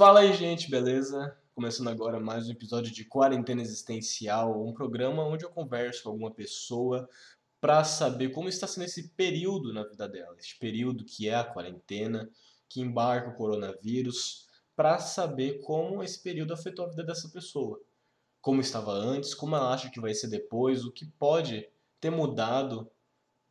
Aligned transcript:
Fala 0.00 0.20
aí, 0.20 0.32
gente, 0.32 0.70
beleza? 0.70 1.36
Começando 1.54 1.88
agora 1.88 2.18
mais 2.18 2.48
um 2.48 2.52
episódio 2.52 2.90
de 2.90 3.04
Quarentena 3.04 3.60
Existencial, 3.60 4.66
um 4.66 4.72
programa 4.72 5.22
onde 5.22 5.44
eu 5.44 5.50
converso 5.50 6.04
com 6.04 6.08
alguma 6.08 6.30
pessoa 6.30 7.06
para 7.60 7.84
saber 7.84 8.30
como 8.30 8.48
está 8.48 8.66
sendo 8.66 8.84
esse 8.84 9.10
período 9.10 9.74
na 9.74 9.84
vida 9.84 10.08
dela, 10.08 10.34
esse 10.38 10.58
período 10.58 11.04
que 11.04 11.28
é 11.28 11.34
a 11.34 11.44
quarentena, 11.44 12.30
que 12.66 12.80
embarca 12.80 13.28
o 13.28 13.34
coronavírus, 13.34 14.48
para 14.74 14.98
saber 14.98 15.60
como 15.60 16.02
esse 16.02 16.22
período 16.22 16.54
afetou 16.54 16.86
a 16.86 16.88
vida 16.88 17.04
dessa 17.04 17.28
pessoa. 17.28 17.78
Como 18.40 18.62
estava 18.62 18.92
antes, 18.92 19.34
como 19.34 19.54
ela 19.54 19.70
acha 19.70 19.90
que 19.90 20.00
vai 20.00 20.14
ser 20.14 20.28
depois, 20.28 20.82
o 20.82 20.90
que 20.90 21.04
pode 21.04 21.68
ter 22.00 22.08
mudado 22.08 22.90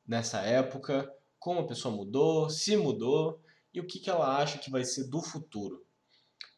nessa 0.04 0.40
época, 0.40 1.14
como 1.38 1.60
a 1.60 1.68
pessoa 1.68 1.96
mudou, 1.96 2.50
se 2.50 2.76
mudou 2.76 3.40
e 3.72 3.80
o 3.80 3.86
que, 3.86 4.00
que 4.00 4.10
ela 4.10 4.36
acha 4.36 4.58
que 4.58 4.72
vai 4.72 4.84
ser 4.84 5.04
do 5.04 5.22
futuro. 5.22 5.88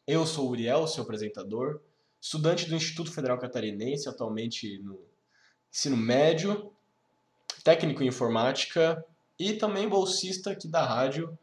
Eu 0.04 0.26
sou 0.26 0.50
Uriel, 0.50 0.88
seu 0.88 1.04
apresentador, 1.04 1.80
estudante 2.20 2.68
do 2.68 2.74
Instituto 2.74 3.12
Federal 3.12 3.38
Catarinense, 3.38 4.08
atualmente 4.08 4.78
no 4.78 4.98
ensino 5.72 5.96
médio, 5.96 6.72
técnico 7.62 8.02
em 8.02 8.08
informática 8.08 9.04
e 9.38 9.52
também 9.52 9.88
bolsista 9.88 10.50
aqui 10.50 10.66
da 10.66 10.84
rádio 10.84 11.38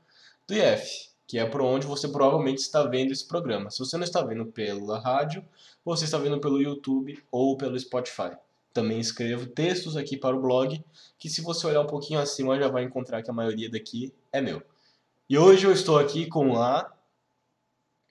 do 0.45 0.53
IF, 0.53 1.09
que 1.25 1.39
é 1.39 1.45
por 1.45 1.61
onde 1.61 1.87
você 1.87 2.09
provavelmente 2.09 2.57
está 2.57 2.83
vendo 2.83 3.13
esse 3.13 3.25
programa. 3.25 3.71
Se 3.71 3.79
você 3.79 3.95
não 3.95 4.03
está 4.03 4.21
vendo 4.21 4.45
pela 4.47 4.99
rádio, 4.99 5.41
você 5.85 6.03
está 6.03 6.17
vendo 6.17 6.41
pelo 6.41 6.61
YouTube 6.61 7.17
ou 7.31 7.55
pelo 7.55 7.79
Spotify. 7.79 8.31
Também 8.73 8.99
escrevo 8.99 9.47
textos 9.47 9.95
aqui 9.95 10.17
para 10.17 10.35
o 10.35 10.41
blog, 10.41 10.83
que 11.17 11.29
se 11.29 11.41
você 11.41 11.65
olhar 11.65 11.81
um 11.81 11.87
pouquinho 11.87 12.19
acima 12.19 12.59
já 12.59 12.67
vai 12.67 12.83
encontrar 12.83 13.23
que 13.23 13.29
a 13.29 13.33
maioria 13.33 13.69
daqui 13.69 14.13
é 14.33 14.41
meu. 14.41 14.61
E 15.29 15.37
hoje 15.37 15.65
eu 15.65 15.71
estou 15.71 15.97
aqui 15.97 16.25
com 16.25 16.61
a 16.61 16.91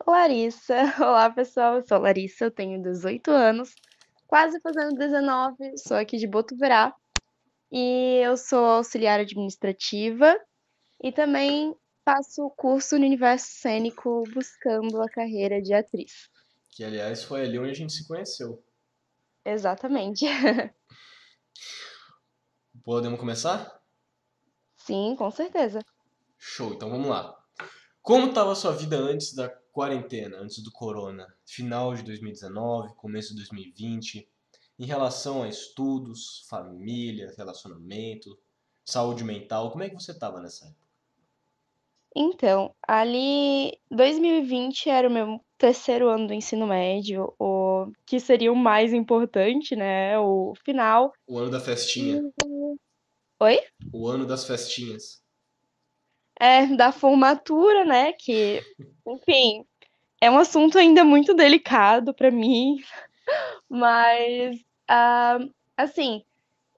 Larissa. 0.06 0.74
Olá, 0.98 1.30
pessoal. 1.30 1.76
Eu 1.76 1.86
sou 1.86 1.98
Larissa, 1.98 2.44
eu 2.44 2.50
tenho 2.50 2.82
18 2.82 3.30
anos, 3.30 3.74
quase 4.26 4.60
fazendo 4.60 4.96
19, 4.96 5.76
sou 5.78 5.96
aqui 5.96 6.16
de 6.16 6.26
Botuverá. 6.26 6.94
E 7.70 8.20
eu 8.24 8.36
sou 8.36 8.64
auxiliar 8.64 9.20
administrativa 9.20 10.34
e 11.02 11.12
também 11.12 11.76
faço 12.04 12.48
curso 12.56 12.98
no 12.98 13.04
universo 13.04 13.46
cênico 13.50 14.24
buscando 14.32 15.02
a 15.02 15.08
carreira 15.08 15.60
de 15.60 15.74
atriz. 15.74 16.30
Que, 16.70 16.82
aliás, 16.82 17.22
foi 17.22 17.42
ali 17.42 17.58
onde 17.58 17.70
a 17.70 17.74
gente 17.74 17.92
se 17.92 18.08
conheceu. 18.08 18.64
Exatamente. 19.44 20.24
Podemos 22.82 23.20
começar? 23.20 23.78
Sim, 24.76 25.14
com 25.18 25.30
certeza. 25.30 25.80
Show, 26.38 26.72
então 26.72 26.88
vamos 26.88 27.08
lá. 27.08 27.36
Como 28.00 28.28
estava 28.28 28.52
a 28.52 28.54
sua 28.54 28.72
vida 28.72 28.96
antes 28.96 29.34
da 29.34 29.50
quarentena, 29.78 30.38
antes 30.38 30.60
do 30.60 30.72
corona? 30.72 31.32
Final 31.46 31.94
de 31.94 32.02
2019, 32.02 32.96
começo 32.96 33.28
de 33.28 33.36
2020, 33.36 34.28
em 34.76 34.84
relação 34.84 35.44
a 35.44 35.48
estudos, 35.48 36.44
família, 36.50 37.32
relacionamento, 37.36 38.36
saúde 38.84 39.22
mental, 39.22 39.70
como 39.70 39.84
é 39.84 39.88
que 39.88 39.94
você 39.94 40.10
estava 40.10 40.40
nessa 40.40 40.66
época? 40.66 40.88
Então, 42.16 42.74
ali 42.88 43.78
2020 43.88 44.90
era 44.90 45.08
o 45.08 45.12
meu 45.12 45.40
terceiro 45.56 46.08
ano 46.08 46.26
do 46.26 46.34
ensino 46.34 46.66
médio, 46.66 47.32
o 47.38 47.92
que 48.04 48.18
seria 48.18 48.52
o 48.52 48.56
mais 48.56 48.92
importante, 48.92 49.76
né? 49.76 50.18
O 50.18 50.54
final. 50.64 51.12
O 51.24 51.38
ano 51.38 51.52
da 51.52 51.60
festinha. 51.60 52.20
Oi? 53.38 53.60
O 53.92 54.08
ano 54.08 54.26
das 54.26 54.44
festinhas. 54.44 55.22
É, 56.40 56.66
da 56.66 56.90
formatura, 56.90 57.84
né? 57.84 58.12
Que, 58.12 58.60
enfim, 59.06 59.67
é 60.20 60.30
um 60.30 60.38
assunto 60.38 60.78
ainda 60.78 61.04
muito 61.04 61.34
delicado 61.34 62.12
para 62.14 62.30
mim, 62.30 62.78
mas, 63.68 64.56
uh, 64.90 65.52
assim, 65.76 66.24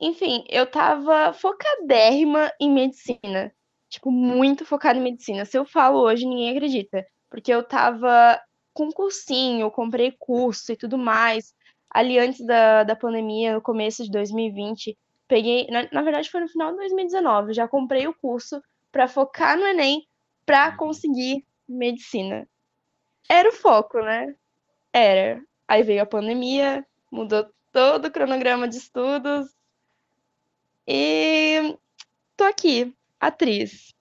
enfim, 0.01 0.45
eu 0.49 0.67
tava 0.67 1.33
focadérrima 1.33 2.53
em 2.61 2.71
medicina, 2.71 3.53
tipo, 3.89 4.11
muito 4.11 4.65
focada 4.65 4.99
em 4.99 5.03
medicina. 5.03 5.45
Se 5.45 5.59
eu 5.59 5.65
falo 5.65 6.01
hoje, 6.01 6.27
ninguém 6.27 6.51
acredita, 6.51 7.07
porque 7.29 7.53
eu 7.53 7.63
tava 7.63 8.41
com 8.73 8.91
cursinho, 8.91 9.71
comprei 9.71 10.13
curso 10.19 10.73
e 10.73 10.77
tudo 10.77 10.97
mais. 10.97 11.55
Ali 11.91 12.19
antes 12.19 12.45
da, 12.47 12.85
da 12.85 12.97
pandemia, 12.97 13.55
no 13.55 13.61
começo 13.61 14.05
de 14.05 14.11
2020, 14.11 14.97
peguei, 15.29 15.67
na, 15.71 15.89
na 15.93 16.03
verdade 16.03 16.31
foi 16.31 16.41
no 16.41 16.49
final 16.49 16.71
de 16.71 16.79
2019, 16.79 17.53
já 17.53 17.69
comprei 17.69 18.07
o 18.07 18.15
curso 18.15 18.63
para 18.93 19.09
focar 19.09 19.59
no 19.59 19.67
Enem 19.67 20.07
para 20.47 20.77
conseguir 20.77 21.45
medicina. 21.69 22.49
Era 23.31 23.49
o 23.49 23.53
foco, 23.53 24.01
né? 24.01 24.35
Era. 24.93 25.41
Aí 25.69 25.85
veio 25.85 26.03
a 26.03 26.07
pandemia, 26.07 26.85
mudou 27.13 27.49
todo 27.71 28.07
o 28.07 28.11
cronograma 28.11 28.67
de 28.67 28.77
estudos. 28.77 29.55
E 30.85 31.79
tô 32.37 32.43
aqui, 32.43 32.93
atriz. 33.21 33.95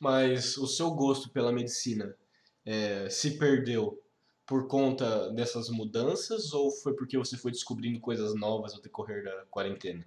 Mas 0.00 0.56
o 0.56 0.66
seu 0.66 0.90
gosto 0.92 1.28
pela 1.28 1.52
medicina 1.52 2.16
é, 2.64 3.06
se 3.10 3.38
perdeu 3.38 4.02
por 4.46 4.66
conta 4.66 5.30
dessas 5.32 5.68
mudanças 5.68 6.54
ou 6.54 6.70
foi 6.70 6.94
porque 6.94 7.18
você 7.18 7.36
foi 7.36 7.50
descobrindo 7.50 8.00
coisas 8.00 8.34
novas 8.34 8.72
ao 8.72 8.80
decorrer 8.80 9.24
da 9.24 9.44
quarentena? 9.50 10.02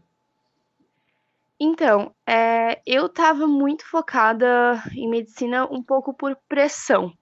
Então, 1.60 2.16
é, 2.26 2.82
eu 2.88 3.06
estava 3.06 3.46
muito 3.46 3.86
focada 3.86 4.82
em 4.96 5.08
medicina 5.08 5.68
um 5.72 5.84
pouco 5.84 6.12
por 6.12 6.36
pressão. 6.48 7.14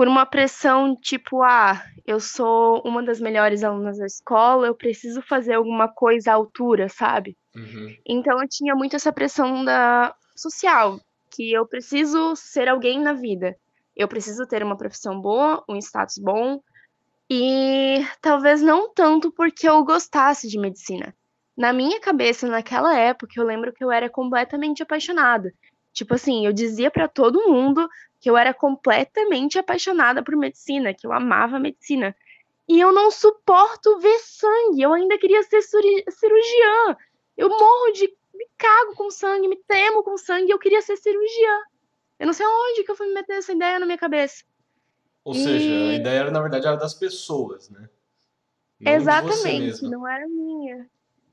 Por 0.00 0.08
uma 0.08 0.24
pressão 0.24 0.96
tipo, 0.96 1.42
ah, 1.42 1.84
eu 2.06 2.18
sou 2.18 2.80
uma 2.86 3.02
das 3.02 3.20
melhores 3.20 3.62
alunas 3.62 3.98
da 3.98 4.06
escola, 4.06 4.66
eu 4.66 4.74
preciso 4.74 5.20
fazer 5.20 5.52
alguma 5.52 5.88
coisa 5.88 6.30
à 6.30 6.34
altura, 6.36 6.88
sabe? 6.88 7.36
Uhum. 7.54 7.94
Então 8.06 8.40
eu 8.40 8.48
tinha 8.48 8.74
muito 8.74 8.96
essa 8.96 9.12
pressão 9.12 9.62
da 9.62 10.14
social, 10.34 10.98
que 11.30 11.52
eu 11.52 11.66
preciso 11.66 12.34
ser 12.34 12.66
alguém 12.66 12.98
na 12.98 13.12
vida. 13.12 13.54
Eu 13.94 14.08
preciso 14.08 14.46
ter 14.46 14.62
uma 14.62 14.74
profissão 14.74 15.20
boa, 15.20 15.62
um 15.68 15.76
status 15.76 16.16
bom, 16.16 16.62
e 17.28 18.02
talvez 18.22 18.62
não 18.62 18.90
tanto 18.94 19.30
porque 19.30 19.68
eu 19.68 19.84
gostasse 19.84 20.48
de 20.48 20.58
medicina, 20.58 21.14
na 21.54 21.74
minha 21.74 22.00
cabeça, 22.00 22.48
naquela 22.48 22.96
época, 22.96 23.34
eu 23.36 23.44
lembro 23.44 23.70
que 23.70 23.84
eu 23.84 23.92
era 23.92 24.08
completamente 24.08 24.82
apaixonada. 24.82 25.52
Tipo 25.92 26.14
assim, 26.14 26.46
eu 26.46 26.54
dizia 26.54 26.90
para 26.90 27.06
todo 27.06 27.50
mundo 27.50 27.86
que 28.20 28.28
eu 28.28 28.36
era 28.36 28.52
completamente 28.52 29.58
apaixonada 29.58 30.22
por 30.22 30.36
medicina, 30.36 30.92
que 30.92 31.06
eu 31.06 31.12
amava 31.12 31.58
medicina. 31.58 32.14
E 32.68 32.78
eu 32.78 32.92
não 32.92 33.10
suporto 33.10 33.98
ver 33.98 34.18
sangue. 34.18 34.82
Eu 34.82 34.92
ainda 34.92 35.18
queria 35.18 35.42
ser 35.42 35.62
cirurgiã. 35.62 36.96
Eu 37.36 37.48
morro 37.48 37.92
de. 37.92 38.14
Me 38.34 38.46
cago 38.56 38.94
com 38.94 39.10
sangue, 39.10 39.48
me 39.48 39.56
temo 39.66 40.02
com 40.02 40.16
sangue. 40.16 40.50
Eu 40.50 40.58
queria 40.58 40.80
ser 40.82 40.96
cirurgiã. 40.96 41.58
Eu 42.18 42.26
não 42.26 42.32
sei 42.32 42.46
onde 42.46 42.84
que 42.84 42.90
eu 42.90 42.94
fui 42.94 43.06
me 43.06 43.14
meter 43.14 43.38
essa 43.38 43.52
ideia 43.52 43.78
na 43.78 43.86
minha 43.86 43.98
cabeça. 43.98 44.44
Ou 45.24 45.34
e... 45.34 45.42
seja, 45.42 45.68
a 45.68 45.94
ideia 45.94 46.20
era, 46.20 46.30
na 46.30 46.40
verdade, 46.40 46.66
era 46.66 46.76
das 46.76 46.94
pessoas, 46.94 47.70
né? 47.70 47.88
Não 48.78 48.92
Exatamente, 48.92 49.82
não 49.82 50.06
era 50.06 50.26
minha. 50.28 50.86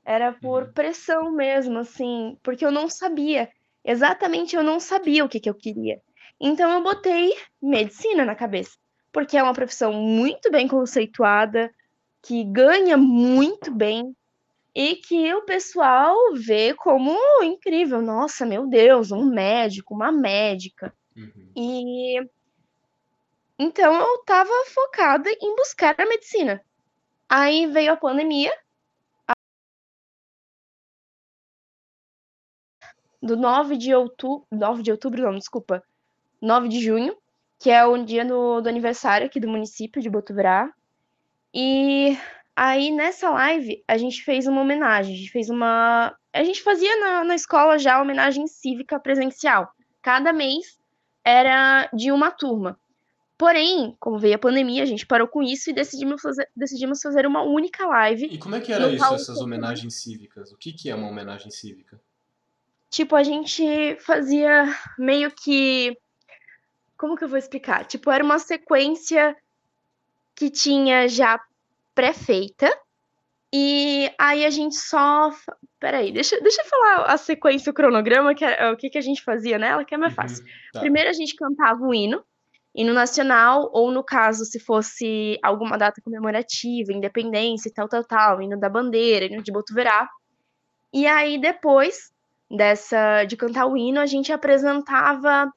Era 0.04 0.32
por 0.32 0.64
uhum. 0.64 0.72
pressão 0.72 1.30
mesmo, 1.30 1.78
assim, 1.78 2.38
porque 2.42 2.64
eu 2.64 2.70
não 2.70 2.88
sabia. 2.88 3.50
Exatamente, 3.84 4.56
eu 4.56 4.62
não 4.62 4.80
sabia 4.80 5.24
o 5.24 5.28
que, 5.28 5.40
que 5.40 5.48
eu 5.48 5.54
queria. 5.54 6.00
Então 6.40 6.70
eu 6.70 6.82
botei 6.82 7.32
medicina 7.60 8.24
na 8.24 8.34
cabeça, 8.34 8.76
porque 9.12 9.36
é 9.36 9.42
uma 9.42 9.52
profissão 9.52 9.92
muito 9.92 10.50
bem 10.50 10.68
conceituada, 10.68 11.72
que 12.22 12.44
ganha 12.44 12.96
muito 12.96 13.72
bem 13.72 14.14
e 14.74 14.96
que 14.96 15.34
o 15.34 15.44
pessoal 15.44 16.14
vê 16.34 16.74
como 16.74 17.18
incrível. 17.42 18.00
Nossa, 18.00 18.46
meu 18.46 18.66
Deus, 18.66 19.10
um 19.10 19.24
médico, 19.24 19.94
uma 19.94 20.12
médica. 20.12 20.94
Uhum. 21.16 21.52
E 21.56 22.20
então 23.58 23.92
eu 23.92 24.14
estava 24.20 24.52
focada 24.66 25.28
em 25.42 25.56
buscar 25.56 25.96
a 25.98 26.06
medicina. 26.06 26.64
Aí 27.28 27.66
veio 27.66 27.92
a 27.92 27.96
pandemia, 27.96 28.52
do 33.20 33.36
9 33.36 33.76
de 33.76 33.94
outubro, 33.94 34.46
9 34.50 34.82
de 34.82 34.92
outubro, 34.92 35.22
não, 35.22 35.36
desculpa, 35.36 35.82
9 36.40 36.68
de 36.68 36.80
junho, 36.80 37.16
que 37.58 37.70
é 37.70 37.84
o 37.84 38.04
dia 38.04 38.24
do, 38.24 38.60
do 38.60 38.68
aniversário 38.68 39.26
aqui 39.26 39.40
do 39.40 39.48
município 39.48 40.00
de 40.00 40.10
Botuverá. 40.10 40.72
E 41.52 42.16
aí 42.54 42.90
nessa 42.90 43.30
live 43.30 43.82
a 43.86 43.96
gente 43.96 44.22
fez 44.22 44.46
uma 44.46 44.60
homenagem, 44.60 45.14
a 45.14 45.18
gente 45.18 45.30
fez 45.30 45.48
uma. 45.50 46.16
A 46.32 46.44
gente 46.44 46.62
fazia 46.62 46.94
na, 47.00 47.24
na 47.24 47.34
escola 47.34 47.78
já 47.78 48.00
homenagem 48.00 48.46
cívica 48.46 49.00
presencial. 49.00 49.68
Cada 50.02 50.32
mês 50.32 50.78
era 51.24 51.88
de 51.92 52.12
uma 52.12 52.30
turma. 52.30 52.78
Porém, 53.36 53.96
como 54.00 54.18
veio 54.18 54.34
a 54.34 54.38
pandemia, 54.38 54.82
a 54.82 54.86
gente 54.86 55.06
parou 55.06 55.28
com 55.28 55.42
isso 55.42 55.70
e 55.70 55.72
decidimos 55.72 56.20
fazer, 56.20 56.48
decidimos 56.56 57.00
fazer 57.00 57.24
uma 57.24 57.42
única 57.42 57.86
live. 57.86 58.26
E 58.26 58.38
como 58.38 58.56
é 58.56 58.60
que 58.60 58.72
era 58.72 58.90
isso, 58.90 59.14
essas 59.14 59.40
homenagens 59.40 59.94
cívicas? 59.94 60.50
O 60.50 60.56
que, 60.56 60.72
que 60.72 60.90
é 60.90 60.94
uma 60.94 61.08
homenagem 61.08 61.50
cívica? 61.50 62.00
tipo, 62.90 63.14
a 63.14 63.22
gente 63.22 63.96
fazia 64.00 64.64
meio 64.98 65.30
que 65.30 65.96
como 66.98 67.16
que 67.16 67.24
eu 67.24 67.28
vou 67.28 67.38
explicar? 67.38 67.86
Tipo, 67.86 68.10
era 68.10 68.24
uma 68.24 68.40
sequência 68.40 69.34
que 70.34 70.50
tinha 70.50 71.08
já 71.08 71.40
pré-feita. 71.94 72.70
E 73.54 74.12
aí 74.18 74.44
a 74.44 74.50
gente 74.50 74.76
só. 74.76 75.32
Peraí, 75.80 76.12
deixa, 76.12 76.38
deixa 76.40 76.60
eu 76.60 76.66
falar 76.66 77.04
a 77.04 77.16
sequência, 77.16 77.70
o 77.70 77.74
cronograma, 77.74 78.34
que 78.34 78.44
é, 78.44 78.70
o 78.70 78.76
que, 78.76 78.90
que 78.90 78.98
a 78.98 79.00
gente 79.00 79.22
fazia 79.22 79.58
nela, 79.58 79.84
que 79.84 79.94
é 79.94 79.98
mais 79.98 80.12
fácil. 80.12 80.44
Uhum, 80.44 80.50
tá. 80.74 80.80
Primeiro 80.80 81.08
a 81.08 81.12
gente 81.12 81.34
cantava 81.34 81.80
o 81.80 81.94
hino, 81.94 82.22
hino 82.74 82.92
nacional, 82.92 83.70
ou 83.72 83.90
no 83.90 84.02
caso, 84.04 84.44
se 84.44 84.58
fosse 84.58 85.38
alguma 85.42 85.78
data 85.78 86.02
comemorativa, 86.02 86.92
independência 86.92 87.68
e 87.68 87.72
tal, 87.72 87.88
tal, 87.88 88.04
tal, 88.04 88.42
hino 88.42 88.58
da 88.58 88.68
bandeira, 88.68 89.26
hino 89.26 89.42
de 89.42 89.52
Botuverá. 89.52 90.08
E 90.92 91.06
aí, 91.06 91.38
depois 91.40 92.12
dessa 92.50 93.24
de 93.24 93.36
cantar 93.36 93.66
o 93.66 93.76
hino, 93.76 94.00
a 94.00 94.06
gente 94.06 94.32
apresentava 94.32 95.50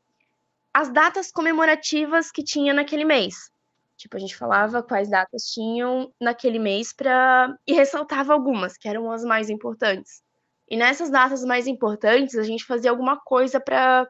as 0.74 0.90
datas 0.92 1.32
comemorativas 1.32 2.32
que 2.32 2.44
tinha 2.44 2.74
naquele 2.74 3.06
mês. 3.06 3.52
Tipo, 3.98 4.18
a 4.18 4.20
gente 4.20 4.36
falava 4.36 4.82
quais 4.82 5.10
datas 5.10 5.44
tinham 5.54 6.12
naquele 6.20 6.58
mês 6.58 6.92
para 6.92 7.56
e 7.68 7.74
ressaltava 7.74 8.34
algumas 8.34 8.78
que 8.78 8.88
eram 8.88 9.12
as 9.12 9.24
mais 9.24 9.50
importantes. 9.50 10.24
E 10.68 10.76
nessas 10.76 11.10
datas 11.10 11.44
mais 11.44 11.68
importantes, 11.68 12.36
a 12.36 12.44
gente 12.44 12.66
fazia 12.66 12.90
alguma 12.90 13.18
coisa 13.18 13.60
para 13.60 14.08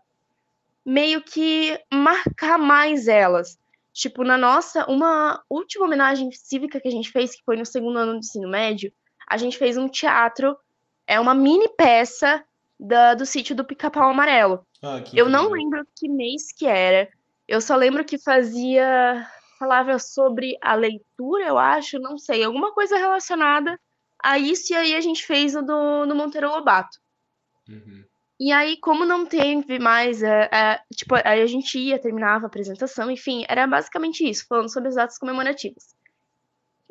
meio 0.85 1.21
que 1.21 1.77
marcar 1.91 2.57
mais 2.57 3.07
elas. 3.07 3.59
Tipo, 3.91 4.23
na 4.23 4.37
nossa, 4.37 4.89
uma 4.89 5.43
última 5.49 5.85
homenagem 5.85 6.31
cívica 6.31 6.79
que 6.79 6.87
a 6.87 6.91
gente 6.91 7.11
fez, 7.11 7.35
que 7.35 7.43
foi 7.43 7.57
no 7.57 7.65
segundo 7.65 7.97
ano 7.97 8.13
do 8.13 8.19
ensino 8.19 8.47
médio, 8.47 8.93
a 9.27 9.37
gente 9.37 9.57
fez 9.57 9.75
um 9.75 9.89
teatro, 9.89 10.57
é 11.05 11.19
uma 11.19 11.33
mini 11.33 11.67
peça 11.69 12.43
da, 12.79 13.13
do 13.13 13.25
sítio 13.25 13.55
do 13.55 13.65
Pica-Pau 13.65 14.09
Amarelo. 14.09 14.65
Ah, 14.81 15.03
eu 15.13 15.29
não 15.29 15.49
lembro 15.49 15.85
que 15.95 16.09
mês 16.09 16.51
que 16.51 16.65
era. 16.65 17.09
Eu 17.47 17.61
só 17.61 17.75
lembro 17.75 18.05
que 18.05 18.17
fazia. 18.17 19.27
Falava 19.59 19.99
sobre 19.99 20.57
a 20.59 20.73
leitura, 20.73 21.45
eu 21.45 21.59
acho, 21.59 21.99
não 21.99 22.17
sei, 22.17 22.43
alguma 22.43 22.73
coisa 22.73 22.97
relacionada 22.97 23.79
a 24.17 24.39
isso, 24.39 24.73
e 24.73 24.75
aí 24.75 24.95
a 24.95 25.01
gente 25.01 25.23
fez 25.23 25.55
o 25.55 25.61
do, 25.61 26.07
do 26.07 26.15
Monteiro 26.15 26.49
Lobato. 26.49 26.97
Uhum. 27.69 28.03
E 28.39 28.51
aí, 28.51 28.75
como 28.77 29.05
não 29.05 29.23
teve 29.23 29.77
mais, 29.77 30.23
é, 30.23 30.49
é, 30.51 30.81
tipo, 30.95 31.13
aí 31.13 31.43
a 31.43 31.45
gente 31.45 31.77
ia, 31.77 31.99
terminava 31.99 32.45
a 32.45 32.47
apresentação, 32.47 33.11
enfim, 33.11 33.45
era 33.47 33.67
basicamente 33.67 34.27
isso, 34.27 34.47
falando 34.47 34.73
sobre 34.73 34.89
as 34.89 34.95
datas 34.95 35.19
comemorativas. 35.19 35.95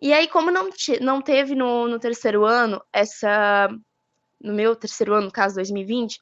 E 0.01 0.13
aí, 0.13 0.29
como 0.29 0.53
não, 0.53 0.71
não 1.01 1.21
teve 1.21 1.57
no, 1.57 1.89
no 1.89 1.99
terceiro 1.99 2.45
ano 2.45 2.81
essa 2.93 3.69
no 4.41 4.55
meu 4.55 4.75
terceiro 4.75 5.13
ano, 5.13 5.27
no 5.27 5.33
caso 5.33 5.57
2020, 5.57 6.21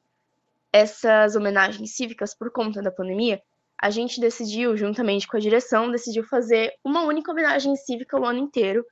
essas 0.73 1.37
homenagens 1.37 1.95
cívicas 1.95 2.35
por 2.35 2.51
conta 2.51 2.83
da 2.83 2.91
pandemia, 2.91 3.41
a 3.81 3.91
gente 3.91 4.21
decidiu, 4.21 4.77
juntamente 4.77 5.27
com 5.27 5.37
a 5.37 5.41
direção, 5.41 5.91
decidiu 5.91 6.25
fazer 6.25 6.73
uma 6.85 7.03
única 7.03 7.31
homenagem 7.31 7.77
cívica 7.77 8.19
o 8.19 8.25
ano 8.25 8.41
inteiro, 8.41 8.85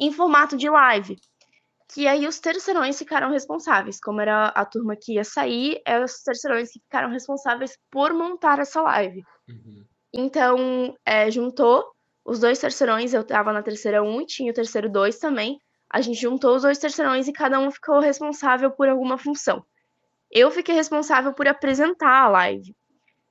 em 0.00 0.12
formato 0.12 0.56
de 0.56 0.68
live. 0.68 1.16
Que 1.92 2.06
aí 2.06 2.26
os 2.26 2.38
terceirões 2.38 2.98
ficaram 2.98 3.30
responsáveis. 3.30 3.98
Como 3.98 4.20
era 4.20 4.48
a 4.48 4.64
turma 4.64 4.94
que 4.94 5.14
ia 5.14 5.24
sair, 5.24 5.80
eram 5.84 6.04
os 6.04 6.22
terceirões 6.22 6.70
que 6.70 6.80
ficaram 6.80 7.10
responsáveis 7.10 7.76
por 7.90 8.12
montar 8.12 8.58
essa 8.58 8.80
live. 8.82 9.24
Uhum. 9.48 9.84
Então, 10.12 10.96
é, 11.04 11.30
juntou 11.30 11.84
os 12.24 12.38
dois 12.38 12.58
terceirões, 12.58 13.14
eu 13.14 13.24
tava 13.24 13.52
na 13.52 13.62
terceira 13.62 14.02
1 14.02 14.06
um, 14.06 14.20
e 14.20 14.26
tinha 14.26 14.52
o 14.52 14.54
terceiro 14.54 14.88
2 14.88 15.18
também 15.18 15.58
a 15.90 16.00
gente 16.00 16.20
juntou 16.20 16.56
os 16.56 16.62
dois 16.62 16.78
terceirões 16.78 17.28
e 17.28 17.32
cada 17.32 17.58
um 17.58 17.70
ficou 17.70 17.98
responsável 17.98 18.70
por 18.70 18.88
alguma 18.88 19.16
função. 19.16 19.64
Eu 20.30 20.50
fiquei 20.50 20.74
responsável 20.74 21.32
por 21.32 21.48
apresentar 21.48 22.24
a 22.24 22.28
live. 22.28 22.74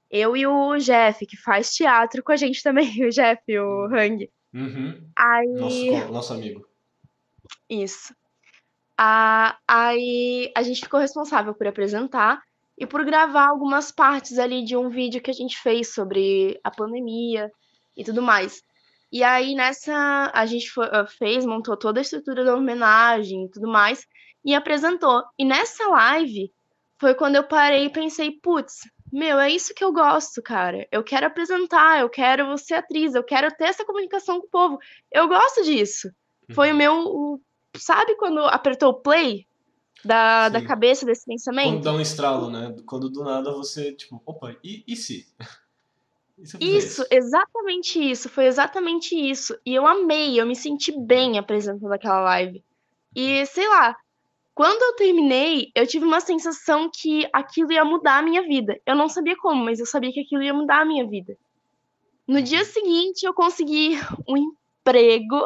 Eu 0.10 0.38
e 0.38 0.48
o 0.48 0.78
Jeff, 0.78 1.26
que 1.26 1.38
faz 1.38 1.74
teatro 1.74 2.24
com 2.24 2.32
a 2.32 2.36
gente 2.36 2.64
também, 2.64 2.88
o 3.06 3.10
Jeff, 3.10 3.42
o 3.60 3.86
Hang. 3.86 4.30
Uhum. 4.54 5.10
Aí... 5.16 5.92
Nosso, 5.92 6.12
nosso 6.12 6.34
amigo. 6.34 6.68
Isso. 7.70 8.16
Ah, 8.98 9.58
aí 9.68 10.52
a 10.56 10.64
gente 10.64 10.82
ficou 10.82 11.00
responsável 11.00 11.54
por 11.54 11.68
apresentar 11.68 12.42
e 12.78 12.86
por 12.86 13.06
gravar 13.06 13.48
algumas 13.48 13.92
partes 13.92 14.40
ali 14.40 14.64
de 14.64 14.76
um 14.76 14.90
vídeo 14.90 15.22
que 15.22 15.30
a 15.30 15.34
gente 15.34 15.58
fez 15.60 15.94
sobre 15.94 16.60
a 16.64 16.72
pandemia 16.72 17.52
e 17.96 18.04
tudo 18.04 18.22
mais. 18.22 18.64
E 19.12 19.24
aí 19.24 19.56
nessa 19.56 20.32
a 20.34 20.46
gente 20.46 20.70
foi, 20.72 20.88
ah, 20.92 21.06
fez, 21.06 21.46
montou 21.46 21.78
toda 21.78 22.00
a 22.00 22.02
estrutura 22.02 22.44
da 22.44 22.56
homenagem 22.56 23.46
e 23.46 23.50
tudo 23.50 23.68
mais 23.68 24.06
e 24.44 24.56
apresentou. 24.56 25.24
E 25.38 25.46
nessa 25.46 25.88
live 25.88 26.52
foi 27.00 27.14
quando 27.16 27.36
eu 27.36 27.44
parei 27.44 27.86
e 27.86 27.90
pensei, 27.90 28.32
putz, 28.32 28.82
meu, 29.12 29.40
é 29.40 29.50
isso 29.50 29.74
que 29.74 29.84
eu 29.84 29.94
gosto, 29.94 30.42
cara. 30.42 30.88
Eu 30.92 31.04
quero 31.04 31.28
apresentar, 31.28 32.00
eu 32.00 32.10
quero 32.10 32.58
ser 32.58 32.76
atriz, 32.76 33.16
eu 33.16 33.24
quero 33.24 33.50
ter 33.56 33.66
essa 33.66 33.86
comunicação 33.86 34.40
com 34.40 34.48
o 34.48 34.50
povo. 34.50 34.80
Eu 35.12 35.28
gosto 35.28 35.64
disso. 35.64 36.12
Foi 36.54 36.70
o 36.70 36.72
uhum. 36.72 36.78
meu, 36.78 36.94
o, 36.94 37.42
sabe 37.76 38.16
quando 38.16 38.40
apertou 38.40 38.90
o 38.90 39.02
play 39.02 39.46
da, 40.04 40.50
da 40.50 40.64
cabeça 40.64 41.06
desse 41.06 41.26
pensamento? 41.26 41.70
Quando 41.70 41.84
dá 41.84 41.94
um 41.94 42.02
estralo, 42.02 42.50
né? 42.50 42.76
Quando 42.86 43.10
do 43.10 43.24
nada 43.24 43.52
você, 43.52 43.94
tipo, 43.94 44.22
opa, 44.26 44.56
e, 44.64 44.84
e 44.88 44.96
se? 44.96 45.28
Isso, 46.40 46.58
isso, 46.62 47.06
exatamente 47.10 48.00
isso. 48.00 48.30
Foi 48.30 48.46
exatamente 48.46 49.16
isso. 49.16 49.58
E 49.66 49.74
eu 49.74 49.88
amei, 49.88 50.40
eu 50.40 50.46
me 50.46 50.56
senti 50.56 50.92
bem 50.96 51.40
apresentando 51.40 51.92
aquela 51.92 52.20
live. 52.20 52.64
E 53.16 53.44
sei 53.48 53.68
lá, 53.68 53.98
quando 54.58 54.82
eu 54.82 54.96
terminei, 54.96 55.72
eu 55.76 55.86
tive 55.86 56.04
uma 56.04 56.20
sensação 56.20 56.90
que 56.92 57.30
aquilo 57.32 57.72
ia 57.72 57.86
mudar 57.86 58.18
a 58.18 58.22
minha 58.24 58.42
vida. 58.42 58.82
Eu 58.88 58.96
não 58.96 59.08
sabia 59.08 59.38
como, 59.38 59.64
mas 59.64 59.80
eu 59.80 59.86
sabia 59.86 60.12
que 60.12 60.22
aquilo 60.22 60.42
ia 60.42 60.52
mudar 60.52 60.82
a 60.82 60.86
minha 60.86 61.06
vida. 61.06 61.38
No 62.28 62.42
dia 62.42 62.58
uhum. 62.58 62.66
seguinte, 62.66 63.24
eu 63.24 63.36
consegui 63.36 63.92
um 64.28 64.36
emprego. 64.36 65.40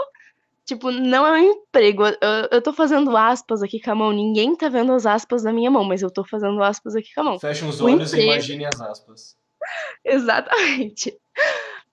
Tipo, 0.63 0.92
não 0.92 1.28
é 1.28 1.34
um 1.34 1.52
emprego. 1.52 2.06
Eu, 2.06 2.48
eu 2.52 2.62
tô 2.62 2.72
fazendo 2.72 3.18
aspas 3.18 3.62
aqui 3.62 3.81
com 3.81 3.92
a 3.92 3.96
mão. 3.96 4.13
Ninguém 4.13 4.56
tá 4.56 4.69
vendo 4.69 4.94
as 4.94 5.06
aspas 5.06 5.44
da 5.44 5.52
minha 5.52 5.69
mão, 5.69 5.84
mas 5.84 6.02
eu 6.02 6.10
tô 6.10 6.24
fazendo 6.24 6.63
aspas 6.63 6.96
aqui 6.96 7.13
com 7.13 7.19
a 7.19 7.24
mão. 7.25 7.38
Fecha 7.38 7.66
os 7.66 7.81
olhos 7.81 8.13
e 8.13 8.22
imagine 8.22 8.63
as 8.63 8.80
aspas. 8.80 9.36
Exatamente. 10.06 11.19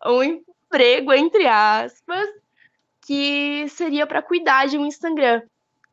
Um 0.06 0.22
emprego, 0.22 1.12
entre 1.12 1.48
aspas, 1.48 2.28
que 3.04 3.66
seria 3.70 4.06
para 4.06 4.22
cuidar 4.22 4.68
de 4.68 4.78
um 4.78 4.86
Instagram. 4.86 5.42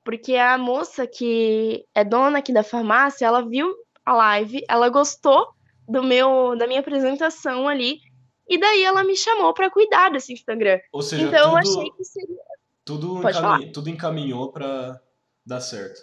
Porque 0.05 0.35
a 0.35 0.55
moça 0.55 1.07
que 1.07 1.83
é 1.95 2.03
dona 2.03 2.37
aqui 2.37 2.53
da 2.53 2.63
farmácia, 2.63 3.25
ela 3.25 3.41
viu 3.41 3.75
a 4.05 4.13
live, 4.13 4.63
ela 4.69 4.87
gostou 4.87 5.47
do 5.89 6.03
meu 6.03 6.55
da 6.55 6.67
minha 6.67 6.79
apresentação 6.79 7.67
ali, 7.67 7.99
e 8.47 8.59
daí 8.59 8.83
ela 8.83 9.03
me 9.03 9.17
chamou 9.17 9.51
para 9.51 9.69
cuidar 9.69 10.11
desse 10.11 10.31
Instagram. 10.31 10.79
Ou 10.93 11.01
seja, 11.01 11.23
então 11.23 11.39
tudo, 11.39 11.51
eu 11.51 11.57
achei 11.57 11.91
que 11.91 12.03
seria 12.03 12.43
tudo, 12.85 13.17
encaminhou, 13.17 13.71
tudo 13.71 13.89
encaminhou 13.89 14.51
para 14.51 15.01
dar 15.43 15.59
certo. 15.59 15.99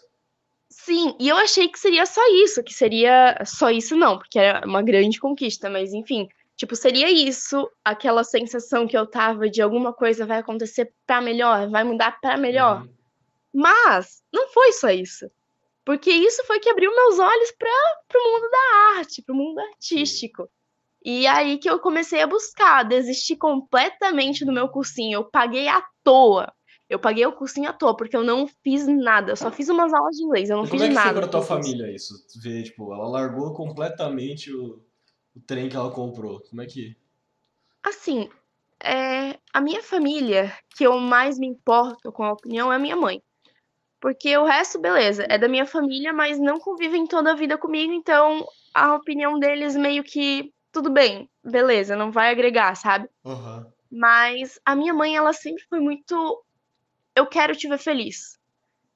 Sim, 0.69 1.15
e 1.21 1.29
eu 1.29 1.37
achei 1.37 1.69
que 1.69 1.79
seria 1.79 2.05
só 2.05 2.21
isso, 2.43 2.63
que 2.65 2.75
seria 2.75 3.39
só 3.45 3.71
isso 3.71 3.95
não, 3.95 4.19
porque 4.19 4.39
é 4.39 4.61
uma 4.65 4.83
grande 4.83 5.21
conquista, 5.21 5.71
mas 5.71 5.93
enfim, 5.93 6.29
tipo, 6.57 6.75
seria 6.75 7.09
isso, 7.09 7.71
aquela 7.85 8.25
sensação 8.25 8.89
que 8.89 8.97
eu 8.97 9.07
tava 9.07 9.49
de 9.49 9.63
alguma 9.63 9.93
coisa 9.93 10.27
vai 10.27 10.39
acontecer 10.39 10.93
para 11.07 11.21
melhor, 11.21 11.69
vai 11.69 11.85
mudar 11.85 12.19
para 12.21 12.37
melhor. 12.37 12.83
Uhum. 12.83 13.02
Mas 13.53 14.23
não 14.33 14.49
foi 14.49 14.73
só 14.73 14.91
isso. 14.91 15.31
Porque 15.85 16.11
isso 16.11 16.45
foi 16.45 16.61
que 16.61 16.69
abriu 16.69 16.95
meus 16.95 17.19
olhos 17.19 17.53
para 17.59 18.21
o 18.21 18.33
mundo 18.33 18.51
da 18.51 18.99
arte, 18.99 19.23
para 19.23 19.35
o 19.35 19.37
mundo 19.37 19.59
artístico. 19.59 20.49
E 21.05 21.27
aí 21.27 21.59
que 21.59 21.69
eu 21.69 21.81
comecei 21.81 22.23
a 22.23 22.27
buscar, 22.27 22.85
desistir 22.85 23.37
completamente 23.37 24.45
do 24.45 24.53
meu 24.53 24.69
cursinho. 24.69 25.17
Eu 25.17 25.25
paguei 25.25 25.67
à 25.69 25.83
toa 26.05 26.53
eu 26.93 26.99
paguei 26.99 27.25
o 27.25 27.33
cursinho 27.33 27.71
à 27.71 27.73
toa, 27.73 27.97
porque 27.97 28.15
eu 28.15 28.23
não 28.23 28.47
fiz 28.63 28.87
nada. 28.87 29.33
Eu 29.33 29.37
só 29.37 29.51
fiz 29.51 29.71
umas 29.71 29.95
aulas 29.95 30.15
de 30.15 30.25
inglês, 30.25 30.51
eu 30.51 30.59
não 30.59 30.65
e 30.65 30.69
fiz 30.69 30.79
nada. 30.79 30.91
Como 30.91 30.99
é 30.99 31.03
que 31.03 31.09
foi 31.09 31.21
pra 31.23 31.29
tua 31.29 31.43
família 31.43 31.91
isso? 31.91 32.15
Ver, 32.43 32.65
tipo, 32.65 32.93
ela 32.93 33.09
largou 33.09 33.55
completamente 33.55 34.53
o, 34.53 34.79
o 35.35 35.41
trem 35.41 35.71
que 35.71 35.77
ela 35.77 35.91
comprou. 35.91 36.41
Como 36.43 36.61
é 36.61 36.67
que... 36.67 36.95
Assim, 37.83 38.29
é, 38.85 39.39
a 39.55 39.61
minha 39.63 39.83
família, 39.83 40.55
que 40.77 40.85
eu 40.85 40.99
mais 40.99 41.39
me 41.39 41.47
importo 41.47 42.13
com 42.13 42.25
a 42.25 42.33
opinião, 42.33 42.71
é 42.71 42.77
a 42.77 42.79
minha 42.79 42.95
mãe. 42.95 43.23
Porque 44.03 44.37
o 44.37 44.45
resto, 44.45 44.81
beleza, 44.81 45.25
é 45.29 45.39
da 45.39 45.47
minha 45.47 45.65
família, 45.65 46.13
mas 46.13 46.37
não 46.37 46.59
convivem 46.59 47.07
toda 47.07 47.31
a 47.31 47.37
vida 47.37 47.57
comigo, 47.57 47.93
então 47.93 48.45
a 48.75 48.97
opinião 48.97 49.39
deles 49.39 49.77
meio 49.77 50.03
que 50.03 50.53
tudo 50.73 50.91
bem, 50.91 51.31
beleza, 51.45 51.95
não 51.95 52.11
vai 52.11 52.33
agregar, 52.33 52.75
sabe? 52.75 53.09
Uhum. 53.25 53.65
Mas 53.89 54.59
a 54.65 54.75
minha 54.75 54.93
mãe, 54.93 55.17
ela 55.17 55.33
sempre 55.33 55.63
foi 55.69 55.79
muito 55.79 56.45
eu 57.15 57.27
quero 57.29 57.55
te 57.55 57.69
ver 57.69 57.79
feliz. 57.79 58.37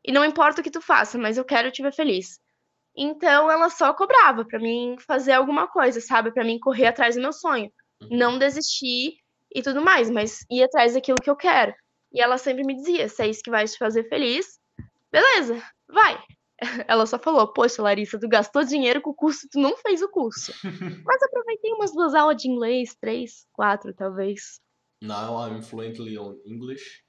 E 0.04 0.10
não 0.10 0.25
importa 0.25 0.60
o 0.60 0.64
que 0.64 0.70
tu 0.72 0.80
faça, 0.80 1.16
mas 1.16 1.38
eu 1.38 1.44
quero 1.44 1.70
te 1.70 1.82
ver 1.82 1.94
feliz. 1.94 2.40
Então 2.96 3.48
ela 3.48 3.70
só 3.70 3.94
cobrava 3.94 4.44
para 4.44 4.58
mim 4.58 4.96
fazer 5.06 5.32
alguma 5.32 5.68
coisa, 5.68 6.00
sabe? 6.00 6.32
Para 6.32 6.44
mim 6.44 6.58
correr 6.58 6.86
atrás 6.86 7.14
do 7.14 7.20
meu 7.20 7.32
sonho. 7.32 7.70
Uhum. 8.02 8.08
Não 8.10 8.38
desistir 8.38 9.18
e 9.54 9.62
tudo 9.62 9.80
mais, 9.80 10.10
mas 10.10 10.44
ir 10.50 10.64
atrás 10.64 10.94
daquilo 10.94 11.22
que 11.22 11.30
eu 11.30 11.36
quero. 11.36 11.72
E 12.12 12.20
ela 12.20 12.38
sempre 12.38 12.64
me 12.64 12.75
dizia: 12.75 13.08
se 13.08 13.22
é 13.22 13.28
isso 13.28 13.42
que 13.42 13.50
vai 13.50 13.66
te 13.66 13.78
fazer 13.78 14.08
feliz, 14.08 14.58
beleza, 15.16 15.62
vai. 15.88 16.18
ela 16.88 17.06
só 17.06 17.18
falou: 17.18 17.52
Poxa, 17.52 17.82
Larissa, 17.82 18.18
tu 18.18 18.28
gastou 18.28 18.64
dinheiro 18.64 19.00
com 19.00 19.11
o 19.11 19.14
curso, 19.14 19.49
tu 19.50 19.58
não 19.58 19.76
fez 19.76 20.02
o 20.02 20.08
curso. 20.08 20.52
Mas 21.06 21.23
aproveitei 21.23 21.73
umas 21.73 21.92
duas 21.92 22.14
aulas 22.14 22.37
de 22.37 22.49
inglês, 22.49 22.94
três, 23.00 23.46
quatro, 23.52 23.94
talvez. 23.94 24.61
Now 25.02 25.46
I'm 25.46 25.62
fluently 25.62 26.18
on 26.18 26.38
English. 26.44 27.02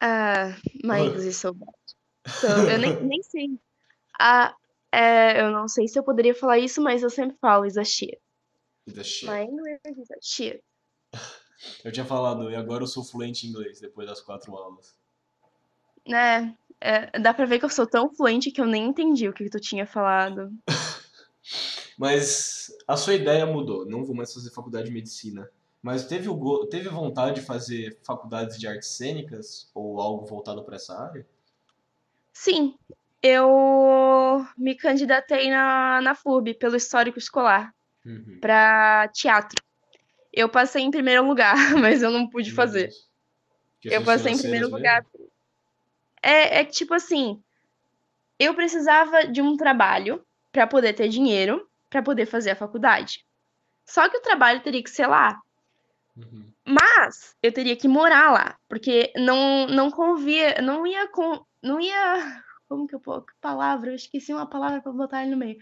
Ah, 0.00 0.56
my 0.82 1.00
English 1.00 1.28
is 1.28 1.36
so 1.36 1.52
bad. 1.52 1.70
So, 2.26 2.46
eu 2.46 2.78
nem, 2.78 3.02
nem 3.04 3.22
sei. 3.22 3.60
Ah, 4.18 4.54
é, 4.92 5.40
eu 5.42 5.50
não 5.50 5.68
sei 5.68 5.86
se 5.86 5.98
eu 5.98 6.02
poderia 6.02 6.34
falar 6.34 6.58
isso, 6.58 6.80
mas 6.80 7.02
eu 7.02 7.10
sempre 7.10 7.36
falo 7.40 7.64
is 7.64 7.76
a 7.76 7.84
shit. 7.84 8.18
Is 8.86 8.98
a 8.98 9.04
shit. 9.04 9.30
My 9.30 9.42
English 9.42 9.80
is 10.00 10.10
a 10.10 10.18
shit. 10.20 10.64
Eu 11.84 11.92
tinha 11.92 12.06
falado, 12.06 12.50
e 12.50 12.56
agora 12.56 12.84
eu 12.84 12.86
sou 12.86 13.04
fluente 13.04 13.46
em 13.46 13.50
inglês 13.50 13.80
depois 13.80 14.08
das 14.08 14.22
quatro 14.22 14.56
aulas. 14.56 14.96
Né? 16.06 16.54
É, 16.80 17.18
dá 17.18 17.34
pra 17.34 17.44
ver 17.44 17.58
que 17.58 17.64
eu 17.64 17.70
sou 17.70 17.86
tão 17.86 18.12
fluente 18.14 18.50
que 18.50 18.60
eu 18.60 18.66
nem 18.66 18.86
entendi 18.86 19.28
o 19.28 19.32
que, 19.32 19.44
que 19.44 19.50
tu 19.50 19.60
tinha 19.60 19.86
falado. 19.86 20.50
Mas 21.98 22.72
a 22.88 22.96
sua 22.96 23.14
ideia 23.14 23.44
mudou. 23.44 23.84
Não 23.84 24.04
vou 24.04 24.14
mais 24.14 24.32
fazer 24.32 24.50
faculdade 24.50 24.86
de 24.86 24.92
medicina. 24.92 25.50
Mas 25.82 26.06
teve, 26.06 26.28
o 26.28 26.66
teve 26.66 26.88
vontade 26.88 27.40
de 27.40 27.46
fazer 27.46 27.98
faculdades 28.02 28.58
de 28.58 28.66
artes 28.66 28.88
cênicas 28.88 29.70
ou 29.74 30.00
algo 30.00 30.26
voltado 30.26 30.62
para 30.62 30.76
essa 30.76 30.98
área? 30.98 31.26
Sim, 32.32 32.74
eu 33.22 34.46
me 34.56 34.74
candidatei 34.74 35.50
na, 35.50 36.00
na 36.00 36.14
FURB 36.14 36.54
pelo 36.54 36.76
histórico 36.76 37.18
escolar 37.18 37.74
Uhum. 38.04 38.38
para 38.40 39.08
teatro. 39.08 39.62
Eu 40.32 40.48
passei 40.48 40.82
em 40.82 40.90
primeiro 40.90 41.26
lugar, 41.26 41.54
mas 41.80 42.02
eu 42.02 42.10
não 42.10 42.28
pude 42.28 42.50
fazer. 42.50 42.90
Eu 43.84 44.02
passei 44.04 44.32
em 44.32 44.38
primeiro 44.38 44.70
mesmo? 44.70 45.29
É, 46.22 46.60
é 46.60 46.64
que, 46.64 46.72
tipo 46.72 46.94
assim, 46.94 47.42
eu 48.38 48.54
precisava 48.54 49.26
de 49.26 49.40
um 49.40 49.56
trabalho 49.56 50.24
para 50.52 50.66
poder 50.66 50.92
ter 50.94 51.08
dinheiro 51.08 51.68
para 51.90 52.02
poder 52.02 52.26
fazer 52.26 52.50
a 52.50 52.56
faculdade. 52.56 53.26
Só 53.84 54.08
que 54.08 54.16
o 54.16 54.22
trabalho 54.22 54.62
teria 54.62 54.82
que 54.82 54.90
ser 54.90 55.08
lá. 55.08 55.40
Uhum. 56.16 56.52
Mas 56.64 57.34
eu 57.42 57.52
teria 57.52 57.76
que 57.76 57.88
morar 57.88 58.30
lá, 58.30 58.56
porque 58.68 59.12
não 59.16 59.66
não 59.66 59.90
convia, 59.90 60.60
não 60.62 60.86
ia 60.86 61.08
com, 61.08 61.44
não 61.62 61.80
ia, 61.80 62.42
como 62.68 62.86
que 62.86 62.94
eu 62.94 63.00
posso, 63.00 63.26
que 63.26 63.32
palavra? 63.40 63.90
Eu 63.90 63.96
esqueci 63.96 64.32
uma 64.32 64.46
palavra 64.46 64.80
para 64.80 64.92
botar 64.92 65.18
ali 65.18 65.30
no 65.30 65.36
meio. 65.36 65.58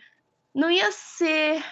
Não 0.54 0.70
ia 0.70 0.92
ser 0.92 1.64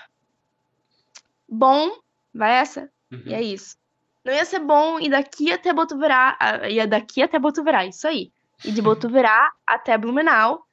bom, 1.48 1.90
vai 2.32 2.52
essa? 2.52 2.90
Uhum. 3.10 3.22
E 3.26 3.34
é 3.34 3.42
isso. 3.42 3.76
Não 4.24 4.32
ia 4.32 4.44
ser 4.44 4.60
bom 4.60 4.98
ir 4.98 5.10
daqui 5.10 5.52
até 5.52 5.72
Botuverá, 5.72 6.36
ah, 6.40 6.68
ia 6.68 6.86
daqui 6.86 7.22
até 7.22 7.38
Botuverá, 7.38 7.84
isso 7.84 8.08
aí. 8.08 8.32
E 8.64 8.72
de 8.72 8.80
Botuverá 8.80 9.52
até 9.66 9.96
Blumenau, 9.98 10.66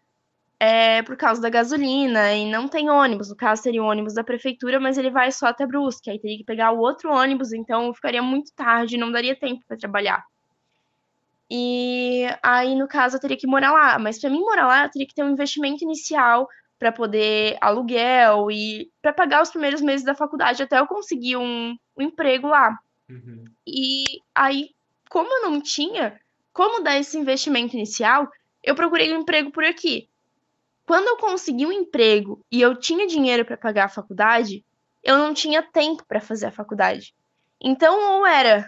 é 0.59 1.01
por 1.03 1.17
causa 1.17 1.41
da 1.41 1.49
gasolina, 1.49 2.33
e 2.33 2.49
não 2.49 2.67
tem 2.67 2.89
ônibus. 2.89 3.29
No 3.29 3.35
caso, 3.35 3.61
seria 3.61 3.83
o 3.83 3.85
ônibus 3.85 4.13
da 4.13 4.23
prefeitura, 4.23 4.79
mas 4.79 4.97
ele 4.97 5.09
vai 5.09 5.31
só 5.31 5.47
até 5.47 5.67
Brusque. 5.67 6.09
Aí 6.09 6.19
teria 6.19 6.37
que 6.37 6.45
pegar 6.45 6.71
o 6.71 6.79
outro 6.79 7.11
ônibus, 7.11 7.51
então 7.51 7.93
ficaria 7.93 8.21
muito 8.21 8.53
tarde, 8.53 8.97
não 8.97 9.11
daria 9.11 9.35
tempo 9.35 9.61
para 9.67 9.77
trabalhar. 9.77 10.23
E 11.51 12.25
aí, 12.41 12.75
no 12.75 12.87
caso, 12.87 13.17
eu 13.17 13.19
teria 13.19 13.37
que 13.37 13.45
morar 13.45 13.71
lá. 13.71 13.99
Mas 13.99 14.19
para 14.19 14.29
mim 14.29 14.39
morar 14.39 14.65
lá, 14.65 14.85
eu 14.85 14.89
teria 14.89 15.07
que 15.07 15.13
ter 15.13 15.23
um 15.23 15.31
investimento 15.31 15.83
inicial 15.83 16.47
para 16.79 16.91
poder 16.91 17.57
aluguel 17.61 18.49
e 18.49 18.89
para 19.01 19.13
pagar 19.13 19.41
os 19.41 19.49
primeiros 19.49 19.81
meses 19.81 20.05
da 20.05 20.15
faculdade 20.15 20.63
até 20.63 20.79
eu 20.79 20.87
conseguir 20.87 21.37
um, 21.37 21.77
um 21.97 22.01
emprego 22.01 22.47
lá. 22.47 22.77
Uhum. 23.09 23.43
E 23.67 24.03
aí, 24.33 24.69
como 25.09 25.29
eu 25.31 25.49
não 25.49 25.61
tinha 25.61 26.19
como 26.53 26.83
dar 26.83 26.97
esse 26.99 27.17
investimento 27.17 27.75
inicial, 27.75 28.29
eu 28.63 28.75
procurei 28.75 29.11
um 29.13 29.21
emprego 29.21 29.51
por 29.51 29.65
aqui. 29.65 30.07
Quando 30.85 31.07
eu 31.07 31.17
consegui 31.17 31.65
um 31.65 31.71
emprego 31.71 32.45
e 32.51 32.61
eu 32.61 32.75
tinha 32.75 33.07
dinheiro 33.07 33.43
para 33.43 33.57
pagar 33.57 33.85
a 33.85 33.89
faculdade, 33.89 34.63
eu 35.03 35.17
não 35.17 35.33
tinha 35.33 35.63
tempo 35.63 36.05
para 36.07 36.21
fazer 36.21 36.45
a 36.45 36.51
faculdade. 36.51 37.13
Então, 37.59 38.17
ou 38.17 38.25
era 38.25 38.65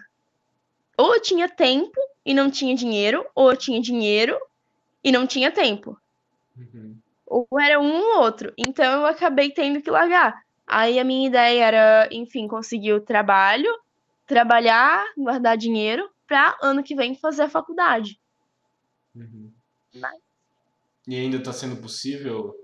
ou 0.98 1.14
eu 1.14 1.22
tinha 1.22 1.48
tempo 1.50 2.00
e 2.26 2.34
não 2.34 2.50
tinha 2.50 2.74
dinheiro, 2.74 3.26
ou 3.36 3.52
eu 3.52 3.58
tinha 3.58 3.82
dinheiro 3.82 4.38
e 5.04 5.12
não 5.12 5.28
tinha 5.28 5.52
tempo. 5.52 6.00
Uhum. 6.58 6.98
Ou 7.28 7.48
era 7.60 7.80
um 7.80 7.94
ou 7.94 8.22
outro. 8.22 8.54
Então 8.58 9.02
eu 9.02 9.06
acabei 9.06 9.52
tendo 9.52 9.82
que 9.82 9.92
largar. 9.92 10.42
Aí 10.66 10.98
a 10.98 11.04
minha 11.04 11.28
ideia 11.28 11.66
era, 11.66 12.10
enfim, 12.12 12.48
conseguir 12.48 12.94
o 12.94 13.02
trabalho, 13.02 13.70
trabalhar, 14.26 15.06
guardar 15.18 15.58
dinheiro 15.58 16.10
para 16.28 16.58
ano 16.62 16.84
que 16.84 16.96
vem 16.96 17.16
fazer 17.16 17.44
a 17.44 17.50
faculdade. 17.50 18.20
Uhum. 19.16 19.52
Mas- 19.96 20.20
E 21.08 21.16
ainda 21.16 21.38
está 21.38 21.54
sendo 21.54 21.78
possível, 21.78 22.56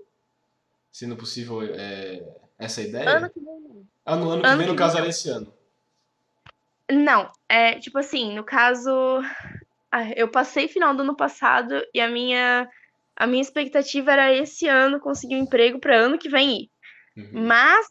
sendo 0.90 1.16
possível 1.16 1.62
é, 1.62 2.22
essa 2.58 2.82
ideia? 2.82 3.08
Ano 3.16 3.30
que 3.30 3.40
vem 3.40 3.60
não. 3.60 3.86
Ah, 4.04 4.16
no 4.16 4.30
ano 4.30 4.42
que 4.42 4.48
ano 4.48 4.58
vem, 4.58 4.66
no 4.66 4.72
que 4.74 4.78
caso, 4.78 4.98
era 4.98 5.06
esse 5.08 5.28
ano. 5.30 5.52
Não, 6.90 7.30
é 7.48 7.78
tipo 7.78 7.98
assim, 7.98 8.34
no 8.34 8.44
caso, 8.44 8.90
ah, 9.90 10.10
eu 10.16 10.28
passei 10.28 10.68
final 10.68 10.94
do 10.94 11.02
ano 11.02 11.16
passado 11.16 11.82
e 11.94 12.00
a 12.00 12.08
minha 12.08 12.68
a 13.14 13.26
minha 13.26 13.42
expectativa 13.42 14.10
era 14.12 14.32
esse 14.32 14.66
ano 14.66 14.98
conseguir 14.98 15.36
um 15.36 15.40
emprego 15.42 15.78
para 15.78 15.96
ano 15.96 16.18
que 16.18 16.28
vem 16.28 16.62
ir. 16.62 16.70
Uhum. 17.16 17.46
Mas 17.46 17.86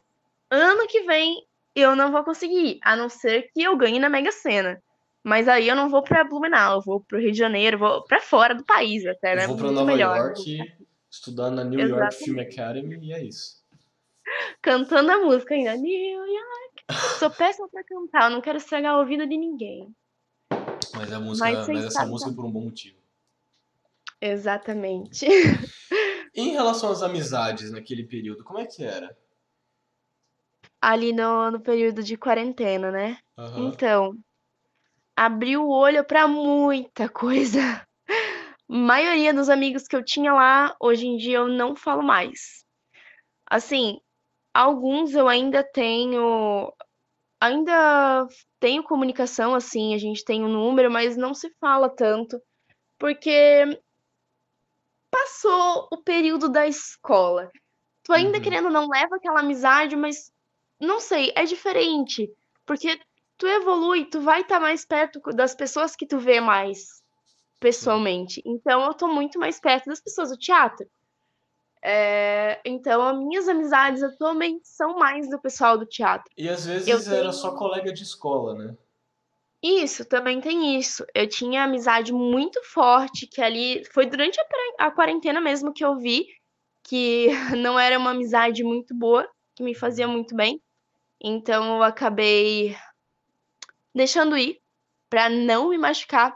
ano 0.50 0.88
que 0.88 1.04
vem 1.04 1.46
eu 1.76 1.96
não 1.96 2.12
vou 2.12 2.24
conseguir, 2.24 2.80
a 2.84 2.96
não 2.96 3.08
ser 3.08 3.50
que 3.54 3.64
eu 3.64 3.78
ganhe 3.78 3.98
na 4.00 4.10
Mega 4.10 4.32
Sena. 4.32 4.82
Mas 5.24 5.48
aí 5.48 5.68
eu 5.68 5.76
não 5.76 5.90
vou 5.90 6.04
para 6.04 6.24
Blumenau, 6.24 6.78
eu 6.78 6.82
vou 6.82 7.02
pro 7.02 7.20
Rio 7.20 7.32
de 7.32 7.38
Janeiro, 7.38 7.78
vou 7.78 8.04
para 8.04 8.20
fora 8.22 8.56
do 8.56 8.66
país 8.66 9.06
até, 9.06 9.36
né? 9.36 9.44
Eu 9.44 9.50
vou 9.50 9.58
para 9.58 9.72
Nova 9.72 9.92
melhor. 9.92 10.18
York 10.18 10.58
estudar 11.12 11.52
na 11.52 11.64
New 11.64 11.80
York 11.80 11.94
Exatamente. 11.94 12.24
Film 12.24 12.40
Academy 12.40 13.08
e 13.08 13.14
é 13.14 13.24
isso. 13.24 13.62
Cantando 14.62 15.12
a 15.12 15.20
música 15.20 15.54
ainda. 15.54 15.76
New 15.76 16.26
York. 16.26 16.86
Sou 17.20 17.30
péssima 17.30 17.68
pra 17.70 17.84
cantar, 17.84 18.30
eu 18.30 18.36
não 18.36 18.42
quero 18.42 18.58
estragar 18.58 18.96
o 18.96 19.00
ouvido 19.00 19.28
de 19.28 19.38
ninguém. 19.38 19.94
Mas, 20.96 21.12
a 21.12 21.20
música, 21.20 21.48
Mas 21.48 21.68
mas, 21.68 21.86
essa 21.86 22.06
música 22.06 22.32
é 22.32 22.34
por 22.34 22.46
um 22.46 22.52
bom 22.52 22.62
motivo. 22.62 22.98
Exatamente. 24.20 25.26
Em 26.34 26.52
relação 26.52 26.92
às 26.92 27.02
amizades 27.02 27.72
naquele 27.72 28.06
período, 28.06 28.44
como 28.44 28.60
é 28.60 28.66
que 28.66 28.84
era? 28.84 29.18
Ali 30.80 31.12
no, 31.12 31.52
no 31.52 31.60
período 31.60 32.02
de 32.02 32.16
quarentena, 32.18 32.90
né? 32.90 33.18
Aham. 33.38 33.68
Então, 33.68 34.18
abriu 35.26 35.64
o 35.64 35.70
olho 35.70 36.04
pra 36.04 36.28
muita 36.28 37.08
coisa. 37.08 37.60
maioria 38.68 39.32
dos 39.32 39.50
amigos 39.50 39.88
que 39.88 39.96
eu 39.96 40.04
tinha 40.04 40.34
lá, 40.34 40.76
hoje 40.82 41.06
em 41.06 41.16
dia 41.16 41.38
eu 41.38 41.48
não 41.48 41.76
falo 41.76 42.02
mais. 42.02 42.66
Assim, 43.48 44.00
alguns 44.54 45.14
eu 45.14 45.28
ainda 45.28 45.64
tenho. 45.64 46.74
Ainda 47.40 48.28
tenho 48.60 48.84
comunicação, 48.84 49.54
assim, 49.54 49.94
a 49.94 49.98
gente 50.00 50.26
tem 50.26 50.44
um 50.44 50.50
número, 50.50 50.90
mas 50.92 51.18
não 51.18 51.34
se 51.36 51.50
fala 51.60 51.90
tanto. 51.90 52.42
Porque 53.00 53.66
passou 55.12 55.88
o 55.92 55.98
período 56.04 56.50
da 56.50 56.68
escola. 56.68 57.52
Tu 58.04 58.14
ainda 58.14 58.38
Uhum. 58.38 58.44
querendo 58.44 58.70
não 58.70 58.88
leva 58.88 59.18
aquela 59.18 59.42
amizade, 59.42 59.96
mas 59.96 60.32
não 60.80 61.00
sei, 61.00 61.32
é 61.36 61.44
diferente. 61.46 62.30
Porque 62.66 63.00
tu 63.42 63.48
evolui, 63.48 64.06
tu 64.06 64.22
vai 64.22 64.42
estar 64.42 64.60
mais 64.60 64.86
perto 64.86 65.20
das 65.34 65.56
pessoas 65.56 65.96
que 65.96 66.06
tu 66.06 66.20
vê 66.20 66.40
mais 66.40 67.02
pessoalmente. 67.60 68.40
Então 68.46 68.86
eu 68.86 68.94
tô 68.94 69.08
muito 69.08 69.40
mais 69.40 69.60
perto 69.60 69.88
das 69.88 70.00
pessoas 70.00 70.30
do 70.30 70.38
teatro. 70.38 70.88
É, 71.84 72.62
então 72.64 73.02
as 73.02 73.18
minhas 73.18 73.48
amizades 73.48 74.04
atualmente 74.04 74.68
são 74.68 74.96
mais 75.00 75.28
do 75.28 75.42
pessoal 75.42 75.76
do 75.76 75.88
teatro. 75.88 76.32
E 76.38 76.48
às 76.48 76.68
vezes 76.68 76.88
Eu 76.88 76.98
era 76.98 77.22
tenho- 77.22 77.34
só 77.34 77.56
colega 77.56 77.92
de 77.92 78.04
escola, 78.04 78.54
né? 78.54 78.78
Isso, 79.64 80.06
também 80.06 80.40
tem 80.40 80.78
isso. 80.78 81.04
Eu 81.16 81.28
tinha 81.28 81.64
amizade 81.64 82.14
muito 82.14 82.62
forte, 82.66 83.26
que 83.26 83.42
ali 83.42 83.84
foi 83.92 84.06
durante 84.06 84.40
a 84.78 84.92
quarentena 84.92 85.42
mesmo 85.42 85.74
que 85.74 85.84
eu 85.84 85.98
vi 85.98 86.28
que 86.84 87.28
não 87.58 87.80
era 87.80 87.98
uma 87.98 88.12
amizade 88.12 88.64
muito 88.64 88.94
boa, 88.96 89.28
que 89.56 89.64
me 89.64 89.74
fazia 89.74 90.08
muito 90.08 90.36
bem. 90.36 90.62
Então 91.20 91.78
eu 91.78 91.84
acabei 91.84 92.76
deixando 93.94 94.38
ir 94.38 94.60
pra 95.10 95.30
não 95.30 95.70
me 95.70 95.78
machucar, 95.78 96.36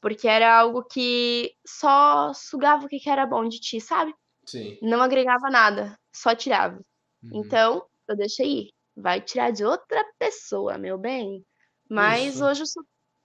porque 0.00 0.28
era 0.28 0.56
algo 0.58 0.84
que 0.84 1.54
só 1.66 2.32
sugava 2.34 2.86
o 2.86 2.88
que 2.88 3.08
era 3.08 3.26
bom 3.26 3.48
de 3.48 3.58
ti, 3.60 3.80
sabe? 3.80 4.14
Sim. 4.46 4.78
Não 4.82 5.02
agregava 5.02 5.50
nada, 5.50 5.98
só 6.12 6.34
tirava. 6.34 6.76
Uhum. 7.22 7.30
Então, 7.32 7.86
eu 8.06 8.16
deixei 8.16 8.46
ir. 8.46 8.70
Vai 8.96 9.20
tirar 9.20 9.50
de 9.50 9.64
outra 9.64 10.04
pessoa, 10.18 10.78
meu 10.78 10.96
bem. 10.96 11.44
Mas 11.88 12.34
Isso. 12.34 12.44
hoje 12.44 12.62
eu 12.62 12.66
sou, 12.66 12.84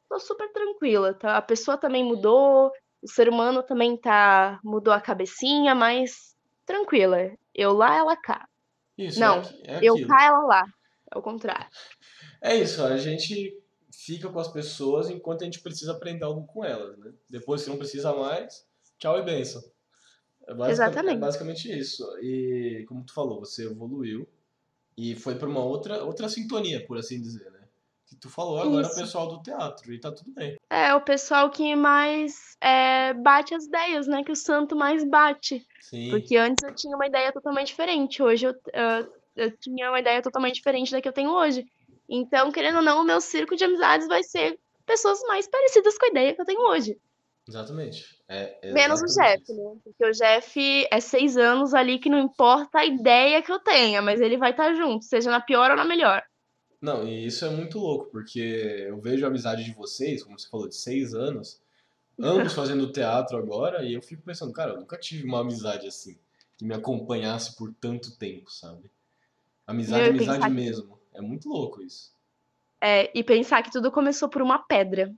tô 0.09 0.19
super 0.19 0.51
tranquila, 0.51 1.13
tá? 1.13 1.37
A 1.37 1.41
pessoa 1.41 1.77
também 1.77 2.03
mudou, 2.03 2.71
o 3.01 3.07
ser 3.07 3.29
humano 3.29 3.61
também 3.61 3.95
tá 3.95 4.59
mudou 4.63 4.93
a 4.93 5.01
cabecinha, 5.01 5.75
mas 5.75 6.35
tranquila. 6.65 7.31
Eu 7.53 7.73
lá, 7.73 7.95
ela 7.97 8.15
cá. 8.15 8.47
Isso, 8.97 9.19
Não, 9.19 9.41
é, 9.65 9.75
é 9.75 9.79
Eu 9.81 10.07
cá, 10.07 10.25
ela 10.25 10.39
lá. 10.39 10.65
É 11.13 11.17
o 11.17 11.21
contrário. 11.21 11.67
É 12.41 12.55
isso, 12.55 12.83
a 12.83 12.97
gente 12.97 13.57
fica 13.91 14.29
com 14.29 14.39
as 14.39 14.47
pessoas 14.47 15.09
enquanto 15.09 15.41
a 15.41 15.45
gente 15.45 15.59
precisa 15.59 15.91
aprender 15.91 16.23
algo 16.23 16.45
com 16.45 16.63
elas, 16.63 16.97
né? 16.97 17.11
Depois, 17.29 17.61
se 17.61 17.69
não 17.69 17.77
precisa 17.77 18.13
mais, 18.13 18.65
tchau 18.97 19.19
e 19.19 19.23
benção. 19.23 19.63
É, 20.47 20.51
é 20.51 20.71
Exatamente. 20.71 21.19
basicamente 21.19 21.71
isso. 21.71 22.03
E 22.21 22.85
como 22.87 23.03
tu 23.03 23.13
falou, 23.13 23.39
você 23.39 23.65
evoluiu 23.65 24.27
e 24.97 25.15
foi 25.15 25.35
pra 25.35 25.47
uma 25.47 25.63
outra, 25.63 26.03
outra 26.03 26.27
sintonia, 26.27 26.85
por 26.85 26.97
assim 26.97 27.21
dizer, 27.21 27.49
né? 27.51 27.59
Que 28.05 28.15
tu 28.15 28.27
falou 28.27 28.59
agora 28.59 28.87
o 28.87 28.89
Isso. 28.89 28.99
pessoal 28.99 29.27
do 29.27 29.41
teatro 29.43 29.93
e 29.93 29.99
tá 29.99 30.11
tudo 30.11 30.31
bem. 30.31 30.57
É 30.67 30.95
o 30.95 31.01
pessoal 31.01 31.47
que 31.51 31.75
mais 31.75 32.57
é, 32.59 33.13
bate 33.13 33.53
as 33.53 33.65
ideias, 33.65 34.07
né? 34.07 34.23
Que 34.23 34.31
o 34.31 34.35
santo 34.35 34.75
mais 34.75 35.07
bate. 35.07 35.63
Sim. 35.79 36.09
Porque 36.09 36.35
antes 36.35 36.63
eu 36.63 36.73
tinha 36.73 36.95
uma 36.95 37.05
ideia 37.05 37.31
totalmente 37.31 37.67
diferente. 37.67 38.23
Hoje 38.23 38.47
eu, 38.47 38.55
eu, 38.73 39.13
eu 39.35 39.57
tinha 39.57 39.89
uma 39.89 39.99
ideia 39.99 40.23
totalmente 40.23 40.55
diferente 40.55 40.91
da 40.91 40.99
que 40.99 41.07
eu 41.07 41.13
tenho 41.13 41.29
hoje. 41.29 41.67
Então, 42.09 42.51
querendo 42.51 42.77
ou 42.77 42.81
não, 42.81 43.01
o 43.01 43.05
meu 43.05 43.21
círculo 43.21 43.55
de 43.55 43.63
amizades 43.63 44.07
vai 44.07 44.23
ser 44.23 44.59
pessoas 44.85 45.21
mais 45.27 45.47
parecidas 45.47 45.97
com 45.97 46.05
a 46.07 46.09
ideia 46.09 46.33
que 46.33 46.41
eu 46.41 46.45
tenho 46.45 46.61
hoje. 46.61 46.97
Exatamente. 47.47 48.19
É 48.27 48.71
Menos 48.71 49.01
o 49.01 49.05
exatamente 49.05 49.45
Jeff, 49.45 49.53
né? 49.53 49.75
Porque 49.83 50.05
o 50.05 50.11
Jeff 50.11 50.87
é 50.91 50.99
seis 50.99 51.37
anos 51.37 51.73
ali 51.73 51.99
que 51.99 52.09
não 52.09 52.19
importa 52.19 52.79
a 52.79 52.85
ideia 52.85 53.41
que 53.41 53.51
eu 53.51 53.59
tenha, 53.59 54.01
mas 54.01 54.21
ele 54.21 54.37
vai 54.37 54.51
estar 54.51 54.73
junto, 54.73 55.05
seja 55.05 55.29
na 55.29 55.39
pior 55.39 55.71
ou 55.71 55.77
na 55.77 55.85
melhor. 55.85 56.23
Não, 56.81 57.07
e 57.07 57.25
isso 57.25 57.43
é 57.43 57.49
muito 57.49 57.77
louco, 57.77 58.05
porque 58.11 58.85
eu 58.87 58.99
vejo 59.01 59.25
a 59.25 59.27
amizade 59.27 59.63
de 59.63 59.73
vocês, 59.73 60.23
como 60.23 60.39
você 60.39 60.47
falou, 60.47 60.67
de 60.67 60.75
seis 60.75 61.13
anos, 61.13 61.59
ambos 62.17 62.53
fazendo 62.53 62.89
teatro 62.93 63.37
agora, 63.37 63.83
e 63.83 63.93
eu 63.93 64.01
fico 64.01 64.21
pensando, 64.21 64.53
cara, 64.53 64.71
eu 64.71 64.79
nunca 64.79 64.97
tive 64.97 65.25
uma 65.25 65.41
amizade 65.41 65.87
assim, 65.87 66.17
que 66.57 66.63
me 66.63 66.73
acompanhasse 66.73 67.55
por 67.55 67.73
tanto 67.73 68.15
tempo, 68.15 68.49
sabe? 68.51 68.89
Amizade, 69.67 70.09
amizade 70.09 70.49
mesmo. 70.49 70.98
É 71.19 71.21
muito 71.21 71.49
louco 71.49 71.81
isso. 71.83 72.13
É, 72.81 73.11
e 73.13 73.21
pensar 73.23 73.61
que 73.61 73.71
tudo 73.71 73.91
começou 73.91 74.29
por 74.29 74.41
uma 74.41 74.57
pedra. 74.59 75.13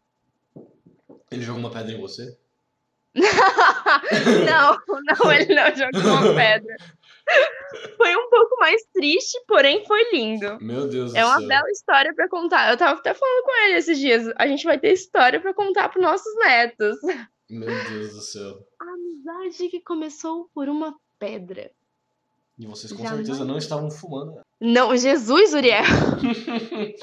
Ele 1.30 1.44
jogou 1.44 1.60
uma 1.60 1.70
pedra 1.72 1.92
em 1.92 2.02
você? 2.02 2.36
não, 3.16 4.78
não, 4.88 5.32
ele 5.32 5.54
não 5.54 5.76
jogou 5.76 6.02
uma 6.02 6.34
pedra. 6.36 6.76
Foi 7.98 8.16
um 8.16 8.30
pouco 8.30 8.60
mais 8.60 8.82
triste, 8.94 9.40
porém 9.48 9.86
foi 9.86 10.12
lindo. 10.12 10.58
Meu 10.60 10.88
Deus 10.88 11.14
É 11.14 11.22
do 11.22 11.28
uma 11.28 11.38
céu. 11.40 11.48
bela 11.48 11.70
história 11.70 12.14
pra 12.16 12.28
contar. 12.28 12.72
Eu 12.72 12.78
tava 12.78 13.00
até 13.00 13.14
falando 13.14 13.44
com 13.44 13.64
ele 13.66 13.76
esses 13.76 14.00
dias. 14.00 14.28
A 14.38 14.48
gente 14.48 14.64
vai 14.64 14.80
ter 14.80 14.92
história 14.92 15.40
pra 15.40 15.54
contar 15.54 15.90
pros 15.90 16.04
nossos 16.04 16.36
netos. 16.38 16.98
Meu 17.50 17.68
Deus 17.90 18.14
do 18.14 18.22
céu. 18.22 18.68
A 18.80 18.86
amizade 18.94 19.70
que 19.70 19.82
começou 19.82 20.50
por 20.54 20.68
uma 20.68 20.96
pedra. 21.20 21.72
E 22.62 22.66
vocês 22.68 22.94
com 22.94 23.02
Jamais. 23.02 23.26
certeza 23.26 23.44
não 23.44 23.58
estavam 23.58 23.90
fumando. 23.90 24.36
né? 24.36 24.42
Não, 24.60 24.96
Jesus, 24.96 25.52
Uriel. 25.56 25.82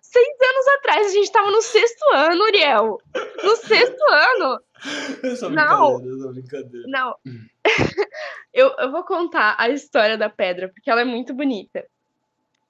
Seis 0.00 0.36
anos 0.42 0.68
atrás 0.78 1.06
a 1.06 1.10
gente 1.10 1.30
tava 1.30 1.50
no 1.50 1.60
sexto 1.60 2.02
ano, 2.14 2.42
Uriel. 2.44 2.98
No 3.42 3.56
sexto 3.56 4.00
ano. 4.10 4.58
Essa 5.22 5.50
Não. 5.50 5.98
brincadeira, 5.98 6.16
essa 6.16 6.32
brincadeira. 6.32 6.86
Não. 6.88 7.14
eu, 8.54 8.70
eu 8.78 8.90
vou 8.90 9.04
contar 9.04 9.54
a 9.58 9.68
história 9.68 10.16
da 10.16 10.30
pedra, 10.30 10.70
porque 10.70 10.90
ela 10.90 11.02
é 11.02 11.04
muito 11.04 11.34
bonita. 11.34 11.86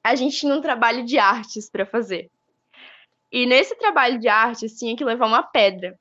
A 0.03 0.17
gente 0.17 0.37
tinha 0.37 0.53
um 0.53 0.61
trabalho 0.61 1.05
de 1.05 1.17
artes 1.17 1.71
pra 1.71 1.87
fazer. 1.87 2.29
E 3.31 3.47
nesse 3.47 3.77
trabalho 3.77 4.19
de 4.19 4.27
artes 4.27 4.77
tinha 4.77 4.97
que 4.97 5.05
levar 5.05 5.27
uma 5.27 5.45
pedra. 5.45 5.97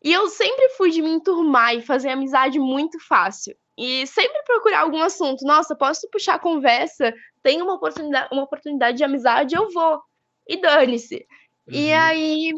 E 0.00 0.12
eu 0.12 0.28
sempre 0.28 0.68
fui 0.76 0.90
de 0.90 1.02
me 1.02 1.10
enturmar 1.10 1.74
e 1.74 1.82
fazer 1.82 2.10
amizade 2.10 2.60
muito 2.60 3.00
fácil. 3.00 3.56
E 3.78 4.04
sempre 4.08 4.42
procurar 4.44 4.80
algum 4.80 5.00
assunto. 5.00 5.46
Nossa, 5.46 5.76
posso 5.76 6.10
puxar 6.10 6.34
a 6.34 6.38
conversa? 6.40 7.14
Tem 7.44 7.62
uma 7.62 7.74
oportunidade, 7.74 8.28
uma 8.32 8.42
oportunidade 8.42 8.96
de 8.98 9.04
amizade, 9.04 9.54
eu 9.54 9.70
vou. 9.70 10.02
E 10.48 10.60
dane-se. 10.60 11.24
E 11.70 11.92
Uhum. 11.92 11.98
aí, 12.00 12.52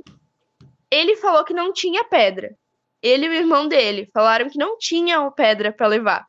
ele 0.91 1.17
falou 1.17 1.45
que 1.45 1.53
não 1.53 1.73
tinha 1.75 2.05
pedra. 2.05 2.57
Ele 3.03 3.27
e 3.27 3.29
o 3.29 3.33
irmão 3.35 3.69
dele 3.69 4.09
falaram 4.15 4.49
que 4.49 4.59
não 4.59 4.79
tinha 4.79 5.31
pedra 5.31 5.71
pra 5.73 5.87
levar. 5.87 6.27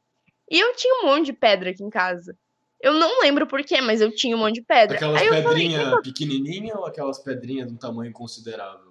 E 0.49 0.59
eu 0.59 0.75
tinha 0.75 1.01
um 1.01 1.05
monte 1.05 1.27
de 1.27 1.33
pedra 1.33 1.69
aqui 1.69 1.83
em 1.83 1.89
casa. 1.89 2.35
Eu 2.81 2.93
não 2.93 3.21
lembro 3.21 3.47
porquê, 3.47 3.79
mas 3.79 4.01
eu 4.01 4.13
tinha 4.13 4.35
um 4.35 4.39
monte 4.39 4.55
de 4.55 4.63
pedra. 4.63 4.97
Aquelas 4.97 5.21
pedrinhas 5.21 6.01
pequenininhas 6.03 6.75
ou 6.77 6.85
aquelas 6.85 7.19
pedrinhas 7.19 7.67
de 7.67 7.73
um 7.73 7.77
tamanho 7.77 8.11
considerável? 8.11 8.90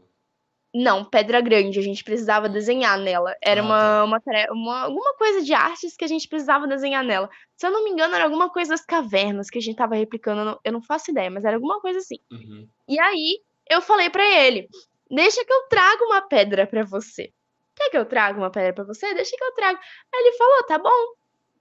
Não, 0.74 1.04
pedra 1.04 1.40
grande, 1.40 1.78
a 1.78 1.82
gente 1.82 2.04
precisava 2.04 2.48
desenhar 2.48 2.96
nela. 2.98 3.34
Era 3.42 3.60
Ah, 3.60 4.04
uma, 4.04 4.20
tá. 4.20 4.30
uma, 4.30 4.52
uma- 4.52 4.82
alguma 4.84 5.14
coisa 5.16 5.42
de 5.42 5.52
artes 5.52 5.96
que 5.96 6.04
a 6.04 6.08
gente 6.08 6.28
precisava 6.28 6.66
desenhar 6.66 7.02
nela. 7.04 7.28
Se 7.56 7.66
eu 7.66 7.70
não 7.72 7.82
me 7.84 7.90
engano, 7.90 8.14
era 8.14 8.24
alguma 8.24 8.48
coisa 8.50 8.70
das 8.70 8.84
cavernas 8.84 9.50
que 9.50 9.58
a 9.58 9.60
gente 9.60 9.76
tava 9.76 9.94
replicando. 9.96 10.40
Eu 10.40 10.44
não, 10.44 10.60
eu 10.64 10.72
não 10.72 10.82
faço 10.82 11.10
ideia, 11.10 11.30
mas 11.30 11.44
era 11.44 11.56
alguma 11.56 11.80
coisa 11.80 11.98
assim. 11.98 12.18
Uhum. 12.30 12.68
E 12.88 13.00
aí, 13.00 13.40
eu 13.68 13.82
falei 13.82 14.08
pra 14.10 14.24
ele: 14.24 14.68
Deixa 15.10 15.44
que 15.44 15.52
eu 15.52 15.62
trago 15.68 16.04
uma 16.04 16.20
pedra 16.22 16.66
pra 16.66 16.84
você. 16.84 17.32
Quer 17.74 17.90
que 17.90 17.98
eu 17.98 18.04
traga 18.04 18.38
uma 18.38 18.50
pedra 18.50 18.72
pra 18.72 18.84
você? 18.84 19.12
Deixa 19.14 19.36
que 19.36 19.42
eu 19.44 19.52
trago. 19.54 19.78
Aí 20.14 20.20
ele 20.20 20.36
falou: 20.36 20.62
Tá 20.64 20.78
bom, 20.78 21.14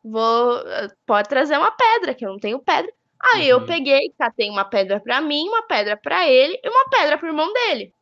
vou. 0.03 0.57
eh, 0.67 0.87
Pode 1.05 1.27
trazer 1.29 1.57
uma 1.57 1.71
pedra, 1.71 2.13
que 2.13 2.25
eu 2.25 2.29
não 2.31 2.39
tenho 2.39 2.59
pedra. 2.59 2.91
Aí 3.33 3.49
eu 3.49 3.57
Uhum. 3.57 3.65
peguei, 3.65 4.13
catei 4.17 4.49
uma 4.49 4.63
pedra 4.65 4.99
pra 4.99 5.19
mim, 5.19 5.47
uma 5.49 5.63
pedra 5.63 5.97
pra 5.97 6.27
ele 6.27 6.59
e 6.63 6.69
uma 6.69 6.85
pedra 6.89 7.17
pro 7.17 7.27
irmão 7.27 7.51
dele. 7.51 7.93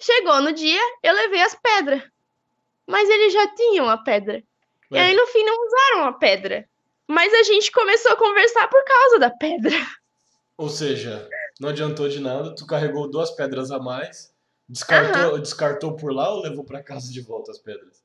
Chegou 0.00 0.40
no 0.40 0.52
dia, 0.52 0.80
eu 1.02 1.14
levei 1.14 1.42
as 1.42 1.54
pedras. 1.54 2.02
Mas 2.86 3.08
eles 3.08 3.32
já 3.32 3.54
tinham 3.54 3.88
a 3.88 3.98
pedra. 3.98 4.42
E 4.90 4.94
Ué, 4.94 5.00
aí, 5.00 5.14
no 5.14 5.26
fim, 5.26 5.44
não 5.44 5.66
usaram 5.66 6.04
a 6.08 6.12
pedra. 6.14 6.68
Mas 7.06 7.32
a 7.34 7.42
gente 7.42 7.70
começou 7.70 8.12
a 8.12 8.16
conversar 8.16 8.68
por 8.68 8.82
causa 8.84 9.18
da 9.18 9.30
pedra. 9.30 9.74
Ou 10.56 10.68
seja, 10.68 11.28
não 11.60 11.68
adiantou 11.68 12.08
de 12.08 12.20
nada, 12.20 12.54
tu 12.54 12.66
carregou 12.66 13.10
duas 13.10 13.30
pedras 13.30 13.70
a 13.70 13.78
mais, 13.78 14.34
descartou, 14.68 15.38
descartou 15.38 15.96
por 15.96 16.12
lá 16.12 16.30
ou 16.32 16.42
levou 16.42 16.64
pra 16.64 16.82
casa 16.82 17.12
de 17.12 17.20
volta 17.20 17.50
as 17.50 17.58
pedras? 17.58 18.02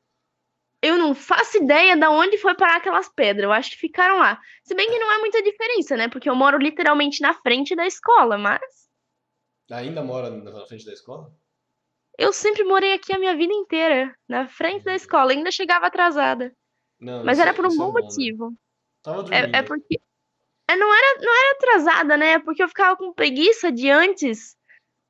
Eu 0.82 0.98
não 0.98 1.16
faço 1.16 1.58
ideia 1.58 1.98
de 1.98 2.08
onde 2.08 2.38
foi 2.38 2.56
parar 2.56 2.78
aquelas 2.78 3.10
pedras. 3.10 3.46
Eu 3.46 3.52
acho 3.52 3.72
que 3.72 3.78
ficaram 3.78 4.20
lá. 4.20 4.40
Se 4.64 4.76
bem 4.76 4.88
que 4.88 5.00
não 5.00 5.12
é 5.12 5.18
muita 5.20 5.42
diferença, 5.42 5.98
né? 5.98 6.08
Porque 6.08 6.30
eu 6.30 6.36
moro 6.36 6.58
literalmente 6.58 7.22
na 7.22 7.34
frente 7.34 7.76
da 7.76 7.88
escola, 7.88 8.38
mas 8.38 8.62
Ainda 9.72 10.04
mora 10.04 10.30
na 10.30 10.66
frente 10.66 10.86
da 10.86 10.94
escola? 10.94 11.34
Eu 12.18 12.32
sempre 12.34 12.64
morei 12.64 12.94
aqui 12.94 13.14
a 13.14 13.20
minha 13.20 13.36
vida 13.36 13.54
inteira, 13.54 14.14
na 14.28 14.48
frente 14.48 14.84
da 14.84 14.96
escola, 14.96 15.32
ainda 15.32 15.52
chegava 15.52 15.88
atrasada. 15.88 16.54
Não, 17.00 17.24
Mas 17.24 17.40
era 17.40 17.52
é- 17.52 17.54
por 17.54 17.66
um 17.66 17.74
é 17.74 17.78
bom 17.78 17.92
motivo. 17.94 18.54
É, 19.32 19.60
é 19.60 19.62
porque. 19.64 20.00
é, 20.70 20.76
não, 20.76 20.94
era, 20.94 21.22
não 21.22 21.34
era 21.36 21.52
atrasada, 21.56 22.18
né? 22.18 22.34
É 22.34 22.40
porque 22.40 22.64
eu 22.64 22.68
ficava 22.68 22.96
com 22.98 23.14
preguiça 23.14 23.72
de 23.72 23.90
antes. 23.90 24.56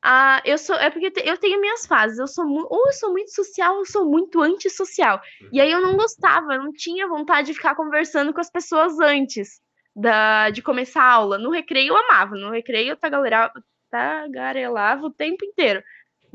Ah, 0.04 0.42
eu 0.46 0.58
sou, 0.58 0.76
é 0.78 0.90
porque 0.92 1.08
eu 1.08 1.12
te- 1.14 1.28
eu 1.28 1.38
tenho 1.38 1.60
minhas 1.62 1.86
fases. 1.86 2.20
Eu 2.20 2.28
sou 2.28 2.46
ou 2.48 2.88
eu 2.88 2.94
sou 2.94 3.12
muito 3.12 3.34
social, 3.34 3.74
ou 3.76 3.80
eu 3.82 3.86
sou 3.86 4.06
muito 4.10 4.42
antissocial. 4.42 5.22
E 5.52 5.60
aí 5.62 5.72
eu 5.72 5.82
não 5.82 5.98
gostava, 5.98 6.54
eu 6.56 6.64
não 6.64 6.72
tinha 6.74 7.08
vontade 7.08 7.48
de 7.48 7.54
ficar 7.56 7.76
conversando 7.76 8.34
com 8.34 8.42
as 8.42 8.50
pessoas 8.52 9.00
antes 9.00 9.62
da, 9.96 10.50
de 10.52 10.62
começar 10.62 11.04
a 11.04 11.12
aula. 11.14 11.38
No 11.40 11.52
recreio 11.52 11.90
eu 11.94 11.98
amava, 11.98 12.36
no 12.36 12.52
recreio 12.52 12.92
eu 12.92 12.98
tagarelava, 12.98 13.54
tagarelava 13.90 15.06
o 15.08 15.12
tempo 15.14 15.44
inteiro. 15.46 15.84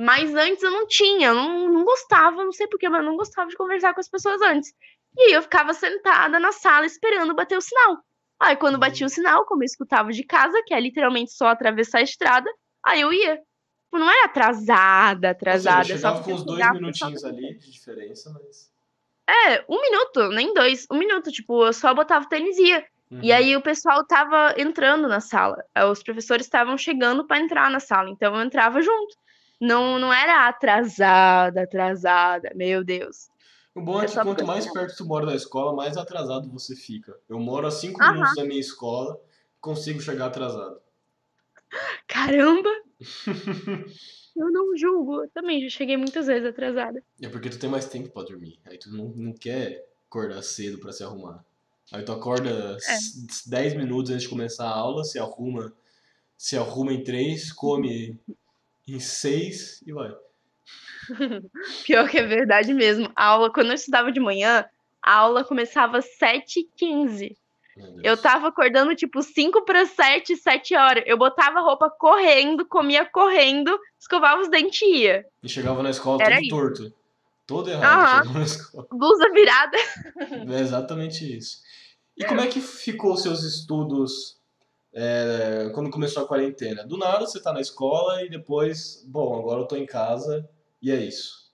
Mas 0.01 0.35
antes 0.35 0.63
eu 0.63 0.71
não 0.71 0.87
tinha, 0.87 1.29
eu 1.29 1.35
não, 1.35 1.69
não 1.69 1.85
gostava, 1.85 2.43
não 2.45 2.53
sei 2.53 2.67
porquê, 2.69 2.89
mas 2.89 3.03
eu 3.03 3.07
não 3.11 3.17
gostava 3.17 3.49
de 3.51 3.57
conversar 3.57 3.93
com 3.95 4.01
as 4.01 4.09
pessoas 4.09 4.41
antes. 4.43 4.73
E 5.17 5.23
aí 5.25 5.33
eu 5.35 5.43
ficava 5.43 5.75
sentada 5.75 6.41
na 6.41 6.53
sala 6.53 6.87
esperando 6.87 7.35
bater 7.35 7.59
o 7.59 7.61
sinal. 7.61 7.99
Aí 8.41 8.57
quando 8.57 8.79
batia 8.79 9.07
o 9.07 9.11
sinal, 9.11 9.45
como 9.45 9.63
eu 9.63 9.67
escutava 9.67 10.11
de 10.13 10.25
casa, 10.25 10.63
que 10.67 10.73
é 10.73 10.81
literalmente 10.81 11.33
só 11.33 11.49
atravessar 11.49 11.99
a 11.99 12.03
estrada, 12.03 12.51
aí 12.87 13.03
eu 13.03 13.13
ia. 13.13 13.37
Tipo, 13.37 13.99
Não 13.99 14.11
era 14.11 14.27
atrasada, 14.27 15.31
atrasada. 15.31 15.85
seja, 15.85 15.97
só 15.99 16.15
chegava 16.15 16.17
porque 16.17 16.31
com 16.31 16.37
uns 16.37 16.41
eu 16.41 16.47
dois 16.47 16.71
minutinhos 16.73 17.25
ali 17.25 17.59
de 17.59 17.71
diferença, 17.73 18.31
mas. 18.33 18.71
É, 19.29 19.65
um 19.69 19.81
minuto, 19.81 20.29
nem 20.31 20.55
dois, 20.55 20.87
um 20.91 20.99
minuto. 20.99 21.31
Tipo, 21.31 21.67
eu 21.67 21.73
só 21.73 21.95
botava 21.95 22.25
o 22.25 22.29
tênis 22.29 22.57
e 22.59 22.69
ia. 22.69 22.87
E 23.23 23.31
Uhum. 23.31 23.37
aí 23.37 23.57
o 23.57 23.61
pessoal 23.63 24.07
tava 24.07 24.55
entrando 24.57 25.09
na 25.09 25.21
sala. 25.21 25.57
eh, 25.75 25.85
Os 25.85 26.03
professores 26.03 26.47
estavam 26.47 26.79
chegando 26.79 27.27
para 27.27 27.41
entrar 27.41 27.71
na 27.71 27.81
sala, 27.81 28.09
então 28.11 28.35
eu 28.37 28.43
entrava 28.43 28.81
junto. 28.81 29.17
Não, 29.61 29.99
não 29.99 30.13
era 30.13 30.49
atrasada, 30.49 31.63
atrasada, 31.63 32.51
meu 32.55 32.83
Deus. 32.83 33.29
O 33.75 33.81
bom 33.83 34.01
é 34.01 34.05
É 34.05 34.09
que 34.09 34.15
quanto 34.21 34.47
mais 34.47 34.67
perto 34.73 34.97
tu 34.97 35.05
mora 35.07 35.27
da 35.27 35.35
escola, 35.35 35.75
mais 35.75 35.97
atrasado 35.97 36.51
você 36.51 36.75
fica. 36.75 37.17
Eu 37.29 37.39
moro 37.39 37.67
a 37.67 37.71
cinco 37.71 38.03
Aham. 38.03 38.13
minutos 38.15 38.35
da 38.35 38.45
minha 38.45 38.61
escola, 38.61 39.21
consigo 39.61 40.01
chegar 40.01 40.27
atrasado. 40.27 40.81
Caramba! 42.09 42.69
Eu 44.37 44.51
não 44.51 44.75
julgo, 44.77 45.25
eu 45.25 45.29
também 45.31 45.61
já 45.61 45.69
cheguei 45.69 45.97
muitas 45.99 46.27
vezes 46.27 46.49
atrasada. 46.49 47.03
É 47.21 47.29
porque 47.29 47.51
tu 47.51 47.59
tem 47.59 47.69
mais 47.69 47.85
tempo 47.87 48.09
pra 48.11 48.23
dormir. 48.23 48.59
Aí 48.65 48.79
tu 48.79 48.89
não, 48.91 49.09
não 49.09 49.33
quer 49.35 49.85
acordar 50.09 50.41
cedo 50.43 50.79
pra 50.79 50.93
se 50.93 51.03
arrumar. 51.03 51.45
Aí 51.93 52.03
tu 52.05 52.13
acorda 52.13 52.49
É. 52.89 52.95
s- 52.95 53.51
10 53.51 53.75
minutos 53.75 54.11
antes 54.11 54.23
de 54.23 54.29
começar 54.31 54.67
a 54.67 54.75
aula, 54.75 55.05
se 55.05 55.19
arruma, 55.19 55.73
se 56.39 56.57
arruma 56.57 56.93
em 56.93 57.03
3, 57.03 57.53
come 57.53 58.19
em 58.95 59.01
6 59.01 59.83
e 59.87 59.93
vai. 59.93 60.13
Pior 61.85 62.09
que 62.09 62.19
é 62.19 62.27
verdade 62.27 62.73
mesmo. 62.73 63.11
A 63.17 63.27
aula, 63.27 63.53
quando 63.53 63.69
eu 63.69 63.75
estudava 63.75 64.13
de 64.13 64.21
manhã, 64.21 64.65
a 65.03 65.15
aula 65.15 65.45
começava 65.45 65.99
às 65.99 66.07
7h15. 66.19 67.37
Meu 67.77 67.93
Deus. 67.93 68.01
Eu 68.05 68.17
tava 68.17 68.49
acordando 68.49 68.95
tipo 68.95 69.23
5 69.23 69.65
para 69.65 69.87
7, 69.87 70.37
7 70.37 70.75
horas. 70.75 71.05
Eu 71.07 71.17
botava 71.17 71.59
a 71.59 71.63
roupa 71.63 71.89
correndo, 71.91 72.67
comia 72.67 73.05
correndo, 73.07 73.79
escovava 73.99 74.43
os 74.43 74.49
dentes 74.49 74.83
e 74.83 74.97
ia. 75.03 75.27
E 75.43 75.49
chegava 75.49 75.83
na 75.83 75.91
escola 75.91 76.23
Era 76.23 76.37
todo 76.37 76.43
isso. 76.45 76.51
torto. 76.57 76.95
Todo 77.47 77.71
errado. 77.71 78.29
Uhum. 78.29 78.87
Blusa 78.99 79.31
virada. 79.33 79.77
É 80.57 80.61
exatamente 80.61 81.37
isso. 81.37 81.59
E 82.17 82.25
como 82.25 82.41
é 82.41 82.47
que 82.47 82.61
ficou 82.61 83.15
os 83.15 83.23
seus 83.23 83.43
estudos 83.43 84.40
é, 84.93 85.71
quando 85.75 85.91
começou 85.91 86.25
a 86.25 86.27
quarentena? 86.27 86.87
Do 86.87 86.97
nada 86.97 87.27
você 87.27 87.41
tá 87.41 87.53
na 87.53 87.61
escola 87.61 88.23
e 88.23 88.29
depois, 88.29 89.05
bom, 89.07 89.39
agora 89.39 89.61
eu 89.61 89.67
tô 89.67 89.77
em 89.77 89.87
casa 89.87 90.49
e 90.83 90.91
é 90.91 90.97
isso. 90.97 91.51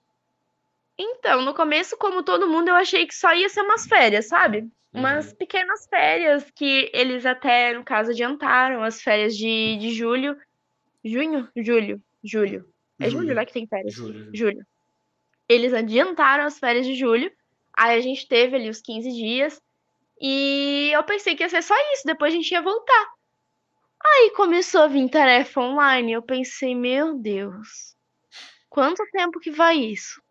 Então, 0.97 1.43
no 1.43 1.53
começo, 1.53 1.95
como 1.97 2.23
todo 2.23 2.47
mundo, 2.47 2.69
eu 2.69 2.75
achei 2.75 3.05
que 3.05 3.13
só 3.13 3.33
ia 3.33 3.49
ser 3.49 3.61
umas 3.61 3.85
férias, 3.85 4.27
sabe? 4.27 4.67
Umas 4.91 5.29
uhum. 5.29 5.35
pequenas 5.35 5.85
férias 5.87 6.49
que 6.55 6.89
eles 6.91 7.25
até, 7.25 7.73
no 7.73 7.83
caso, 7.83 8.11
adiantaram 8.11 8.81
as 8.81 9.01
férias 9.01 9.37
de, 9.37 9.77
de 9.77 9.91
julho. 9.93 10.35
Junho? 11.05 11.47
Julho. 11.55 12.01
Julho. 12.23 12.65
É 12.99 13.09
julho, 13.09 13.35
né, 13.35 13.45
que 13.45 13.53
tem 13.53 13.67
férias? 13.67 13.93
Julho. 13.93 14.31
Julho. 14.33 14.65
Eles 15.47 15.71
adiantaram 15.71 16.45
as 16.45 16.57
férias 16.57 16.85
de 16.87 16.95
julho. 16.95 17.31
Aí 17.73 17.95
a 17.95 18.01
gente 18.01 18.27
teve 18.27 18.55
ali 18.55 18.69
os 18.69 18.81
15 18.81 19.11
dias. 19.11 19.61
E 20.19 20.89
eu 20.91 21.03
pensei 21.03 21.35
que 21.35 21.43
ia 21.43 21.49
ser 21.49 21.61
só 21.61 21.75
isso, 21.93 22.03
depois 22.05 22.33
a 22.33 22.35
gente 22.35 22.49
ia 22.49 22.61
voltar. 22.61 23.16
Aí 24.15 24.31
começou 24.31 24.81
a 24.81 24.87
vir 24.87 25.09
tarefa 25.09 25.61
online. 25.61 26.13
Eu 26.13 26.21
pensei, 26.21 26.73
meu 26.73 27.17
Deus, 27.17 27.95
quanto 28.69 29.03
tempo 29.11 29.39
que 29.39 29.51
vai 29.51 29.77
isso? 29.77 30.21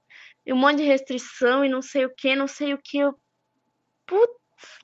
E 0.44 0.52
um 0.52 0.56
monte 0.56 0.78
de 0.78 0.84
restrição 0.84 1.64
e 1.64 1.68
não 1.68 1.82
sei 1.82 2.04
o 2.04 2.14
que, 2.14 2.34
não 2.34 2.46
sei 2.46 2.74
o 2.74 2.78
que. 2.78 2.98
Eu... 2.98 3.14
Putz, 4.06 4.32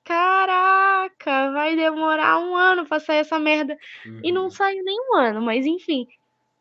caraca, 0.05 1.53
vai 1.53 1.77
demorar 1.77 2.39
um 2.39 2.57
ano 2.57 2.87
pra 2.87 3.01
sair 3.01 3.19
essa 3.19 3.39
merda. 3.39 3.77
Uhum. 4.05 4.21
E 4.25 4.33
não 4.33 4.45
uhum. 4.45 4.51
saiu 4.51 4.83
nem 4.85 4.97
um 5.11 5.17
ano, 5.17 5.41
mas 5.41 5.65
enfim. 5.65 6.07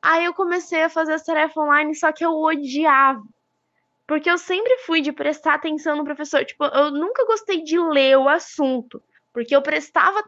Aí 0.02 0.26
eu 0.26 0.34
comecei 0.34 0.84
a 0.84 0.90
fazer 0.90 1.14
as 1.14 1.24
tarefas 1.24 1.58
online, 1.58 1.94
só 1.96 2.12
que 2.12 2.26
eu 2.26 2.34
odiava. 2.34 3.24
Porque 4.08 4.30
eu 4.30 4.38
sempre 4.38 4.78
fui 4.80 5.02
de 5.02 5.12
prestar 5.12 5.54
atenção 5.56 5.96
no 5.96 6.04
professor. 6.04 6.44
Tipo, 6.44 6.66
eu 6.66 6.92
nunca 6.92 7.26
gostei 7.26 7.64
de 7.64 7.80
ler 7.80 8.18
o 8.18 8.28
assunto. 8.28 9.02
Porque 9.34 9.56
eu 9.56 9.62
prestava 9.62 10.24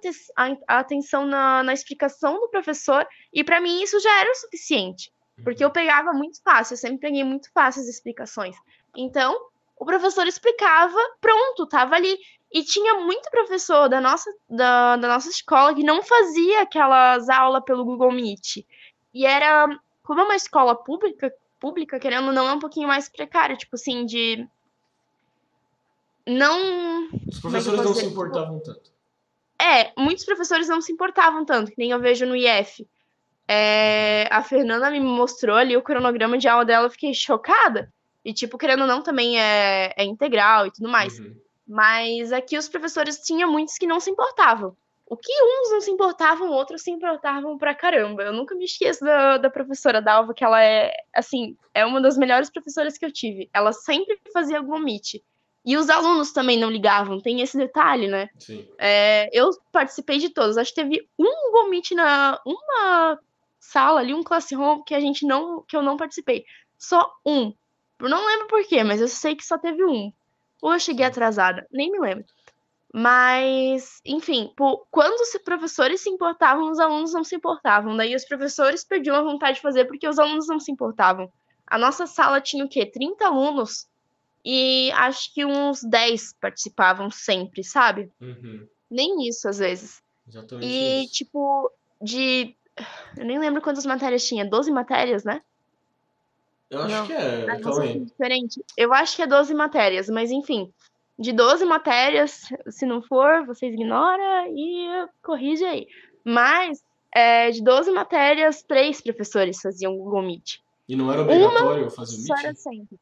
atenção 0.68 1.26
na, 1.26 1.62
na 1.64 1.74
explicação 1.74 2.40
do 2.40 2.50
professor 2.50 3.06
e 3.34 3.44
para 3.44 3.60
mim 3.60 3.82
isso 3.82 4.00
já 4.00 4.22
era 4.22 4.32
o 4.32 4.36
suficiente. 4.36 5.12
Porque 5.44 5.64
eu 5.64 5.72
pegava 5.72 6.14
muito 6.14 6.42
fácil, 6.42 6.74
eu 6.74 6.78
sempre 6.78 7.00
peguei 7.00 7.24
muito 7.24 7.52
fácil 7.52 7.82
as 7.82 7.88
explicações. 7.88 8.56
Então, 8.96 9.36
o 9.78 9.86
professor 9.86 10.28
explicava, 10.28 10.98
pronto, 11.20 11.68
tava 11.68 11.96
ali. 11.96 12.18
E 12.52 12.64
tinha 12.64 12.94
muito 13.02 13.32
professor 13.32 13.90
da 13.90 14.00
nossa, 14.00 14.32
da, 14.48 14.96
da 14.96 15.08
nossa 15.08 15.28
escola 15.28 15.74
que 15.74 15.84
não 15.84 16.04
fazia 16.04 16.62
aquelas 16.62 17.28
aulas 17.28 17.64
pelo 17.66 17.84
Google 17.84 18.12
Meet. 18.12 18.58
E 19.12 19.26
era, 19.26 19.68
como 20.04 20.22
é 20.22 20.24
uma 20.24 20.36
escola 20.36 20.76
pública, 20.76 21.34
pública, 21.60 22.00
querendo 22.00 22.28
ou 22.28 22.34
não, 22.34 22.48
é 22.48 22.54
um 22.54 22.60
pouquinho 22.60 22.88
mais 22.88 23.10
precária, 23.10 23.58
tipo 23.58 23.76
assim, 23.76 24.06
de. 24.06 24.48
Não. 26.28 27.10
Os 27.28 27.40
professores 27.40 27.84
não 27.84 27.94
se 27.94 28.06
importavam 28.06 28.60
tanto. 28.60 28.93
É, 29.64 29.94
muitos 29.98 30.26
professores 30.26 30.68
não 30.68 30.82
se 30.82 30.92
importavam 30.92 31.46
tanto, 31.46 31.72
que 31.72 31.78
nem 31.78 31.92
eu 31.92 32.00
vejo 32.00 32.26
no 32.26 32.36
IF. 32.36 32.86
É, 33.48 34.28
a 34.30 34.44
Fernanda 34.44 34.90
me 34.90 35.00
mostrou 35.00 35.56
ali 35.56 35.78
o 35.78 35.82
cronograma 35.82 36.38
de 36.38 36.50
aula 36.50 36.66
dela, 36.66 36.88
eu 36.88 36.92
fiquei 36.92 37.14
chocada. 37.14 37.92
E, 38.26 38.34
tipo, 38.34 38.58
querendo 38.58 38.82
ou 38.82 38.88
não, 38.88 39.02
também 39.02 39.40
é, 39.40 39.94
é 39.96 40.04
integral 40.04 40.68
e 40.68 40.72
tudo 40.72 40.90
mais. 40.90 41.18
Uhum. 41.18 41.34
Mas 41.66 42.34
aqui 42.34 42.58
os 42.58 42.68
professores 42.68 43.20
tinham 43.20 43.50
muitos 43.50 43.78
que 43.78 43.88
não 43.88 44.02
se 44.02 44.10
importavam. 44.10 44.76
O 45.06 45.16
que 45.16 45.32
uns 45.32 45.72
não 45.72 45.82
se 45.82 45.92
importavam, 45.92 46.50
outros 46.50 46.82
se 46.82 46.92
importavam 46.92 47.58
pra 47.58 47.76
caramba. 47.76 48.24
Eu 48.24 48.34
nunca 48.34 48.56
me 48.56 48.66
esqueço 48.66 49.04
da, 49.04 49.38
da 49.38 49.50
professora 49.50 50.02
Dalva, 50.02 50.34
que 50.34 50.44
ela 50.44 50.62
é, 50.64 50.94
assim, 51.14 51.56
é 51.74 51.86
uma 51.86 52.02
das 52.02 52.18
melhores 52.18 52.50
professoras 52.50 52.98
que 52.98 53.06
eu 53.06 53.12
tive. 53.12 53.50
Ela 53.54 53.72
sempre 53.72 54.20
fazia 54.34 54.58
algum 54.58 54.80
Meet. 54.80 55.22
E 55.66 55.78
os 55.78 55.90
alunos 55.90 56.34
também 56.34 56.60
não 56.60 56.70
ligavam, 56.70 57.22
tem 57.22 57.40
esse 57.42 57.58
detalhe, 57.58 58.08
né? 58.08 58.30
Sim. 58.38 58.68
É, 58.78 59.30
eu 59.32 59.50
participei 59.72 60.18
de 60.18 60.30
todos. 60.30 60.58
Acho 60.58 60.74
que 60.74 60.82
teve 60.82 61.08
um 61.18 61.52
Google 61.52 61.70
Meet 61.70 61.92
na 61.92 62.40
uma 62.46 63.18
sala 63.60 64.02
ali, 64.02 64.14
um 64.14 64.24
classroom 64.24 64.84
que 64.84 64.94
a 64.94 65.00
gente 65.00 65.26
não, 65.26 65.62
que 65.62 65.76
eu 65.76 65.82
não 65.82 65.96
participei. 65.96 66.46
Só 66.78 67.14
um. 67.26 67.54
Eu 68.00 68.10
não 68.10 68.28
lembro 68.28 68.48
por 68.48 68.64
quê, 68.66 68.84
mas 68.84 69.00
eu 69.00 69.08
sei 69.08 69.36
que 69.36 69.46
só 69.46 69.58
teve 69.58 69.86
um. 69.86 70.12
Ou 70.62 70.74
eu 70.74 70.80
cheguei 70.80 71.06
atrasada, 71.06 71.66
nem 71.72 71.90
me 71.90 72.00
lembro. 72.00 72.26
Mas, 72.94 74.02
enfim, 74.06 74.52
por, 74.56 74.86
quando 74.92 75.20
os 75.22 75.32
professores 75.44 76.02
se 76.02 76.10
importavam, 76.10 76.70
os 76.70 76.80
alunos 76.80 77.14
não 77.14 77.24
se 77.24 77.36
importavam. 77.36 77.96
Daí 77.96 78.14
os 78.14 78.26
professores 78.26 78.84
perdiam 78.84 79.16
a 79.16 79.24
vontade 79.24 79.56
de 79.56 79.62
fazer 79.62 79.86
porque 79.86 80.08
os 80.08 80.20
alunos 80.20 80.48
não 80.48 80.60
se 80.60 80.72
importavam. 80.72 81.32
A 81.66 81.78
nossa 81.78 82.06
sala 82.06 82.42
tinha 82.42 82.66
o 82.66 82.70
quê? 82.70 82.86
30 82.86 83.26
alunos 83.26 83.88
e 84.44 84.92
acho 84.94 85.34
que 85.34 85.46
uns 85.46 85.84
10 85.84 86.36
participavam 86.40 87.10
sempre, 87.10 87.64
sabe? 87.64 88.12
Uhum. 88.20 88.68
Nem 88.90 89.28
isso, 89.28 89.48
às 89.48 89.60
vezes. 89.60 90.02
Exatamente 90.28 90.68
e, 90.68 91.04
isso. 91.04 91.14
tipo, 91.14 91.72
de. 92.02 92.56
Eu 93.18 93.26
nem 93.26 93.40
lembro 93.40 93.62
quantas 93.62 93.86
matérias 93.86 94.26
tinha. 94.26 94.46
12 94.46 94.72
matérias, 94.72 95.24
né? 95.24 95.42
Eu 96.70 96.82
acho 96.82 96.96
não. 96.96 97.08
que 97.08 97.14
é. 97.14 97.46
Aí. 97.82 98.00
Diferente. 98.00 98.64
Eu 98.76 98.94
acho 98.94 99.16
que 99.16 99.22
é 99.22 99.28
12 99.28 99.54
matérias, 99.54 100.10
mas 100.10 100.32
enfim 100.32 100.72
de 101.18 101.32
12 101.32 101.66
matérias, 101.66 102.50
se 102.70 102.86
não 102.86 103.02
for, 103.02 103.46
vocês 103.46 103.74
ignoram 103.74 104.48
e 104.48 105.08
corrige 105.22 105.64
aí. 105.64 105.88
Mas, 106.24 106.84
é, 107.14 107.52
de 107.52 107.64
12 107.64 107.92
matérias, 107.92 108.64
três 108.64 109.02
professores 109.02 109.62
faziam 109.62 109.98
Google 109.98 110.24
Meet. 110.24 110.58
E 110.88 110.96
não 110.96 111.12
era 111.12 111.22
obrigatório 111.22 111.84
Uma 111.84 111.92
fazer 111.92 112.16
o 112.16 112.44
Meet? 112.44 112.58
Sempre. 112.58 113.00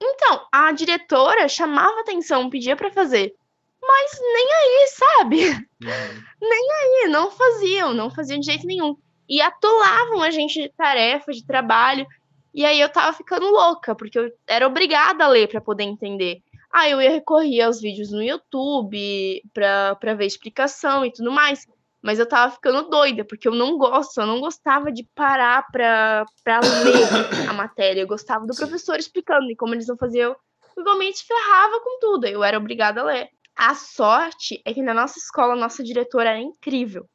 Então, 0.00 0.46
a 0.52 0.72
diretora 0.72 1.48
chamava 1.48 2.00
atenção, 2.00 2.50
pedia 2.50 2.76
para 2.76 2.90
fazer. 2.90 3.34
Mas 3.80 4.18
nem 4.20 4.52
aí, 4.52 4.88
sabe? 4.88 5.48
Uhum. 5.48 6.22
Nem 6.40 6.68
aí, 6.72 7.08
não 7.08 7.30
faziam, 7.30 7.94
não 7.94 8.10
faziam 8.10 8.40
de 8.40 8.46
jeito 8.46 8.66
nenhum. 8.66 8.96
E 9.28 9.40
atolavam 9.40 10.22
a 10.22 10.30
gente 10.30 10.60
de 10.60 10.68
tarefa, 10.70 11.32
de 11.32 11.44
trabalho. 11.44 12.06
E 12.52 12.64
aí 12.64 12.80
eu 12.80 12.88
tava 12.88 13.16
ficando 13.16 13.50
louca, 13.50 13.94
porque 13.94 14.18
eu 14.18 14.30
era 14.46 14.66
obrigada 14.66 15.24
a 15.24 15.28
ler 15.28 15.48
para 15.48 15.60
poder 15.60 15.84
entender. 15.84 16.42
Aí 16.72 16.90
eu 16.90 17.00
ia 17.00 17.10
recorrer 17.10 17.62
aos 17.62 17.80
vídeos 17.80 18.10
no 18.10 18.22
YouTube 18.22 19.42
pra 19.52 20.14
ver 20.14 20.26
explicação 20.26 21.04
e 21.04 21.12
tudo 21.12 21.30
mais. 21.30 21.66
Mas 22.06 22.20
eu 22.20 22.28
tava 22.28 22.52
ficando 22.52 22.88
doida, 22.88 23.24
porque 23.24 23.48
eu 23.48 23.52
não 23.52 23.76
gosto, 23.76 24.20
eu 24.20 24.28
não 24.28 24.38
gostava 24.38 24.92
de 24.92 25.02
parar 25.12 25.66
pra, 25.72 26.24
pra 26.44 26.60
ler 26.60 27.50
a 27.50 27.52
matéria. 27.52 28.00
Eu 28.00 28.06
gostava 28.06 28.46
do 28.46 28.54
professor 28.54 28.96
explicando, 28.96 29.50
e 29.50 29.56
como 29.56 29.74
eles 29.74 29.88
não 29.88 29.96
faziam, 29.96 30.36
igualmente 30.78 31.26
ferrava 31.26 31.80
com 31.80 31.98
tudo. 31.98 32.24
Eu 32.28 32.44
era 32.44 32.58
obrigada 32.58 33.00
a 33.00 33.04
ler. 33.04 33.28
A 33.56 33.74
sorte 33.74 34.62
é 34.64 34.72
que 34.72 34.82
na 34.82 34.94
nossa 34.94 35.18
escola, 35.18 35.54
a 35.54 35.56
nossa 35.56 35.82
diretora 35.82 36.30
era 36.30 36.38
incrível. 36.38 37.08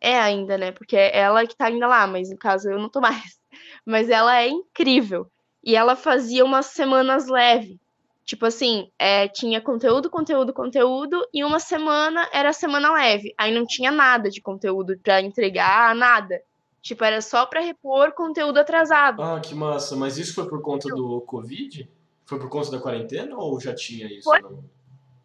É 0.00 0.16
ainda, 0.20 0.56
né? 0.56 0.70
Porque 0.70 0.96
é 0.96 1.18
ela 1.18 1.44
que 1.44 1.56
tá 1.56 1.66
ainda 1.66 1.88
lá, 1.88 2.06
mas 2.06 2.30
no 2.30 2.38
caso 2.38 2.70
eu 2.70 2.78
não 2.78 2.88
tô 2.88 3.00
mais. 3.00 3.40
Mas 3.84 4.08
ela 4.08 4.40
é 4.40 4.46
incrível. 4.46 5.26
E 5.64 5.74
ela 5.74 5.96
fazia 5.96 6.44
umas 6.44 6.66
semanas 6.66 7.26
leve. 7.26 7.80
Tipo 8.28 8.44
assim, 8.44 8.90
é, 8.98 9.26
tinha 9.26 9.58
conteúdo, 9.58 10.10
conteúdo, 10.10 10.52
conteúdo, 10.52 11.26
e 11.32 11.42
uma 11.42 11.58
semana 11.58 12.28
era 12.30 12.52
semana 12.52 12.92
leve. 12.92 13.32
Aí 13.38 13.54
não 13.54 13.64
tinha 13.64 13.90
nada 13.90 14.28
de 14.28 14.42
conteúdo 14.42 14.98
para 15.02 15.22
entregar, 15.22 15.94
nada. 15.94 16.42
Tipo, 16.82 17.04
era 17.04 17.22
só 17.22 17.46
para 17.46 17.62
repor 17.62 18.12
conteúdo 18.12 18.58
atrasado. 18.58 19.22
Ah, 19.22 19.40
que 19.40 19.54
massa. 19.54 19.96
Mas 19.96 20.18
isso 20.18 20.34
foi 20.34 20.46
por 20.46 20.60
conta 20.60 20.90
do 20.90 21.22
Covid? 21.22 21.88
Foi 22.26 22.38
por 22.38 22.50
conta 22.50 22.70
da 22.70 22.78
quarentena 22.78 23.34
ou 23.34 23.58
já 23.58 23.74
tinha 23.74 24.06
isso? 24.06 24.24
Foi... 24.24 24.42
Não? 24.42 24.62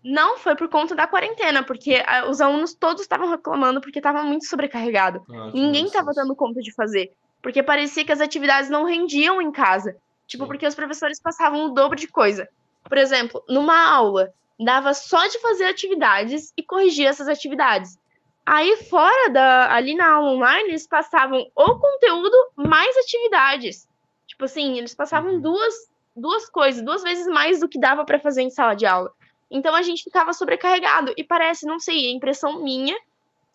não, 0.01 0.37
foi 0.37 0.55
por 0.55 0.69
conta 0.69 0.95
da 0.95 1.05
quarentena, 1.05 1.61
porque 1.61 2.01
ah, 2.07 2.29
os 2.29 2.39
alunos 2.39 2.73
todos 2.73 3.01
estavam 3.01 3.29
reclamando 3.29 3.81
porque 3.81 3.99
estava 3.99 4.23
muito 4.23 4.45
sobrecarregado. 4.45 5.25
Ah, 5.29 5.51
Ninguém 5.53 5.87
estava 5.87 6.13
dando 6.13 6.33
conta 6.37 6.61
de 6.61 6.73
fazer. 6.73 7.11
Porque 7.41 7.61
parecia 7.61 8.05
que 8.05 8.13
as 8.13 8.21
atividades 8.21 8.69
não 8.69 8.85
rendiam 8.85 9.41
em 9.41 9.51
casa. 9.51 9.97
Tipo, 10.25 10.45
Sim. 10.45 10.47
porque 10.47 10.65
os 10.65 10.73
professores 10.73 11.19
passavam 11.21 11.65
o 11.65 11.73
dobro 11.73 11.97
de 11.97 12.07
coisa. 12.07 12.47
Por 12.83 12.97
exemplo, 12.97 13.43
numa 13.47 13.89
aula, 13.89 14.33
dava 14.59 14.93
só 14.93 15.25
de 15.27 15.39
fazer 15.39 15.65
atividades 15.65 16.53
e 16.57 16.63
corrigir 16.63 17.07
essas 17.07 17.27
atividades. 17.27 17.97
Aí 18.45 18.77
fora 18.89 19.29
da 19.29 19.73
ali 19.73 19.95
na 19.95 20.11
aula 20.11 20.31
online, 20.31 20.69
eles 20.69 20.85
passavam 20.85 21.49
o 21.55 21.79
conteúdo 21.79 22.35
mais 22.55 22.95
atividades. 22.97 23.87
Tipo 24.27 24.45
assim, 24.45 24.77
eles 24.77 24.93
passavam 24.93 25.33
uhum. 25.33 25.41
duas 25.41 25.73
duas 26.15 26.47
coisas, 26.49 26.83
duas 26.83 27.01
vezes 27.01 27.25
mais 27.25 27.59
do 27.59 27.67
que 27.67 27.79
dava 27.79 28.05
para 28.05 28.19
fazer 28.19 28.43
em 28.43 28.49
sala 28.49 28.75
de 28.75 28.85
aula. 28.85 29.11
Então 29.49 29.73
a 29.73 29.81
gente 29.81 30.03
ficava 30.03 30.33
sobrecarregado 30.33 31.13
e 31.17 31.23
parece, 31.23 31.65
não 31.65 31.79
sei, 31.79 32.07
a 32.07 32.11
impressão 32.11 32.61
minha 32.61 32.95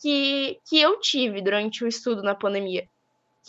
que 0.01 0.59
que 0.67 0.79
eu 0.79 0.99
tive 0.99 1.41
durante 1.41 1.83
o 1.83 1.87
estudo 1.87 2.23
na 2.23 2.35
pandemia 2.35 2.87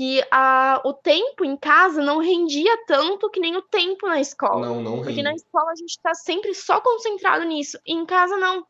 que 0.00 0.24
a, 0.30 0.80
o 0.82 0.94
tempo 0.94 1.44
em 1.44 1.54
casa 1.58 2.02
não 2.02 2.20
rendia 2.20 2.74
tanto 2.86 3.28
que 3.28 3.38
nem 3.38 3.54
o 3.54 3.60
tempo 3.60 4.08
na 4.08 4.18
escola. 4.18 4.66
Não, 4.66 4.80
não 4.80 4.92
rende. 4.92 5.04
Porque 5.04 5.22
na 5.22 5.34
escola 5.34 5.72
a 5.72 5.76
gente 5.76 5.90
está 5.90 6.14
sempre 6.14 6.54
só 6.54 6.80
concentrado 6.80 7.44
nisso. 7.44 7.78
E 7.86 7.92
em 7.92 8.06
casa 8.06 8.34
não. 8.38 8.66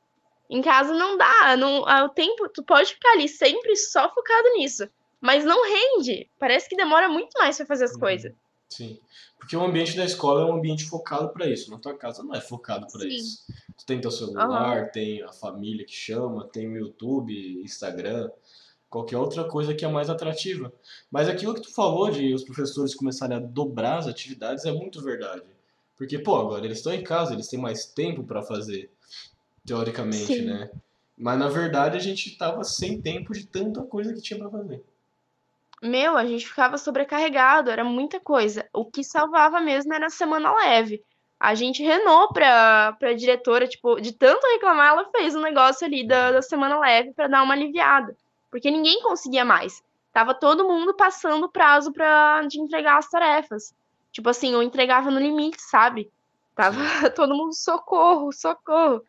Em 0.51 0.61
casa 0.61 0.93
não 0.93 1.17
dá. 1.17 1.57
Não, 1.57 1.83
o 1.83 2.09
tempo, 2.09 2.49
tu 2.49 2.65
pode 2.65 2.95
ficar 2.95 3.13
ali 3.13 3.29
sempre 3.29 3.77
só 3.77 4.13
focado 4.13 4.55
nisso. 4.55 4.89
Mas 5.21 5.45
não 5.45 5.63
rende. 5.63 6.29
Parece 6.37 6.69
que 6.69 6.75
demora 6.75 7.09
muito 7.09 7.31
mais 7.39 7.57
para 7.57 7.67
fazer 7.67 7.85
as 7.85 7.93
uhum. 7.93 8.01
coisas. 8.01 8.33
Sim. 8.69 8.99
Porque 9.39 9.57
o 9.57 9.63
ambiente 9.63 9.97
da 9.97 10.05
escola 10.05 10.41
é 10.43 10.45
um 10.47 10.57
ambiente 10.57 10.85
focado 10.85 11.29
para 11.33 11.49
isso. 11.49 11.71
Na 11.71 11.79
tua 11.79 11.97
casa 11.97 12.25
não 12.25 12.35
é 12.35 12.41
focado 12.41 12.89
para 12.91 13.07
isso. 13.07 13.45
Tu 13.79 13.87
tem 13.87 14.01
teu 14.01 14.11
celular, 14.11 14.83
uhum. 14.83 14.91
tem 14.91 15.23
a 15.23 15.33
família 15.33 15.87
que 15.87 15.95
chama, 15.95 16.49
tem 16.49 16.67
o 16.67 16.77
YouTube, 16.77 17.63
Instagram, 17.63 18.29
qualquer 18.91 19.17
outra 19.17 19.45
coisa 19.45 19.73
que 19.73 19.85
é 19.85 19.89
mais 19.89 20.11
atrativa. 20.11 20.73
Mas 21.11 21.29
aquilo 21.29 21.55
que 21.55 21.63
tu 21.63 21.73
falou 21.73 22.11
de 22.11 22.35
os 22.35 22.43
professores 22.43 22.95
começarem 22.95 23.37
a 23.37 23.41
dobrar 23.41 23.99
as 23.99 24.09
atividades 24.09 24.67
é 24.67 24.73
muito 24.73 25.01
verdade. 25.01 25.47
Porque, 25.97 26.19
pô, 26.19 26.37
agora 26.37 26.65
eles 26.65 26.79
estão 26.79 26.93
em 26.93 27.05
casa, 27.05 27.33
eles 27.33 27.49
têm 27.49 27.61
mais 27.61 27.87
tempo 27.87 28.25
para 28.25 28.43
fazer, 28.43 28.91
teoricamente, 29.65 30.27
Sim. 30.27 30.47
né? 30.47 30.71
Mas 31.17 31.39
na 31.39 31.49
verdade 31.49 31.97
a 31.97 32.01
gente 32.01 32.37
tava 32.37 32.65
sem 32.65 33.01
tempo 33.01 33.33
de 33.33 33.47
tanta 33.47 33.83
coisa 33.83 34.13
que 34.13 34.21
tinha 34.21 34.39
para 34.39 34.51
fazer. 34.51 34.83
Meu, 35.83 36.17
a 36.17 36.27
gente 36.27 36.47
ficava 36.47 36.77
sobrecarregado, 36.77 37.71
era 37.71 37.85
muita 37.85 38.19
coisa. 38.19 38.69
O 38.73 38.85
que 38.85 39.05
salvava 39.05 39.61
mesmo 39.61 39.95
era 39.95 40.07
a 40.07 40.11
semana 40.11 40.53
leve. 40.55 41.03
A 41.39 41.55
gente 41.55 41.83
renou 41.83 42.33
pra, 42.33 42.95
pra 42.99 43.15
diretora, 43.15 43.67
tipo, 43.67 44.01
de 44.01 44.13
tanto 44.13 44.47
reclamar, 44.47 44.89
ela 44.89 45.11
fez 45.11 45.35
um 45.35 45.41
negócio 45.41 45.87
ali 45.87 46.07
da, 46.07 46.33
da 46.33 46.43
semana 46.43 46.79
leve 46.79 47.13
para 47.15 47.29
dar 47.29 47.43
uma 47.43 47.55
aliviada. 47.55 48.15
Porque 48.51 48.71
ninguém 48.71 49.03
conseguia 49.03 49.45
mais. 49.45 49.83
Tava 50.13 50.35
todo 50.35 50.67
mundo 50.67 50.95
passando 50.95 51.45
o 51.45 51.51
prazo 51.51 51.93
pra, 51.93 52.43
de 52.43 52.61
entregar 52.61 52.99
as 52.99 53.09
tarefas. 53.09 53.75
Tipo 54.13 54.29
assim, 54.29 54.53
eu 54.53 54.63
entregava 54.63 55.11
no 55.11 55.21
limite, 55.21 55.63
sabe? 55.63 56.11
Tava 56.55 56.79
todo 57.15 57.35
mundo 57.35 57.55
socorro, 57.55 58.33
socorro. 58.33 59.03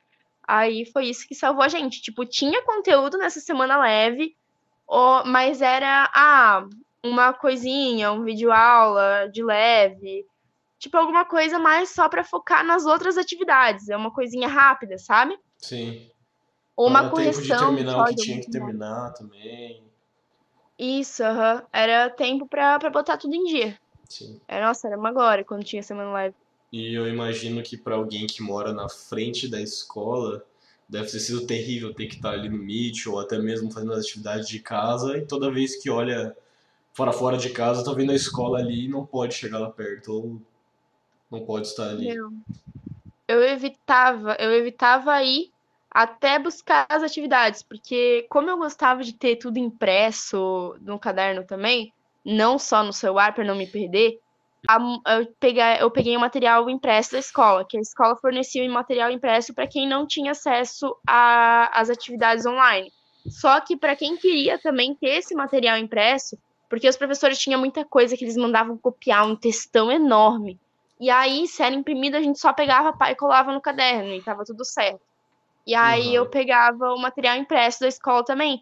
Aí 0.47 0.86
foi 0.91 1.06
isso 1.06 1.27
que 1.27 1.34
salvou 1.34 1.63
a 1.63 1.67
gente. 1.67 2.01
Tipo, 2.01 2.25
tinha 2.25 2.63
conteúdo 2.63 3.17
nessa 3.17 3.39
semana 3.39 3.80
leve, 3.80 4.36
mas 5.25 5.62
era 5.62 6.10
ah, 6.13 6.65
uma 7.04 7.34
coisinha, 7.34 8.12
um 8.12 8.23
vídeo 8.23 8.51
aula 8.51 9.27
de 9.32 9.43
leve, 9.43 10.25
tipo 10.77 10.97
alguma 10.97 11.25
coisa 11.25 11.58
mais 11.58 11.89
só 11.89 12.10
para 12.10 12.23
focar 12.23 12.65
nas 12.65 12.86
outras 12.86 13.17
atividades, 13.17 13.89
é 13.89 13.95
uma 13.95 14.12
coisinha 14.12 14.47
rápida, 14.47 14.97
sabe? 14.97 15.38
Sim. 15.58 16.10
Ou 16.75 16.88
uma 16.88 17.10
correção. 17.10 17.41
Tempo 17.41 17.75
de 17.75 17.84
terminar 17.84 18.01
o 18.01 18.05
que 18.05 18.15
tinha 18.15 18.41
que 18.41 18.51
terminar 18.51 19.13
também. 19.13 19.84
Isso, 20.77 21.23
uhum. 21.23 21.62
era 21.71 22.10
tempo 22.10 22.47
para 22.47 22.89
botar 22.89 23.17
tudo 23.17 23.36
em 23.36 23.45
dia. 23.45 23.79
Sim. 24.10 24.41
Era, 24.47 24.67
nossa, 24.67 24.88
era 24.88 24.97
uma 24.97 25.12
glória 25.12 25.43
quando 25.43 25.63
tinha 25.63 25.84
semana 25.84 26.12
live. 26.12 26.36
E 26.71 26.93
eu 26.93 27.07
imagino 27.07 27.62
que 27.62 27.77
para 27.77 27.95
alguém 27.95 28.25
que 28.25 28.41
mora 28.41 28.73
na 28.73 28.89
frente 28.89 29.47
da 29.47 29.62
escola, 29.62 30.43
deve 30.91 31.10
ter 31.10 31.19
sido 31.19 31.45
terrível 31.45 31.93
ter 31.93 32.07
que 32.07 32.15
estar 32.15 32.31
ali 32.31 32.49
no 32.49 32.57
Meet 32.57 33.07
ou 33.07 33.19
até 33.19 33.38
mesmo 33.38 33.71
fazendo 33.71 33.93
as 33.93 33.99
atividades 33.99 34.47
de 34.47 34.60
casa 34.60 35.17
e 35.17 35.25
toda 35.25 35.51
vez 35.51 35.81
que 35.81 35.89
olha 35.89 36.36
fora 36.93 37.13
fora 37.13 37.38
de 37.38 37.49
casa, 37.49 37.84
tá 37.84 37.93
vendo 37.93 38.12
a 38.12 38.15
escola 38.15 38.60
ali 38.60 38.86
e 38.86 38.89
não 38.89 39.05
pode 39.05 39.34
chegar 39.34 39.60
lá 39.60 39.69
perto 39.69 40.13
ou 40.13 40.41
não 41.29 41.45
pode 41.45 41.67
estar 41.67 41.89
ali. 41.89 42.10
Eu, 42.10 42.34
eu 43.27 43.43
evitava, 43.43 44.36
eu 44.39 44.51
evitava 44.51 45.23
ir 45.23 45.51
até 45.91 46.39
buscar 46.39 46.86
as 46.89 47.04
atividades, 47.04 47.62
porque 47.62 48.25
como 48.30 48.49
eu 48.49 48.58
gostava 48.58 49.04
de 49.04 49.13
ter 49.13 49.36
tudo 49.36 49.58
impresso 49.58 50.77
no 50.82 50.97
caderno 50.97 51.43
também, 51.43 51.93
não 52.25 52.58
só 52.58 52.82
no 52.82 52.93
celular 52.93 53.34
para 53.34 53.43
não 53.43 53.56
me 53.56 53.67
perder, 53.67 54.19
a, 54.69 54.77
eu, 55.17 55.25
peguei, 55.39 55.63
eu 55.80 55.91
peguei 55.91 56.15
o 56.15 56.19
material 56.19 56.69
impresso 56.69 57.12
da 57.12 57.19
escola, 57.19 57.65
que 57.65 57.77
a 57.77 57.82
escola 57.82 58.15
fornecia 58.15 58.63
o 58.63 58.73
material 58.73 59.12
impresso 59.12 59.54
para 59.54 59.67
quem 59.67 59.88
não 59.88 60.08
tinha 60.08 60.32
acesso 60.32 60.95
às 61.06 61.89
atividades 61.89 62.45
online. 62.45 62.91
Só 63.27 63.60
que 63.60 63.75
para 63.75 63.95
quem 63.95 64.15
queria 64.17 64.58
também 64.60 64.95
ter 64.95 65.17
esse 65.17 65.36
material 65.36 65.77
impresso, 65.77 66.38
porque 66.69 66.88
os 66.88 66.95
professores 66.95 67.38
tinham 67.38 67.60
muita 67.60 67.84
coisa 67.84 68.15
que 68.15 68.23
eles 68.23 68.38
mandavam 68.38 68.77
copiar, 68.77 69.27
um 69.27 69.36
textão 69.36 69.91
enorme. 69.91 70.60
E 70.99 71.10
aí, 71.10 71.47
se 71.47 71.62
era 71.63 71.75
imprimido, 71.75 72.15
a 72.15 72.21
gente 72.21 72.39
só 72.39 72.54
pegava 72.54 72.95
e 73.10 73.15
colava 73.15 73.51
no 73.51 73.60
caderno 73.60 74.13
e 74.13 74.21
tava 74.21 74.45
tudo 74.45 74.63
certo. 74.63 75.11
E 75.71 75.75
aí 75.75 76.10
uhum. 76.10 76.15
eu 76.15 76.25
pegava 76.25 76.93
o 76.93 76.99
material 76.99 77.38
impresso 77.38 77.79
da 77.79 77.88
escola 77.88 78.25
também. 78.25 78.62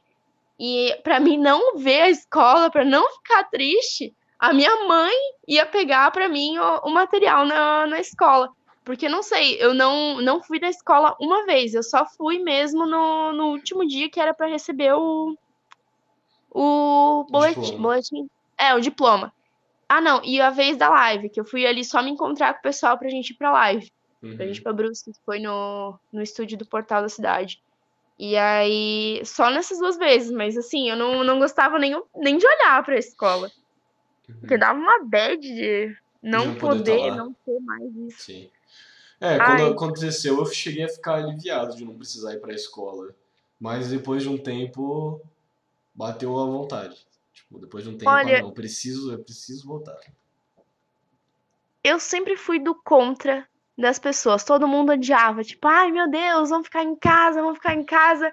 E 0.59 0.95
para 1.03 1.19
mim 1.19 1.39
não 1.39 1.75
ver 1.75 2.01
a 2.01 2.09
escola, 2.09 2.69
para 2.69 2.85
não 2.85 3.03
ficar 3.13 3.45
triste, 3.45 4.13
a 4.37 4.53
minha 4.53 4.87
mãe 4.87 5.15
ia 5.47 5.65
pegar 5.65 6.11
para 6.11 6.29
mim 6.29 6.59
o, 6.59 6.81
o, 6.81 6.91
material 6.91 7.47
na, 7.47 7.87
na 7.87 7.99
escola. 7.99 8.51
Porque 8.83 9.09
não 9.09 9.23
sei, 9.23 9.57
eu 9.59 9.73
não, 9.73 10.21
não 10.21 10.43
fui 10.43 10.59
da 10.59 10.69
escola 10.69 11.17
uma 11.19 11.47
vez, 11.47 11.73
eu 11.73 11.81
só 11.81 12.05
fui 12.05 12.37
mesmo 12.37 12.85
no, 12.85 13.31
no 13.31 13.47
último 13.47 13.87
dia 13.87 14.07
que 14.07 14.19
era 14.19 14.31
para 14.31 14.45
receber 14.45 14.93
o, 14.93 15.35
o 16.51 17.25
boletim, 17.31 17.75
boletim. 17.77 18.29
É, 18.55 18.75
o 18.75 18.79
diploma. 18.79 19.33
Ah, 19.87 19.99
não, 19.99 20.21
e 20.23 20.39
a 20.39 20.51
vez 20.51 20.77
da 20.77 20.89
live, 20.89 21.31
que 21.31 21.39
eu 21.39 21.45
fui 21.45 21.65
ali 21.65 21.83
só 21.83 22.03
me 22.03 22.11
encontrar 22.11 22.53
com 22.53 22.59
o 22.59 22.63
pessoal 22.63 22.99
pra 22.99 23.09
gente 23.09 23.31
ir 23.31 23.35
pra 23.35 23.51
live. 23.51 23.91
Uhum. 24.21 24.35
Pra 24.35 24.45
gente 24.45 24.61
pra 24.61 24.73
Brusque, 24.73 25.11
que 25.11 25.19
foi 25.25 25.39
no, 25.39 25.97
no 26.11 26.21
estúdio 26.21 26.57
do 26.57 26.65
Portal 26.65 27.01
da 27.01 27.09
Cidade. 27.09 27.61
E 28.17 28.35
aí, 28.35 29.21
só 29.25 29.49
nessas 29.49 29.79
duas 29.79 29.97
vezes, 29.97 30.29
mas 30.29 30.57
assim, 30.57 30.89
eu 30.89 30.97
não, 30.97 31.23
não 31.23 31.39
gostava 31.39 31.79
nem, 31.79 32.01
nem 32.17 32.37
de 32.37 32.45
olhar 32.45 32.83
pra 32.83 32.97
escola. 32.97 33.49
Porque 34.39 34.57
dava 34.57 34.77
uma 34.77 35.05
bad 35.05 35.39
de 35.39 35.95
não, 36.21 36.47
não 36.47 36.55
poder, 36.55 36.97
poder 36.97 37.15
não 37.15 37.33
ter 37.45 37.59
mais 37.61 37.95
isso. 37.95 38.25
Sim. 38.25 38.49
É, 39.21 39.37
quando 39.37 39.61
Ai. 39.61 39.71
aconteceu, 39.71 40.37
eu 40.37 40.45
cheguei 40.45 40.83
a 40.83 40.89
ficar 40.89 41.15
aliviado 41.15 41.75
de 41.75 41.85
não 41.85 41.95
precisar 41.95 42.33
ir 42.33 42.39
pra 42.39 42.53
escola. 42.53 43.13
Mas 43.59 43.89
depois 43.89 44.23
de 44.23 44.29
um 44.29 44.37
tempo, 44.37 45.21
bateu 45.93 46.37
a 46.39 46.45
vontade. 46.45 47.05
Tipo, 47.33 47.59
depois 47.59 47.83
de 47.83 47.89
um 47.89 47.97
tempo, 47.97 48.09
Olha, 48.09 48.37
ah, 48.37 48.41
não, 48.41 48.49
eu 48.49 48.53
preciso, 48.53 49.11
eu 49.11 49.19
preciso 49.19 49.67
voltar. 49.67 49.99
Eu 51.83 51.99
sempre 51.99 52.35
fui 52.37 52.59
do 52.59 52.75
contra 52.75 53.47
das 53.79 53.99
pessoas. 53.99 54.43
Todo 54.43 54.67
mundo 54.67 54.91
odiava, 54.91 55.43
tipo, 55.43 55.67
ai 55.67 55.91
meu 55.91 56.09
Deus, 56.09 56.49
vamos 56.49 56.67
ficar 56.67 56.83
em 56.83 56.95
casa, 56.95 57.41
vamos 57.41 57.57
ficar 57.57 57.73
em 57.73 57.83
casa. 57.83 58.31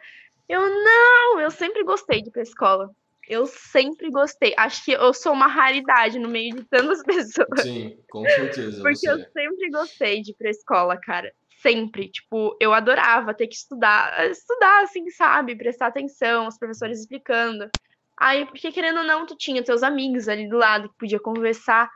Eu 0.48 0.60
não, 0.60 1.40
eu 1.40 1.50
sempre 1.50 1.82
gostei 1.84 2.22
de 2.22 2.28
ir 2.28 2.32
pra 2.32 2.42
escola. 2.42 2.90
Eu 3.28 3.46
sempre 3.46 4.08
gostei. 4.10 4.54
Acho 4.56 4.84
que 4.84 4.92
eu 4.92 5.12
sou 5.12 5.32
uma 5.32 5.48
raridade 5.48 6.18
no 6.18 6.28
meio 6.28 6.54
de 6.54 6.64
tantas 6.64 7.02
pessoas. 7.04 7.60
Sim, 7.60 7.98
com 8.08 8.24
certeza. 8.28 8.80
Porque 8.82 8.98
você. 8.98 9.10
eu 9.10 9.18
sempre 9.18 9.70
gostei 9.70 10.22
de 10.22 10.30
ir 10.30 10.34
pra 10.34 10.50
escola, 10.50 10.96
cara. 10.96 11.32
Sempre. 11.60 12.08
Tipo, 12.08 12.56
eu 12.60 12.72
adorava 12.72 13.34
ter 13.34 13.48
que 13.48 13.56
estudar. 13.56 14.30
Estudar, 14.30 14.84
assim, 14.84 15.10
sabe? 15.10 15.56
Prestar 15.56 15.88
atenção, 15.88 16.46
os 16.46 16.56
professores 16.56 17.00
explicando. 17.00 17.68
Aí, 18.16 18.46
porque 18.46 18.70
querendo 18.70 18.98
ou 18.98 19.04
não, 19.04 19.26
tu 19.26 19.36
tinha 19.36 19.62
teus 19.62 19.82
amigos 19.82 20.28
ali 20.28 20.48
do 20.48 20.56
lado 20.56 20.88
que 20.88 20.96
podia 20.96 21.18
conversar. 21.18 21.90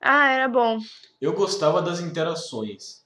Ah, 0.00 0.28
era 0.30 0.48
bom. 0.48 0.78
Eu 1.20 1.32
gostava 1.32 1.82
das 1.82 2.00
interações. 2.00 3.04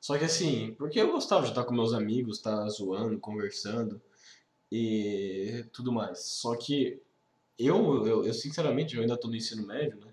Só 0.00 0.18
que 0.18 0.24
assim, 0.24 0.74
porque 0.74 1.00
eu 1.00 1.12
gostava 1.12 1.44
de 1.44 1.50
estar 1.50 1.64
com 1.64 1.72
meus 1.72 1.92
amigos, 1.92 2.38
estar 2.38 2.68
zoando, 2.68 3.18
conversando 3.20 4.02
e 4.70 5.64
tudo 5.72 5.92
mais. 5.92 6.18
Só 6.24 6.56
que 6.56 7.00
eu, 7.58 8.06
eu, 8.06 8.24
eu 8.24 8.34
sinceramente, 8.34 8.96
eu 8.96 9.02
ainda 9.02 9.14
estou 9.14 9.30
no 9.30 9.36
ensino 9.36 9.66
médio, 9.66 10.00
né? 10.00 10.12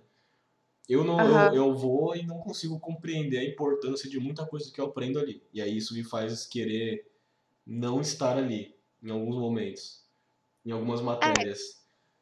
Eu 0.87 1.03
não 1.03 1.17
uhum. 1.17 1.47
eu, 1.47 1.55
eu 1.55 1.75
vou 1.75 2.15
e 2.15 2.25
não 2.25 2.39
consigo 2.39 2.79
compreender 2.79 3.37
a 3.37 3.43
importância 3.43 4.09
de 4.09 4.19
muita 4.19 4.45
coisa 4.45 4.71
que 4.71 4.81
eu 4.81 4.85
aprendo 4.85 5.19
ali. 5.19 5.41
E 5.53 5.61
aí 5.61 5.77
isso 5.77 5.93
me 5.93 6.03
faz 6.03 6.45
querer 6.45 7.07
não 7.65 8.01
estar 8.01 8.37
ali 8.37 8.75
em 9.01 9.11
alguns 9.11 9.35
momentos, 9.35 10.03
em 10.65 10.71
algumas 10.71 10.99
matérias. 10.99 11.59
É. 11.59 11.78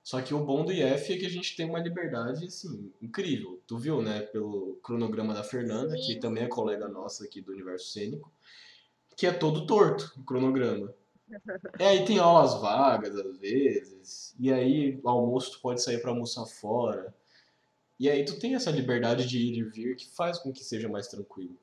Só 0.08 0.22
que 0.22 0.34
o 0.34 0.42
bom 0.42 0.64
do 0.64 0.72
IF 0.72 1.12
é 1.12 1.18
que 1.18 1.26
a 1.26 1.30
gente 1.30 1.54
tem 1.54 1.66
uma 1.66 1.80
liberdade, 1.80 2.46
assim, 2.46 2.94
incrível. 3.02 3.62
Tu 3.68 3.78
viu, 3.78 4.02
né, 4.02 4.22
pelo 4.22 4.80
cronograma 4.82 5.34
da 5.34 5.44
Fernanda, 5.44 5.98
Sim. 5.98 6.02
que 6.02 6.16
também 6.16 6.46
é 6.46 6.48
colega 6.48 6.88
nossa 6.88 7.26
aqui 7.26 7.42
do 7.42 7.52
Universo 7.52 7.92
Cênico, 7.92 8.32
que 9.18 9.28
é 9.28 9.34
todo 9.34 9.68
torto, 9.68 10.14
o 10.16 10.24
cronograma. 10.24 10.94
É, 11.78 11.88
aí 11.92 12.06
tem 12.06 12.20
aulas 12.20 12.54
vagas 12.62 13.18
às 13.18 13.38
vezes, 13.38 14.34
e 14.40 14.50
aí 14.50 14.98
o 15.04 15.10
almoço 15.10 15.52
tu 15.52 15.60
pode 15.60 15.84
sair 15.84 16.02
para 16.02 16.12
almoçar 16.12 16.46
fora. 16.46 17.14
E 18.00 18.10
aí 18.10 18.24
tu 18.24 18.40
tem 18.40 18.56
essa 18.56 18.72
liberdade 18.72 19.28
de 19.28 19.38
ir 19.38 19.58
e 19.58 19.64
vir 19.64 19.98
que 19.98 20.08
faz 20.08 20.40
com 20.40 20.54
que 20.54 20.64
seja 20.64 20.88
mais 20.88 21.10
tranquilo. 21.10 21.58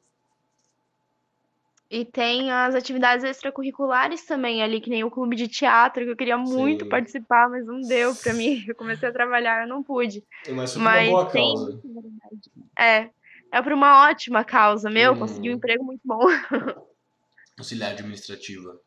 E 1.95 2.05
tem 2.05 2.51
as 2.51 2.75
atividades 2.75 3.25
extracurriculares 3.25 4.27
também 4.27 4.65
ali, 4.65 4.81
que 4.81 4.91
nem 4.91 5.05
o 5.05 5.11
clube 5.13 5.37
de 5.37 5.47
teatro, 5.47 6.05
que 6.05 6.11
eu 6.11 6.17
queria 6.17 6.37
muito 6.37 6.83
Sim. 6.83 6.91
participar, 6.91 7.49
mas 7.49 7.65
não 7.65 7.81
deu 7.83 8.13
para 8.17 8.35
mim. 8.35 8.65
Eu 8.67 8.75
comecei 8.75 9.09
a 9.09 9.13
trabalhar, 9.13 9.63
eu 9.63 9.69
não 9.69 9.81
pude. 9.81 10.25
Mas 10.49 10.73
foi 10.73 10.83
mas 10.83 11.09
uma 11.09 11.19
boa 11.19 11.31
tem... 11.31 11.55
causa. 11.55 11.81
É, 12.77 13.11
é 13.53 13.63
por 13.63 13.73
uma 13.73 14.11
ótima 14.11 14.43
causa, 14.43 14.91
meu, 14.91 15.13
hum. 15.13 15.21
consegui 15.21 15.51
um 15.51 15.53
emprego 15.53 15.85
muito 15.85 16.01
bom. 16.05 16.19
Auxiliar 17.57 17.93
administrativa. 17.93 18.81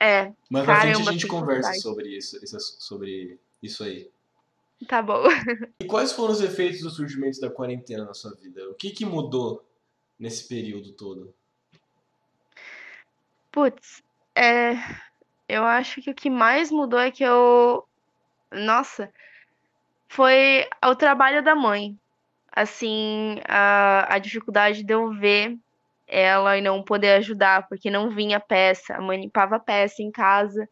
É. 0.00 0.32
Mas 0.48 0.66
na 0.66 0.80
frente 0.80 1.08
a 1.08 1.12
gente 1.12 1.26
conversa 1.26 1.74
sobre 1.74 2.16
isso, 2.16 2.40
sobre 2.80 3.38
isso 3.62 3.84
aí. 3.84 4.10
Tá 4.88 5.02
bom. 5.02 5.22
E 5.80 5.84
quais 5.84 6.12
foram 6.12 6.32
os 6.32 6.40
efeitos 6.40 6.80
do 6.80 6.88
surgimento 6.88 7.38
da 7.42 7.50
quarentena 7.50 8.06
na 8.06 8.14
sua 8.14 8.34
vida? 8.36 8.70
O 8.70 8.74
que, 8.74 8.88
que 8.90 9.04
mudou 9.04 9.62
nesse 10.18 10.48
período 10.48 10.92
todo? 10.92 11.34
Putz, 13.52 14.02
é, 14.34 14.72
eu 15.48 15.62
acho 15.64 16.00
que 16.00 16.10
o 16.10 16.14
que 16.14 16.30
mais 16.30 16.70
mudou 16.70 16.98
é 16.98 17.10
que 17.10 17.22
eu. 17.22 17.86
Nossa, 18.50 19.12
foi 20.08 20.66
o 20.84 20.94
trabalho 20.96 21.42
da 21.44 21.54
mãe. 21.54 21.96
assim, 22.50 23.36
a, 23.48 24.14
a 24.14 24.18
dificuldade 24.18 24.82
de 24.82 24.92
eu 24.92 25.12
ver 25.12 25.58
ela 26.06 26.58
e 26.58 26.60
não 26.60 26.82
poder 26.82 27.12
ajudar, 27.14 27.68
porque 27.68 27.90
não 27.90 28.10
vinha 28.10 28.40
peça. 28.40 28.94
A 28.94 29.00
mãe 29.00 29.20
limpava 29.20 29.60
peça 29.60 30.02
em 30.02 30.10
casa. 30.10 30.68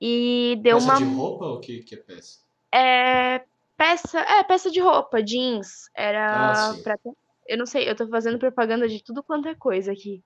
E 0.00 0.58
deu 0.62 0.78
peça 0.78 0.90
uma. 0.90 0.98
de 0.98 1.04
roupa 1.04 1.44
ou 1.46 1.56
o 1.56 1.60
que, 1.60 1.82
que 1.82 1.94
é 1.94 1.98
peça? 1.98 2.40
É. 2.72 3.42
Peça. 3.76 4.20
É, 4.20 4.42
peça 4.44 4.70
de 4.70 4.80
roupa, 4.80 5.22
jeans. 5.22 5.90
Era. 5.94 6.70
Ah, 6.70 6.74
pra... 6.82 6.98
Eu 7.46 7.58
não 7.58 7.66
sei, 7.66 7.88
eu 7.88 7.96
tô 7.96 8.06
fazendo 8.08 8.38
propaganda 8.38 8.88
de 8.88 9.02
tudo 9.02 9.22
quanto 9.22 9.48
é 9.48 9.54
coisa 9.54 9.92
aqui. 9.92 10.22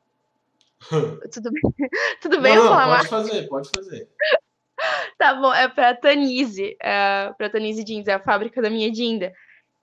tudo 1.32 1.50
bem, 1.50 1.62
tudo 2.20 2.40
bem 2.40 2.56
não, 2.56 2.64
eu 2.64 2.68
falar 2.70 2.98
pode 2.98 3.08
fazer, 3.08 3.48
pode 3.48 3.70
fazer. 3.74 4.08
Tá 5.16 5.32
bom, 5.32 5.52
é 5.54 5.66
pra 5.68 5.94
Tanise. 5.94 6.76
É 6.82 7.32
pra 7.38 7.48
Tanise 7.48 7.82
Jeans, 7.82 8.06
é 8.08 8.12
a 8.12 8.22
fábrica 8.22 8.60
da 8.60 8.68
minha 8.68 8.92
Dinda. 8.92 9.32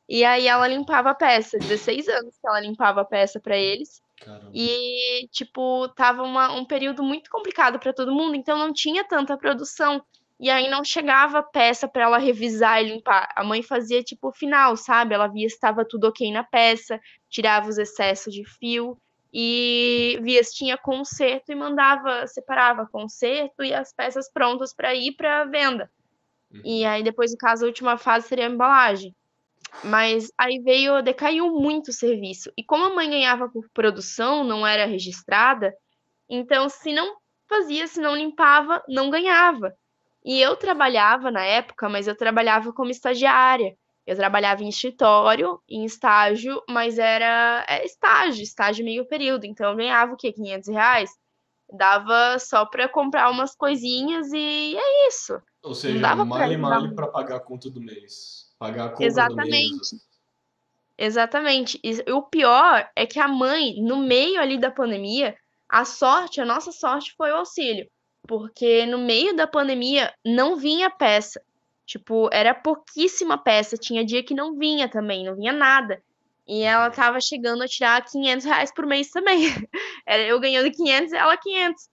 E 0.08 0.24
aí 0.24 0.48
ela 0.48 0.68
limpava 0.68 1.10
a 1.10 1.16
peça, 1.16 1.58
16 1.58 2.08
anos 2.10 2.38
que 2.40 2.48
ela 2.48 2.60
limpava 2.60 3.02
a 3.02 3.06
peça 3.06 3.40
para 3.40 3.58
eles. 3.58 4.00
Caramba. 4.20 4.52
E, 4.54 5.28
tipo, 5.32 5.88
tava 5.90 6.22
uma, 6.22 6.52
um 6.54 6.64
período 6.64 7.02
muito 7.02 7.30
complicado 7.32 7.80
para 7.80 7.92
todo 7.92 8.14
mundo, 8.14 8.36
então 8.36 8.56
não 8.56 8.72
tinha 8.72 9.04
tanta 9.04 9.36
produção. 9.36 10.04
E 10.40 10.50
aí 10.50 10.70
não 10.70 10.84
chegava 10.84 11.42
peça 11.42 11.88
para 11.88 12.04
ela 12.04 12.18
revisar 12.20 12.84
e 12.84 12.90
limpar. 12.90 13.30
A 13.36 13.44
mãe 13.44 13.64
fazia 13.64 14.04
tipo 14.04 14.28
o 14.28 14.34
final, 14.34 14.78
sabe? 14.78 15.16
Ela 15.16 15.28
via 15.28 15.50
se 15.50 15.56
estava 15.56 15.84
tudo 15.84 16.08
ok 16.08 16.32
na 16.32 16.44
peça, 16.44 17.00
tirava 17.30 17.68
os 17.68 17.78
excessos 17.78 18.34
de 18.34 18.44
fio 18.46 18.98
e 19.34 20.20
via 20.22 20.44
se 20.44 20.54
tinha 20.54 20.78
conserto 20.78 21.52
e 21.52 21.56
mandava, 21.56 22.28
separava 22.28 22.86
conserto 22.86 23.64
e 23.64 23.74
as 23.74 23.92
peças 23.92 24.32
prontas 24.32 24.76
para 24.76 24.94
ir 24.94 25.14
para 25.14 25.46
venda. 25.46 25.90
Uhum. 26.52 26.62
E 26.64 26.86
aí 26.86 27.02
depois, 27.02 27.32
no 27.32 27.38
caso, 27.38 27.66
a 27.66 27.68
última 27.68 27.98
fase 27.98 28.28
seria 28.28 28.46
a 28.46 28.50
embalagem. 28.50 29.16
Mas 29.84 30.32
aí 30.38 30.60
veio, 30.60 31.02
decaiu 31.02 31.50
muito 31.50 31.88
o 31.88 31.94
serviço. 31.94 32.52
E 32.56 32.64
como 32.64 32.86
a 32.86 32.94
mãe 32.94 33.10
ganhava 33.10 33.50
por 33.50 33.68
produção, 33.74 34.44
não 34.44 34.68
era 34.68 34.86
registrada, 34.86 35.74
então 36.30 36.70
se 36.70 36.94
não 36.94 37.18
fazia, 37.50 37.88
se 37.88 38.00
não 38.00 38.16
limpava, 38.16 38.84
não 38.88 39.10
ganhava. 39.10 39.74
E 40.24 40.40
eu 40.40 40.56
trabalhava 40.56 41.32
na 41.32 41.44
época, 41.44 41.90
mas 41.90 42.08
eu 42.08 42.16
trabalhava 42.16 42.72
como 42.72 42.92
estagiária. 42.92 43.76
Eu 44.06 44.16
trabalhava 44.16 44.64
em 44.64 44.70
escritório, 44.70 45.62
em 45.68 45.86
estágio, 45.86 46.62
mas 46.70 46.98
era, 46.98 47.66
era 47.68 47.86
estágio, 47.86 48.44
estágio 48.44 48.84
meio 48.84 49.06
período. 49.06 49.46
Então 49.46 49.70
eu 49.70 49.78
ganhava 49.78 50.14
o 50.14 50.18
quê? 50.18 50.32
500 50.34 50.70
reais? 50.70 51.12
Dava 51.72 52.38
só 52.38 52.66
para 52.66 52.90
comprar 52.90 53.30
umas 53.30 53.56
coisinhas 53.56 54.32
e 54.34 54.76
é 54.78 55.08
isso. 55.08 55.42
Ou 55.64 55.74
seja, 55.74 56.00
male 56.26 56.58
male 56.58 56.94
para 56.94 57.08
pagar 57.08 57.38
a 57.38 57.40
conta 57.40 57.70
do 57.70 57.82
mês. 57.82 58.54
Pagar 58.60 58.86
a 58.86 58.90
compra 58.90 59.06
Exatamente. 59.06 59.98
Exatamente. 60.98 61.80
E 61.84 62.12
o 62.12 62.22
pior 62.22 62.90
é 62.96 63.06
que 63.06 63.20
a 63.20 63.28
mãe, 63.28 63.82
no 63.82 63.98
meio 63.98 64.40
ali 64.40 64.58
da 64.58 64.70
pandemia, 64.70 65.36
a 65.68 65.86
sorte, 65.86 66.40
a 66.40 66.46
nossa 66.46 66.72
sorte 66.72 67.14
foi 67.18 67.32
o 67.32 67.38
auxílio. 67.38 67.90
Porque 68.28 68.86
no 68.86 68.98
meio 68.98 69.36
da 69.36 69.48
pandemia 69.48 70.14
não 70.24 70.56
vinha 70.56 70.90
peça. 70.90 71.42
Tipo, 71.86 72.30
era 72.32 72.54
pouquíssima 72.54 73.38
peça. 73.38 73.78
Tinha 73.78 74.06
dia 74.06 74.24
que 74.24 74.34
não 74.34 74.58
vinha 74.58 74.90
também, 74.90 75.26
não 75.26 75.36
vinha 75.36 75.54
nada. 75.54 76.02
E 76.48 76.62
ela 76.62 76.90
tava 76.90 77.20
chegando 77.22 77.64
a 77.64 77.68
tirar 77.68 78.04
500 78.04 78.46
reais 78.46 78.74
por 78.74 78.86
mês 78.86 79.10
também. 79.10 79.44
Eu 80.28 80.40
ganhando 80.40 80.72
500 80.72 81.14
e 81.14 81.16
ela 81.16 81.38
500. 81.38 81.90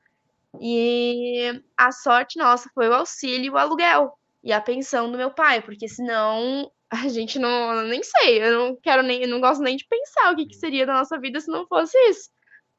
E 0.60 1.62
a 1.76 1.92
sorte 1.92 2.38
nossa 2.38 2.68
foi 2.74 2.88
o 2.88 2.94
auxílio 2.94 3.46
e 3.46 3.50
o 3.50 3.56
aluguel 3.56 4.18
e 4.42 4.52
a 4.52 4.60
pensão 4.60 5.10
do 5.10 5.18
meu 5.18 5.30
pai, 5.30 5.60
porque 5.60 5.88
senão 5.88 6.70
a 6.90 7.08
gente 7.08 7.38
não. 7.38 7.82
Nem 7.84 8.02
sei, 8.02 8.42
eu 8.42 8.58
não 8.58 8.76
quero 8.76 9.02
nem. 9.02 9.22
Eu 9.22 9.28
não 9.28 9.40
gosto 9.40 9.62
nem 9.62 9.76
de 9.76 9.86
pensar 9.86 10.32
o 10.32 10.36
que, 10.36 10.46
que 10.46 10.56
seria 10.56 10.86
da 10.86 10.94
nossa 10.94 11.18
vida 11.18 11.40
se 11.40 11.50
não 11.50 11.66
fosse 11.66 11.96
isso. 12.08 12.30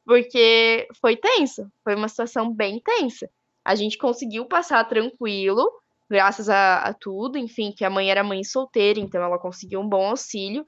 Porque 0.06 0.88
foi 1.00 1.16
tenso, 1.16 1.72
foi 1.84 1.96
uma 1.96 2.08
situação 2.10 2.52
bem 2.52 2.82
tensa. 2.82 3.30
A 3.64 3.76
gente 3.76 3.98
conseguiu 3.98 4.46
passar 4.46 4.84
tranquilo, 4.86 5.81
graças 6.12 6.50
a, 6.50 6.80
a 6.80 6.94
tudo, 6.94 7.38
enfim, 7.38 7.74
que 7.76 7.86
a 7.86 7.90
mãe 7.90 8.12
era 8.12 8.24
mãe 8.24 8.44
solteira, 8.44 9.00
então 9.00 9.24
ela 9.24 9.40
conseguiu 9.40 9.80
um 9.80 9.88
bom 9.88 10.10
auxílio. 10.10 10.66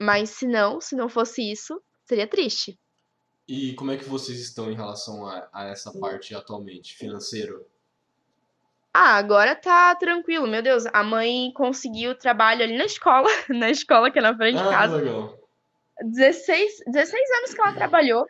Mas 0.00 0.30
se 0.30 0.46
não, 0.46 0.80
se 0.80 0.96
não 0.96 1.08
fosse 1.08 1.50
isso, 1.50 1.80
seria 2.04 2.26
triste. 2.26 2.78
E 3.48 3.74
como 3.74 3.92
é 3.92 3.96
que 3.96 4.04
vocês 4.04 4.40
estão 4.40 4.70
em 4.70 4.74
relação 4.74 5.24
a, 5.26 5.48
a 5.52 5.64
essa 5.66 5.92
parte 5.98 6.34
atualmente, 6.34 6.96
financeiro? 6.96 7.64
Ah, 8.92 9.16
agora 9.16 9.54
tá 9.54 9.94
tranquilo. 9.94 10.46
Meu 10.46 10.62
Deus, 10.62 10.84
a 10.86 11.02
mãe 11.02 11.52
conseguiu 11.54 12.18
trabalho 12.18 12.64
ali 12.64 12.76
na 12.76 12.86
escola, 12.86 13.28
na 13.48 13.70
escola 13.70 14.10
que 14.10 14.18
é 14.18 14.22
na 14.22 14.34
frente 14.34 14.58
ah, 14.58 14.62
de 14.62 14.68
casa. 14.70 14.96
Legal. 14.96 15.38
16, 16.02 16.82
16 16.86 17.30
anos 17.38 17.54
que 17.54 17.60
ela 17.60 17.72
trabalhou, 17.72 18.26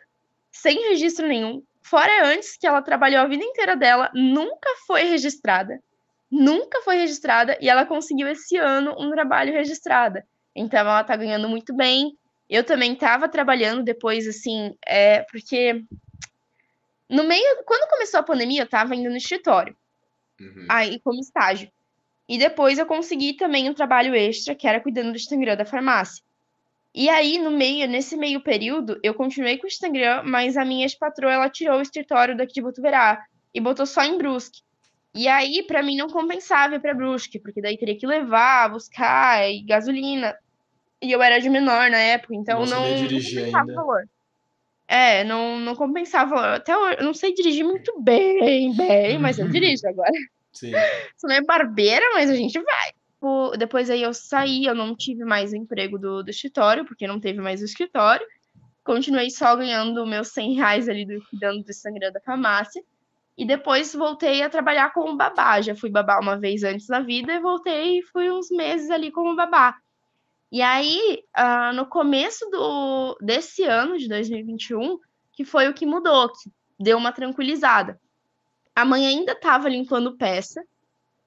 sem 0.51 0.89
registro 0.89 1.27
nenhum. 1.27 1.63
Fora 1.81 2.27
antes 2.27 2.57
que 2.57 2.67
ela 2.67 2.81
trabalhou 2.81 3.21
a 3.21 3.27
vida 3.27 3.43
inteira 3.43 3.75
dela, 3.75 4.11
nunca 4.13 4.69
foi 4.85 5.03
registrada. 5.03 5.81
Nunca 6.29 6.81
foi 6.81 6.97
registrada 6.97 7.57
e 7.61 7.69
ela 7.69 7.85
conseguiu 7.85 8.27
esse 8.27 8.57
ano 8.57 8.95
um 8.99 9.11
trabalho 9.11 9.53
registrado. 9.53 10.19
Então 10.55 10.79
ela 10.79 11.03
tá 11.03 11.15
ganhando 11.15 11.47
muito 11.47 11.73
bem. 11.75 12.17
Eu 12.49 12.63
também 12.63 12.95
tava 12.95 13.27
trabalhando 13.27 13.83
depois, 13.83 14.27
assim, 14.27 14.73
é, 14.85 15.21
porque 15.23 15.83
no 17.09 17.23
meio, 17.23 17.63
quando 17.65 17.89
começou 17.89 18.19
a 18.19 18.23
pandemia, 18.23 18.61
eu 18.61 18.69
tava 18.69 18.95
indo 18.95 19.09
no 19.09 19.17
escritório. 19.17 19.75
Uhum. 20.39 20.65
Aí, 20.69 20.99
como 20.99 21.19
estágio. 21.19 21.71
E 22.27 22.37
depois 22.37 22.77
eu 22.77 22.85
consegui 22.85 23.33
também 23.33 23.69
um 23.69 23.73
trabalho 23.73 24.13
extra, 24.13 24.53
que 24.53 24.67
era 24.67 24.81
cuidando 24.81 25.11
do 25.11 25.17
Instagram 25.17 25.55
da 25.55 25.65
farmácia. 25.65 26.23
E 26.93 27.09
aí, 27.09 27.37
no 27.37 27.51
meio, 27.51 27.87
nesse 27.87 28.17
meio 28.17 28.41
período, 28.41 28.99
eu 29.03 29.13
continuei 29.13 29.57
com 29.57 29.65
o 29.65 29.67
Instagram, 29.67 30.23
mas 30.23 30.57
a 30.57 30.65
minha 30.65 30.83
ex-patroa, 30.83 31.31
ela 31.31 31.49
tirou 31.49 31.77
o 31.77 31.81
escritório 31.81 32.35
daqui 32.35 32.55
de 32.55 32.61
Botuverá 32.61 33.23
e 33.53 33.61
botou 33.61 33.85
só 33.85 34.03
em 34.03 34.17
Brusque. 34.17 34.61
E 35.15 35.27
aí, 35.27 35.63
para 35.63 35.81
mim, 35.81 35.97
não 35.97 36.09
compensava 36.09 36.75
ir 36.75 36.79
pra 36.79 36.93
Brusque, 36.93 37.39
porque 37.39 37.61
daí 37.61 37.77
teria 37.77 37.97
que 37.97 38.05
levar, 38.05 38.69
buscar, 38.69 39.49
e 39.49 39.63
gasolina. 39.63 40.35
E 41.01 41.11
eu 41.11 41.21
era 41.21 41.39
de 41.39 41.49
menor 41.49 41.89
na 41.89 41.97
época, 41.97 42.35
então 42.35 42.65
não, 42.65 42.81
não, 42.81 43.01
não 43.01 43.07
compensava 43.07 43.59
ainda. 43.59 43.73
valor. 43.73 44.09
É, 44.87 45.23
não, 45.23 45.59
não 45.59 45.75
compensava. 45.75 46.55
Até 46.55 46.71
eu 46.71 47.03
não 47.03 47.13
sei 47.13 47.33
dirigir 47.33 47.65
muito 47.65 47.99
bem, 48.01 48.73
bem, 48.75 49.17
mas 49.17 49.37
eu 49.37 49.49
dirijo 49.49 49.87
agora. 49.87 50.11
Sim. 50.53 50.71
Sou 51.17 51.29
meio 51.29 51.45
barbeira, 51.45 52.05
mas 52.13 52.29
a 52.29 52.35
gente 52.35 52.59
vai. 52.59 52.91
Depois 53.57 53.89
aí 53.89 54.01
eu 54.01 54.13
saí, 54.13 54.65
eu 54.65 54.75
não 54.75 54.95
tive 54.95 55.25
mais 55.25 55.51
o 55.51 55.57
emprego 55.57 55.97
do, 55.97 56.23
do 56.23 56.29
escritório, 56.29 56.85
porque 56.85 57.07
não 57.07 57.19
teve 57.19 57.41
mais 57.41 57.61
o 57.61 57.65
escritório. 57.65 58.25
Continuei 58.83 59.29
só 59.29 59.55
ganhando 59.55 60.05
meus 60.05 60.29
100 60.29 60.53
reais 60.53 60.87
ali 60.87 61.05
do, 61.05 61.21
cuidando 61.29 61.63
do 61.63 61.69
Instagram 61.69 62.11
da 62.11 62.21
farmácia. 62.21 62.81
E 63.37 63.45
depois 63.45 63.93
voltei 63.93 64.41
a 64.41 64.49
trabalhar 64.49 64.91
como 64.91 65.15
babá. 65.15 65.61
Já 65.61 65.75
fui 65.75 65.89
babá 65.89 66.19
uma 66.19 66.37
vez 66.37 66.63
antes 66.63 66.87
na 66.87 67.01
vida 67.01 67.33
e 67.33 67.39
voltei 67.39 67.99
e 67.99 68.03
fui 68.03 68.31
uns 68.31 68.49
meses 68.49 68.89
ali 68.89 69.11
como 69.11 69.35
babá. 69.35 69.77
E 70.51 70.61
aí, 70.61 71.23
uh, 71.37 71.75
no 71.75 71.85
começo 71.85 72.49
do, 72.49 73.17
desse 73.21 73.63
ano, 73.63 73.97
de 73.97 74.07
2021, 74.07 74.97
que 75.33 75.43
foi 75.43 75.67
o 75.67 75.73
que 75.73 75.85
mudou, 75.85 76.29
que 76.29 76.49
deu 76.79 76.97
uma 76.97 77.11
tranquilizada. 77.11 77.99
A 78.75 78.85
mãe 78.85 79.05
ainda 79.05 79.33
estava 79.33 79.67
limpando 79.67 80.17
peça, 80.17 80.63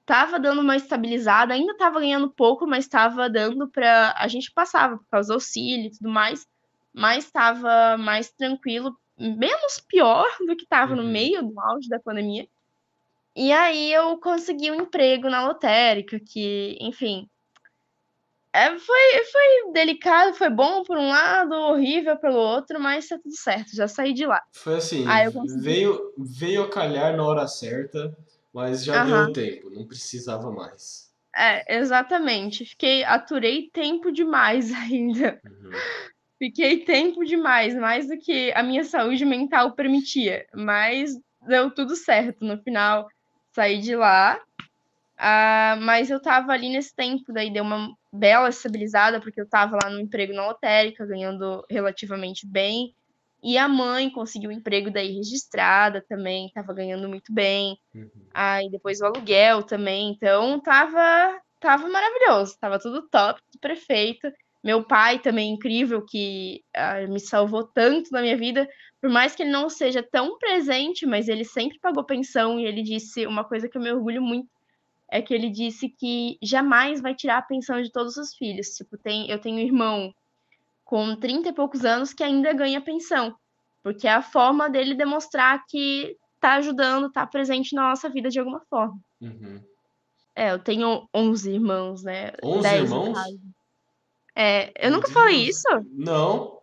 estava 0.01 0.39
dando 0.39 0.61
uma 0.61 0.75
estabilizada, 0.75 1.53
ainda 1.53 1.73
estava 1.73 1.99
ganhando 1.99 2.31
pouco, 2.31 2.65
mas 2.65 2.85
estava 2.85 3.29
dando 3.29 3.69
para 3.69 4.13
a 4.17 4.27
gente 4.27 4.51
passava 4.51 4.97
por 4.97 5.07
causa 5.09 5.29
do 5.29 5.35
auxílio 5.35 5.85
e 5.85 5.91
tudo 5.91 6.09
mais, 6.09 6.47
mas 6.93 7.25
estava 7.25 7.97
mais 7.97 8.31
tranquilo, 8.31 8.97
menos 9.17 9.79
pior 9.87 10.27
do 10.45 10.55
que 10.55 10.63
estava 10.63 10.93
uhum. 10.93 11.03
no 11.03 11.09
meio 11.09 11.43
do 11.43 11.59
auge 11.59 11.87
da 11.89 11.99
pandemia. 11.99 12.47
E 13.35 13.51
aí 13.51 13.93
eu 13.93 14.17
consegui 14.17 14.71
um 14.71 14.81
emprego 14.81 15.29
na 15.29 15.47
lotérica, 15.47 16.19
que, 16.19 16.77
enfim, 16.81 17.29
é, 18.53 18.77
foi, 18.77 19.25
foi 19.31 19.71
delicado, 19.71 20.33
foi 20.33 20.49
bom 20.49 20.83
por 20.83 20.97
um 20.97 21.07
lado, 21.07 21.53
horrível 21.53 22.17
pelo 22.17 22.37
outro, 22.37 22.81
mas 22.81 23.07
tá 23.07 23.17
tudo 23.17 23.35
certo, 23.35 23.73
já 23.73 23.87
saí 23.87 24.13
de 24.13 24.25
lá. 24.25 24.41
Foi 24.51 24.75
assim, 24.75 25.05
veio, 25.61 26.13
veio 26.17 26.63
a 26.63 26.69
calhar 26.69 27.15
na 27.15 27.23
hora 27.23 27.47
certa, 27.47 28.15
mas 28.53 28.83
já 28.83 29.05
deu 29.05 29.31
tempo, 29.31 29.69
não 29.69 29.87
precisava 29.87 30.51
mais. 30.51 31.09
É, 31.33 31.77
exatamente. 31.77 32.65
Fiquei, 32.65 33.05
aturei 33.05 33.69
tempo 33.71 34.11
demais 34.11 34.71
ainda. 34.75 35.39
Uhum. 35.45 35.71
Fiquei 36.41 36.79
tempo 36.79 37.23
demais, 37.23 37.75
mais 37.75 38.07
do 38.07 38.17
que 38.17 38.51
a 38.53 38.63
minha 38.63 38.83
saúde 38.83 39.23
mental 39.23 39.73
permitia. 39.73 40.43
Mas 40.55 41.11
deu 41.47 41.69
tudo 41.69 41.95
certo. 41.95 42.43
No 42.43 42.57
final, 42.63 43.07
saí 43.53 43.79
de 43.79 43.95
lá. 43.95 44.41
Uh, 45.19 45.77
mas 45.81 46.09
eu 46.09 46.19
tava 46.19 46.51
ali 46.51 46.69
nesse 46.69 46.95
tempo, 46.95 47.31
daí 47.31 47.53
deu 47.53 47.63
uma 47.63 47.95
bela 48.11 48.49
estabilizada, 48.49 49.21
porque 49.21 49.39
eu 49.39 49.43
estava 49.43 49.77
lá 49.83 49.91
no 49.91 49.99
emprego 49.99 50.33
na 50.33 50.47
lotérica, 50.47 51.05
ganhando 51.05 51.63
relativamente 51.69 52.47
bem. 52.47 52.95
E 53.43 53.55
a 53.55 53.67
mãe 53.67 54.09
conseguiu 54.09 54.49
um 54.49 54.53
emprego 54.53 54.89
daí 54.89 55.15
registrada 55.15 56.03
também, 56.09 56.47
estava 56.47 56.73
ganhando 56.73 57.07
muito 57.07 57.31
bem. 57.31 57.77
Uhum. 57.93 58.09
Aí 58.33 58.67
depois 58.71 58.99
o 58.99 59.05
aluguel 59.05 59.61
também, 59.61 60.09
então 60.09 60.59
tava, 60.59 61.39
tava 61.59 61.87
maravilhoso, 61.87 62.57
tava 62.59 62.79
tudo 62.79 63.07
top, 63.09 63.39
tudo 63.51 63.61
perfeito. 63.61 64.27
Meu 64.63 64.83
pai 64.83 65.17
também 65.19 65.51
incrível, 65.51 66.05
que 66.05 66.63
ah, 66.75 67.07
me 67.07 67.19
salvou 67.19 67.63
tanto 67.63 68.11
na 68.11 68.21
minha 68.21 68.37
vida, 68.37 68.67
por 69.01 69.09
mais 69.09 69.35
que 69.35 69.41
ele 69.41 69.51
não 69.51 69.69
seja 69.69 70.03
tão 70.03 70.37
presente, 70.37 71.05
mas 71.05 71.27
ele 71.27 71.43
sempre 71.43 71.79
pagou 71.79 72.03
pensão 72.03 72.59
e 72.59 72.65
ele 72.65 72.83
disse 72.83 73.25
uma 73.25 73.43
coisa 73.43 73.67
que 73.67 73.77
eu 73.77 73.81
me 73.81 73.91
orgulho 73.91 74.21
muito, 74.21 74.47
é 75.09 75.21
que 75.21 75.33
ele 75.33 75.49
disse 75.49 75.89
que 75.89 76.37
jamais 76.41 77.01
vai 77.01 77.15
tirar 77.15 77.39
a 77.39 77.41
pensão 77.41 77.81
de 77.81 77.91
todos 77.91 78.15
os 78.17 78.35
filhos. 78.35 78.67
Tipo, 78.69 78.97
tem, 78.97 79.29
eu 79.29 79.39
tenho 79.39 79.57
um 79.57 79.59
irmão 79.59 80.13
com 80.85 81.15
30 81.15 81.49
e 81.49 81.53
poucos 81.53 81.83
anos 81.83 82.13
que 82.13 82.23
ainda 82.23 82.53
ganha 82.53 82.79
pensão, 82.79 83.35
porque 83.81 84.07
é 84.07 84.13
a 84.13 84.21
forma 84.21 84.69
dele 84.69 84.93
demonstrar 84.93 85.65
que 85.67 86.15
tá 86.39 86.55
ajudando, 86.55 87.11
tá 87.11 87.25
presente 87.25 87.73
na 87.75 87.89
nossa 87.89 88.09
vida 88.09 88.29
de 88.29 88.39
alguma 88.39 88.61
forma. 88.69 88.99
Uhum. 89.19 89.61
É, 90.35 90.51
eu 90.51 90.59
tenho 90.59 91.07
11 91.13 91.51
irmãos, 91.51 92.03
né? 92.03 92.31
11 92.43 92.61
10 92.61 92.89
no 92.89 92.97
irmãos? 92.97 93.17
É, 94.35 94.71
eu 94.77 94.91
nunca 94.91 95.09
falei 95.09 95.43
isso? 95.43 95.67
Não. 95.91 96.61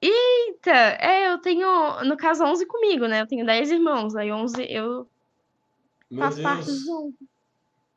Eita, 0.00 0.70
é, 1.00 1.32
eu 1.32 1.38
tenho, 1.38 2.04
no 2.04 2.16
caso, 2.16 2.44
11 2.44 2.66
comigo, 2.66 3.06
né? 3.06 3.22
Eu 3.22 3.26
tenho 3.26 3.44
10 3.46 3.70
irmãos, 3.72 4.14
aí 4.14 4.30
11 4.30 4.66
eu 4.70 5.08
Meu 6.10 6.24
faço 6.24 6.42
parte 6.42 6.66
Deus. 6.66 6.78
dos 6.78 6.88
11. 6.88 7.14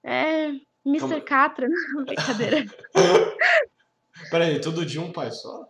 É, 0.04 0.48
Mr. 0.86 1.00
Calma. 1.00 1.22
Catra, 1.22 1.68
brincadeira. 2.06 2.66
Peraí, 4.32 4.60
tudo 4.60 4.86
de 4.86 5.00
um 5.00 5.12
pai 5.12 5.32
só? 5.32 5.68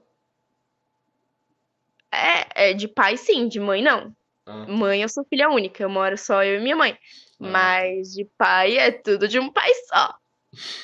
É, 2.11 2.69
é, 2.69 2.73
de 2.73 2.87
pai 2.87 3.17
sim, 3.17 3.47
de 3.47 3.59
mãe 3.59 3.81
não. 3.81 4.15
Ah, 4.45 4.65
Mãe, 4.67 5.01
eu 5.01 5.09
sou 5.09 5.23
filha 5.25 5.49
única, 5.49 5.83
eu 5.83 5.89
moro 5.89 6.17
só 6.17 6.43
eu 6.43 6.59
e 6.59 6.61
minha 6.61 6.75
mãe. 6.75 6.97
Ah. 7.39 7.47
Mas 7.49 8.13
de 8.13 8.25
pai 8.37 8.77
é 8.77 8.91
tudo 8.91 9.27
de 9.27 9.39
um 9.39 9.51
pai 9.51 9.71
só. 9.87 10.18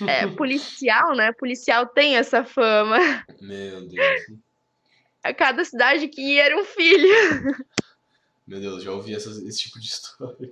É, 0.08 0.28
policial, 0.28 1.16
né? 1.16 1.32
Policial 1.34 1.86
tem 1.88 2.18
essa 2.18 2.44
fama. 2.44 2.98
meu 3.42 3.88
Deus. 3.88 4.22
A 5.24 5.34
cada 5.34 5.66
cidade 5.66 6.08
que 6.08 6.22
ia 6.22 6.44
era 6.44 6.58
um 6.58 6.64
filho. 6.64 7.10
Meu 8.48 8.60
Deus, 8.60 8.84
já 8.84 8.92
ouvi 8.92 9.16
essas- 9.16 9.42
esse 9.44 9.62
tipo 9.64 9.80
de 9.80 9.88
história. 9.88 10.52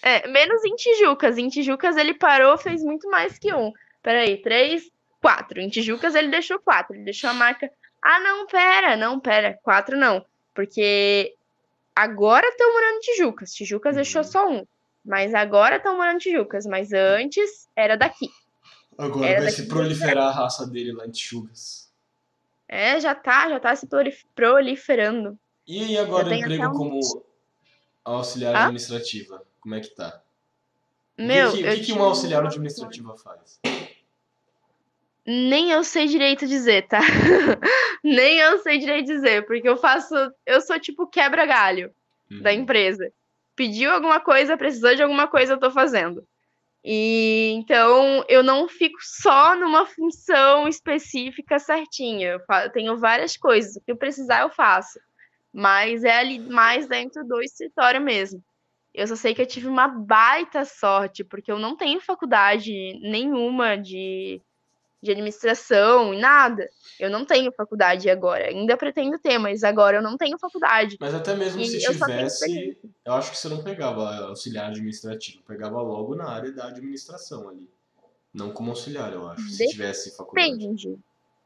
É, 0.00 0.28
menos 0.28 0.64
em 0.64 0.76
Tijucas. 0.76 1.36
Em 1.38 1.48
Tijucas 1.48 1.96
ele 1.96 2.14
parou, 2.14 2.56
fez 2.56 2.82
muito 2.84 3.10
mais 3.10 3.36
que 3.38 3.52
um. 3.52 3.72
Peraí, 4.02 4.40
três, 4.40 4.88
quatro. 5.20 5.60
Em 5.60 5.68
Tijucas 5.68 6.14
ele 6.14 6.28
deixou 6.28 6.58
quatro. 6.60 6.94
Ele 6.94 7.04
deixou 7.04 7.30
a 7.30 7.34
marca. 7.34 7.68
Ah, 8.00 8.20
não, 8.20 8.46
pera, 8.46 8.96
não, 8.96 9.18
pera. 9.18 9.58
Quatro 9.62 9.96
não. 9.96 10.24
Porque 10.54 11.34
agora 11.96 12.46
estão 12.46 12.72
morando 12.72 12.96
em 12.98 13.00
Tijucas. 13.00 13.52
Tijucas 13.54 13.92
Uhum. 13.94 14.02
deixou 14.02 14.22
só 14.22 14.48
um. 14.48 14.64
Mas 15.04 15.34
agora 15.34 15.76
estão 15.76 15.96
morando 15.96 16.16
em 16.16 16.18
Tijucas. 16.18 16.64
Mas 16.66 16.92
antes 16.92 17.68
era 17.76 17.96
daqui. 17.96 18.30
Agora 18.96 19.26
Era 19.26 19.36
vai 19.40 19.46
daqui 19.50 19.62
se 19.62 19.68
proliferar 19.68 20.28
a 20.28 20.30
raça 20.30 20.66
dele 20.66 20.92
lá 20.92 21.06
em 21.06 21.10
Tijucas. 21.10 21.92
É, 22.68 22.98
já 23.00 23.14
tá, 23.14 23.48
já 23.50 23.60
tá 23.60 23.74
se 23.76 23.86
prolif- 23.86 24.24
proliferando. 24.34 25.38
E 25.66 25.82
aí 25.82 25.98
agora 25.98 26.28
o 26.28 26.34
emprego 26.34 26.66
um- 26.68 26.72
como 26.72 27.24
auxiliar 28.04 28.54
Hã? 28.54 28.60
administrativa? 28.62 29.42
Como 29.60 29.74
é 29.74 29.80
que 29.80 29.88
tá? 29.90 30.22
Meu, 31.16 31.50
o 31.50 31.52
que, 31.52 31.62
que, 31.62 31.80
que 31.80 31.92
uma 31.92 32.06
auxiliar 32.06 32.44
administrativa 32.44 33.16
faz? 33.16 33.60
Nem 35.26 35.70
eu 35.70 35.82
sei 35.84 36.06
direito 36.06 36.46
dizer, 36.46 36.86
tá? 36.86 37.00
Nem 38.02 38.38
eu 38.38 38.58
sei 38.58 38.78
direito 38.78 39.06
dizer, 39.06 39.46
porque 39.46 39.66
eu 39.68 39.76
faço. 39.76 40.14
Eu 40.44 40.60
sou 40.60 40.78
tipo 40.78 41.06
quebra-galho 41.06 41.94
da 42.42 42.50
Uhum. 42.50 42.56
empresa. 42.56 43.10
Pediu 43.56 43.90
alguma 43.92 44.20
coisa, 44.20 44.56
precisou 44.56 44.94
de 44.94 45.02
alguma 45.02 45.28
coisa, 45.28 45.54
eu 45.54 45.60
tô 45.60 45.70
fazendo. 45.70 46.26
E 46.84 47.52
então 47.56 48.24
eu 48.28 48.42
não 48.42 48.68
fico 48.68 48.98
só 49.02 49.56
numa 49.56 49.86
função 49.86 50.68
específica 50.68 51.58
certinha. 51.58 52.32
Eu, 52.32 52.40
fa- 52.46 52.64
eu 52.66 52.72
tenho 52.72 52.98
várias 52.98 53.36
coisas. 53.36 53.76
O 53.76 53.80
que 53.82 53.92
eu 53.92 53.96
precisar, 53.96 54.42
eu 54.42 54.50
faço. 54.50 54.98
Mas 55.52 56.04
é 56.04 56.18
ali 56.18 56.38
mais 56.40 56.88
dentro 56.88 57.24
do 57.26 57.40
escritório 57.42 58.00
mesmo. 58.00 58.42
Eu 58.94 59.06
só 59.06 59.16
sei 59.16 59.34
que 59.34 59.42
eu 59.42 59.46
tive 59.46 59.68
uma 59.68 59.88
baita 59.88 60.64
sorte, 60.64 61.24
porque 61.24 61.50
eu 61.52 61.58
não 61.58 61.76
tenho 61.76 62.00
faculdade 62.00 62.72
nenhuma 63.02 63.76
de, 63.76 64.42
de 65.04 65.12
administração 65.12 66.14
e 66.14 66.18
nada. 66.18 66.68
Eu 66.98 67.10
não 67.10 67.24
tenho 67.24 67.52
faculdade 67.52 68.08
agora. 68.08 68.48
Ainda 68.48 68.76
pretendo 68.76 69.18
ter, 69.18 69.38
mas 69.38 69.62
agora 69.62 69.98
eu 69.98 70.02
não 70.02 70.16
tenho 70.16 70.38
faculdade. 70.38 70.96
Mas 70.98 71.14
até 71.14 71.34
mesmo 71.34 71.60
E 71.60 71.66
se 71.66 71.84
eu 71.84 71.92
tivesse, 71.92 72.78
eu 73.04 73.12
acho 73.12 73.30
que 73.32 73.36
você 73.36 73.48
não 73.48 73.62
pegava 73.62 74.16
auxiliar 74.26 74.70
administrativo, 74.70 75.42
pegava 75.46 75.80
logo 75.82 76.14
na 76.14 76.28
área 76.28 76.52
da 76.52 76.68
administração 76.68 77.48
ali. 77.48 77.68
Não 78.32 78.50
como 78.52 78.70
auxiliar, 78.70 79.12
eu 79.12 79.28
acho, 79.28 79.42
se 79.42 79.58
Depende. 79.58 79.72
tivesse 79.72 80.16
faculdade. 80.16 80.50
Depende. 80.52 80.98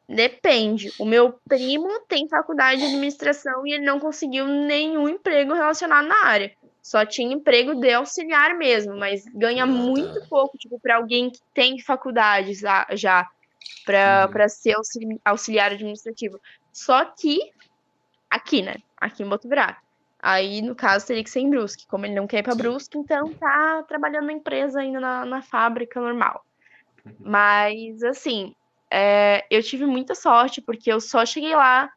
Depende. 0.08 0.92
O 0.98 1.04
meu 1.04 1.34
primo 1.46 1.88
tem 2.08 2.28
faculdade 2.28 2.80
de 2.80 2.86
administração 2.86 3.66
e 3.66 3.74
ele 3.74 3.84
não 3.84 4.00
conseguiu 4.00 4.46
nenhum 4.46 5.06
emprego 5.08 5.52
relacionado 5.52 6.08
na 6.08 6.24
área. 6.24 6.50
Só 6.82 7.04
tinha 7.04 7.34
emprego 7.34 7.74
de 7.74 7.92
auxiliar 7.92 8.56
mesmo, 8.56 8.96
mas 8.96 9.24
ganha 9.34 9.64
Ah, 9.64 9.66
muito 9.66 10.18
tá. 10.20 10.26
pouco, 10.30 10.56
tipo, 10.56 10.80
para 10.80 10.96
alguém 10.96 11.30
que 11.30 11.40
tem 11.52 11.78
faculdade 11.78 12.54
já 12.54 13.26
para 13.84 14.28
Uhum. 14.30 14.48
ser 14.48 14.76
auxili- 14.76 15.20
auxiliar 15.24 15.72
administrativo. 15.72 16.38
Só 16.72 17.04
que 17.04 17.38
aqui, 18.30 18.62
né? 18.62 18.76
Aqui 18.96 19.22
em 19.22 19.28
Botuverá. 19.28 19.78
Aí, 20.20 20.60
no 20.62 20.74
caso, 20.74 21.06
teria 21.06 21.22
que 21.22 21.30
ser 21.30 21.40
em 21.40 21.50
Brusque. 21.50 21.86
Como 21.86 22.04
ele 22.04 22.14
não 22.14 22.26
quer 22.26 22.38
ir 22.38 22.42
para. 22.42 22.54
Brusque, 22.54 22.98
então 22.98 23.32
tá 23.34 23.84
trabalhando 23.86 24.26
na 24.26 24.32
empresa 24.32 24.80
ainda 24.80 25.00
na, 25.00 25.24
na 25.24 25.42
fábrica 25.42 26.00
normal. 26.00 26.44
Uhum. 27.06 27.14
Mas, 27.20 28.02
assim, 28.02 28.52
é, 28.90 29.46
eu 29.50 29.62
tive 29.62 29.86
muita 29.86 30.14
sorte, 30.14 30.60
porque 30.60 30.92
eu 30.92 31.00
só 31.00 31.24
cheguei 31.24 31.54
lá, 31.54 31.90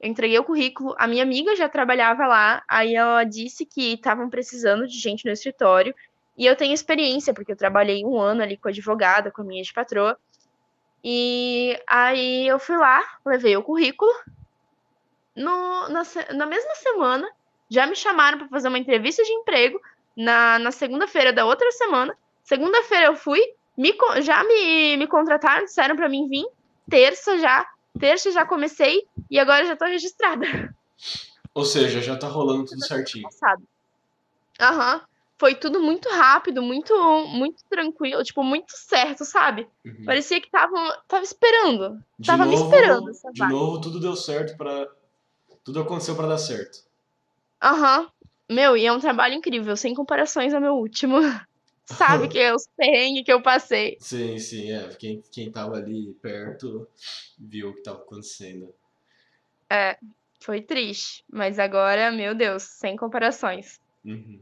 eu 0.00 0.10
entreguei 0.10 0.38
o 0.38 0.44
currículo, 0.44 0.94
a 0.98 1.06
minha 1.06 1.22
amiga 1.22 1.54
já 1.56 1.68
trabalhava 1.68 2.26
lá, 2.26 2.62
aí 2.68 2.94
ela 2.94 3.24
disse 3.24 3.64
que 3.64 3.94
estavam 3.94 4.28
precisando 4.28 4.86
de 4.86 4.98
gente 4.98 5.24
no 5.24 5.30
escritório, 5.30 5.94
e 6.36 6.46
eu 6.46 6.56
tenho 6.56 6.72
experiência, 6.72 7.34
porque 7.34 7.52
eu 7.52 7.56
trabalhei 7.56 8.04
um 8.04 8.16
ano 8.16 8.42
ali 8.42 8.56
com 8.56 8.68
a 8.68 8.70
advogada, 8.70 9.30
com 9.30 9.42
a 9.42 9.44
minha 9.44 9.60
ex-patroa, 9.60 10.16
e 11.02 11.80
aí 11.86 12.46
eu 12.48 12.58
fui 12.58 12.76
lá, 12.76 13.02
levei 13.24 13.56
o 13.56 13.62
currículo, 13.62 14.10
no, 15.36 15.88
na, 15.88 16.02
na 16.34 16.46
mesma 16.46 16.74
semana, 16.74 17.28
já 17.70 17.86
me 17.86 17.94
chamaram 17.94 18.38
para 18.38 18.48
fazer 18.48 18.68
uma 18.68 18.78
entrevista 18.78 19.22
de 19.22 19.32
emprego, 19.32 19.80
na, 20.16 20.58
na 20.58 20.72
segunda-feira 20.72 21.32
da 21.32 21.44
outra 21.44 21.70
semana, 21.72 22.16
segunda-feira 22.42 23.06
eu 23.06 23.16
fui, 23.16 23.40
me 23.76 23.94
já 24.20 24.42
me, 24.42 24.96
me 24.96 25.06
contrataram, 25.06 25.64
disseram 25.64 25.94
para 25.94 26.08
mim 26.08 26.28
vir, 26.28 26.46
terça 26.90 27.38
já, 27.38 27.66
terça 27.98 28.32
já 28.32 28.44
comecei, 28.44 29.06
e 29.30 29.38
agora 29.38 29.66
já 29.66 29.76
tô 29.76 29.84
registrada. 29.84 30.74
Ou 31.54 31.64
seja, 31.64 32.00
já 32.00 32.16
tá 32.16 32.28
rolando 32.28 32.64
tudo 32.64 32.84
certinho. 32.86 33.28
Aham. 34.60 35.00
Foi 35.38 35.54
tudo 35.54 35.80
muito 35.80 36.08
rápido, 36.08 36.62
muito 36.62 36.92
muito 37.28 37.62
tranquilo, 37.70 38.22
tipo, 38.24 38.42
muito 38.42 38.72
certo, 38.76 39.24
sabe? 39.24 39.68
Uhum. 39.84 40.04
Parecia 40.04 40.40
que 40.40 40.50
tava, 40.50 41.02
tava 41.06 41.22
esperando. 41.22 42.02
De 42.18 42.26
tava 42.26 42.44
me 42.44 42.56
novo, 42.56 42.64
esperando 42.64 43.10
essa 43.10 43.32
de 43.32 43.46
novo, 43.46 43.80
tudo 43.80 44.00
deu 44.00 44.16
certo 44.16 44.56
para 44.56 44.88
tudo 45.64 45.80
aconteceu 45.80 46.16
pra 46.16 46.26
dar 46.26 46.38
certo. 46.38 46.78
Aham. 47.62 48.10
Meu, 48.50 48.76
e 48.76 48.86
é 48.86 48.92
um 48.92 48.98
trabalho 48.98 49.34
incrível, 49.34 49.76
sem 49.76 49.94
comparações 49.94 50.54
ao 50.54 50.60
meu 50.60 50.74
último. 50.74 51.18
Sabe 51.84 52.28
que 52.28 52.38
é 52.38 52.54
os 52.54 52.66
perrengues 52.76 53.24
que 53.24 53.32
eu 53.32 53.42
passei. 53.42 53.96
Sim, 54.00 54.38
sim, 54.38 54.72
é. 54.72 54.88
Quem, 54.88 55.22
quem 55.32 55.50
tava 55.50 55.76
ali 55.76 56.14
perto 56.20 56.86
viu 57.38 57.70
o 57.70 57.74
que 57.74 57.82
tava 57.82 57.98
acontecendo. 57.98 58.74
Foi 60.40 60.62
triste, 60.62 61.24
mas 61.30 61.58
agora, 61.58 62.10
meu 62.10 62.34
Deus, 62.34 62.62
sem 62.62 62.96
comparações. 62.96 63.80
Uhum. 64.04 64.40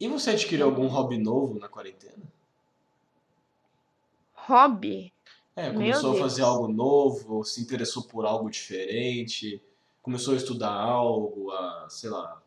E 0.00 0.08
você 0.08 0.30
adquiriu 0.30 0.64
algum 0.64 0.86
hobby 0.86 1.18
novo 1.18 1.58
na 1.58 1.68
quarentena? 1.68 2.22
Hobby? 4.32 5.12
É, 5.54 5.70
começou 5.70 6.12
a 6.14 6.18
fazer 6.18 6.42
algo 6.42 6.68
novo, 6.68 7.44
se 7.44 7.60
interessou 7.60 8.04
por 8.04 8.24
algo 8.24 8.48
diferente, 8.48 9.62
começou 10.00 10.32
a 10.32 10.36
estudar 10.38 10.72
algo, 10.72 11.50
a, 11.50 11.86
sei 11.90 12.08
lá, 12.08 12.40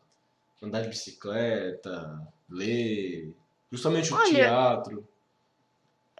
andar 0.60 0.80
de 0.80 0.88
bicicleta, 0.88 2.20
ler, 2.50 3.32
justamente 3.70 4.12
o 4.12 4.16
Olha, 4.16 4.30
teatro. 4.30 5.06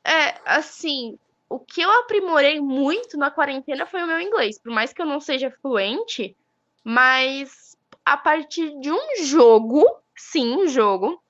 É, 0.04 0.38
assim, 0.44 1.18
o 1.48 1.58
que 1.58 1.80
eu 1.80 1.90
aprimorei 2.00 2.60
muito 2.60 3.16
na 3.16 3.30
quarentena 3.30 3.86
foi 3.86 4.04
o 4.04 4.06
meu 4.06 4.20
inglês. 4.20 4.58
Por 4.58 4.70
mais 4.70 4.92
que 4.92 5.02
eu 5.02 5.06
não 5.06 5.18
seja 5.18 5.50
fluente, 5.50 6.36
mas 6.84 7.76
a 8.04 8.16
partir 8.16 8.78
de 8.78 8.92
um 8.92 9.24
jogo, 9.24 9.84
sim, 10.14 10.54
um 10.54 10.68
jogo, 10.68 11.20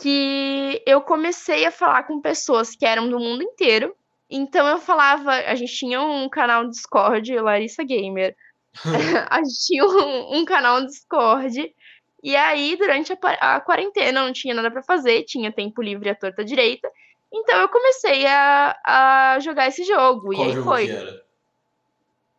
que 0.00 0.82
eu 0.86 1.00
comecei 1.00 1.66
a 1.66 1.70
falar 1.70 2.04
com 2.04 2.20
pessoas 2.20 2.74
que 2.74 2.86
eram 2.86 3.08
do 3.08 3.18
mundo 3.18 3.42
inteiro. 3.42 3.94
Então 4.28 4.66
eu 4.66 4.78
falava, 4.78 5.32
a 5.32 5.54
gente 5.54 5.74
tinha 5.74 6.00
um 6.00 6.28
canal 6.28 6.64
no 6.64 6.70
Discord, 6.70 7.34
Larissa 7.38 7.82
Gamer. 7.84 8.34
a 9.30 9.38
gente 9.42 9.66
tinha 9.66 9.84
um, 9.84 10.38
um 10.38 10.44
canal 10.44 10.80
no 10.80 10.86
Discord. 10.86 11.74
E 12.22 12.36
aí, 12.36 12.76
durante 12.76 13.12
a, 13.12 13.56
a 13.56 13.60
quarentena, 13.60 14.24
não 14.24 14.32
tinha 14.32 14.54
nada 14.54 14.70
pra 14.70 14.82
fazer, 14.82 15.24
tinha 15.24 15.50
tempo 15.50 15.82
livre 15.82 16.08
à 16.10 16.14
torta 16.14 16.44
direita. 16.44 16.90
Então 17.32 17.60
eu 17.60 17.68
comecei 17.68 18.26
a, 18.26 18.76
a 18.84 19.38
jogar 19.40 19.68
esse 19.68 19.84
jogo. 19.84 20.34
Qual 20.34 20.34
e 20.34 20.42
aí 20.42 20.52
jogo 20.52 20.64
foi. 20.64 20.86
que 20.86 20.92
era? 20.92 21.22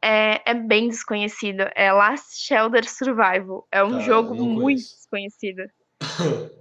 É, 0.04 0.52
é 0.52 0.54
bem 0.54 0.90
desconhecido. 0.90 1.70
É 1.76 1.92
Last 1.92 2.44
Shelter 2.46 2.90
Survival. 2.90 3.68
É 3.72 3.84
um 3.84 3.94
Tá, 3.94 4.00
jogo 4.00 4.36
muito 4.36 4.80
desconhecido. 4.80 5.64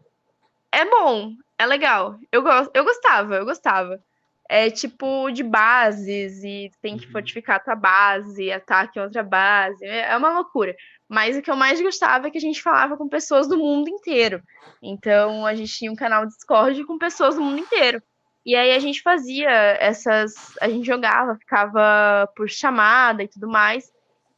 É 0.81 0.85
bom, 0.87 1.33
é 1.59 1.67
legal. 1.67 2.19
Eu, 2.33 2.43
go 2.43 2.49
eu 2.75 2.85
gostava, 2.85 3.37
eu 3.37 3.45
gostava. 3.45 4.03
É 4.49 4.71
tipo 4.71 5.31
de 5.31 5.43
bases 5.43 6.43
e 6.43 6.71
tem 6.83 6.97
que 6.97 7.07
Uhum. 7.07 7.13
fortificar 7.13 7.57
a 7.57 7.61
tua 7.61 7.77
base, 7.77 8.51
ataque 8.51 8.99
em 8.99 9.03
outra 9.03 9.23
base. 9.23 9.85
É 9.85 10.13
é 10.13 10.17
uma 10.17 10.33
loucura. 10.33 10.75
Mas 11.09 11.37
o 11.37 11.43
que 11.43 11.51
eu 11.51 11.57
mais 11.57 11.81
gostava 11.83 12.29
é 12.29 12.31
que 12.31 12.39
a 12.39 12.41
gente 12.41 12.63
falava 12.63 12.97
com 12.97 13.09
pessoas 13.09 13.47
do 13.47 13.59
mundo 13.59 13.89
inteiro. 13.91 14.43
Então 14.83 15.45
a 15.47 15.55
gente 15.55 15.73
tinha 15.73 15.93
um 15.93 15.97
canal 15.97 16.25
de 16.27 16.33
Discord 16.35 16.85
com 16.87 16.99
pessoas 16.99 17.35
do 17.37 17.43
mundo 17.43 17.59
inteiro. 17.61 18.03
E 18.47 18.57
aí 18.57 18.73
a 18.73 18.79
gente 18.79 19.03
fazia 19.03 19.51
essas. 19.51 20.57
A 20.61 20.69
gente 20.69 20.87
jogava, 20.87 21.37
ficava 21.37 22.27
por 22.35 22.49
chamada 22.49 23.23
e 23.23 23.29
tudo 23.29 23.49
mais. 23.49 23.93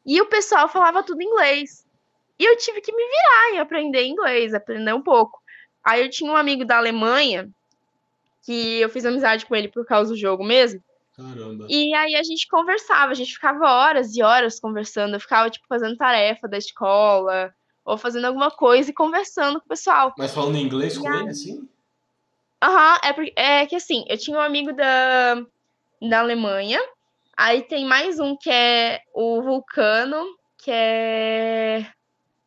E 0.05 0.21
o 0.21 0.27
pessoal 0.27 0.69
falava 0.69 1.05
tudo 1.05 1.23
em 1.23 1.27
inglês. 1.27 1.87
E 2.39 2.45
eu 2.45 2.57
tive 2.59 2.81
que 2.81 2.93
me 2.93 3.05
virar 3.05 3.55
e 3.55 3.59
aprender 3.61 4.05
inglês, 4.05 4.53
aprender 4.55 4.93
um 4.93 5.03
pouco. 5.03 5.42
Aí 5.85 6.03
eu 6.03 6.11
tinha 6.11 6.31
um 6.31 6.37
amigo 6.37 6.65
da 6.65 6.77
Alemanha, 6.79 7.49
que 8.45 8.81
eu 8.81 8.89
fiz 8.89 9.05
amizade 9.05 9.47
com 9.47 9.55
ele 9.55 9.69
por 9.69 9.85
causa 9.87 10.13
do 10.13 10.19
jogo 10.19 10.45
mesmo. 10.45 10.83
Caramba. 11.17 11.67
E 11.69 11.95
aí 11.95 12.15
a 12.17 12.23
gente 12.23 12.49
conversava, 12.49 13.13
a 13.13 13.15
gente 13.15 13.35
ficava 13.35 13.65
horas 13.71 14.17
e 14.17 14.23
horas 14.23 14.59
conversando. 14.59 15.15
Eu 15.15 15.21
ficava, 15.21 15.51
tipo, 15.51 15.67
fazendo 15.69 15.97
tarefa 15.97 16.49
da 16.49 16.57
escola, 16.59 17.55
ou 17.85 17.99
fazendo 17.99 18.27
alguma 18.27 18.51
coisa 18.51 18.91
e 18.91 18.95
conversando 18.95 19.61
com 19.61 19.67
o 19.67 19.69
pessoal. 19.69 20.15
Mas 20.17 20.33
falando 20.33 20.57
inglês 20.57 20.97
com 20.97 21.13
E 21.13 21.17
ele, 21.21 21.29
assim? 21.29 21.69
Aham, 22.63 22.99
é, 23.03 23.13
porque- 23.13 23.33
é 23.37 23.67
que 23.67 23.75
assim, 23.77 24.05
eu 24.09 24.17
tinha 24.17 24.39
um 24.39 24.41
amigo 24.41 24.73
da, 24.73 25.35
da 26.01 26.21
Alemanha, 26.21 26.81
aí 27.37 27.63
tem 27.63 27.85
mais 27.85 28.21
um 28.21 28.37
que 28.37 28.49
é 28.51 29.01
o 29.13 29.43
Vulcano, 29.43 30.25
que 30.59 30.71
é 30.73 31.87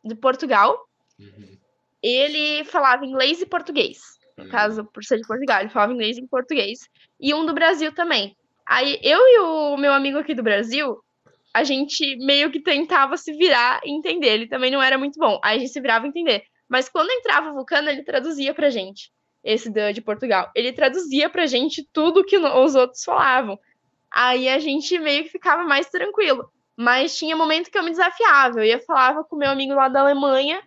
de 0.02 0.14
Portugal. 0.14 0.88
Uhum. 1.20 1.55
Ele 2.02 2.64
falava 2.64 3.04
inglês 3.04 3.40
e 3.40 3.46
português. 3.46 3.98
No 4.36 4.44
Uhum. 4.44 4.50
caso, 4.50 4.84
por 4.92 5.02
ser 5.02 5.16
de 5.18 5.26
Portugal, 5.26 5.60
ele 5.60 5.70
falava 5.70 5.92
inglês 5.92 6.18
e 6.18 6.26
português. 6.28 6.78
E 7.18 7.32
um 7.34 7.46
do 7.46 7.54
Brasil 7.54 7.92
também. 7.94 8.36
Aí 8.68 8.98
eu 9.02 9.18
e 9.20 9.38
o 9.38 9.76
meu 9.76 9.92
amigo 9.92 10.18
aqui 10.18 10.34
do 10.34 10.42
Brasil, 10.42 10.98
a 11.54 11.64
gente 11.64 12.16
meio 12.18 12.50
que 12.50 12.60
tentava 12.60 13.16
se 13.16 13.32
virar 13.32 13.80
e 13.84 13.90
entender. 13.96 14.28
Ele 14.28 14.48
também 14.48 14.70
não 14.70 14.82
era 14.82 14.98
muito 14.98 15.18
bom. 15.18 15.40
Aí 15.42 15.56
a 15.56 15.60
gente 15.60 15.72
se 15.72 15.80
virava 15.80 16.04
e 16.06 16.08
entender. 16.10 16.42
Mas 16.68 16.88
quando 16.88 17.10
entrava 17.10 17.50
o 17.50 17.54
Vulcano, 17.54 17.88
ele 17.88 18.02
traduzia 18.02 18.52
pra 18.52 18.68
gente. 18.68 19.10
Esse 19.42 19.70
da- 19.72 19.92
de 19.92 20.02
Portugal. 20.02 20.50
Ele 20.54 20.72
traduzia 20.72 21.30
pra 21.30 21.46
gente 21.46 21.88
tudo 21.92 22.24
que 22.24 22.36
os 22.36 22.74
outros 22.74 23.04
falavam. 23.04 23.56
Aí 24.10 24.48
a 24.48 24.58
gente 24.58 24.98
meio 24.98 25.22
que 25.24 25.30
ficava 25.30 25.62
mais 25.64 25.88
tranquilo. 25.88 26.50
Mas 26.76 27.16
tinha 27.16 27.36
momento 27.36 27.70
que 27.70 27.78
eu 27.78 27.82
me 27.84 27.90
desafiava. 27.90 28.58
Eu 28.58 28.64
ia 28.64 28.80
falava 28.80 29.24
com 29.24 29.36
meu 29.36 29.48
amigo 29.50 29.72
lá 29.72 29.88
da 29.88 30.00
Alemanha 30.00 30.60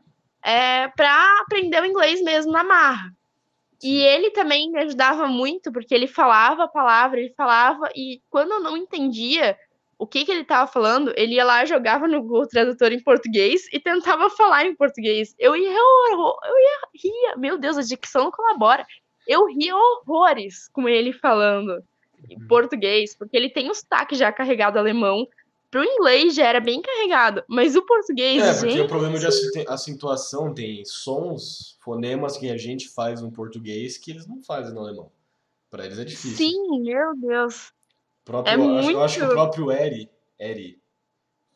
é, 0.44 0.88
para 0.90 1.42
aprender 1.42 1.82
o 1.82 1.86
inglês 1.86 2.22
mesmo 2.22 2.52
na 2.52 2.64
marra. 2.64 3.14
E 3.82 4.02
ele 4.02 4.32
também 4.32 4.70
me 4.72 4.80
ajudava 4.80 5.28
muito, 5.28 5.72
porque 5.72 5.96
ele 5.96 6.08
falava 6.08 6.66
a 6.66 6.68
palavra, 6.68 7.20
ele 7.20 7.34
falava, 7.36 7.90
e 7.96 8.22
quando 8.30 8.52
eu 8.52 8.60
não 8.60 8.76
entendia 8.76 9.58
o 9.98 10.08
que, 10.08 10.24
que 10.24 10.32
ele 10.32 10.42
estava 10.42 10.66
falando, 10.66 11.14
ele 11.18 11.36
ia 11.36 11.44
lá, 11.44 11.66
jogava 11.66 12.08
no 12.08 12.22
Google 12.22 12.48
Tradutor 12.48 12.92
em 12.92 13.04
português 13.04 13.68
e 13.72 13.80
tentava 13.80 14.30
falar 14.30 14.66
em 14.66 14.76
português. 14.76 15.36
Eu 15.38 15.56
ia, 15.56 15.72
horror- 15.72 16.40
eu 16.46 16.58
ia 16.58 16.80
ria, 17.04 17.38
meu 17.38 17.58
Deus, 17.58 17.78
a 17.78 17.82
dicção 17.82 18.26
não 18.26 18.32
colabora. 18.32 18.86
Eu 19.28 19.46
ria 19.48 19.76
horrores 19.76 20.70
com 20.70 20.88
ele 20.88 21.12
falando 21.12 21.84
em 22.30 22.40
português, 22.48 23.16
porque 23.16 23.36
ele 23.36 23.50
tem 23.50 23.70
o 23.70 23.74
sotaque 23.74 24.16
já 24.16 24.32
carregado 24.32 24.80
alemão. 24.80 25.28
Pro 25.72 25.84
inglês 25.84 26.34
já 26.34 26.48
era 26.48 26.60
bem 26.60 26.82
carregado, 26.82 27.44
mas 27.48 27.76
o 27.76 27.82
português, 27.86 28.42
É, 28.42 28.54
porque 28.54 28.72
gente. 28.72 28.82
o 28.82 28.88
problema 28.88 29.20
de 29.20 29.28
acentuação 29.68 30.54
tem 30.54 30.84
sons, 30.84 31.78
fonemas 31.82 32.38
que 32.38 32.50
a 32.50 32.58
gente 32.58 32.90
faz 32.90 33.22
no 33.22 33.32
português 33.32 33.98
que 33.98 34.10
eles 34.12 34.26
não 34.28 34.42
fazem 34.42 34.74
no 34.74 34.82
alemão. 34.82 35.12
Pra 35.70 35.86
eles 35.86 36.00
é 36.00 36.06
difícil. 36.06 36.36
Sim, 36.38 36.82
meu 36.82 37.16
Deus. 37.16 37.72
Próprio, 38.26 38.52
é 38.52 38.56
eu 38.56 38.78
acho, 38.80 38.92
eu 38.92 39.04
acho 39.04 39.16
que 39.16 39.22
o 39.22 39.26
muito- 39.26 39.36
próprio 39.36 39.72
Eri, 39.72 40.10
Eri, 40.40 40.82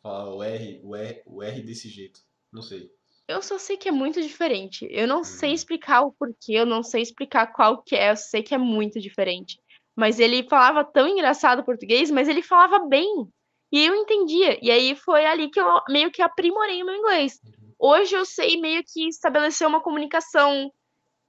fala 0.00 0.32
o 0.34 0.42
R, 0.42 0.80
o 0.84 0.94
R, 0.94 1.22
o 1.26 1.42
R 1.42 1.62
desse 1.62 1.88
jeito. 1.88 2.20
Não 2.52 2.62
sei. 2.62 2.88
Eu 3.26 3.42
só 3.42 3.58
sei 3.58 3.76
que 3.76 3.88
é 3.88 3.92
muito 3.92 4.20
diferente. 4.22 4.86
Eu 4.90 5.08
não 5.08 5.24
sei 5.24 5.48
Uhum. 5.48 5.54
explicar 5.56 6.02
o 6.02 6.12
porquê, 6.12 6.52
eu 6.52 6.66
não 6.66 6.82
sei 6.84 7.02
explicar 7.02 7.48
qual 7.52 7.82
que 7.82 7.96
é, 7.96 8.10
eu 8.12 8.16
sei 8.16 8.42
que 8.42 8.54
é 8.54 8.58
muito 8.58 9.00
diferente. 9.00 9.58
Mas 9.96 10.20
ele 10.20 10.42
falava 10.48 10.84
tão 10.84 11.08
engraçado 11.08 11.60
o 11.60 11.64
português, 11.64 12.10
mas 12.10 12.28
ele 12.28 12.42
falava 12.42 12.80
bem. 12.86 13.26
E 13.72 13.84
eu 13.84 13.94
entendia. 13.94 14.58
E 14.62 14.70
aí 14.70 14.94
foi 14.94 15.26
ali 15.26 15.50
que 15.50 15.60
eu 15.60 15.66
meio 15.88 16.10
que 16.10 16.22
aprimorei 16.22 16.82
o 16.82 16.86
meu 16.86 16.94
inglês. 16.94 17.40
Hoje 17.78 18.14
eu 18.14 18.24
sei 18.24 18.60
meio 18.60 18.82
que 18.86 19.08
estabelecer 19.08 19.66
uma 19.66 19.82
comunicação 19.82 20.72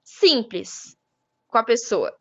simples 0.03 0.95
com 1.47 1.57
a 1.57 1.63
pessoa. 1.63 2.15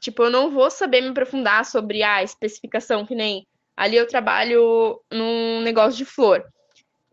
Tipo, 0.00 0.24
eu 0.24 0.30
não 0.30 0.50
vou 0.50 0.70
saber 0.70 1.00
me 1.00 1.08
aprofundar 1.08 1.64
sobre 1.64 2.02
a 2.02 2.22
especificação, 2.22 3.06
que 3.06 3.14
nem 3.14 3.46
ali 3.76 3.96
eu 3.96 4.06
trabalho 4.06 5.00
num 5.10 5.60
negócio 5.60 5.98
de 5.98 6.04
flor. 6.04 6.44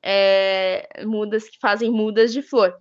É, 0.03 1.03
mudas 1.05 1.47
que 1.47 1.59
fazem 1.59 1.91
mudas 1.91 2.33
de 2.33 2.41
flor. 2.41 2.75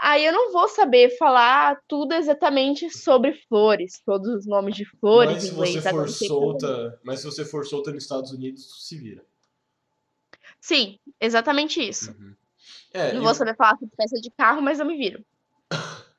Aí 0.00 0.24
eu 0.24 0.32
não 0.32 0.52
vou 0.52 0.68
saber 0.68 1.16
falar 1.16 1.80
tudo 1.88 2.12
exatamente 2.14 2.90
sobre 2.90 3.34
flores, 3.48 4.00
todos 4.04 4.28
os 4.28 4.46
nomes 4.46 4.76
de 4.76 4.84
flores 4.84 5.32
Mas 5.34 5.42
se 5.44 5.50
inglês. 5.52 5.74
você 5.74 5.90
for 5.90 6.08
solta, 6.08 7.00
mas 7.04 7.20
se 7.20 7.26
você 7.26 7.44
for 7.44 7.66
solta 7.66 7.92
nos 7.92 8.02
Estados 8.02 8.30
Unidos, 8.30 8.86
se 8.86 8.96
vira. 8.96 9.24
Sim, 10.60 10.98
exatamente 11.20 11.80
isso. 11.80 12.10
Uhum. 12.10 12.34
É, 12.92 13.12
Não 13.12 13.22
vou 13.22 13.34
saber 13.34 13.54
falar 13.56 13.76
sobre 13.78 13.94
peça 13.96 14.20
de 14.20 14.30
carro, 14.30 14.60
mas 14.62 14.80
eu 14.80 14.86
me 14.86 14.96
viro. 14.96 15.24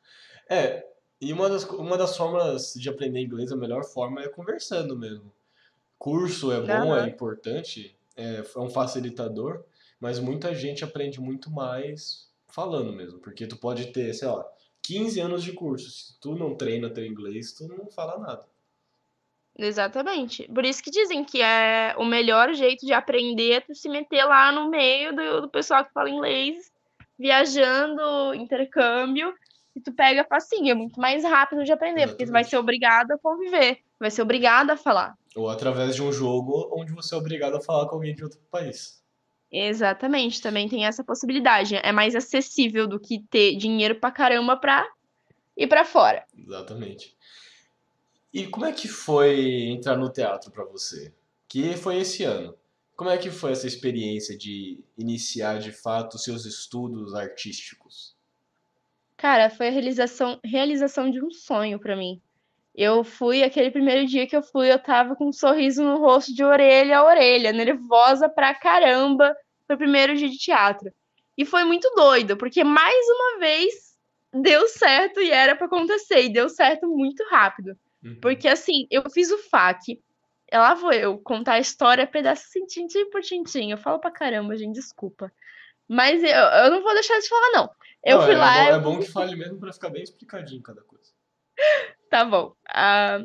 É, 0.50 0.82
e 1.20 1.34
uma 1.34 1.50
das, 1.50 1.66
uma 1.66 1.98
das 1.98 2.16
formas 2.16 2.74
de 2.74 2.88
aprender 2.88 3.20
inglês, 3.20 3.52
a 3.52 3.58
melhor 3.58 3.84
forma 3.84 4.22
é 4.22 4.30
conversando 4.30 4.98
mesmo. 4.98 5.30
Curso 5.98 6.54
é 6.54 6.62
bom, 6.62 6.96
é 6.96 7.02
Aham. 7.02 7.08
importante, 7.10 7.98
é, 8.16 8.42
é 8.56 8.60
um 8.60 8.70
facilitador, 8.70 9.66
mas 10.00 10.20
muita 10.20 10.56
gente 10.56 10.86
aprende 10.86 11.20
muito 11.20 11.52
mais 11.52 12.27
falando 12.48 12.94
mesmo, 12.94 13.20
porque 13.20 13.48
tu 13.48 13.58
pode 13.58 13.88
ter, 13.88 14.14
sei 14.14 14.28
lá, 14.28 14.46
15 14.82 15.20
anos 15.20 15.44
de 15.44 15.54
curso, 15.54 15.90
se 15.90 16.20
tu 16.20 16.36
não 16.36 16.56
treina 16.56 16.90
teu 16.90 17.06
inglês, 17.06 17.52
tu 17.52 17.68
não 17.68 17.90
fala 17.92 18.18
nada. 18.20 18.46
Exatamente. 19.58 20.48
Por 20.54 20.64
isso 20.66 20.84
que 20.84 20.92
dizem 20.92 21.24
que 21.24 21.42
é 21.42 21.96
o 21.98 22.06
melhor 22.06 22.54
jeito 22.54 22.86
de 22.86 22.94
aprender 22.94 23.52
é 23.54 23.60
tu 23.60 23.74
se 23.74 23.90
meter 23.90 24.24
lá 24.24 24.52
no 24.52 24.70
meio 24.70 25.16
do, 25.16 25.42
do 25.42 25.50
pessoal 25.50 25.84
que 25.84 25.92
fala 25.92 26.10
inglês, 26.10 26.72
viajando, 27.18 28.36
intercâmbio, 28.36 29.34
e 29.76 29.82
tu 29.82 29.92
pega 29.92 30.26
facinho, 30.26 30.72
é 30.72 30.74
muito 30.74 31.00
mais 31.00 31.24
rápido 31.24 31.64
de 31.64 31.72
aprender, 31.72 32.08
porque 32.08 32.26
tu 32.26 32.32
vai 32.32 32.42
Exatamente. 32.42 32.50
ser 32.50 32.58
obrigado 32.58 33.12
a 33.12 33.18
conviver, 33.18 33.80
vai 34.00 34.10
ser 34.10 34.22
obrigado 34.22 34.72
a 34.72 34.78
falar. 34.78 35.16
Ou 35.36 35.50
através 35.50 35.96
de 35.96 36.02
um 36.02 36.12
jogo 36.12 36.72
onde 36.74 36.92
você 36.94 37.14
é 37.14 37.18
obrigado 37.18 37.56
a 37.56 37.62
falar 37.62 37.88
com 37.88 37.96
alguém 37.96 38.16
de 38.16 38.24
outro 38.24 38.40
país. 38.50 39.04
Exatamente, 39.52 40.42
também 40.42 40.68
tem 40.68 40.86
essa 40.86 41.04
possibilidade. 41.04 41.76
É 41.76 41.92
mais 41.92 42.16
acessível 42.16 42.88
do 42.88 43.00
que 43.00 43.20
ter 43.30 43.56
dinheiro 43.56 43.96
pra 43.96 44.12
caramba 44.12 44.58
pra 44.58 44.86
ir 45.56 45.68
pra 45.68 45.86
fora. 45.86 46.26
Exatamente. 46.38 47.16
E 48.34 48.46
como 48.48 48.66
é 48.66 48.72
que 48.72 48.88
foi 48.88 49.70
entrar 49.70 49.98
no 49.98 50.10
teatro 50.10 50.52
pra 50.52 50.66
você? 50.66 51.14
Que 51.48 51.78
foi 51.78 51.98
esse 51.98 52.24
ano. 52.24 52.56
Como 52.96 53.10
é 53.10 53.18
que 53.18 53.30
foi 53.30 53.52
essa 53.52 53.68
experiência 53.68 54.38
de 54.38 54.84
iniciar 54.98 55.60
de 55.60 55.72
fato 55.72 56.18
seus 56.18 56.46
estudos 56.46 57.14
artísticos? 57.14 58.16
Cara, 59.16 59.50
foi 59.50 59.70
a 59.70 59.72
realização, 59.72 60.40
realização 60.44 61.10
de 61.10 61.24
um 61.24 61.32
sonho 61.32 61.80
pra 61.80 61.96
mim. 61.96 62.22
Eu 62.78 63.04
fui, 63.04 63.42
aquele 63.42 63.72
primeiro 63.72 64.06
dia 64.06 64.28
que 64.28 64.36
eu 64.36 64.44
fui, 64.44 64.72
eu 64.72 64.78
tava 64.78 65.16
com 65.16 65.30
um 65.30 65.34
sorriso 65.34 65.84
no 65.84 65.98
rosto 65.98 66.32
de 66.32 66.44
orelha 66.44 67.00
a 67.00 67.04
orelha, 67.04 67.52
nervosa 67.52 68.30
pra 68.30 68.54
caramba. 68.54 69.36
Foi 69.66 69.76
o 69.76 69.80
primeiro 69.80 70.16
dia 70.16 70.30
de 70.30 70.38
teatro. 70.38 70.94
E 71.36 71.44
foi 71.44 71.64
muito 71.64 71.90
doido, 71.96 72.38
porque 72.38 72.64
mais 72.64 73.04
uma 73.10 73.40
vez 73.40 73.98
deu 74.32 74.68
certo 74.68 75.20
e 75.20 75.32
era 75.32 75.56
pra 75.56 75.66
acontecer, 75.66 76.26
e 76.26 76.30
deu 76.30 76.50
certo 76.50 76.88
muito 76.88 77.24
rápido. 77.32 77.76
Uhum. 78.04 78.20
Porque 78.22 78.48
assim, 78.48 78.86
eu 78.92 79.10
fiz 79.10 79.32
o 79.32 79.40
FAQ, 79.40 80.00
e 80.52 80.58
lá 80.58 80.76
vou 80.76 80.94
eu 80.94 81.18
contar 81.18 81.54
a 81.54 81.60
história 81.60 82.06
pedaço 82.06 82.46
assim, 82.48 82.64
tintim 82.68 83.10
por 83.10 83.22
tintim. 83.22 83.72
Eu 83.72 83.78
falo 83.78 83.98
pra 83.98 84.12
caramba, 84.12 84.56
gente, 84.56 84.76
desculpa. 84.76 85.32
Mas 85.88 86.22
eu, 86.22 86.30
eu 86.30 86.72
não 86.72 86.84
vou 86.84 86.94
deixar 86.94 87.20
de 87.20 87.28
falar, 87.28 87.52
não. 87.54 87.70
Eu 88.04 88.18
Não, 88.20 88.26
fui 88.26 88.36
é 88.36 88.38
lá, 88.38 88.54
bom, 88.54 88.70
eu 88.70 88.76
é 88.76 88.80
bom 88.80 89.00
que 89.00 89.12
fale 89.12 89.36
mesmo 89.36 89.60
pra 89.60 89.74
ficar 89.74 89.90
bem 89.90 90.04
explicadinho 90.04 90.62
cada 90.62 90.82
coisa. 90.84 91.12
Tá 92.10 92.24
bom. 92.26 92.54
Ah, 92.70 93.20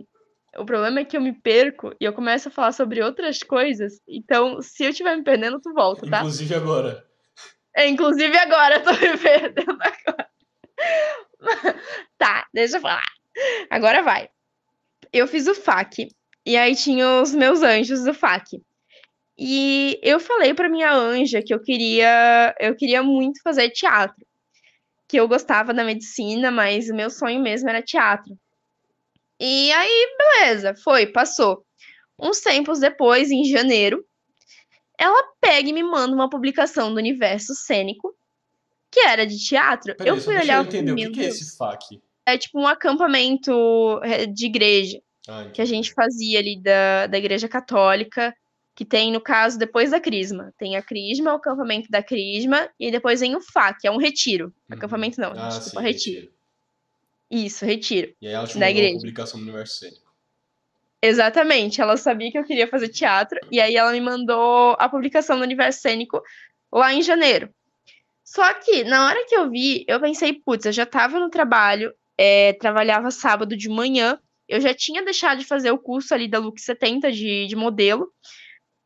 o 0.56 0.64
problema 0.66 1.00
é 1.00 1.04
que 1.04 1.16
eu 1.16 1.20
me 1.20 1.32
perco 1.32 1.94
e 2.00 2.04
eu 2.04 2.12
começo 2.12 2.48
a 2.48 2.50
falar 2.50 2.72
sobre 2.72 3.02
outras 3.02 3.42
coisas. 3.42 4.00
Então, 4.06 4.60
se 4.60 4.84
eu 4.84 4.90
estiver 4.90 5.16
me 5.16 5.24
perdendo, 5.24 5.60
tu 5.60 5.72
volta, 5.72 6.08
tá? 6.08 6.18
Inclusive 6.18 6.54
agora. 6.54 7.06
É, 7.74 7.88
inclusive 7.88 8.36
agora 8.36 8.76
eu 8.76 8.82
tô 8.82 8.92
me 8.92 9.16
perdendo 9.16 9.78
agora. 9.80 10.30
tá, 12.18 12.46
deixa 12.52 12.76
eu 12.76 12.80
falar. 12.80 13.04
Agora 13.70 14.02
vai. 14.02 14.28
eu 15.12 15.26
fiz 15.26 15.46
o 15.46 15.54
FAC. 15.54 16.08
E 16.44 16.56
aí 16.56 16.74
tinha 16.74 17.22
os 17.22 17.32
meus 17.32 17.62
anjos 17.62 18.04
do 18.04 18.12
FAC. 18.12 18.60
E 19.38 19.98
eu 20.02 20.20
falei 20.20 20.52
para 20.52 20.68
minha 20.68 20.92
anja 20.92 21.42
que 21.42 21.54
eu 21.54 21.60
queria, 21.60 22.54
eu 22.60 22.74
queria 22.76 23.02
muito 23.02 23.40
fazer 23.42 23.70
teatro. 23.70 24.26
Que 25.08 25.18
eu 25.18 25.28
gostava 25.28 25.72
da 25.72 25.84
medicina, 25.84 26.50
mas 26.50 26.90
o 26.90 26.94
meu 26.94 27.08
sonho 27.08 27.40
mesmo 27.40 27.68
era 27.68 27.80
teatro. 27.80 28.36
E 29.40 29.72
aí, 29.72 30.16
beleza, 30.18 30.74
foi, 30.74 31.06
passou. 31.06 31.64
Uns 32.18 32.40
tempos 32.40 32.78
depois, 32.78 33.30
em 33.30 33.44
janeiro, 33.44 34.04
ela 34.98 35.22
pega 35.40 35.68
e 35.68 35.72
me 35.72 35.82
manda 35.82 36.14
uma 36.14 36.30
publicação 36.30 36.92
do 36.92 36.98
universo 36.98 37.54
cênico, 37.54 38.14
que 38.90 39.00
era 39.00 39.26
de 39.26 39.36
teatro. 39.38 39.94
Eu 40.04 40.16
fui 40.18 40.36
olhar 40.36 40.58
eu 40.58 40.62
entender, 40.62 40.92
o 40.92 40.96
que, 40.96 41.10
que 41.10 41.20
é 41.20 41.28
esse 41.28 41.56
FAQ? 41.56 42.00
É 42.24 42.38
tipo 42.38 42.60
um 42.60 42.66
acampamento 42.66 44.00
eh, 44.04 44.26
de 44.26 44.46
igreja 44.46 45.00
Ah, 45.26 45.46
que 45.52 45.60
a 45.60 45.64
gente 45.64 45.92
fazia 45.92 46.38
ali 46.38 46.60
da, 46.62 47.08
da 47.08 47.18
igreja 47.18 47.48
católica, 47.48 48.32
que 48.76 48.84
tem, 48.84 49.10
no 49.10 49.20
caso, 49.20 49.58
depois 49.58 49.90
da 49.90 49.98
Crisma. 50.00 50.52
Tem 50.56 50.76
a 50.76 50.82
Crisma, 50.82 51.32
o 51.32 51.36
acampamento 51.36 51.90
da 51.90 52.02
Crisma, 52.02 52.70
e 52.78 52.90
depois 52.92 53.20
vem 53.20 53.34
o 53.34 53.40
FA, 53.40 53.74
que 53.78 53.88
é 53.88 53.90
um 53.90 53.96
retiro. 53.98 54.46
Uhum. 54.46 54.76
Acampamento 54.76 55.20
não, 55.20 55.32
Ah, 55.32 55.48
desculpa, 55.48 55.80
sim, 55.80 55.86
retiro. 55.86 56.20
retiro. 56.20 56.41
Isso, 57.32 57.64
retiro. 57.64 58.14
E 58.20 58.28
aí 58.28 58.34
ela 58.34 58.46
te 58.46 58.58
Da 58.58 58.70
igreja. 58.70 58.98
publicação 58.98 59.40
no 59.40 59.46
universo 59.46 59.78
cênico. 59.78 60.12
Exatamente, 61.00 61.80
ela 61.80 61.96
sabia 61.96 62.30
que 62.30 62.38
eu 62.38 62.44
queria 62.44 62.68
fazer 62.68 62.88
teatro, 62.88 63.40
e 63.50 63.58
aí 63.58 63.74
ela 63.74 63.90
me 63.90 64.00
mandou 64.00 64.76
a 64.78 64.88
publicação 64.88 65.36
do 65.36 65.42
Universo 65.42 65.80
Cênico 65.80 66.22
lá 66.70 66.94
em 66.94 67.02
janeiro. 67.02 67.52
Só 68.22 68.54
que, 68.54 68.84
na 68.84 69.08
hora 69.08 69.26
que 69.26 69.34
eu 69.34 69.50
vi, 69.50 69.84
eu 69.88 70.00
pensei, 70.00 70.34
putz, 70.34 70.64
eu 70.64 70.72
já 70.72 70.86
tava 70.86 71.18
no 71.18 71.28
trabalho, 71.28 71.92
é, 72.16 72.52
trabalhava 72.52 73.10
sábado 73.10 73.56
de 73.56 73.68
manhã, 73.68 74.16
eu 74.46 74.60
já 74.60 74.72
tinha 74.72 75.02
deixado 75.02 75.38
de 75.38 75.44
fazer 75.44 75.72
o 75.72 75.78
curso 75.78 76.14
ali 76.14 76.28
da 76.28 76.38
Look 76.38 76.60
70 76.60 77.10
de, 77.10 77.46
de 77.48 77.56
modelo, 77.56 78.12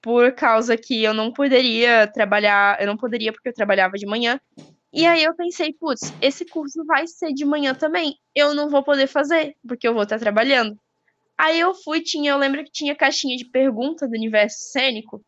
por 0.01 0.33
causa 0.33 0.77
que 0.77 1.03
eu 1.03 1.13
não 1.13 1.33
poderia 1.33 2.07
trabalhar, 2.07 2.81
eu 2.81 2.87
não 2.87 2.97
poderia 2.97 3.33
porque 3.33 3.49
eu 3.49 3.55
trabalhava 3.55 3.99
de 3.99 4.07
manhã. 4.07 4.41
E 4.93 5.05
aí 5.07 5.23
eu 5.25 5.35
pensei, 5.35 5.73
putz, 5.73 6.13
esse 6.23 6.45
curso 6.45 6.85
vai 6.85 7.07
ser 7.07 7.33
de 7.33 7.45
manhã 7.45 7.75
também, 7.75 8.19
eu 8.35 8.55
não 8.55 8.69
vou 8.69 8.83
poder 8.83 9.07
fazer, 9.07 9.57
porque 9.67 9.87
eu 9.87 9.93
vou 9.93 10.05
estar 10.05 10.19
trabalhando. 10.19 10.79
Aí 11.37 11.61
eu 11.61 11.75
fui, 11.75 12.01
tinha, 12.01 12.31
eu 12.31 12.39
lembro 12.39 12.65
que 12.65 12.73
tinha 12.73 12.97
caixinha 12.97 13.37
de 13.37 13.45
pergunta 13.45 14.07
do 14.07 14.15
universo 14.15 14.71
cênico, 14.71 15.23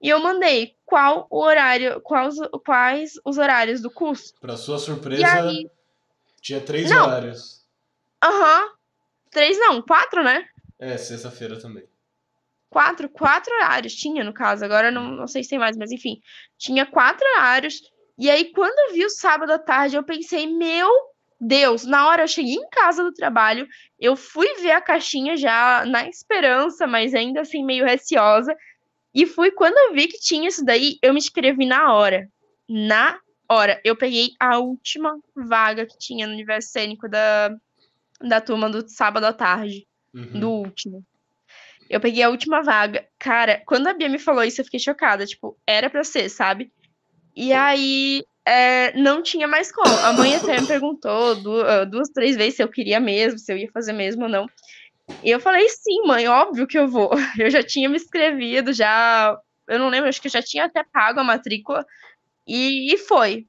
e 0.00 0.08
eu 0.08 0.20
mandei 0.20 0.76
qual 0.86 1.26
o 1.30 1.40
horário, 1.40 2.00
quais, 2.02 2.36
quais 2.64 3.12
os 3.24 3.38
horários 3.38 3.80
do 3.80 3.90
curso. 3.90 4.32
Pra 4.40 4.56
sua 4.56 4.78
surpresa, 4.78 5.26
aí, 5.26 5.68
tinha 6.40 6.60
três 6.60 6.88
Não. 6.88 7.06
horários. 7.06 7.66
aham, 8.22 8.68
três 9.30 9.58
não, 9.58 9.82
quatro, 9.82 10.22
né? 10.22 10.48
É, 10.78 10.96
sexta-feira 10.96 11.60
também. 11.60 11.84
Quatro, 12.70 13.08
quatro 13.08 13.52
horários 13.54 13.94
tinha, 13.94 14.22
no 14.22 14.32
caso. 14.32 14.64
Agora 14.64 14.90
não, 14.90 15.10
não 15.10 15.26
sei 15.26 15.42
se 15.42 15.50
tem 15.50 15.58
mais, 15.58 15.76
mas 15.76 15.90
enfim. 15.90 16.20
Tinha 16.56 16.86
quatro 16.86 17.26
horários. 17.34 17.80
E 18.18 18.28
aí, 18.30 18.46
quando 18.52 18.76
eu 18.88 18.94
vi 18.94 19.04
o 19.04 19.10
sábado 19.10 19.52
à 19.52 19.58
tarde, 19.58 19.96
eu 19.96 20.02
pensei, 20.02 20.46
meu 20.46 20.90
Deus, 21.40 21.84
na 21.84 22.08
hora 22.08 22.24
eu 22.24 22.28
cheguei 22.28 22.54
em 22.54 22.68
casa 22.68 23.04
do 23.04 23.12
trabalho, 23.12 23.68
eu 23.98 24.16
fui 24.16 24.54
ver 24.56 24.72
a 24.72 24.80
caixinha 24.80 25.36
já 25.36 25.84
na 25.86 26.08
esperança, 26.08 26.86
mas 26.86 27.14
ainda 27.14 27.42
assim 27.42 27.64
meio 27.64 27.84
receosa. 27.84 28.54
E 29.14 29.24
fui 29.24 29.50
quando 29.52 29.76
eu 29.78 29.94
vi 29.94 30.08
que 30.08 30.18
tinha 30.18 30.48
isso 30.48 30.64
daí, 30.64 30.98
eu 31.00 31.12
me 31.12 31.18
inscrevi 31.18 31.64
na 31.64 31.92
hora. 31.92 32.28
Na 32.68 33.18
hora. 33.48 33.80
Eu 33.84 33.96
peguei 33.96 34.30
a 34.40 34.58
última 34.58 35.16
vaga 35.34 35.86
que 35.86 35.96
tinha 35.96 36.26
no 36.26 36.32
universo 36.32 36.70
cênico 36.70 37.08
da, 37.08 37.54
da 38.20 38.40
turma 38.40 38.68
do 38.68 38.88
sábado 38.88 39.24
à 39.24 39.32
tarde 39.32 39.86
Uhum. 40.12 40.40
do 40.40 40.50
último. 40.50 41.04
Eu 41.88 42.00
peguei 42.00 42.22
a 42.22 42.30
última 42.30 42.62
vaga. 42.62 43.06
Cara, 43.18 43.62
quando 43.66 43.86
a 43.86 43.94
Bia 43.94 44.08
me 44.08 44.18
falou 44.18 44.42
isso, 44.42 44.60
eu 44.60 44.64
fiquei 44.64 44.80
chocada. 44.80 45.24
Tipo, 45.26 45.56
era 45.66 45.88
pra 45.88 46.02
ser, 46.02 46.28
sabe? 46.28 46.72
E 47.40 47.52
aí, 47.52 48.24
é, 48.44 48.92
não 48.98 49.22
tinha 49.22 49.46
mais 49.46 49.70
como. 49.70 49.94
A 50.00 50.12
mãe 50.12 50.34
até 50.34 50.60
me 50.60 50.66
perguntou 50.66 51.36
ah, 51.64 51.84
duas, 51.84 52.08
três 52.08 52.34
vezes 52.34 52.56
se 52.56 52.62
eu 52.64 52.68
queria 52.68 52.98
mesmo, 52.98 53.38
se 53.38 53.52
eu 53.52 53.56
ia 53.56 53.70
fazer 53.70 53.92
mesmo 53.92 54.24
ou 54.24 54.28
não. 54.28 54.46
E 55.22 55.30
eu 55.30 55.38
falei, 55.38 55.68
sim, 55.68 56.02
mãe, 56.04 56.26
óbvio 56.26 56.66
que 56.66 56.76
eu 56.76 56.88
vou. 56.88 57.10
Eu 57.38 57.48
já 57.48 57.62
tinha 57.62 57.88
me 57.88 57.96
inscrevido, 57.96 58.72
já. 58.72 59.38
Eu 59.68 59.78
não 59.78 59.88
lembro, 59.88 60.08
acho 60.08 60.20
que 60.20 60.26
eu 60.26 60.32
já 60.32 60.42
tinha 60.42 60.64
até 60.64 60.82
pago 60.82 61.20
a 61.20 61.24
matrícula. 61.24 61.86
E, 62.46 62.92
e 62.92 62.98
foi. 62.98 63.46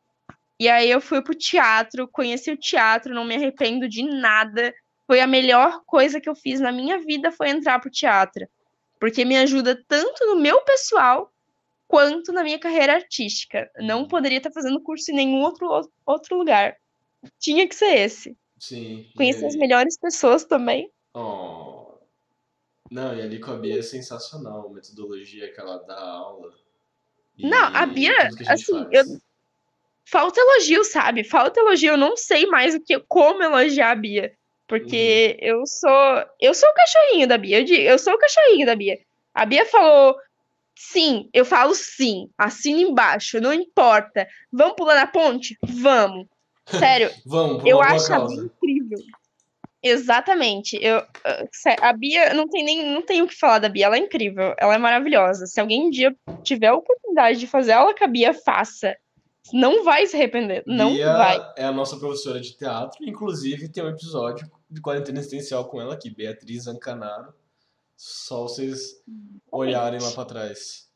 E 0.60 0.70
aí 0.70 0.92
eu 0.92 1.02
fui 1.02 1.22
pro 1.22 1.34
teatro, 1.34 2.08
conheci 2.08 2.52
o 2.52 2.58
teatro, 2.58 3.14
não 3.16 3.26
me 3.26 3.36
arrependo 3.36 3.88
de 3.90 4.04
nada 4.04 4.74
foi 5.10 5.22
a 5.22 5.26
melhor 5.26 5.82
coisa 5.88 6.22
que 6.22 6.30
eu 6.30 6.36
fiz 6.36 6.60
na 6.60 6.72
minha 6.72 7.00
vida 7.00 7.32
foi 7.32 7.50
entrar 7.50 7.80
pro 7.80 7.90
teatro. 7.90 8.48
Porque 9.00 9.26
me 9.26 9.36
ajuda 9.38 9.76
tanto 9.88 10.24
no 10.28 10.36
meu 10.36 10.62
pessoal 10.62 11.34
quanto 11.90 12.32
na 12.32 12.44
minha 12.44 12.60
carreira 12.60 12.94
artística. 12.94 13.70
Não 13.80 14.08
poderia 14.08 14.38
estar 14.38 14.52
fazendo 14.52 14.80
curso 14.80 15.12
em 15.12 15.16
nenhum 15.16 15.42
outro, 15.42 15.68
outro 16.06 16.38
lugar. 16.38 16.78
Tinha 17.40 17.68
que 17.68 17.74
ser 17.74 17.98
esse. 17.98 18.38
Sim. 18.60 19.10
Conhecer 19.18 19.48
as 19.48 19.56
melhores 19.56 19.98
pessoas 19.98 20.46
também. 20.46 20.92
Oh. 21.16 21.96
Não, 22.92 23.16
e 23.18 23.22
ali 23.24 23.40
com 23.40 23.52
a 23.52 23.58
Bia 23.58 23.80
é 23.80 23.82
sensacional 23.82 24.68
a 24.68 24.70
metodologia 24.70 25.52
que 25.52 25.60
ela 25.60 25.78
dá 25.80 25.96
a 25.96 26.10
aula. 26.12 26.54
E 27.36 27.50
Não, 27.50 27.76
a 27.76 27.86
Bia, 27.88 28.14
a 28.48 28.54
assim, 28.54 28.88
eu- 28.92 29.20
Falta 30.06 30.40
elogio, 30.40 30.84
sabe? 30.84 31.24
Falta 31.24 31.60
elogio. 31.60 31.94
Eu 31.94 31.98
não 31.98 32.16
sei 32.18 32.46
mais 32.48 32.74
o 32.76 32.80
que, 32.80 33.00
como 33.08 33.44
elogiar 33.44 33.92
a 33.92 33.96
Bia. 33.96 34.34
Porque 34.68 35.38
eu 35.40 35.66
sou. 35.66 36.26
Eu 36.40 36.54
sou 36.54 36.70
o 36.70 36.74
cachorrinho 36.74 37.28
da 37.28 37.38
Bia. 37.38 37.60
Eu, 37.60 37.64
digo, 37.66 37.82
eu 37.82 37.98
sou 37.98 38.14
o 38.14 38.18
cachorrinho 38.18 38.66
da 38.66 38.76
Bia. 38.76 39.00
A 39.34 39.46
Bia 39.46 39.66
falou 39.66 40.16
sim, 40.82 41.30
eu 41.34 41.44
falo 41.44 41.76
sim. 41.76 42.30
Assina 42.38 42.80
embaixo, 42.80 43.42
não 43.42 43.52
importa. 43.52 44.26
Vamos 44.52 44.76
pular 44.78 44.96
na 44.96 45.06
ponte? 45.08 45.58
Vamos. 45.62 46.26
Sério, 46.66 47.12
Vamos, 47.26 47.66
eu 47.66 47.82
acho 47.82 48.14
a 48.14 48.20
Bia 48.26 48.38
incrível. 48.44 49.00
Exatamente. 49.82 50.78
Eu, 50.82 51.02
sé- 51.52 51.76
a 51.82 51.94
Bia, 51.94 52.34
não 52.34 52.48
tem 52.48 52.64
nem 52.64 52.92
não 52.94 53.02
tem 53.02 53.22
o 53.22 53.28
que 53.28 53.36
falar 53.38 53.60
da 53.60 53.70
Bia, 53.70 53.86
ela 53.86 53.96
é 53.96 54.00
incrível, 54.00 54.54
ela 54.58 54.76
é 54.76 54.78
maravilhosa. 54.78 55.46
Se 55.48 55.60
alguém 55.60 55.88
um 55.88 55.90
dia 55.90 56.16
tiver 56.44 56.68
a 56.68 56.76
oportunidade 56.76 57.40
de 57.40 57.48
fazer 57.48 57.72
aula 57.74 57.96
com 57.96 58.04
a 58.04 58.08
Bia, 58.08 58.34
faça. 58.34 58.96
Não 59.54 59.84
vai 59.84 60.06
se 60.06 60.16
arrepender, 60.16 60.64
não 60.68 60.94
Bia 60.94 61.12
vai. 61.14 61.40
é 61.58 61.64
a 61.66 61.72
nossa 61.72 61.98
professora 61.98 62.40
de 62.40 62.56
teatro, 62.56 62.98
inclusive 63.04 63.68
tem 63.70 63.84
um 63.84 63.90
episódio 63.90 64.48
de 64.70 64.80
quarentena 64.82 65.18
existencial 65.20 65.66
com 65.68 65.82
ela 65.82 65.96
aqui, 65.96 66.10
Beatriz 66.10 66.68
Ancanaro. 66.68 67.34
Só 68.02 68.44
vocês 68.44 69.04
olharem 69.52 70.00
lá 70.00 70.10
pra 70.12 70.24
trás. 70.24 70.90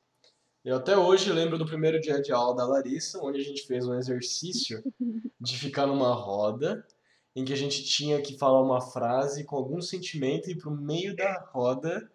Eu 0.64 0.78
até 0.78 0.98
hoje 0.98 1.34
lembro 1.34 1.58
do 1.58 1.66
primeiro 1.66 2.00
dia 2.00 2.22
de 2.22 2.32
aula 2.32 2.56
da 2.56 2.66
Larissa, 2.66 3.20
onde 3.22 3.42
a 3.42 3.44
gente 3.44 3.68
fez 3.68 3.86
um 3.86 3.94
exercício 3.94 4.82
de 5.38 5.60
ficar 5.60 5.86
numa 5.86 6.14
roda, 6.14 6.88
em 7.36 7.44
que 7.44 7.52
a 7.52 7.58
gente 7.58 7.84
tinha 7.84 8.22
que 8.22 8.38
falar 8.38 8.62
uma 8.62 8.80
frase 8.80 9.44
com 9.44 9.58
algum 9.58 9.82
sentimento 9.82 10.50
e 10.50 10.58
pro 10.58 10.72
meio 10.72 11.14
da 11.14 11.46
roda 11.52 12.10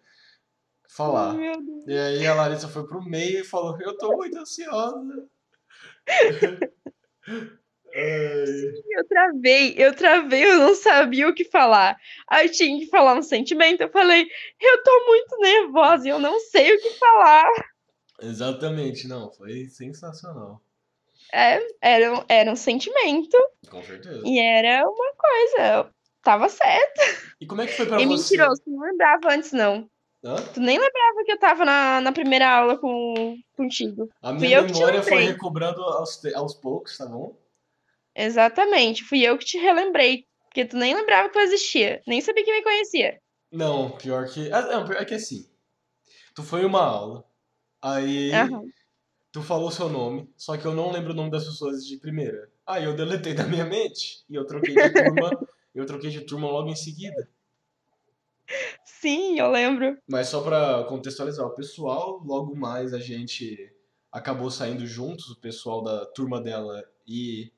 falar. 0.87 1.35
Deus. 1.37 1.85
E 1.85 1.93
aí 1.95 2.25
a 2.25 2.33
Larissa 2.33 2.67
foi 2.67 2.87
pro 2.87 2.99
meio 2.99 3.41
e 3.41 3.45
falou: 3.45 3.79
Eu 3.79 3.95
tô 3.95 4.17
muito 4.17 4.39
ansiosa. 4.39 5.29
Eu 8.91 9.07
travei, 9.07 9.75
eu 9.77 9.95
travei, 9.95 10.43
eu 10.45 10.57
não 10.59 10.75
sabia 10.75 11.27
o 11.27 11.33
que 11.33 11.45
falar. 11.45 11.97
Aí 12.27 12.47
eu 12.47 12.51
tinha 12.51 12.79
que 12.79 12.87
falar 12.87 13.13
um 13.15 13.21
sentimento, 13.21 13.81
eu 13.81 13.89
falei, 13.89 14.27
eu 14.59 14.83
tô 14.83 15.05
muito 15.07 15.37
nervosa 15.39 16.07
e 16.07 16.11
eu 16.11 16.19
não 16.19 16.39
sei 16.39 16.75
o 16.75 16.81
que 16.81 16.89
falar. 16.97 17.49
Exatamente, 18.21 19.07
não, 19.07 19.31
foi 19.31 19.65
sensacional. 19.69 20.61
É, 21.31 21.59
era, 21.81 22.13
um- 22.19 22.25
era 22.27 22.51
um 22.51 22.55
sentimento 22.55 23.37
Com 23.69 23.81
certeza. 23.83 24.21
e 24.25 24.39
era 24.39 24.83
uma 24.89 25.13
coisa, 25.15 25.91
tava 26.23 26.49
certo. 26.49 27.01
E 27.39 27.45
como 27.45 27.61
é 27.61 27.67
que 27.67 27.73
foi 27.73 27.85
pra 27.85 28.01
E 28.01 28.05
você? 28.05 28.35
mentiroso, 28.35 28.61
não 28.67 28.81
lembrava 28.85 29.31
antes, 29.31 29.51
não. 29.51 29.89
Hã? 30.23 30.35
Tu 30.53 30.59
nem 30.59 30.77
lembrava 30.77 31.23
que 31.23 31.31
eu 31.31 31.39
tava 31.39 31.63
na, 31.63 32.01
na 32.01 32.11
primeira 32.11 32.49
aula 32.49 32.77
com, 32.77 33.37
contigo. 33.55 34.09
A 34.21 34.33
minha 34.33 34.61
memória 34.63 35.01
foi 35.03 35.23
recobrando 35.23 35.81
aos, 35.83 36.25
aos 36.35 36.53
poucos, 36.55 36.97
tá 36.97 37.05
bom? 37.05 37.37
Exatamente, 38.19 39.03
fui 39.03 39.21
eu 39.23 39.37
que 39.37 39.45
te 39.45 39.57
relembrei. 39.57 40.25
Porque 40.45 40.65
tu 40.65 40.75
nem 40.75 40.93
lembrava 40.93 41.29
que 41.29 41.37
eu 41.37 41.43
existia, 41.43 42.01
nem 42.05 42.19
sabia 42.19 42.43
que 42.43 42.51
me 42.51 42.63
conhecia. 42.63 43.19
Não, 43.51 43.91
pior 43.91 44.27
que. 44.27 44.51
Ah, 44.51 44.63
não, 44.63 44.85
pior 44.85 45.05
que 45.05 45.13
assim. 45.13 45.47
Tu 46.35 46.43
foi 46.43 46.61
em 46.61 46.65
uma 46.65 46.81
aula, 46.81 47.23
aí 47.81 48.33
Aham. 48.33 48.63
tu 49.31 49.41
falou 49.41 49.71
seu 49.71 49.89
nome, 49.89 50.29
só 50.35 50.57
que 50.57 50.65
eu 50.65 50.73
não 50.73 50.91
lembro 50.91 51.13
o 51.13 51.15
nome 51.15 51.31
das 51.31 51.45
pessoas 51.45 51.85
de 51.85 51.97
primeira. 51.97 52.51
Aí 52.65 52.83
eu 52.83 52.95
deletei 52.95 53.33
da 53.33 53.45
minha 53.45 53.65
mente 53.65 54.23
e 54.29 54.35
eu 54.35 54.45
troquei 54.45 54.75
de 54.75 54.89
turma. 54.93 55.29
eu 55.73 55.85
troquei 55.85 56.09
de 56.09 56.21
turma 56.21 56.47
logo 56.47 56.69
em 56.69 56.75
seguida. 56.75 57.29
Sim, 58.83 59.39
eu 59.39 59.49
lembro. 59.49 59.97
Mas 60.07 60.27
só 60.27 60.41
pra 60.41 60.83
contextualizar 60.85 61.45
o 61.45 61.55
pessoal, 61.55 62.21
logo 62.25 62.55
mais 62.55 62.93
a 62.93 62.99
gente 62.99 63.73
acabou 64.11 64.49
saindo 64.51 64.85
juntos, 64.85 65.29
o 65.29 65.39
pessoal 65.39 65.83
da 65.83 66.05
turma 66.07 66.41
dela 66.41 66.83
e, 67.07 67.51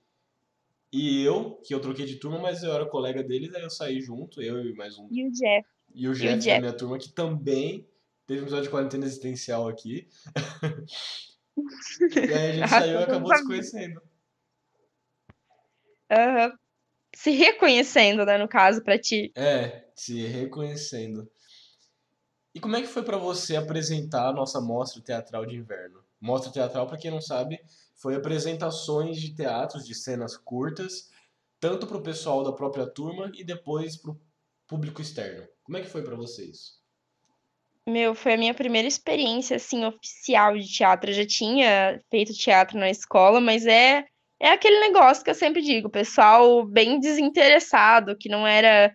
e 0.91 1.23
eu, 1.23 1.61
que 1.63 1.73
eu 1.73 1.79
troquei 1.79 2.05
de 2.05 2.17
turma, 2.17 2.37
mas 2.37 2.63
eu 2.63 2.73
era 2.73 2.85
colega 2.85 3.23
deles, 3.23 3.53
aí 3.55 3.63
eu 3.63 3.69
saí 3.69 4.01
junto, 4.01 4.41
eu 4.41 4.65
e 4.65 4.73
mais 4.73 4.97
um. 4.97 5.07
E 5.09 5.25
o 5.25 5.31
Jeff. 5.31 5.67
E 5.93 6.07
o 6.07 6.13
Jeff, 6.13 6.47
da 6.47 6.59
minha 6.59 6.73
turma, 6.73 6.97
que 6.97 7.09
também 7.09 7.87
teve 8.27 8.41
um 8.41 8.43
episódio 8.43 8.65
de 8.65 8.69
quarentena 8.69 9.05
existencial 9.05 9.67
aqui. 9.67 10.09
e 12.15 12.33
aí 12.33 12.49
a 12.49 12.53
gente 12.53 12.69
saiu 12.69 12.99
e 12.99 13.03
acabou 13.03 13.35
se 13.35 13.45
conhecendo. 13.45 14.01
Uhum. 16.11 16.57
Se 17.15 17.31
reconhecendo, 17.31 18.25
né, 18.25 18.37
no 18.37 18.47
caso, 18.47 18.83
pra 18.83 18.99
ti. 18.99 19.31
É, 19.35 19.85
se 19.95 20.25
reconhecendo. 20.25 21.29
E 22.53 22.59
como 22.59 22.75
é 22.75 22.81
que 22.81 22.87
foi 22.87 23.03
para 23.03 23.17
você 23.17 23.55
apresentar 23.55 24.27
a 24.27 24.33
nossa 24.33 24.59
mostra 24.59 25.01
teatral 25.01 25.45
de 25.45 25.55
inverno? 25.55 26.03
Mostra 26.19 26.51
teatral, 26.51 26.85
para 26.85 26.97
quem 26.97 27.09
não 27.09 27.21
sabe, 27.21 27.61
foi 28.01 28.15
apresentações 28.15 29.21
de 29.21 29.35
teatros, 29.35 29.85
de 29.85 29.93
cenas 29.93 30.35
curtas, 30.35 31.09
tanto 31.59 31.85
para 31.85 31.97
o 31.97 32.03
pessoal 32.03 32.43
da 32.43 32.51
própria 32.51 32.87
turma 32.87 33.31
e 33.35 33.43
depois 33.43 33.95
para 33.95 34.11
o 34.11 34.21
público 34.67 35.01
externo. 35.01 35.47
Como 35.63 35.77
é 35.77 35.81
que 35.81 35.89
foi 35.89 36.03
para 36.03 36.15
vocês? 36.15 36.81
Meu, 37.87 38.15
foi 38.15 38.33
a 38.33 38.37
minha 38.37 38.53
primeira 38.53 38.87
experiência 38.87 39.57
assim 39.57 39.85
oficial 39.85 40.57
de 40.57 40.67
teatro. 40.67 41.11
Eu 41.11 41.15
já 41.15 41.25
tinha 41.25 42.01
feito 42.09 42.33
teatro 42.33 42.79
na 42.79 42.89
escola, 42.89 43.39
mas 43.39 43.65
é 43.65 44.05
é 44.39 44.49
aquele 44.49 44.79
negócio 44.79 45.23
que 45.23 45.29
eu 45.29 45.35
sempre 45.35 45.61
digo, 45.61 45.87
pessoal 45.87 46.65
bem 46.65 46.99
desinteressado, 46.99 48.17
que 48.17 48.27
não 48.27 48.47
era 48.47 48.91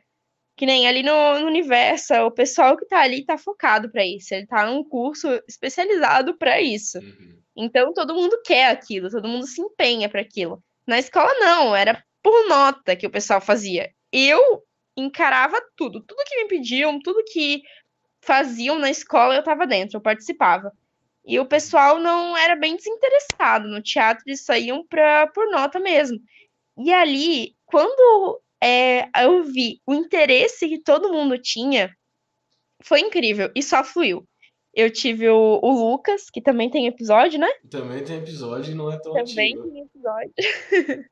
que 0.57 0.67
nem 0.67 0.89
ali 0.89 1.05
no, 1.05 1.39
no 1.39 1.47
universo, 1.47 2.15
o 2.15 2.33
pessoal 2.33 2.77
que 2.77 2.87
tá 2.87 3.01
ali 3.01 3.25
tá 3.25 3.39
focado 3.39 3.89
para 3.93 4.05
isso, 4.05 4.35
ele 4.35 4.47
tá 4.47 4.67
num 4.67 4.83
curso 4.83 5.29
especializado 5.47 6.37
para 6.37 6.61
isso. 6.61 6.99
Uhum. 6.99 7.46
Então 7.57 7.93
todo 7.95 8.15
mundo 8.15 8.41
quer 8.45 8.71
aquilo, 8.71 9.11
todo 9.11 9.29
mundo 9.29 9.47
se 9.47 9.61
empenha 9.61 10.09
para 10.09 10.21
aquilo. 10.21 10.63
Na 10.87 10.99
escola 10.99 11.33
não, 11.41 11.75
era 11.75 12.05
por 12.23 12.49
nota 12.49 12.95
que 12.95 13.07
o 13.07 13.11
pessoal 13.11 13.41
fazia. 13.41 13.91
Eu 14.13 14.63
encarava 14.97 15.61
tudo, 15.77 16.01
tudo 16.01 16.25
que 16.27 16.43
me 16.43 16.49
pediam, 16.49 17.01
tudo 17.01 17.25
que 17.25 17.63
faziam 18.21 18.79
na 18.79 18.91
escola, 18.91 19.35
eu 19.35 19.43
tava 19.43 19.67
dentro, 19.67 19.97
eu 19.97 20.01
participava. 20.01 20.73
E 21.25 21.39
o 21.41 21.47
pessoal 21.47 21.99
não 21.99 22.37
era 22.37 22.55
bem 22.55 22.77
desinteressado 22.77 23.69
no 23.69 23.83
teatro, 23.83 24.25
eles 24.27 24.45
saíam 24.45 24.87
pra, 24.87 25.27
por 25.29 25.51
nota 25.51 25.81
mesmo. 25.81 26.19
E 26.79 26.93
ali, 26.93 27.57
quando 27.65 28.41
é, 28.63 29.09
eu 29.25 29.43
vi 29.45 29.81
o 29.87 29.95
interesse 29.95 30.69
que 30.69 30.79
todo 30.79 31.13
mundo 31.13 31.39
tinha, 31.39 31.95
foi 32.83 33.01
incrível 33.01 33.51
e 33.55 33.63
só 33.63 33.83
fluiu. 33.83 34.27
Eu 34.77 34.91
tive 34.91 35.27
o, 35.31 35.59
o 35.63 35.71
Lucas, 35.71 36.29
que 36.29 36.43
também 36.43 36.69
tem 36.69 36.87
episódio, 36.87 37.41
né? 37.41 37.49
Também 37.71 38.05
tem 38.05 38.19
episódio 38.19 38.73
e 38.73 38.75
não 38.75 38.93
é 38.93 38.99
tão 38.99 39.15
Também 39.15 39.57
antigo. 39.57 39.71
tem 39.71 39.81
episódio. 39.81 40.33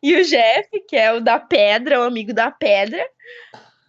e 0.00 0.14
o 0.14 0.24
Jeff, 0.24 0.68
que 0.88 0.94
é 0.94 1.12
o 1.12 1.20
da 1.20 1.40
Pedra, 1.40 1.98
o 1.98 2.04
amigo 2.04 2.32
da 2.32 2.48
Pedra. 2.48 3.04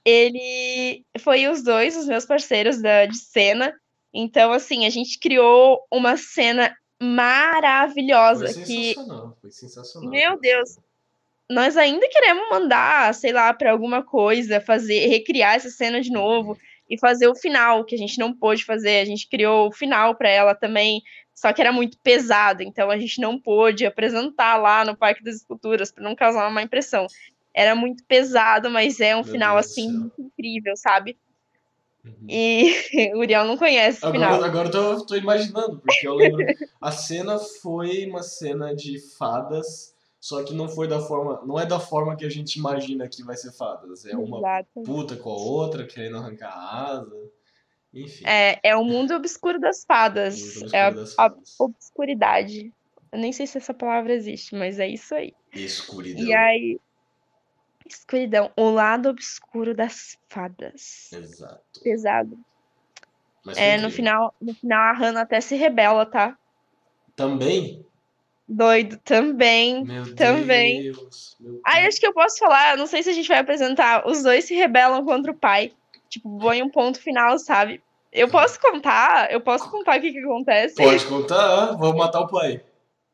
Ele 0.04 1.06
foi 1.20 1.48
os 1.48 1.64
dois, 1.64 1.96
os 1.96 2.08
meus 2.08 2.26
parceiros 2.26 2.82
da, 2.82 3.06
de 3.06 3.20
cena. 3.20 3.72
Então, 4.12 4.52
assim, 4.52 4.88
a 4.88 4.90
gente 4.90 5.20
criou 5.20 5.86
uma 5.92 6.18
cena 6.18 6.76
maravilhosa. 7.00 8.46
Foi 8.46 8.66
sensacional, 8.66 9.34
que... 9.34 9.42
foi 9.42 9.52
sensacional. 9.52 10.10
Meu 10.10 10.40
Deus, 10.40 10.80
nós 11.48 11.78
ainda 11.78 12.10
queremos 12.10 12.50
mandar, 12.50 13.14
sei 13.14 13.32
lá, 13.32 13.54
para 13.54 13.72
alguma 13.72 14.02
coisa, 14.02 14.60
fazer, 14.60 15.06
recriar 15.06 15.54
essa 15.54 15.70
cena 15.70 16.02
de 16.02 16.10
novo 16.10 16.58
e 16.92 17.00
fazer 17.00 17.30
o 17.30 17.36
final, 17.36 17.86
que 17.86 17.96
a 17.96 17.98
gente 17.98 18.20
não 18.20 18.34
pôde 18.34 18.66
fazer. 18.66 19.00
A 19.00 19.06
gente 19.06 19.30
criou 19.30 19.70
o 19.70 19.72
final 19.72 20.14
para 20.14 20.30
ela 20.30 20.54
também, 20.54 21.02
só 21.34 21.54
que 21.54 21.62
era 21.62 21.72
muito 21.72 21.98
pesado, 22.00 22.62
então 22.62 22.92
a 22.92 22.98
gente 22.98 23.22
não 23.22 23.40
pôde 23.40 23.86
apresentar 23.86 24.58
lá 24.58 24.84
no 24.84 24.96
Parque 24.96 25.24
das 25.24 25.38
Esculturas 25.38 25.90
para 25.90 26.04
não 26.04 26.14
causar 26.14 26.42
uma 26.42 26.52
má 26.52 26.62
impressão. 26.62 27.08
Era 27.54 27.74
muito 27.76 28.04
pesado, 28.04 28.70
mas 28.70 29.00
é 29.00 29.16
um 29.16 29.24
Meu 29.24 29.32
final 29.32 29.56
Deus 29.56 29.68
assim 29.68 29.90
muito 29.90 30.22
incrível, 30.22 30.76
sabe? 30.76 31.18
Uhum. 32.04 32.28
E 32.28 32.76
o 33.16 33.20
Uriel 33.20 33.46
não 33.46 33.56
conhece 33.56 34.04
o 34.04 34.10
agora, 34.10 34.26
final. 34.26 34.44
Agora 34.44 34.68
eu 34.68 34.72
tô, 34.72 35.06
tô 35.06 35.16
imaginando, 35.16 35.80
porque 35.80 36.06
eu 36.06 36.16
lembro. 36.16 36.46
a 36.82 36.92
cena 36.92 37.40
foi 37.40 38.06
uma 38.06 38.22
cena 38.22 38.76
de 38.76 39.00
fadas 39.18 39.96
só 40.22 40.44
que 40.44 40.54
não 40.54 40.70
foi 40.70 40.88
da 40.88 41.00
forma, 41.00 41.42
não 41.44 41.60
é 41.60 41.66
da 41.66 41.80
forma 41.80 42.16
que 42.16 42.24
a 42.24 42.30
gente 42.30 42.58
imagina 42.58 43.10
que 43.10 43.24
vai 43.24 43.36
ser 43.36 43.52
fadas. 43.52 44.06
É 44.06 44.16
uma 44.16 44.38
Exato. 44.38 44.82
puta 44.86 45.18
com 45.18 45.32
a 45.32 45.36
outra, 45.36 45.84
querendo 45.88 46.18
arrancar 46.18 46.52
a 46.54 46.92
asa. 46.92 47.32
Enfim. 47.92 48.24
É, 48.28 48.60
é 48.62 48.76
o 48.76 48.84
mundo 48.84 49.16
obscuro 49.16 49.60
das 49.60 49.84
fadas. 49.84 50.40
Obscuro 50.40 50.76
é 50.76 50.82
a, 50.84 50.90
das 50.92 51.16
fadas. 51.16 51.56
a 51.60 51.64
obscuridade. 51.64 52.72
Eu 53.12 53.18
nem 53.18 53.34
sei 53.34 53.48
se 53.48 53.58
essa 53.58 53.74
palavra 53.74 54.14
existe, 54.14 54.54
mas 54.54 54.80
é 54.80 54.88
isso 54.88 55.16
aí. 55.16 55.34
Escuridão. 55.52 56.24
E 56.24 56.32
aí. 56.36 56.80
Escuridão. 57.84 58.52
O 58.56 58.70
lado 58.70 59.10
obscuro 59.10 59.74
das 59.74 60.20
fadas. 60.30 61.12
Exato. 61.12 61.82
Pesado. 61.84 62.38
Mas 63.44 63.58
é, 63.58 63.76
no 63.80 63.90
final, 63.90 64.36
no 64.40 64.54
final 64.54 64.80
a 64.80 64.94
Hannah 64.94 65.22
até 65.22 65.42
se 65.42 65.56
rebela, 65.56 66.06
tá? 66.06 66.38
Também? 67.16 67.84
Doido 68.54 68.98
também. 68.98 69.86
Meu 69.86 70.14
também. 70.14 70.84
Deus, 70.84 71.38
meu 71.40 71.62
Aí 71.66 71.88
acho 71.88 71.98
que 72.02 72.06
eu 72.06 72.14
posso 72.14 72.38
falar, 72.38 72.76
não 72.76 72.86
sei 72.86 73.02
se 73.02 73.10
a 73.10 73.14
gente 73.14 73.30
vai 73.30 73.38
apresentar. 73.40 74.06
Os 74.06 74.22
dois 74.24 74.44
se 74.44 74.54
rebelam 74.54 75.06
contra 75.06 75.32
o 75.32 75.36
pai. 75.36 75.72
Tipo, 76.10 76.38
põe 76.38 76.62
um 76.62 76.70
ponto 76.70 77.00
final, 77.00 77.40
sabe? 77.40 77.82
Eu 78.12 78.28
posso 78.28 78.60
contar? 78.60 79.32
Eu 79.32 79.40
posso 79.40 79.72
contar 79.72 79.98
o 79.98 80.02
que, 80.02 80.12
que 80.12 80.20
acontece? 80.20 80.76
Pode 80.76 81.06
contar, 81.06 81.78
vou 81.78 81.96
matar 81.96 82.20
o 82.20 82.28
pai. 82.28 82.62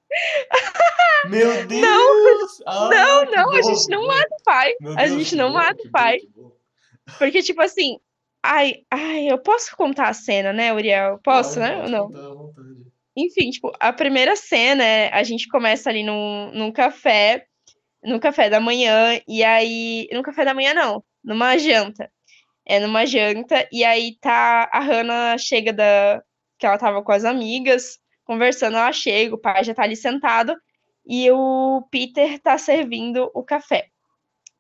Meu 1.29 1.67
Deus! 1.67 2.59
Não, 2.65 2.65
ah, 2.65 2.89
não, 2.89 3.25
não 3.31 3.53
a 3.53 3.61
gente 3.61 3.89
não 3.89 4.07
mata 4.07 4.35
o 4.39 4.43
pai. 4.43 4.73
a 4.95 5.07
gente 5.07 5.35
não 5.35 5.49
bom, 5.49 5.53
mata 5.53 5.77
o 5.83 5.91
pai. 5.91 6.17
Porque, 7.19 7.43
tipo 7.43 7.61
assim, 7.61 7.99
ai, 8.41 8.77
ai, 8.89 9.31
eu 9.31 9.37
posso 9.37 9.75
contar 9.77 10.07
a 10.07 10.13
cena, 10.13 10.51
né, 10.51 10.73
Uriel? 10.73 11.19
Posso, 11.23 11.59
né? 11.59 11.83
Ou 11.83 11.89
não? 11.89 12.07
Contar. 12.07 12.66
Enfim, 13.17 13.49
tipo, 13.49 13.71
a 13.79 13.91
primeira 13.91 14.35
cena 14.35 14.83
é 14.83 15.11
a 15.11 15.23
gente 15.23 15.47
começa 15.47 15.89
ali 15.89 16.03
num, 16.03 16.51
num 16.53 16.71
café, 16.71 17.47
no 18.03 18.19
café 18.19 18.47
da 18.49 18.59
manhã, 18.59 19.19
e 19.27 19.43
aí. 19.43 20.07
No 20.13 20.21
café 20.21 20.45
da 20.45 20.53
manhã, 20.53 20.73
não, 20.75 21.03
numa 21.23 21.57
janta. 21.57 22.11
É 22.65 22.79
numa 22.79 23.05
janta, 23.07 23.67
e 23.71 23.83
aí 23.83 24.17
tá. 24.21 24.69
A 24.71 24.79
Hannah 24.79 25.37
chega 25.39 25.73
da. 25.73 26.23
que 26.59 26.65
ela 26.67 26.77
tava 26.77 27.03
com 27.03 27.11
as 27.11 27.25
amigas, 27.25 27.99
conversando, 28.23 28.77
ela 28.77 28.91
chega, 28.93 29.35
o 29.35 29.39
pai 29.39 29.63
já 29.63 29.73
tá 29.73 29.83
ali 29.83 29.95
sentado, 29.95 30.55
e 31.05 31.31
o 31.31 31.87
Peter 31.91 32.39
tá 32.39 32.57
servindo 32.57 33.31
o 33.33 33.43
café. 33.43 33.89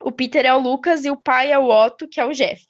O 0.01 0.11
Peter 0.11 0.45
é 0.45 0.53
o 0.53 0.59
Lucas 0.59 1.05
e 1.05 1.11
o 1.11 1.17
pai 1.17 1.51
é 1.51 1.59
o 1.59 1.69
Otto, 1.69 2.07
que 2.07 2.19
é 2.19 2.25
o 2.25 2.33
Jeff. 2.33 2.63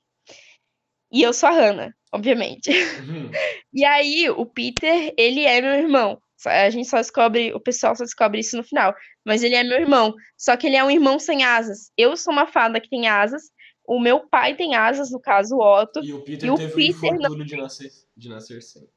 E 1.12 1.22
eu 1.22 1.34
sou 1.34 1.50
a 1.50 1.54
Hannah 1.54 1.97
obviamente. 2.12 2.70
Uhum. 2.72 3.32
E 3.74 3.86
aí, 3.86 4.28
o 4.30 4.44
Peter, 4.44 5.14
ele 5.16 5.46
é 5.46 5.62
meu 5.62 5.76
irmão. 5.76 6.20
A 6.46 6.70
gente 6.70 6.88
só 6.88 6.98
descobre, 6.98 7.54
o 7.54 7.60
pessoal 7.60 7.96
só 7.96 8.04
descobre 8.04 8.40
isso 8.40 8.58
no 8.58 8.64
final. 8.64 8.96
Mas 9.24 9.44
ele 9.44 9.54
é 9.54 9.64
meu 9.64 9.80
irmão. 9.80 10.16
Só 10.36 10.58
que 10.58 10.66
ele 10.66 10.76
é 10.76 10.84
um 10.84 10.90
irmão 10.90 11.20
sem 11.20 11.44
asas. 11.44 11.92
Eu 11.96 12.18
sou 12.18 12.34
uma 12.34 12.48
fada 12.48 12.80
que 12.80 12.90
tem 12.90 13.08
asas. 13.08 13.52
O 13.86 14.00
meu 14.00 14.28
pai 14.28 14.56
tem 14.56 14.76
asas, 14.76 15.12
no 15.12 15.20
caso, 15.20 15.56
o 15.56 15.62
Otto. 15.62 16.04
E 16.04 16.12
o 16.12 16.22
Peter 16.22 16.48
e 16.48 16.52
o 16.52 16.56
teve 16.56 16.74
Peter 16.74 16.90
infortúnio 16.90 17.38
não... 17.38 17.46
de, 17.46 17.56
nascer, 17.56 17.92
de 18.16 18.30
nascer 18.30 18.64
sem. 18.64 18.90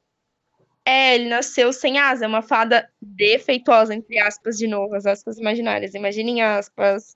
É, 0.85 1.15
ele 1.15 1.29
nasceu 1.29 1.71
sem 1.71 1.99
asa. 1.99 2.25
É 2.25 2.27
uma 2.27 2.41
fada 2.41 2.89
defeituosa, 3.01 3.93
entre 3.93 4.17
aspas, 4.19 4.57
de 4.57 4.67
novo, 4.67 4.95
as 4.95 5.05
aspas 5.05 5.37
imaginárias. 5.37 5.93
Imaginem 5.93 6.41
aspas. 6.41 7.13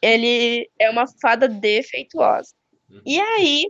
Ele 0.00 0.70
é 0.78 0.88
uma 0.90 1.06
fada 1.20 1.48
defeituosa. 1.48 2.54
Uhum. 2.88 3.02
E 3.04 3.20
aí, 3.20 3.66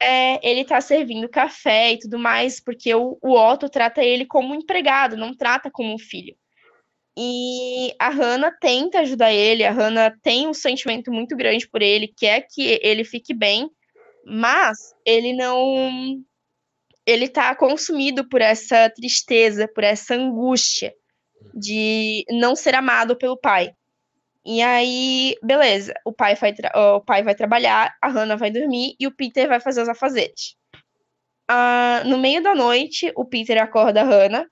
é, 0.00 0.48
ele 0.48 0.64
tá 0.64 0.80
servindo 0.80 1.28
café 1.28 1.92
e 1.92 1.98
tudo 1.98 2.18
mais, 2.18 2.60
porque 2.60 2.94
o, 2.94 3.18
o 3.20 3.32
Otto 3.32 3.68
trata 3.68 4.02
ele 4.02 4.24
como 4.24 4.54
um 4.54 4.56
empregado, 4.56 5.16
não 5.16 5.34
trata 5.34 5.70
como 5.70 5.92
um 5.92 5.98
filho. 5.98 6.36
E 7.16 7.92
a 7.98 8.10
Hannah 8.10 8.52
tenta 8.52 9.00
ajudar 9.00 9.32
ele, 9.32 9.64
a 9.64 9.72
Hannah 9.72 10.16
tem 10.22 10.46
um 10.46 10.54
sentimento 10.54 11.10
muito 11.10 11.36
grande 11.36 11.68
por 11.68 11.82
ele, 11.82 12.14
quer 12.16 12.46
que 12.48 12.78
ele 12.80 13.02
fique 13.02 13.34
bem, 13.34 13.68
mas 14.24 14.94
ele 15.04 15.32
não. 15.32 16.22
Ele 17.04 17.26
tá 17.26 17.54
consumido 17.56 18.28
por 18.28 18.40
essa 18.40 18.88
tristeza, 18.90 19.66
por 19.66 19.82
essa 19.82 20.14
angústia 20.14 20.94
de 21.54 22.24
não 22.30 22.54
ser 22.54 22.74
amado 22.74 23.16
pelo 23.16 23.36
pai. 23.36 23.72
E 24.50 24.62
aí, 24.62 25.36
beleza, 25.42 25.92
o 26.06 26.10
pai 26.10 26.34
vai, 26.34 26.54
o 26.74 27.02
pai 27.02 27.22
vai 27.22 27.34
trabalhar, 27.34 27.94
a 28.00 28.08
Hannah 28.08 28.34
vai 28.34 28.50
dormir 28.50 28.96
e 28.98 29.06
o 29.06 29.14
Peter 29.14 29.46
vai 29.46 29.60
fazer 29.60 29.82
os 29.82 29.90
afazeres. 29.90 30.56
Ah, 31.46 32.02
no 32.06 32.16
meio 32.16 32.42
da 32.42 32.54
noite, 32.54 33.12
o 33.14 33.26
Peter 33.26 33.62
acorda 33.62 34.00
a 34.00 34.04
Hannah, 34.04 34.46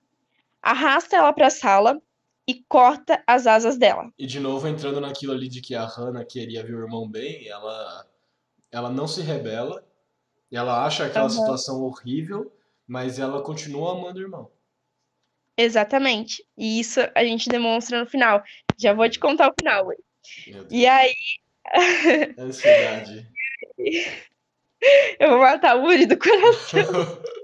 arrasta 0.61 1.17
ela 1.17 1.33
para 1.33 1.47
a 1.47 1.49
sala 1.49 1.99
e 2.47 2.63
corta 2.69 3.23
as 3.25 3.47
asas 3.47 3.75
dela. 3.75 4.11
E 4.19 4.27
de 4.27 4.39
novo 4.39 4.67
entrando 4.67 5.01
naquilo 5.01 5.33
ali 5.33 5.49
de 5.49 5.61
que 5.61 5.73
a 5.73 5.85
Hannah 5.85 6.23
queria 6.23 6.63
ver 6.63 6.75
o 6.75 6.81
irmão 6.83 7.09
bem, 7.09 7.47
ela 7.47 8.05
ela 8.71 8.91
não 8.91 9.07
se 9.07 9.23
rebela, 9.23 9.83
ela 10.51 10.85
acha 10.85 11.07
aquela 11.07 11.25
uhum. 11.25 11.31
situação 11.31 11.81
horrível, 11.81 12.53
mas 12.85 13.17
ela 13.17 13.41
continua 13.41 13.93
amando 13.93 14.19
o 14.19 14.21
irmão. 14.21 14.51
Exatamente. 15.57 16.45
E 16.55 16.79
isso 16.79 16.99
a 17.15 17.23
gente 17.23 17.49
demonstra 17.49 17.99
no 17.99 18.05
final. 18.05 18.43
Já 18.77 18.93
vou 18.93 19.09
te 19.09 19.19
contar 19.19 19.49
o 19.49 19.55
final. 19.59 19.89
E 20.69 20.85
aí. 20.85 21.13
Ansiedade. 22.37 23.27
Eu 25.19 25.29
vou 25.29 25.39
matar 25.39 25.75
o 25.75 25.85
Uri 25.85 26.05
do 26.05 26.17
coração. 26.17 26.81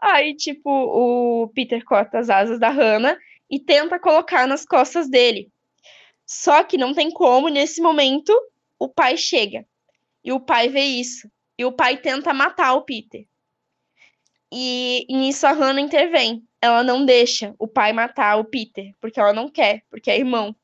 Aí, 0.00 0.36
tipo, 0.36 0.70
o 0.70 1.48
Peter 1.48 1.84
corta 1.84 2.20
as 2.20 2.30
asas 2.30 2.60
da 2.60 2.68
Hannah 2.68 3.18
e 3.50 3.58
tenta 3.58 3.98
colocar 3.98 4.46
nas 4.46 4.64
costas 4.64 5.10
dele. 5.10 5.50
Só 6.24 6.62
que 6.62 6.78
não 6.78 6.94
tem 6.94 7.10
como, 7.10 7.48
nesse 7.48 7.80
momento, 7.80 8.32
o 8.78 8.88
pai 8.88 9.16
chega. 9.16 9.66
E 10.22 10.30
o 10.30 10.38
pai 10.38 10.68
vê 10.68 10.82
isso. 10.82 11.28
E 11.58 11.64
o 11.64 11.72
pai 11.72 11.96
tenta 11.96 12.32
matar 12.32 12.74
o 12.74 12.82
Peter. 12.82 13.26
E, 14.52 15.04
e 15.08 15.16
nisso 15.16 15.46
a 15.46 15.52
Hannah 15.52 15.80
intervém. 15.80 16.42
Ela 16.60 16.82
não 16.82 17.04
deixa 17.04 17.54
o 17.58 17.68
pai 17.68 17.92
matar 17.92 18.36
o 18.38 18.44
Peter, 18.44 18.92
porque 19.00 19.20
ela 19.20 19.32
não 19.32 19.48
quer, 19.48 19.82
porque 19.90 20.10
é 20.10 20.18
irmão. 20.18 20.54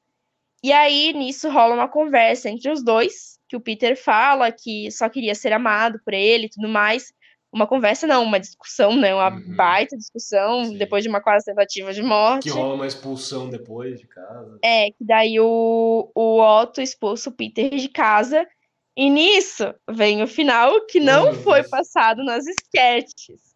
E 0.62 0.72
aí, 0.72 1.12
nisso, 1.12 1.48
rola 1.50 1.74
uma 1.74 1.88
conversa 1.88 2.48
entre 2.48 2.70
os 2.70 2.82
dois, 2.82 3.38
que 3.48 3.54
o 3.56 3.60
Peter 3.60 3.96
fala 4.02 4.50
que 4.50 4.90
só 4.90 5.08
queria 5.08 5.34
ser 5.34 5.52
amado 5.52 6.00
por 6.04 6.14
ele 6.14 6.46
e 6.46 6.50
tudo 6.50 6.68
mais. 6.68 7.12
Uma 7.52 7.66
conversa, 7.66 8.06
não, 8.06 8.24
uma 8.24 8.40
discussão, 8.40 8.96
né? 8.96 9.14
Uma 9.14 9.30
Uhum. 9.30 9.54
baita 9.54 9.96
discussão, 9.96 10.64
Sim. 10.64 10.78
depois 10.78 11.04
de 11.04 11.08
uma 11.08 11.20
quase 11.20 11.44
tentativa 11.44 11.92
de 11.92 12.02
morte. 12.02 12.44
Que 12.44 12.50
rola 12.50 12.74
uma 12.74 12.86
expulsão 12.86 13.48
depois 13.48 14.00
de 14.00 14.08
casa. 14.08 14.58
É, 14.64 14.86
que 14.90 15.04
daí 15.04 15.38
o, 15.38 16.10
o 16.14 16.40
Otto 16.40 16.80
expulsa 16.80 17.28
o 17.30 17.32
Peter 17.32 17.70
de 17.70 17.88
casa. 17.88 18.44
E 18.96 19.10
nisso 19.10 19.72
vem 19.90 20.22
o 20.22 20.26
final 20.26 20.84
que 20.86 20.98
não 20.98 21.32
meu 21.32 21.34
foi 21.42 21.62
passado 21.64 22.24
nas 22.24 22.44
sketches. 22.46 23.53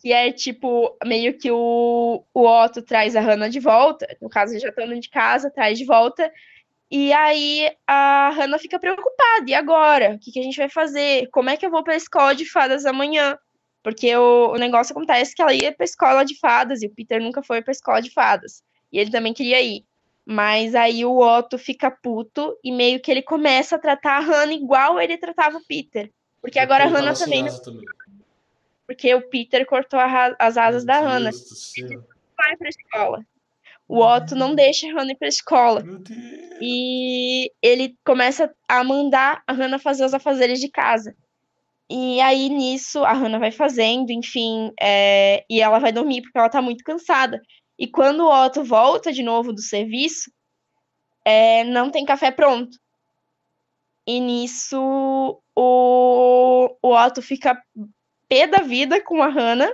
Que 0.00 0.12
é 0.12 0.32
tipo, 0.32 0.96
meio 1.04 1.36
que 1.36 1.50
o, 1.50 2.24
o 2.32 2.46
Otto 2.46 2.80
traz 2.80 3.14
a 3.14 3.20
Hannah 3.20 3.48
de 3.48 3.60
volta. 3.60 4.06
No 4.20 4.30
caso, 4.30 4.52
eles 4.52 4.62
já 4.62 4.70
estão 4.70 4.86
dentro 4.86 5.02
de 5.02 5.10
casa, 5.10 5.50
traz 5.50 5.78
de 5.78 5.84
volta. 5.84 6.32
E 6.90 7.12
aí 7.12 7.70
a 7.86 8.30
Hannah 8.30 8.58
fica 8.58 8.78
preocupada. 8.78 9.44
E 9.46 9.54
agora? 9.54 10.14
O 10.14 10.18
que, 10.18 10.32
que 10.32 10.40
a 10.40 10.42
gente 10.42 10.56
vai 10.56 10.70
fazer? 10.70 11.28
Como 11.30 11.50
é 11.50 11.56
que 11.56 11.66
eu 11.66 11.70
vou 11.70 11.84
pra 11.84 11.94
escola 11.94 12.34
de 12.34 12.50
fadas 12.50 12.86
amanhã? 12.86 13.38
Porque 13.82 14.14
o, 14.16 14.52
o 14.52 14.56
negócio 14.56 14.92
acontece 14.92 15.34
que 15.34 15.42
ela 15.42 15.54
ia 15.54 15.72
pra 15.72 15.84
escola 15.84 16.24
de 16.24 16.38
fadas 16.38 16.82
e 16.82 16.86
o 16.86 16.90
Peter 16.90 17.20
nunca 17.20 17.42
foi 17.42 17.62
pra 17.62 17.72
escola 17.72 18.00
de 18.00 18.10
fadas. 18.10 18.62
E 18.92 18.98
ele 18.98 19.10
também 19.10 19.32
queria 19.32 19.60
ir. 19.60 19.84
Mas 20.24 20.74
aí 20.74 21.04
o 21.04 21.18
Otto 21.18 21.58
fica 21.58 21.90
puto 21.90 22.56
e 22.62 22.70
meio 22.72 23.00
que 23.00 23.10
ele 23.10 23.22
começa 23.22 23.76
a 23.76 23.78
tratar 23.78 24.18
a 24.18 24.20
Hannah 24.20 24.52
igual 24.52 25.00
ele 25.00 25.16
tratava 25.16 25.58
o 25.58 25.66
Peter. 25.66 26.10
Porque 26.40 26.58
agora 26.58 26.84
a 26.84 26.88
Hannah 26.88 27.14
também. 27.14 27.46
asa 27.46 27.62
também. 27.62 27.84
Porque 28.90 29.14
o 29.14 29.22
Peter 29.22 29.64
cortou 29.66 30.00
a 30.00 30.34
as 30.36 30.56
asas 30.56 30.84
da 30.84 31.00
Meu 31.00 31.08
Hannah. 31.08 31.30
Deus 31.30 31.48
do 31.48 31.54
céu. 31.54 32.04
Vai 32.36 32.56
pra 32.56 32.68
escola. 32.68 33.24
O 33.86 34.00
Otto 34.00 34.34
não 34.34 34.52
deixa 34.52 34.88
a 34.88 34.90
Hannah 34.90 35.12
ir 35.12 35.16
pra 35.16 35.28
escola. 35.28 35.84
E 36.60 37.52
ele 37.62 37.96
começa 38.04 38.52
a 38.68 38.82
mandar 38.82 39.44
a 39.46 39.52
Hannah 39.52 39.78
fazer 39.78 40.04
os 40.04 40.12
afazeres 40.12 40.58
de 40.58 40.68
casa. 40.68 41.14
E 41.88 42.20
aí, 42.20 42.48
nisso, 42.48 43.04
a 43.04 43.12
Hannah 43.12 43.38
vai 43.38 43.52
fazendo, 43.52 44.10
enfim, 44.10 44.72
é, 44.80 45.44
e 45.48 45.60
ela 45.60 45.78
vai 45.78 45.92
dormir 45.92 46.22
porque 46.22 46.36
ela 46.36 46.50
tá 46.50 46.60
muito 46.60 46.82
cansada. 46.82 47.40
E 47.78 47.86
quando 47.86 48.24
o 48.24 48.44
Otto 48.44 48.64
volta 48.64 49.12
de 49.12 49.22
novo 49.22 49.52
do 49.52 49.62
serviço, 49.62 50.32
é, 51.24 51.62
não 51.62 51.92
tem 51.92 52.04
café 52.04 52.32
pronto. 52.32 52.76
E 54.04 54.18
nisso, 54.18 55.40
o, 55.54 56.76
o 56.82 56.92
Otto 56.92 57.22
fica 57.22 57.56
pé 58.30 58.46
da 58.46 58.58
vida 58.58 59.02
com 59.02 59.20
a 59.20 59.28
Hannah 59.28 59.72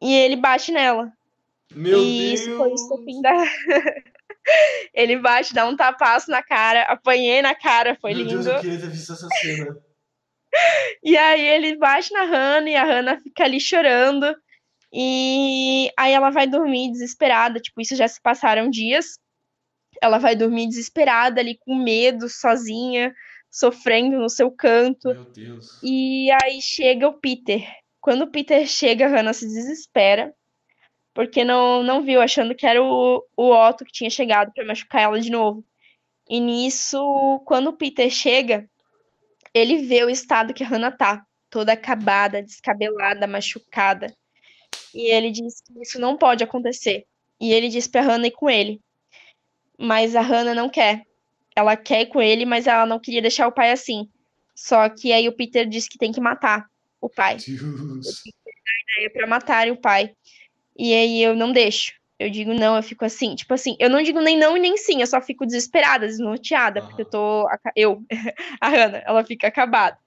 e 0.00 0.14
ele 0.14 0.36
bate 0.36 0.70
nela. 0.70 1.12
Meu 1.74 1.98
e 1.98 2.28
Deus. 2.28 2.40
isso 2.40 2.56
foi 2.56 2.70
o 2.70 2.74
estopim 2.74 3.20
da. 3.20 3.32
ele 4.94 5.18
bate, 5.18 5.52
dá 5.52 5.66
um 5.66 5.76
tapaço 5.76 6.30
na 6.30 6.42
cara, 6.42 6.82
apanhei 6.84 7.42
na 7.42 7.54
cara, 7.54 7.98
foi 8.00 8.14
Meu 8.14 8.24
lindo. 8.24 8.42
Deus, 8.42 8.46
eu 8.46 8.60
queria 8.60 8.78
ter 8.80 8.90
visto 8.90 9.12
essa 9.12 9.28
cena. 9.40 9.76
E 11.02 11.16
aí 11.16 11.48
ele 11.48 11.76
bate 11.76 12.12
na 12.12 12.24
Hannah 12.24 12.68
e 12.68 12.76
a 12.76 12.84
Hannah 12.84 13.18
fica 13.22 13.42
ali 13.42 13.58
chorando. 13.58 14.36
E 14.92 15.90
aí 15.96 16.12
ela 16.12 16.28
vai 16.28 16.46
dormir 16.46 16.92
desesperada, 16.92 17.58
tipo, 17.58 17.80
isso 17.80 17.96
já 17.96 18.06
se 18.06 18.20
passaram 18.20 18.68
dias. 18.68 19.18
Ela 20.02 20.18
vai 20.18 20.36
dormir 20.36 20.68
desesperada 20.68 21.40
ali 21.40 21.56
com 21.56 21.74
medo, 21.74 22.28
sozinha, 22.28 23.14
sofrendo 23.52 24.18
no 24.18 24.30
seu 24.30 24.50
canto. 24.50 25.08
Meu 25.08 25.24
Deus. 25.26 25.78
E 25.82 26.30
aí 26.42 26.62
chega 26.62 27.06
o 27.06 27.20
Peter. 27.20 27.62
Quando 28.00 28.22
o 28.22 28.30
Peter 28.30 28.66
chega, 28.66 29.06
a 29.06 29.08
Hannah 29.08 29.34
se 29.34 29.46
desespera, 29.46 30.34
porque 31.14 31.44
não, 31.44 31.82
não 31.82 32.02
viu, 32.02 32.20
achando 32.20 32.54
que 32.54 32.66
era 32.66 32.82
o, 32.82 33.22
o 33.36 33.50
Otto 33.52 33.84
que 33.84 33.92
tinha 33.92 34.10
chegado 34.10 34.50
para 34.52 34.64
machucar 34.64 35.02
ela 35.02 35.20
de 35.20 35.30
novo. 35.30 35.64
E 36.28 36.40
nisso, 36.40 37.40
quando 37.44 37.68
o 37.68 37.76
Peter 37.76 38.10
chega, 38.10 38.68
ele 39.52 39.86
vê 39.86 40.02
o 40.02 40.10
estado 40.10 40.54
que 40.54 40.64
a 40.64 40.66
Hannah 40.66 40.90
tá, 40.90 41.24
toda 41.50 41.74
acabada, 41.74 42.42
descabelada, 42.42 43.26
machucada. 43.26 44.16
E 44.94 45.10
ele 45.10 45.30
diz 45.30 45.60
que 45.60 45.80
isso 45.82 46.00
não 46.00 46.16
pode 46.16 46.42
acontecer. 46.42 47.04
E 47.38 47.52
ele 47.52 47.68
diz 47.68 47.86
pra 47.86 48.00
Hannah 48.00 48.28
ir 48.28 48.32
com 48.32 48.48
ele. 48.48 48.80
Mas 49.78 50.16
a 50.16 50.22
Hannah 50.22 50.54
não 50.54 50.70
quer. 50.70 51.04
Ela 51.54 51.76
quer 51.76 52.02
ir 52.02 52.06
com 52.06 52.20
ele, 52.20 52.44
mas 52.44 52.66
ela 52.66 52.86
não 52.86 52.98
queria 52.98 53.22
deixar 53.22 53.46
o 53.46 53.52
pai 53.52 53.70
assim. 53.70 54.08
Só 54.54 54.88
que 54.88 55.12
aí 55.12 55.28
o 55.28 55.32
Peter 55.32 55.66
diz 55.66 55.88
que 55.88 55.98
tem 55.98 56.12
que 56.12 56.20
matar 56.20 56.66
o 57.00 57.08
pai. 57.08 57.36
Deus. 57.36 59.12
Pra 59.12 59.26
matarem 59.26 59.72
o 59.72 59.80
pai. 59.80 60.14
E 60.78 60.94
aí 60.94 61.22
eu 61.22 61.34
não 61.34 61.52
deixo. 61.52 61.92
Eu 62.18 62.30
digo 62.30 62.54
não, 62.54 62.76
eu 62.76 62.82
fico 62.82 63.04
assim. 63.04 63.34
Tipo 63.34 63.54
assim, 63.54 63.76
eu 63.80 63.90
não 63.90 64.02
digo 64.02 64.20
nem 64.20 64.36
não 64.36 64.56
e 64.56 64.60
nem 64.60 64.76
sim. 64.76 65.00
Eu 65.00 65.06
só 65.06 65.20
fico 65.20 65.44
desesperada, 65.44 66.06
desnorteada. 66.06 66.80
Aham. 66.80 66.86
Porque 66.86 67.02
eu 67.02 67.06
tô. 67.06 67.48
Eu, 67.74 68.02
a 68.60 68.68
Hannah, 68.68 69.02
ela 69.06 69.24
fica 69.24 69.48
acabada. 69.48 69.98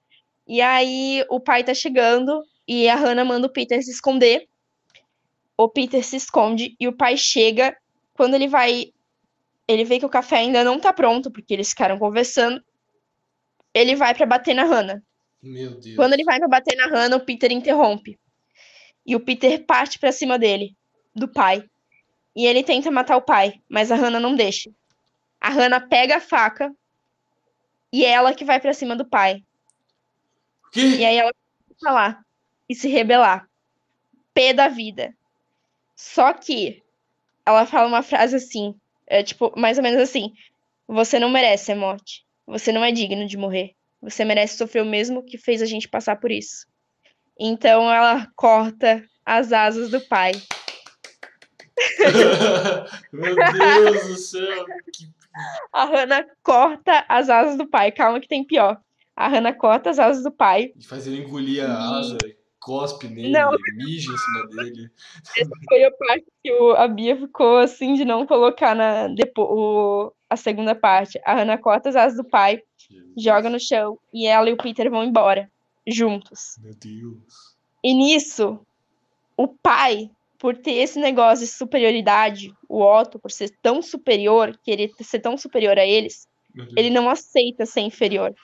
E 0.46 0.60
aí 0.60 1.24
o 1.28 1.40
pai 1.40 1.64
tá 1.64 1.74
chegando 1.74 2.42
e 2.66 2.88
a 2.88 2.94
Hannah 2.94 3.24
manda 3.24 3.46
o 3.46 3.52
Peter 3.52 3.82
se 3.82 3.90
esconder. 3.90 4.48
O 5.58 5.68
Peter 5.68 6.02
se 6.04 6.16
esconde 6.16 6.74
e 6.78 6.88
o 6.88 6.92
pai 6.92 7.16
chega. 7.16 7.76
Quando 8.14 8.34
ele 8.34 8.48
vai. 8.48 8.92
Ele 9.68 9.84
vê 9.84 9.98
que 9.98 10.06
o 10.06 10.10
café 10.10 10.36
ainda 10.36 10.62
não 10.62 10.78
tá 10.78 10.92
pronto, 10.92 11.30
porque 11.30 11.52
eles 11.52 11.70
ficaram 11.70 11.98
conversando. 11.98 12.62
Ele 13.74 13.96
vai 13.96 14.14
pra 14.14 14.26
bater 14.26 14.54
na 14.54 14.64
Hannah. 14.64 15.02
Meu 15.42 15.72
Deus. 15.72 15.96
Quando 15.96 16.12
ele 16.14 16.24
vai 16.24 16.38
pra 16.38 16.48
bater 16.48 16.76
na 16.76 16.86
Hannah, 16.86 17.16
o 17.16 17.24
Peter 17.24 17.50
interrompe. 17.52 18.18
E 19.04 19.14
o 19.14 19.20
Peter 19.20 19.64
parte 19.64 19.98
pra 19.98 20.12
cima 20.12 20.38
dele, 20.38 20.76
do 21.14 21.28
pai. 21.28 21.64
E 22.34 22.46
ele 22.46 22.62
tenta 22.62 22.90
matar 22.90 23.16
o 23.16 23.22
pai, 23.22 23.60
mas 23.68 23.90
a 23.90 23.96
Hannah 23.96 24.20
não 24.20 24.34
deixa. 24.34 24.70
A 25.40 25.48
Hannah 25.50 25.80
pega 25.80 26.16
a 26.16 26.20
faca 26.20 26.74
e 27.92 28.04
é 28.04 28.10
ela 28.10 28.34
que 28.34 28.44
vai 28.44 28.60
pra 28.60 28.74
cima 28.74 28.96
do 28.96 29.04
pai. 29.04 29.44
O 30.66 30.70
quê? 30.70 30.80
E 30.80 31.04
aí 31.04 31.16
ela 31.16 31.32
falar 31.80 32.24
e 32.68 32.74
se 32.74 32.88
rebelar. 32.88 33.48
Pé 34.34 34.52
da 34.52 34.68
vida. 34.68 35.14
Só 35.94 36.32
que 36.32 36.82
ela 37.44 37.64
fala 37.64 37.88
uma 37.88 38.02
frase 38.02 38.36
assim, 38.36 38.78
é 39.06 39.22
tipo, 39.22 39.52
mais 39.56 39.78
ou 39.78 39.84
menos 39.84 40.00
assim: 40.00 40.32
Você 40.88 41.18
não 41.18 41.30
merece 41.30 41.72
a 41.72 41.76
morte. 41.76 42.24
Você 42.46 42.72
não 42.72 42.84
é 42.84 42.92
digno 42.92 43.26
de 43.26 43.36
morrer. 43.36 43.72
Você 44.00 44.24
merece 44.24 44.56
sofrer 44.56 44.82
o 44.82 44.86
mesmo 44.86 45.24
que 45.24 45.38
fez 45.38 45.62
a 45.62 45.66
gente 45.66 45.88
passar 45.88 46.16
por 46.16 46.30
isso. 46.30 46.66
Então 47.38 47.90
ela 47.92 48.28
corta 48.36 49.04
as 49.24 49.52
asas 49.52 49.90
do 49.90 50.00
pai. 50.00 50.32
Meu 53.12 53.34
Deus 53.34 54.08
do 54.08 54.16
céu. 54.16 54.64
Que... 54.92 55.08
A 55.72 55.84
Hannah 55.84 56.24
corta 56.42 57.04
as 57.08 57.28
asas 57.28 57.58
do 57.58 57.68
pai. 57.68 57.92
Calma 57.92 58.20
que 58.20 58.28
tem 58.28 58.44
pior. 58.44 58.80
A 59.14 59.28
Hannah 59.28 59.52
corta 59.52 59.90
as 59.90 59.98
asas 59.98 60.22
do 60.22 60.30
pai. 60.30 60.72
E 60.76 60.84
faz 60.84 61.06
ele 61.06 61.22
engolir 61.22 61.64
a 61.64 61.98
asa, 61.98 62.16
cospe 62.66 63.06
nele, 63.06 63.28
Não. 63.30 63.52
mija 63.76 64.10
em 64.12 64.16
cima 64.18 64.46
dele. 64.48 64.90
Foi 65.68 65.84
a 65.84 65.90
parte 65.92 66.26
que 66.42 66.52
o- 66.52 66.72
a 66.72 66.88
Bia 66.88 67.16
ficou 67.16 67.58
assim 67.58 67.94
de 67.94 68.04
não 68.04 68.26
colocar 68.26 68.74
na 68.74 69.06
depo, 69.06 69.42
o, 69.42 70.12
a 70.28 70.36
segunda 70.36 70.74
parte. 70.74 71.20
A 71.24 71.32
Hannah 71.34 71.58
corta 71.58 71.88
as 71.90 71.94
asas 71.94 72.16
do 72.16 72.24
pai, 72.28 72.60
joga 73.16 73.48
no 73.48 73.60
chão 73.60 73.96
e 74.12 74.26
ela 74.26 74.50
e 74.50 74.52
o 74.52 74.56
Peter 74.56 74.90
vão 74.90 75.04
embora 75.04 75.48
juntos. 75.86 76.56
Meu 76.60 76.74
Deus. 76.74 77.54
E 77.84 77.94
nisso, 77.94 78.58
o 79.36 79.46
pai, 79.46 80.10
por 80.36 80.56
ter 80.56 80.72
esse 80.72 80.98
negócio 80.98 81.46
de 81.46 81.52
superioridade, 81.52 82.52
o 82.68 82.82
Otto, 82.82 83.16
por 83.16 83.30
ser 83.30 83.50
tão 83.62 83.80
superior, 83.80 84.58
querer 84.64 84.90
ser 85.02 85.20
tão 85.20 85.38
superior 85.38 85.78
a 85.78 85.86
eles, 85.86 86.26
ele 86.76 86.90
não 86.90 87.08
aceita 87.08 87.64
ser 87.64 87.82
inferior. 87.82 88.34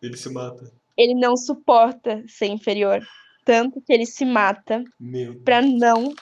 Ele 0.00 0.16
se 0.16 0.30
mata. 0.30 0.72
Ele 0.96 1.14
não 1.14 1.36
suporta 1.36 2.22
ser 2.28 2.46
inferior. 2.46 3.04
Tanto 3.48 3.80
que 3.80 3.90
ele 3.90 4.04
se 4.04 4.26
mata 4.26 4.84
pra 5.42 5.62
não 5.62 6.12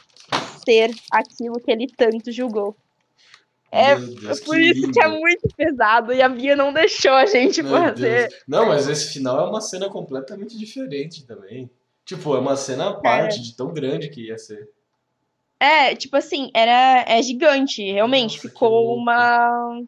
ser 0.65 0.95
aquilo 1.11 1.59
que 1.61 1.73
ele 1.73 1.89
tanto 1.89 2.31
julgou. 2.31 2.77
É, 3.69 3.97
Deus, 3.97 4.41
É 4.41 4.45
por 4.45 4.55
que 4.55 4.61
isso 4.63 4.93
que 4.93 5.01
é 5.03 5.09
lindo. 5.09 5.19
muito 5.19 5.49
pesado 5.57 6.13
e 6.13 6.23
a 6.23 6.29
Bia 6.29 6.55
não 6.55 6.73
deixou 6.73 7.15
a 7.15 7.27
gente 7.27 7.65
Meu 7.65 7.73
fazer. 7.73 8.29
Deus. 8.29 8.43
Não, 8.47 8.67
mas 8.67 8.87
esse 8.89 9.13
final 9.13 9.45
é 9.45 9.51
uma 9.51 9.61
cena 9.61 9.89
completamente 9.91 10.57
diferente 10.57 11.27
também. 11.27 11.69
Tipo, 12.05 12.37
é 12.37 12.39
uma 12.39 12.55
cena 12.55 12.91
à 12.91 12.95
parte 12.95 13.43
de 13.43 13.57
tão 13.57 13.73
grande 13.75 14.09
que 14.09 14.29
ia 14.29 14.39
ser. 14.39 14.71
É, 15.59 15.97
tipo 15.97 16.17
assim, 16.17 16.49
era 16.55 17.05
é 17.09 17.21
gigante, 17.21 17.83
realmente. 17.83 18.37
Nossa, 18.37 18.49
ficou 18.49 18.97
uma. 18.97 19.83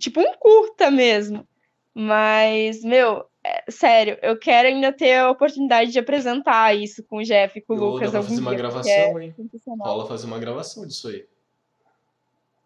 Tipo 0.00 0.20
um 0.20 0.34
curta 0.36 0.90
mesmo. 0.90 1.46
Mas, 1.94 2.82
meu, 2.82 3.24
é, 3.44 3.64
sério, 3.70 4.18
eu 4.22 4.38
quero 4.38 4.68
ainda 4.68 4.92
ter 4.92 5.16
a 5.18 5.30
oportunidade 5.30 5.90
de 5.90 5.98
apresentar 5.98 6.74
isso 6.76 7.02
com 7.02 7.18
o 7.18 7.22
Jeff 7.22 7.58
e 7.58 7.62
com 7.62 7.74
o 7.74 7.76
Eu, 7.76 7.80
dá 7.80 7.86
Lucas 7.86 8.10
pra 8.10 8.18
algum 8.18 8.28
fazer 8.30 8.40
uma 8.40 8.54
gravação, 8.54 8.92
é 9.18 9.24
hein? 9.24 9.34
Rola 9.80 10.06
fazer 10.06 10.26
uma 10.26 10.38
gravação 10.38 10.86
disso 10.86 11.08
aí. 11.08 11.26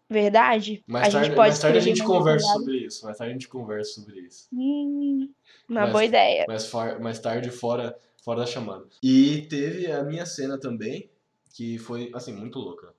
Verdade? 0.09 0.83
Mais 0.87 1.07
a 1.07 1.09
gente 1.09 1.13
tarde, 1.19 1.35
pode 1.35 1.49
mais 1.49 1.59
tarde 1.59 1.77
a 1.77 1.81
gente 1.81 2.03
conversa 2.03 2.47
sobre 2.47 2.77
isso. 2.77 3.05
Mais 3.05 3.17
tarde 3.17 3.31
a 3.31 3.33
gente 3.33 3.47
conversa 3.47 3.91
sobre 3.93 4.19
isso. 4.21 4.47
Hum, 4.53 5.29
uma 5.67 5.81
Mais- 5.81 5.91
boa 5.91 6.05
ideia. 6.05 6.45
mais, 6.47 6.71
mais 7.01 7.19
tarde 7.19 7.51
fora, 7.51 7.97
fora 8.23 8.41
da 8.41 8.45
chamada. 8.45 8.85
E 9.03 9.41
teve 9.49 9.91
a 9.91 10.03
minha 10.03 10.25
cena 10.25 10.57
também, 10.57 11.09
que 11.53 11.77
foi, 11.77 12.09
assim, 12.13 12.33
muito 12.33 12.57
louca. 12.59 12.93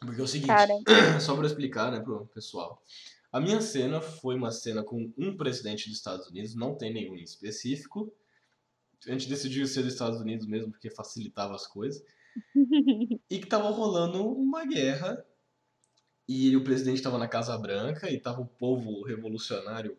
Porque 0.00 0.20
é 0.20 0.24
o 0.24 0.28
seguinte, 0.28 0.48
Cara, 0.48 0.72
só 1.20 1.36
pra 1.36 1.46
explicar, 1.46 1.92
né, 1.92 2.00
pro 2.00 2.26
pessoal. 2.34 2.82
A 3.32 3.40
minha 3.40 3.62
cena 3.62 3.98
foi 4.00 4.34
uma 4.34 4.50
cena 4.50 4.84
com 4.84 5.10
um 5.16 5.34
presidente 5.34 5.88
dos 5.88 5.96
Estados 5.96 6.28
Unidos, 6.28 6.54
não 6.54 6.74
tem 6.74 6.92
nenhum 6.92 7.16
em 7.16 7.22
específico. 7.22 8.12
A 9.06 9.10
gente 9.10 9.26
decidiu 9.26 9.66
ser 9.66 9.82
dos 9.82 9.94
Estados 9.94 10.20
Unidos 10.20 10.46
mesmo 10.46 10.70
porque 10.70 10.90
facilitava 10.90 11.54
as 11.54 11.66
coisas. 11.66 12.02
E 13.30 13.38
que 13.38 13.46
tava 13.46 13.70
rolando 13.70 14.22
uma 14.26 14.66
guerra. 14.66 15.24
E 16.28 16.54
o 16.54 16.62
presidente 16.62 17.00
tava 17.00 17.16
na 17.16 17.26
Casa 17.26 17.56
Branca 17.56 18.10
e 18.10 18.20
tava 18.20 18.42
o 18.42 18.46
povo 18.46 19.02
revolucionário 19.02 19.96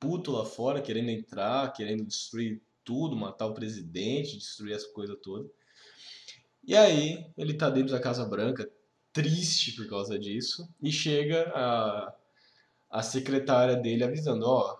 puto 0.00 0.32
lá 0.32 0.44
fora, 0.44 0.80
querendo 0.80 1.10
entrar, 1.10 1.72
querendo 1.72 2.04
destruir 2.04 2.62
tudo, 2.82 3.14
matar 3.14 3.46
o 3.46 3.54
presidente, 3.54 4.38
destruir 4.38 4.74
essa 4.74 4.88
coisa 4.88 5.14
toda. 5.14 5.48
E 6.64 6.74
aí, 6.74 7.26
ele 7.36 7.54
tá 7.54 7.70
dentro 7.70 7.92
da 7.92 8.00
Casa 8.00 8.24
Branca, 8.24 8.68
triste 9.12 9.72
por 9.76 9.86
causa 9.88 10.18
disso, 10.18 10.68
e 10.82 10.90
chega 10.90 11.52
a, 11.54 12.14
a 12.92 13.02
secretária 13.02 13.74
dele 13.74 14.04
avisando, 14.04 14.46
ó, 14.46 14.78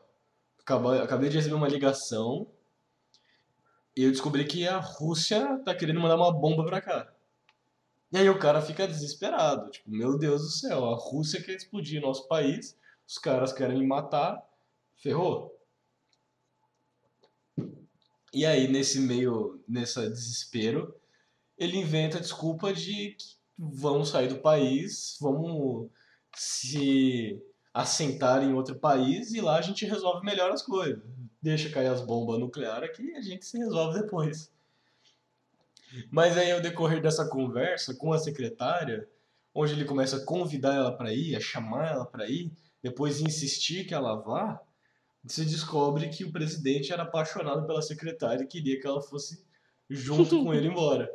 acabei, 0.60 1.30
de 1.30 1.36
receber 1.36 1.54
uma 1.54 1.66
ligação 1.66 2.46
e 3.96 4.04
eu 4.04 4.10
descobri 4.10 4.44
que 4.44 4.68
a 4.68 4.78
Rússia 4.78 5.58
tá 5.64 5.74
querendo 5.74 6.00
mandar 6.00 6.16
uma 6.16 6.30
bomba 6.30 6.64
pra 6.64 6.82
cá. 6.82 7.10
E 8.12 8.18
aí 8.18 8.28
o 8.28 8.38
cara 8.38 8.60
fica 8.60 8.86
desesperado, 8.86 9.70
tipo, 9.70 9.90
meu 9.90 10.18
Deus 10.18 10.42
do 10.42 10.48
céu, 10.48 10.84
a 10.84 10.94
Rússia 10.94 11.42
quer 11.42 11.56
explodir 11.56 12.02
nosso 12.02 12.28
país, 12.28 12.76
os 13.08 13.16
caras 13.16 13.50
querem 13.50 13.78
me 13.78 13.86
matar, 13.86 14.38
ferrou. 14.94 15.58
E 18.34 18.44
aí, 18.44 18.68
nesse 18.68 19.00
meio, 19.00 19.62
nessa 19.66 20.08
desespero, 20.08 20.94
ele 21.56 21.78
inventa 21.78 22.18
a 22.18 22.20
desculpa 22.20 22.74
de 22.74 23.12
que 23.12 23.36
vamos 23.58 24.10
sair 24.10 24.28
do 24.28 24.38
país, 24.38 25.16
vamos 25.20 25.90
se 26.34 27.42
assentar 27.72 28.42
em 28.42 28.52
outro 28.52 28.74
país 28.74 29.32
e 29.32 29.40
lá 29.40 29.56
a 29.56 29.62
gente 29.62 29.86
resolve 29.86 30.24
melhor 30.24 30.50
as 30.50 30.62
coisas. 30.62 31.02
Deixa 31.40 31.70
cair 31.70 31.88
as 31.88 32.00
bombas 32.00 32.38
nucleares 32.38 32.90
aqui 32.90 33.02
e 33.02 33.16
a 33.16 33.20
gente 33.20 33.44
se 33.44 33.58
resolve 33.58 34.00
depois. 34.00 34.52
Mas 36.10 36.36
aí, 36.36 36.50
ao 36.50 36.60
decorrer 36.60 37.02
dessa 37.02 37.28
conversa 37.28 37.94
com 37.94 38.12
a 38.12 38.18
secretária, 38.18 39.08
onde 39.54 39.72
ele 39.72 39.84
começa 39.84 40.16
a 40.16 40.24
convidar 40.24 40.74
ela 40.74 40.96
para 40.96 41.12
ir, 41.12 41.36
a 41.36 41.40
chamar 41.40 41.92
ela 41.92 42.06
para 42.06 42.28
ir, 42.28 42.50
depois 42.82 43.20
insistir 43.20 43.84
que 43.84 43.94
ela 43.94 44.14
vá, 44.16 44.60
se 45.26 45.44
descobre 45.44 46.08
que 46.08 46.24
o 46.24 46.32
presidente 46.32 46.92
era 46.92 47.02
apaixonado 47.02 47.66
pela 47.66 47.82
secretária 47.82 48.42
e 48.42 48.46
queria 48.46 48.80
que 48.80 48.86
ela 48.86 49.00
fosse 49.00 49.44
junto 49.88 50.42
com 50.42 50.52
ele 50.52 50.68
embora. 50.68 51.10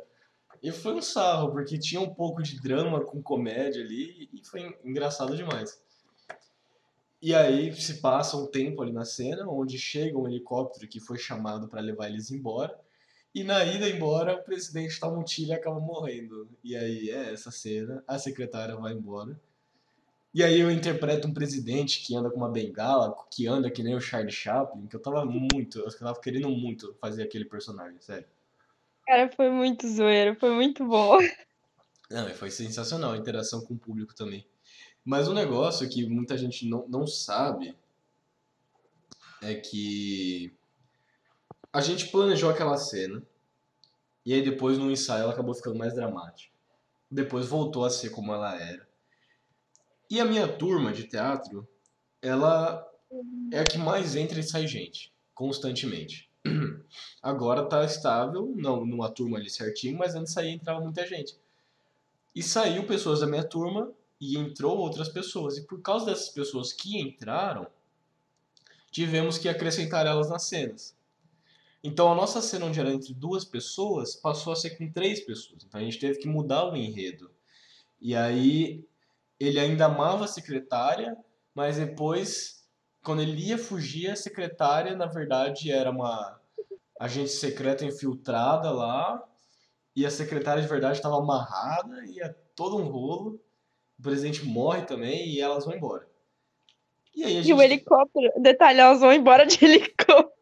E 0.62 0.72
foi 0.72 0.94
um 0.94 1.02
sarro, 1.02 1.52
porque 1.52 1.78
tinha 1.78 2.00
um 2.00 2.12
pouco 2.14 2.42
de 2.42 2.60
drama 2.60 3.04
com 3.04 3.22
comédia 3.22 3.82
ali 3.82 4.28
e 4.32 4.44
foi 4.44 4.76
engraçado 4.84 5.36
demais. 5.36 5.80
E 7.20 7.34
aí 7.34 7.74
se 7.74 8.00
passa 8.00 8.36
um 8.36 8.46
tempo 8.46 8.82
ali 8.82 8.92
na 8.92 9.04
cena, 9.04 9.48
onde 9.48 9.76
chega 9.78 10.16
um 10.16 10.28
helicóptero 10.28 10.86
que 10.86 11.00
foi 11.00 11.18
chamado 11.18 11.68
para 11.68 11.80
levar 11.80 12.08
eles 12.08 12.30
embora. 12.30 12.78
E 13.34 13.44
na 13.44 13.64
ida 13.64 13.88
embora, 13.88 14.34
o 14.34 14.42
presidente 14.42 14.98
um 15.04 15.24
e 15.38 15.52
acaba 15.52 15.78
morrendo. 15.80 16.48
E 16.62 16.76
aí 16.76 17.10
é 17.10 17.32
essa 17.32 17.50
cena, 17.50 18.02
a 18.06 18.18
secretária 18.18 18.76
vai 18.76 18.92
embora. 18.92 19.38
E 20.32 20.42
aí 20.42 20.60
eu 20.60 20.70
interpreto 20.70 21.26
um 21.26 21.34
presidente 21.34 22.02
que 22.02 22.14
anda 22.14 22.30
com 22.30 22.36
uma 22.36 22.50
bengala, 22.50 23.14
que 23.30 23.46
anda 23.46 23.70
que 23.70 23.82
nem 23.82 23.96
o 23.96 24.00
Charlie 24.00 24.30
Chaplin, 24.30 24.86
que 24.86 24.94
eu 24.94 25.00
tava 25.00 25.24
muito, 25.24 25.80
eu 25.80 25.98
tava 25.98 26.20
querendo 26.20 26.50
muito 26.50 26.94
fazer 27.00 27.22
aquele 27.22 27.44
personagem, 27.44 28.00
sério. 28.00 28.26
cara, 29.06 29.30
foi 29.34 29.50
muito 29.50 29.88
zoeiro, 29.88 30.36
foi 30.38 30.50
muito 30.50 30.86
bom. 30.86 31.18
Não, 32.10 32.28
foi 32.30 32.50
sensacional 32.50 33.12
a 33.12 33.16
interação 33.16 33.60
com 33.60 33.74
o 33.74 33.78
público 33.78 34.14
também. 34.14 34.46
Mas 35.08 35.26
um 35.26 35.32
negócio 35.32 35.88
que 35.88 36.06
muita 36.06 36.36
gente 36.36 36.68
não, 36.68 36.86
não 36.86 37.06
sabe 37.06 37.74
é 39.40 39.54
que 39.54 40.54
a 41.72 41.80
gente 41.80 42.08
planejou 42.08 42.50
aquela 42.50 42.76
cena 42.76 43.22
e 44.22 44.34
aí 44.34 44.42
depois 44.42 44.76
no 44.76 44.90
ensaio 44.90 45.22
ela 45.22 45.32
acabou 45.32 45.54
ficando 45.54 45.78
mais 45.78 45.94
dramática. 45.94 46.52
Depois 47.10 47.46
voltou 47.46 47.86
a 47.86 47.90
ser 47.90 48.10
como 48.10 48.34
ela 48.34 48.54
era. 48.60 48.86
E 50.10 50.20
a 50.20 50.26
minha 50.26 50.46
turma 50.46 50.92
de 50.92 51.04
teatro, 51.04 51.66
ela 52.20 52.86
é 53.50 53.60
a 53.60 53.64
que 53.64 53.78
mais 53.78 54.14
entra 54.14 54.38
e 54.38 54.42
sai 54.42 54.66
gente, 54.66 55.10
constantemente. 55.34 56.30
Agora 57.22 57.66
tá 57.66 57.82
estável, 57.82 58.52
não 58.54 58.84
numa 58.84 59.10
turma 59.10 59.38
ali 59.38 59.48
certinho, 59.48 59.96
mas 59.96 60.14
antes 60.14 60.34
saía 60.34 60.52
entrava 60.52 60.82
muita 60.82 61.06
gente. 61.06 61.34
E 62.34 62.42
saiu 62.42 62.86
pessoas 62.86 63.20
da 63.20 63.26
minha 63.26 63.42
turma 63.42 63.90
e 64.20 64.36
entrou 64.36 64.76
outras 64.76 65.08
pessoas. 65.08 65.56
E 65.56 65.66
por 65.66 65.80
causa 65.80 66.06
dessas 66.06 66.28
pessoas 66.28 66.72
que 66.72 66.98
entraram, 66.98 67.66
tivemos 68.90 69.38
que 69.38 69.48
acrescentar 69.48 70.06
elas 70.06 70.28
nas 70.28 70.44
cenas. 70.44 70.96
Então 71.82 72.10
a 72.10 72.14
nossa 72.14 72.42
cena 72.42 72.66
onde 72.66 72.80
era 72.80 72.92
entre 72.92 73.14
duas 73.14 73.44
pessoas 73.44 74.16
passou 74.16 74.52
a 74.52 74.56
ser 74.56 74.70
com 74.70 74.90
três 74.90 75.20
pessoas. 75.20 75.64
Então 75.64 75.80
a 75.80 75.84
gente 75.84 75.98
teve 75.98 76.18
que 76.18 76.28
mudar 76.28 76.64
o 76.64 76.76
enredo. 76.76 77.30
E 78.00 78.14
aí 78.16 78.84
ele 79.38 79.60
ainda 79.60 79.86
amava 79.86 80.24
a 80.24 80.28
secretária, 80.28 81.16
mas 81.54 81.76
depois, 81.76 82.64
quando 83.02 83.22
ele 83.22 83.40
ia 83.40 83.58
fugir, 83.58 84.10
a 84.10 84.16
secretária 84.16 84.96
na 84.96 85.06
verdade 85.06 85.70
era 85.70 85.90
uma 85.90 86.40
agente 86.98 87.30
secreta 87.30 87.84
infiltrada 87.84 88.70
lá. 88.70 89.24
E 89.94 90.04
a 90.06 90.10
secretária 90.10 90.62
de 90.62 90.68
verdade 90.68 90.98
estava 90.98 91.18
amarrada 91.18 92.04
e 92.06 92.20
é 92.20 92.28
todo 92.54 92.76
um 92.76 92.88
rolo. 92.88 93.40
O 93.98 94.02
presidente 94.02 94.44
morre 94.44 94.82
também 94.82 95.28
e 95.28 95.40
elas 95.40 95.64
vão 95.64 95.74
embora. 95.74 96.08
E 97.14 97.24
aí 97.24 97.36
a 97.36 97.40
E 97.40 97.42
gente 97.42 97.52
o 97.52 97.62
helicóptero, 97.62 98.32
detalhe, 98.40 98.80
elas 98.80 99.00
vão 99.00 99.12
embora 99.12 99.44
de 99.44 99.58
helicóptero, 99.64 100.32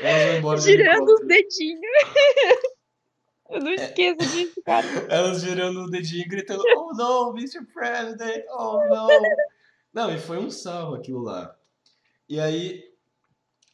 elas 0.00 0.26
vão 0.26 0.36
embora 0.38 0.58
de 0.58 0.64
girando 0.64 1.08
os 1.12 1.26
dedinhos. 1.26 1.80
Eu 3.48 3.60
não 3.60 3.72
esqueço 3.72 4.18
disso, 4.18 4.60
cara. 4.64 4.86
Elas 5.08 5.40
girando 5.40 5.84
o 5.84 5.90
dedinho 5.90 6.22
e 6.22 6.28
gritando, 6.28 6.64
oh 6.76 6.92
no, 6.96 7.30
Mr. 7.30 7.64
President, 7.72 8.44
oh 8.50 8.84
no. 8.88 9.08
Não, 9.92 10.12
e 10.12 10.18
foi 10.18 10.38
um 10.38 10.50
salvo 10.50 10.96
aquilo 10.96 11.20
lá. 11.20 11.56
E 12.28 12.40
aí 12.40 12.92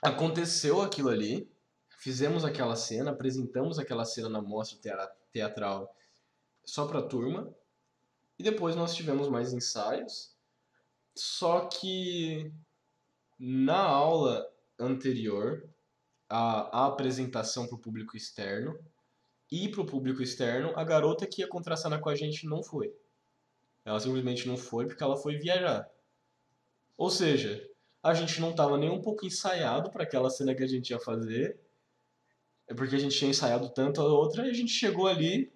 aconteceu 0.03 0.83
aquilo 0.83 1.09
ali, 1.09 1.51
fizemos 1.89 2.45
aquela 2.45 2.77
cena, 2.77 3.13
apresentamos 3.13 3.79
aquela 3.79 4.05
cena 4.05 4.29
na 4.29 4.43
mostra 4.43 4.79
teatral 5.33 5.95
só 6.65 6.87
pra 6.87 7.01
turma, 7.01 7.53
e 8.43 8.51
depois 8.51 8.75
nós 8.75 8.93
tivemos 8.93 9.29
mais 9.29 9.53
ensaios, 9.53 10.35
só 11.15 11.67
que 11.67 12.53
na 13.39 13.79
aula 13.79 14.45
anterior, 14.77 15.71
a, 16.29 16.81
a 16.81 16.87
apresentação 16.87 17.69
para 17.69 17.77
o 17.77 17.81
público 17.81 18.17
externo, 18.17 18.77
e 19.49 19.69
para 19.69 19.83
o 19.83 19.87
público 19.87 20.21
externo, 20.21 20.73
a 20.75 20.83
garota 20.83 21.25
que 21.25 21.41
ia 21.41 21.47
contracenar 21.47 22.01
com 22.01 22.09
a 22.09 22.17
gente 22.17 22.45
não 22.45 22.65
foi. 22.65 22.93
Ela 23.85 24.01
simplesmente 24.01 24.49
não 24.49 24.57
foi 24.57 24.87
porque 24.87 25.05
ela 25.05 25.17
foi 25.17 25.37
viajar. 25.37 25.89
Ou 26.97 27.11
seja, 27.11 27.65
a 28.03 28.13
gente 28.13 28.41
não 28.41 28.51
estava 28.51 28.77
nem 28.77 28.91
um 28.91 29.01
pouco 29.01 29.25
ensaiado 29.25 29.89
para 29.89 30.03
aquela 30.03 30.31
cena 30.31 30.53
que 30.53 30.65
a 30.65 30.67
gente 30.67 30.91
ia 30.91 30.99
fazer. 30.99 31.61
É 32.67 32.75
porque 32.75 32.97
a 32.97 32.99
gente 32.99 33.17
tinha 33.17 33.31
ensaiado 33.31 33.69
tanto 33.71 34.01
a 34.01 34.05
outra 34.05 34.49
e 34.49 34.51
a 34.51 34.55
gente 34.55 34.73
chegou 34.73 35.07
ali. 35.07 35.53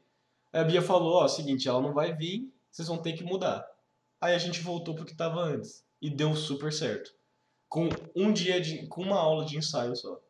A 0.52 0.62
Bia 0.62 0.82
falou: 0.82 1.14
Ó, 1.14 1.26
seguinte, 1.26 1.68
ela 1.68 1.82
não 1.82 1.92
vai 1.92 2.14
vir, 2.14 2.52
vocês 2.76 2.88
vão 2.88 2.98
ter 2.98 3.14
que 3.14 3.24
mudar. 3.24 3.66
Aí 4.20 4.34
a 4.34 4.38
gente 4.38 4.60
voltou 4.60 4.94
pro 4.94 5.06
que 5.06 5.12
estava 5.12 5.40
antes. 5.40 5.82
E 6.00 6.10
deu 6.10 6.36
super 6.36 6.70
certo. 6.70 7.10
Com 7.70 7.88
um 8.14 8.30
dia 8.30 8.60
de. 8.60 8.86
com 8.86 9.00
uma 9.00 9.18
aula 9.18 9.46
de 9.46 9.56
ensaio 9.56 9.96
só. 9.96 10.20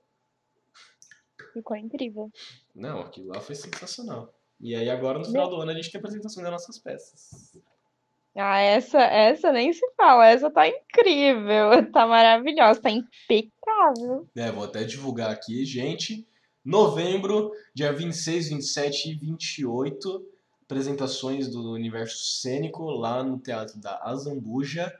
Ficou 1.52 1.76
incrível. 1.76 2.30
Não, 2.72 3.00
aquilo 3.00 3.28
lá 3.28 3.40
foi 3.40 3.56
sensacional. 3.56 4.32
E 4.60 4.76
aí 4.76 4.88
agora 4.88 5.18
no 5.18 5.24
final 5.24 5.50
do 5.50 5.56
ano 5.56 5.72
a 5.72 5.74
gente 5.74 5.90
tem 5.90 5.98
apresentação 5.98 6.40
das 6.42 6.52
nossas 6.52 6.78
peças. 6.78 7.58
Ah, 8.36 8.60
essa, 8.60 9.00
essa 9.00 9.50
nem 9.50 9.72
se 9.72 9.84
fala, 9.96 10.28
essa 10.28 10.50
tá 10.50 10.68
incrível, 10.68 11.70
tá 11.92 12.06
maravilhosa, 12.06 12.80
tá 12.80 12.90
impecável. 12.90 14.28
É, 14.36 14.52
vou 14.52 14.64
até 14.64 14.84
divulgar 14.84 15.30
aqui, 15.30 15.64
gente. 15.64 16.26
Novembro, 16.64 17.50
dia 17.74 17.92
26, 17.92 18.50
27 18.50 19.10
e 19.10 19.14
28, 19.14 20.35
apresentações 20.66 21.48
do 21.48 21.72
universo 21.72 22.18
cênico 22.40 22.90
lá 22.90 23.22
no 23.22 23.38
Teatro 23.38 23.78
da 23.78 24.00
Azambuja. 24.02 24.92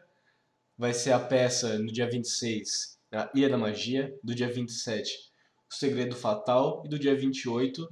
vai 0.79 0.95
ser 0.95 1.13
a 1.13 1.19
peça 1.19 1.79
no 1.79 1.93
dia 1.93 2.09
26, 2.09 2.99
a 3.13 3.31
Ilha 3.35 3.49
da 3.49 3.59
Magia, 3.59 4.17
do 4.23 4.35
dia 4.35 4.49
27, 4.49 5.33
O 5.71 5.75
Segredo 5.75 6.15
Fatal, 6.15 6.83
e 6.85 6.89
do 6.89 6.99
dia 6.99 7.17
28, 7.17 7.89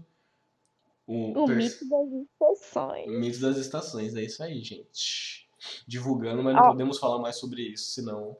o, 1.06 1.44
O 1.44 1.48
mito 1.48 1.88
das 1.88 2.08
estações. 2.12 3.06
Mito 3.08 3.40
das 3.40 3.56
Estações. 3.58 4.14
É 4.14 4.22
isso 4.22 4.42
aí, 4.42 4.62
gente. 4.62 5.48
Divulgando, 5.86 6.42
mas 6.42 6.54
não 6.54 6.62
Ó. 6.62 6.68
podemos 6.68 6.98
falar 6.98 7.18
mais 7.18 7.36
sobre 7.36 7.62
isso, 7.62 7.90
senão. 7.92 8.36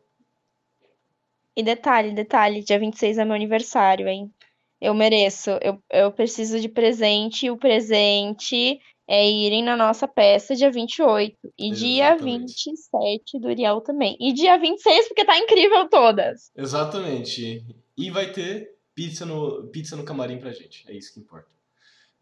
E 1.57 1.62
detalhe, 1.62 2.12
detalhe, 2.12 2.62
dia 2.62 2.78
26 2.78 3.18
é 3.18 3.24
meu 3.24 3.35
aniversário, 3.35 4.09
hein? 4.09 4.32
Eu 4.80 4.95
mereço, 4.95 5.51
eu, 5.62 5.82
eu 5.91 6.12
preciso 6.12 6.61
de 6.61 6.68
presente, 6.68 7.47
e 7.47 7.51
o 7.51 7.57
presente 7.57 8.80
é 9.07 9.29
irem 9.29 9.63
na 9.63 9.77
nossa 9.77 10.09
peça 10.09 10.55
dia 10.55 10.71
28. 10.71 11.37
E 11.59 11.73
dia 11.73 12.15
Exatamente. 12.15 12.65
27 12.71 13.39
do 13.39 13.49
Uriel 13.49 13.81
também. 13.81 14.17
E 14.19 14.33
dia 14.33 14.59
26, 14.59 15.09
porque 15.09 15.25
tá 15.25 15.39
incrível 15.39 15.89
todas. 15.89 16.51
Exatamente. 16.57 17.65
E 17.97 18.11
vai 18.11 18.33
ter 18.33 18.75
pizza 18.95 19.27
no, 19.27 19.67
pizza 19.69 19.97
no 19.97 20.05
camarim 20.05 20.39
pra 20.39 20.53
gente. 20.53 20.85
É 20.89 20.95
isso 20.95 21.13
que 21.13 21.21
importa. 21.21 21.49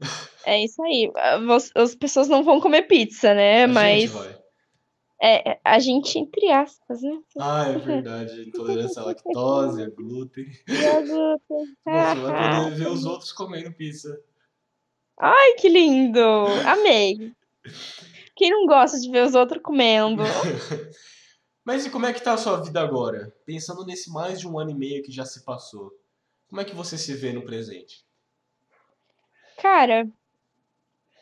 É 0.45 0.65
isso 0.65 0.83
aí. 0.83 1.09
As 1.77 1.95
pessoas 1.95 2.29
não 2.29 2.43
vão 2.43 2.61
comer 2.61 2.83
pizza, 2.89 3.33
né? 3.33 3.63
A 3.63 3.69
Mas 3.69 4.11
gente 4.11 4.13
vai. 4.13 4.39
é, 5.23 5.61
a 5.65 5.79
gente, 5.79 6.19
entre 6.19 6.51
aspas, 6.51 7.01
né? 7.01 7.17
Ah, 7.39 7.69
é 7.69 7.79
verdade. 7.79 8.43
Intolerância 8.51 9.03
à 9.03 9.05
lactose, 9.05 9.83
a 9.85 9.89
glúten. 9.89 10.47
Nossa, 11.87 12.17
Você 12.17 12.21
vai 12.23 12.67
poder 12.67 12.75
ver 12.75 12.89
os 12.89 13.05
outros 13.05 13.31
comendo 13.31 13.73
pizza. 13.73 14.21
Ai, 15.25 15.53
que 15.53 15.69
lindo! 15.69 16.21
Amei. 16.67 17.33
Quem 18.35 18.51
não 18.51 18.67
gosta 18.67 18.99
de 18.99 19.09
ver 19.09 19.25
os 19.25 19.37
outros 19.37 19.63
comendo? 19.63 20.21
Mas 21.65 21.87
e 21.87 21.91
como 21.91 22.07
é 22.07 22.13
que 22.13 22.21
tá 22.21 22.33
a 22.33 22.37
sua 22.37 22.61
vida 22.61 22.81
agora? 22.81 23.33
Pensando 23.47 23.87
nesse 23.87 24.11
mais 24.11 24.41
de 24.41 24.49
um 24.49 24.59
ano 24.59 24.73
e 24.73 24.75
meio 24.75 25.01
que 25.01 25.13
já 25.13 25.25
se 25.25 25.45
passou. 25.45 25.93
Como 26.49 26.61
é 26.61 26.65
que 26.65 26.75
você 26.75 26.99
se 26.99 27.15
vê 27.15 27.33
no 27.33 27.45
presente? 27.45 28.05
Cara, 29.59 30.09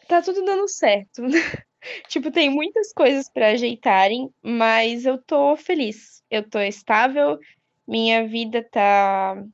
tá 0.09 0.23
tudo 0.23 0.47
dando 0.47 0.67
certo. 0.67 1.21
Tipo, 2.09 2.31
tem 2.31 2.49
muitas 2.49 2.95
coisas 2.95 3.29
pra 3.31 3.49
ajeitarem, 3.49 4.33
mas 4.43 5.05
eu 5.05 5.23
tô 5.23 5.57
feliz. 5.57 6.23
Eu 6.31 6.49
tô 6.49 6.59
estável, 6.59 7.39
minha 7.87 8.27
vida 8.27 8.63
tá, 8.63 9.45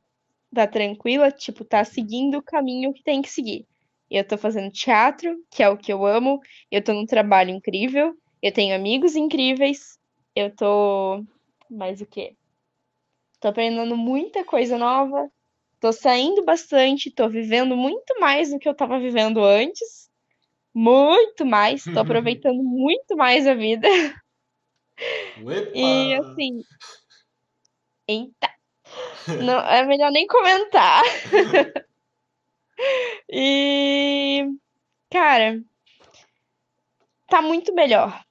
tá 0.55 0.69
tranquila, 0.69 1.33
tipo, 1.33 1.65
tá 1.65 1.85
seguindo 1.85 2.39
o 2.39 2.43
caminho 2.43 2.93
que 2.93 3.03
tem 3.03 3.21
que 3.21 3.29
seguir. 3.29 3.67
Eu 4.11 4.27
tô 4.27 4.39
fazendo 4.39 4.71
teatro, 4.71 5.37
que 5.51 5.63
é 5.63 5.69
o 5.69 5.77
que 5.77 5.93
eu 5.93 6.07
amo, 6.07 6.41
eu 6.71 6.83
tô 6.83 6.93
num 6.93 7.07
trabalho 7.07 7.51
incrível, 7.51 8.15
eu 8.43 8.53
tenho 8.53 8.75
amigos 8.75 9.17
incríveis, 9.17 9.99
eu 10.35 10.55
tô. 10.55 11.25
Mais 11.71 12.01
o 12.01 12.07
quê? 12.07 12.37
Tô 13.41 13.49
aprendendo 13.49 13.97
muita 13.97 14.45
coisa 14.45 14.79
nova, 14.79 15.29
tô 15.81 15.93
saindo 15.93 16.45
bastante, 16.45 17.11
tô 17.11 17.29
vivendo 17.29 17.77
muito 17.77 18.19
mais 18.21 18.51
do 18.51 18.59
que 18.59 18.69
eu 18.69 18.75
tava 18.75 18.99
vivendo 18.99 19.45
antes. 19.45 20.09
Muito 20.75 21.45
mais, 21.45 21.89
tô 21.89 22.01
aproveitando 22.01 22.63
muito 22.63 23.17
mais 23.17 23.47
a 23.47 23.55
vida. 23.55 23.89
Uepa! 25.37 25.73
E 25.75 26.15
assim. 26.15 26.63
Eita! 28.09 28.49
Não, 29.41 29.59
é 29.61 29.85
melhor 29.87 30.11
nem 30.13 30.27
comentar. 30.27 31.03
E. 33.31 34.47
Cara, 35.11 35.63
tá 37.29 37.41
muito 37.43 37.75
melhor. 37.75 38.23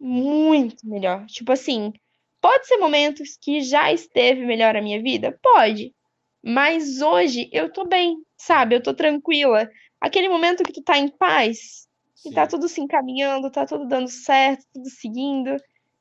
Muito 0.00 0.86
melhor. 0.86 1.26
Tipo 1.26 1.52
assim, 1.52 1.92
pode 2.40 2.66
ser 2.66 2.76
momentos 2.78 3.36
que 3.40 3.60
já 3.60 3.92
esteve 3.92 4.44
melhor 4.44 4.76
a 4.76 4.82
minha 4.82 5.02
vida? 5.02 5.38
Pode. 5.42 5.94
Mas 6.42 7.02
hoje 7.02 7.48
eu 7.52 7.72
tô 7.72 7.84
bem, 7.84 8.16
sabe? 8.36 8.74
Eu 8.74 8.82
tô 8.82 8.94
tranquila. 8.94 9.68
Aquele 10.00 10.28
momento 10.28 10.62
que 10.62 10.72
tu 10.72 10.82
tá 10.82 10.96
em 10.96 11.08
paz, 11.08 11.88
que 12.22 12.28
Sim. 12.28 12.34
tá 12.34 12.46
tudo 12.46 12.68
se 12.68 12.80
encaminhando, 12.80 13.50
tá 13.50 13.66
tudo 13.66 13.86
dando 13.86 14.08
certo, 14.08 14.64
tudo 14.72 14.88
seguindo. 14.88 15.50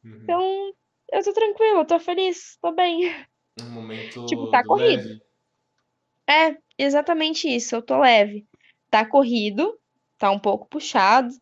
Uhum. 0.04 0.20
Então, 0.22 0.74
eu 1.12 1.24
tô 1.24 1.34
tranquila, 1.34 1.86
tô 1.86 2.00
feliz, 2.00 2.58
tô 2.62 2.72
bem. 2.72 3.12
Um 3.60 3.72
momento 3.72 4.26
tipo, 4.28 4.48
tá 4.52 4.62
do 4.62 4.68
corrido. 4.68 5.08
leve. 5.08 5.27
É, 6.30 6.58
exatamente 6.78 7.48
isso, 7.48 7.76
eu 7.76 7.82
tô 7.82 8.00
leve. 8.00 8.46
Tá 8.90 9.06
corrido, 9.06 9.80
tá 10.18 10.30
um 10.32 10.40
pouco 10.40 10.68
puxado, 10.68 11.34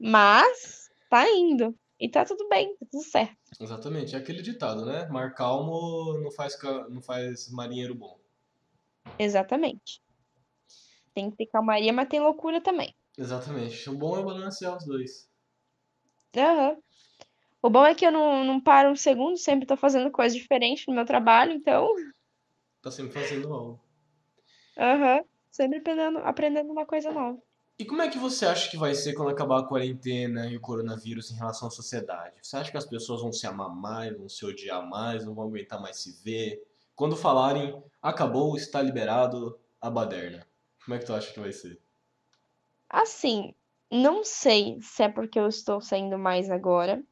mas 0.00 0.90
tá 1.08 1.28
indo. 1.30 1.74
E 1.98 2.08
tá 2.08 2.24
tudo 2.24 2.48
bem, 2.48 2.76
tá 2.76 2.86
tudo 2.90 3.04
certo. 3.04 3.36
Exatamente, 3.60 4.16
é 4.16 4.18
aquele 4.18 4.42
ditado, 4.42 4.84
né? 4.84 5.06
Mar 5.08 5.34
calmo 5.34 6.18
não 6.18 6.32
faz, 6.32 6.58
não 6.90 7.00
faz 7.00 7.50
marinheiro 7.50 7.94
bom. 7.94 8.18
Exatamente. 9.18 10.02
Tem 11.14 11.30
que 11.30 11.36
ter 11.36 11.46
calmaria, 11.46 11.92
mas 11.92 12.08
tem 12.08 12.20
loucura 12.20 12.60
também. 12.60 12.94
Exatamente. 13.16 13.88
O 13.90 13.94
bom 13.94 14.18
é 14.18 14.22
balancear 14.24 14.76
os 14.76 14.84
dois. 14.86 15.28
Aham. 16.36 16.78
O 17.60 17.70
bom 17.70 17.84
é 17.86 17.94
que 17.94 18.04
eu 18.04 18.10
não, 18.10 18.44
não 18.44 18.60
paro 18.60 18.90
um 18.90 18.96
segundo, 18.96 19.36
sempre 19.36 19.66
tô 19.66 19.76
fazendo 19.76 20.10
coisa 20.10 20.34
diferente 20.34 20.88
no 20.88 20.94
meu 20.94 21.04
trabalho, 21.04 21.52
então, 21.52 21.94
Tá 22.82 22.90
sempre 22.90 23.12
fazendo 23.12 23.52
algo. 23.52 23.81
Aham, 24.78 25.24
sempre 25.50 25.78
aprendendo, 25.78 26.18
aprendendo 26.18 26.72
uma 26.72 26.86
coisa 26.86 27.10
nova. 27.12 27.40
E 27.78 27.84
como 27.84 28.02
é 28.02 28.08
que 28.08 28.18
você 28.18 28.46
acha 28.46 28.70
que 28.70 28.76
vai 28.76 28.94
ser 28.94 29.14
quando 29.14 29.30
acabar 29.30 29.60
a 29.60 29.66
quarentena 29.66 30.46
e 30.46 30.56
o 30.56 30.60
coronavírus 30.60 31.30
em 31.30 31.34
relação 31.34 31.68
à 31.68 31.70
sociedade? 31.70 32.36
Você 32.42 32.56
acha 32.56 32.70
que 32.70 32.76
as 32.76 32.86
pessoas 32.86 33.22
vão 33.22 33.32
se 33.32 33.46
amar 33.46 33.74
mais, 33.74 34.16
vão 34.16 34.28
se 34.28 34.44
odiar 34.44 34.88
mais, 34.88 35.24
não 35.24 35.34
vão 35.34 35.46
aguentar 35.46 35.80
mais 35.80 35.96
se 35.96 36.12
ver? 36.22 36.62
Quando 36.94 37.16
falarem, 37.16 37.82
acabou, 38.00 38.56
está 38.56 38.80
liberado 38.80 39.58
a 39.80 39.90
baderna. 39.90 40.46
Como 40.84 40.94
é 40.94 40.98
que 40.98 41.06
tu 41.06 41.14
acha 41.14 41.32
que 41.32 41.40
vai 41.40 41.52
ser? 41.52 41.80
Assim, 42.88 43.54
não 43.90 44.22
sei 44.22 44.78
se 44.80 45.02
é 45.02 45.08
porque 45.08 45.38
eu 45.38 45.48
estou 45.48 45.80
saindo 45.80 46.18
mais 46.18 46.50
agora, 46.50 47.02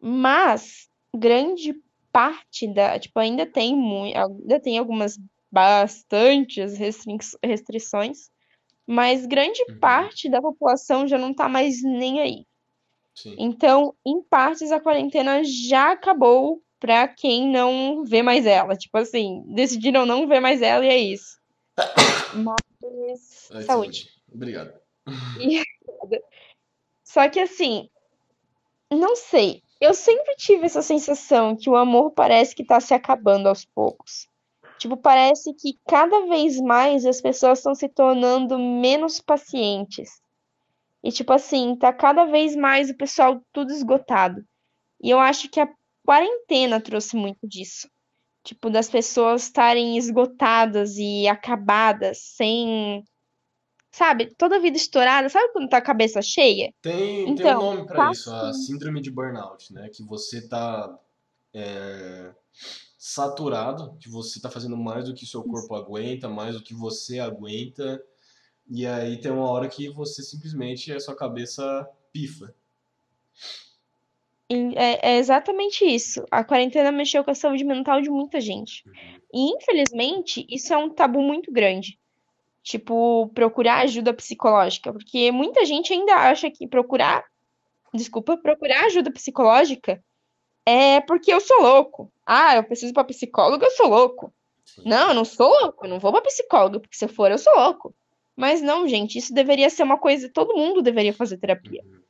mas 0.00 0.88
grande 1.16 1.74
parte 2.12 2.72
da, 2.72 2.98
tipo, 2.98 3.18
ainda 3.18 3.46
tem 3.46 3.74
muito, 3.74 4.16
ainda 4.16 4.60
tem 4.60 4.78
algumas 4.78 5.18
bastantes 5.50 6.76
restrições, 7.42 8.30
mas 8.86 9.26
grande 9.26 9.62
Uhum. 9.68 9.78
parte 9.78 10.28
da 10.28 10.40
população 10.40 11.06
já 11.06 11.18
não 11.18 11.34
tá 11.34 11.48
mais 11.48 11.82
nem 11.82 12.20
aí. 12.20 12.46
Sim. 13.14 13.34
Então, 13.38 13.94
em 14.06 14.22
partes, 14.22 14.70
a 14.70 14.80
quarentena 14.80 15.42
já 15.42 15.92
acabou 15.92 16.62
pra 16.78 17.08
quem 17.08 17.48
não 17.48 18.04
vê 18.04 18.22
mais 18.22 18.46
ela. 18.46 18.76
Tipo 18.76 18.98
assim, 18.98 19.42
decidiram 19.48 20.06
não 20.06 20.28
ver 20.28 20.40
mais 20.40 20.62
ela 20.62 20.84
e 20.84 20.88
é 20.88 20.98
isso. 20.98 21.38
Mas, 22.34 23.50
Ai, 23.52 23.62
saúde. 23.62 24.08
Obrigado. 24.32 24.72
Só 27.04 27.28
que 27.28 27.40
assim, 27.40 27.88
não 28.90 29.16
sei. 29.16 29.62
Eu 29.80 29.94
sempre 29.94 30.34
tive 30.36 30.66
essa 30.66 30.82
sensação 30.82 31.56
que 31.56 31.70
o 31.70 31.76
amor 31.76 32.10
parece 32.12 32.54
que 32.54 32.64
tá 32.64 32.80
se 32.80 32.92
acabando 32.94 33.48
aos 33.48 33.64
poucos. 33.64 34.27
Tipo, 34.78 34.96
parece 34.96 35.52
que 35.54 35.74
cada 35.86 36.26
vez 36.26 36.60
mais 36.60 37.04
as 37.04 37.20
pessoas 37.20 37.58
estão 37.58 37.74
se 37.74 37.88
tornando 37.88 38.58
menos 38.58 39.20
pacientes. 39.20 40.08
E 41.02 41.10
tipo 41.10 41.32
assim, 41.32 41.76
tá 41.76 41.92
cada 41.92 42.24
vez 42.24 42.56
mais 42.56 42.90
o 42.90 42.96
pessoal 42.96 43.40
tudo 43.52 43.72
esgotado. 43.72 44.42
E 45.02 45.10
eu 45.10 45.18
acho 45.18 45.48
que 45.48 45.60
a 45.60 45.68
quarentena 46.04 46.80
trouxe 46.80 47.16
muito 47.16 47.46
disso. 47.46 47.88
Tipo, 48.44 48.70
das 48.70 48.88
pessoas 48.88 49.42
estarem 49.44 49.98
esgotadas 49.98 50.96
e 50.96 51.28
acabadas, 51.28 52.18
sem, 52.36 53.04
sabe, 53.92 54.34
toda 54.36 54.56
a 54.56 54.60
vida 54.60 54.76
estourada. 54.76 55.28
Sabe 55.28 55.52
quando 55.52 55.68
tá 55.68 55.78
a 55.78 55.82
cabeça 55.82 56.22
cheia? 56.22 56.72
Tem, 56.80 56.94
tem 56.94 57.26
um 57.26 57.28
Então, 57.32 57.60
nome 57.60 57.86
pra 57.86 57.96
tá 57.96 58.10
isso, 58.10 58.32
a 58.32 58.52
sim. 58.52 58.72
síndrome 58.72 59.00
de 59.00 59.10
burnout, 59.10 59.72
né? 59.72 59.88
Que 59.90 60.02
você 60.02 60.48
tá 60.48 60.98
é, 61.54 62.32
saturado, 62.98 63.96
que 64.00 64.08
você 64.08 64.40
tá 64.40 64.50
fazendo 64.50 64.76
mais 64.76 65.04
do 65.04 65.14
que 65.14 65.24
seu 65.24 65.44
corpo 65.44 65.76
aguenta, 65.76 66.28
mais 66.28 66.56
do 66.56 66.62
que 66.62 66.74
você 66.74 67.20
aguenta, 67.20 68.02
e 68.68 68.84
aí 68.84 69.20
tem 69.20 69.30
uma 69.30 69.48
hora 69.48 69.68
que 69.68 69.88
você 69.88 70.20
simplesmente, 70.20 70.92
a 70.92 70.98
sua 70.98 71.14
cabeça 71.14 71.88
pifa. 72.12 72.52
É, 74.50 75.12
é 75.12 75.18
exatamente 75.18 75.84
isso. 75.84 76.24
A 76.30 76.42
quarentena 76.42 76.90
mexeu 76.90 77.22
com 77.22 77.30
a 77.30 77.34
saúde 77.34 77.64
mental 77.64 78.02
de 78.02 78.10
muita 78.10 78.40
gente. 78.40 78.82
E, 79.32 79.54
infelizmente, 79.54 80.44
isso 80.50 80.72
é 80.72 80.76
um 80.76 80.90
tabu 80.90 81.22
muito 81.22 81.52
grande. 81.52 81.98
Tipo, 82.62 83.28
procurar 83.34 83.82
ajuda 83.82 84.12
psicológica. 84.12 84.92
Porque 84.92 85.30
muita 85.30 85.64
gente 85.64 85.92
ainda 85.92 86.14
acha 86.14 86.50
que 86.50 86.66
procurar, 86.66 87.24
desculpa, 87.94 88.36
procurar 88.38 88.86
ajuda 88.86 89.12
psicológica 89.12 90.02
é 90.68 91.00
porque 91.00 91.32
eu 91.32 91.40
sou 91.40 91.62
louco. 91.62 92.12
Ah, 92.26 92.56
eu 92.56 92.64
preciso 92.64 92.92
ir 92.92 92.94
pra 92.94 93.02
psicóloga, 93.04 93.64
eu 93.64 93.70
sou 93.70 93.88
louco. 93.88 94.30
Sim. 94.66 94.82
Não, 94.84 95.08
eu 95.08 95.14
não 95.14 95.24
sou 95.24 95.48
louco, 95.48 95.86
eu 95.86 95.88
não 95.88 95.98
vou 95.98 96.12
pra 96.12 96.20
psicóloga, 96.20 96.78
porque 96.78 96.94
se 96.94 97.06
eu 97.06 97.08
for, 97.08 97.30
eu 97.30 97.38
sou 97.38 97.54
louco. 97.56 97.94
Mas 98.36 98.60
não, 98.60 98.86
gente, 98.86 99.16
isso 99.16 99.32
deveria 99.32 99.70
ser 99.70 99.82
uma 99.82 99.96
coisa, 99.96 100.30
todo 100.30 100.54
mundo 100.54 100.82
deveria 100.82 101.14
fazer 101.14 101.38
terapia. 101.38 101.82
Uhum. 101.82 102.02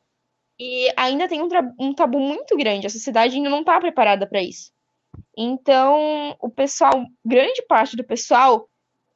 E 0.58 0.92
ainda 0.96 1.28
tem 1.28 1.40
um, 1.40 1.48
um 1.78 1.94
tabu 1.94 2.18
muito 2.18 2.56
grande, 2.56 2.86
a 2.86 2.90
sociedade 2.90 3.36
ainda 3.36 3.48
não 3.48 3.62
tá 3.62 3.78
preparada 3.78 4.26
para 4.26 4.42
isso. 4.42 4.72
Então, 5.36 6.36
o 6.40 6.50
pessoal, 6.50 7.04
grande 7.24 7.62
parte 7.62 7.96
do 7.96 8.04
pessoal 8.04 8.68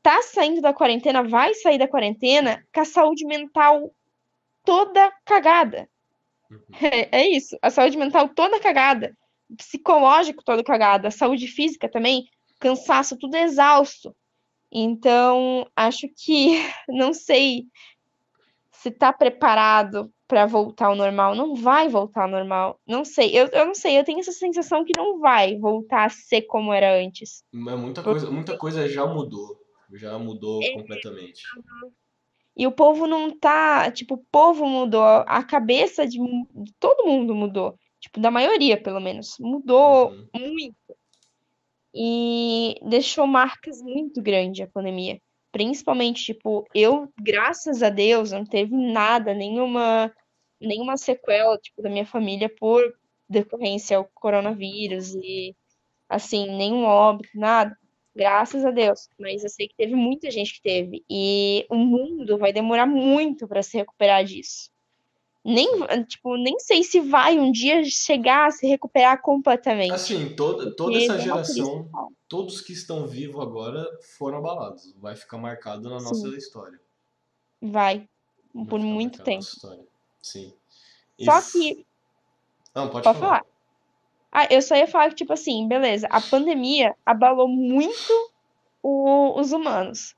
tá 0.02 0.23
saindo 0.23 0.60
da 0.60 0.73
quarentena, 0.73 1.24
vai 1.24 1.52
sair 1.55 1.78
da 1.78 1.89
quarentena 1.89 2.64
com 2.73 2.81
a 2.81 2.85
saúde 2.85 3.27
mental 3.27 3.93
toda 4.64 5.12
cagada. 5.24 5.89
Uhum. 6.48 6.59
É, 6.81 7.09
é, 7.23 7.28
isso, 7.28 7.59
a 7.60 7.70
saúde 7.70 7.98
mental 7.98 8.28
toda 8.28 8.60
cagada, 8.60 9.16
psicológico 9.57 10.45
todo 10.45 10.65
cagado, 10.65 11.07
a 11.07 11.11
saúde 11.11 11.47
física 11.47 11.89
também, 11.89 12.24
cansaço, 12.61 13.16
tudo 13.19 13.37
exausto. 13.37 14.15
Então, 14.70 15.66
acho 15.77 16.09
que 16.16 16.57
não 16.89 17.12
sei 17.12 17.66
se 18.73 18.91
tá 18.91 19.12
preparado 19.12 20.12
para 20.27 20.47
voltar 20.47 20.87
ao 20.87 20.97
normal. 20.97 21.35
Não 21.35 21.55
vai 21.55 21.89
voltar 21.89 22.23
ao 22.23 22.31
normal. 22.31 22.81
Não 22.87 23.05
sei. 23.05 23.31
Eu, 23.39 23.47
eu 23.49 23.66
não 23.66 23.74
sei. 23.74 23.99
Eu 23.99 24.05
tenho 24.05 24.19
essa 24.19 24.33
sensação 24.33 24.85
que 24.85 24.93
não 24.97 25.20
vai 25.20 25.57
voltar 25.59 26.07
a 26.07 26.09
ser 26.09 26.43
como 26.43 26.73
era 26.73 26.99
antes. 26.99 27.45
Mas 27.53 27.79
muita 27.79 28.03
coisa, 28.03 28.31
muita 28.31 28.57
coisa 28.57 28.89
já 28.89 29.07
mudou. 29.07 29.61
Já 29.93 30.19
mudou 30.19 30.62
é. 30.62 30.73
completamente. 30.73 31.43
E 32.57 32.66
o 32.66 32.73
povo 32.73 33.07
não 33.07 33.31
tá. 33.39 33.91
Tipo, 33.91 34.15
o 34.15 34.24
povo 34.33 34.66
mudou. 34.66 35.05
A 35.05 35.43
cabeça 35.45 36.07
de, 36.07 36.19
de 36.19 36.73
todo 36.81 37.07
mundo 37.07 37.35
mudou. 37.35 37.79
Tipo, 38.03 38.19
da 38.19 38.33
maioria, 38.33 38.83
pelo 38.83 39.01
menos. 39.01 39.37
Mudou 39.39 40.11
uhum. 40.11 40.29
muito. 40.35 40.77
E 41.95 42.74
deixou 42.83 43.27
marcas 43.29 43.81
muito 43.81 44.20
grandes 44.20 44.66
a 44.66 44.70
pandemia. 44.70 45.20
Principalmente, 45.53 46.24
tipo, 46.24 46.66
eu, 46.74 47.12
graças 47.20 47.81
a 47.81 47.91
Deus, 47.91 48.33
não 48.33 48.45
teve 48.45 48.74
nada, 48.74 49.33
nenhuma, 49.33 50.12
nenhuma 50.61 50.97
sequela, 50.97 51.57
tipo, 51.59 51.81
da 51.81 51.89
minha 51.89 52.05
família 52.05 52.49
por 52.49 52.83
decorrência 53.29 53.97
ao 53.97 54.11
coronavírus 54.12 55.15
e, 55.15 55.55
assim, 56.09 56.49
nenhum 56.57 56.85
óbito, 56.85 57.31
nada. 57.39 57.77
Graças 58.16 58.65
a 58.65 58.73
Deus. 58.73 59.09
Mas 59.16 59.45
eu 59.45 59.49
sei 59.49 59.69
que 59.69 59.77
teve 59.77 59.95
muita 59.95 60.29
gente 60.29 60.55
que 60.55 60.62
teve. 60.62 61.05
E 61.09 61.65
o 61.70 61.77
mundo 61.77 62.37
vai 62.37 62.53
demorar 62.53 62.87
muito 62.87 63.47
para 63.47 63.62
se 63.62 63.77
recuperar 63.77 64.24
disso. 64.24 64.72
Nem, 65.44 65.69
tipo, 66.06 66.36
nem 66.36 66.59
sei 66.60 66.85
se 66.85 67.01
vai 67.01 67.36
um 67.36 67.51
dia 67.51 67.82
chegar 67.85 68.47
a 68.47 68.51
se 68.52 68.64
recuperar 68.66 69.20
completamente. 69.20 69.93
Assim, 69.93 70.36
toda, 70.36 70.74
toda 70.77 70.97
essa 70.97 71.19
geração, 71.19 71.89
todos 72.28 72.60
que 72.60 72.73
estão 72.73 73.09
vivos 73.09 73.43
agora 73.43 73.85
foram 74.16 74.39
abalados. 74.39 74.94
Vai 75.01 75.16
ficar 75.16 75.39
marcado 75.39 75.90
na 75.90 75.97
nossa 75.97 76.14
Sim. 76.14 76.36
história. 76.36 76.81
Vai. 77.60 78.09
Vai 78.55 78.66
por 78.66 78.78
muito 78.78 79.23
tempo. 79.24 79.44
Sim. 80.23 80.52
Só 81.20 81.43
que. 81.43 81.85
Não, 82.73 82.89
pode, 82.89 83.05
pode 83.05 83.19
falar. 83.19 83.39
falar. 83.39 83.47
Ah, 84.31 84.47
eu 84.48 84.62
só 84.62 84.77
ia 84.77 84.86
falar 84.86 85.09
que, 85.09 85.16
tipo 85.16 85.32
assim, 85.32 85.66
beleza, 85.66 86.06
a 86.09 86.20
pandemia 86.20 86.97
abalou 87.05 87.48
muito 87.48 88.31
o, 88.81 89.39
os 89.39 89.52
humanos. 89.52 90.14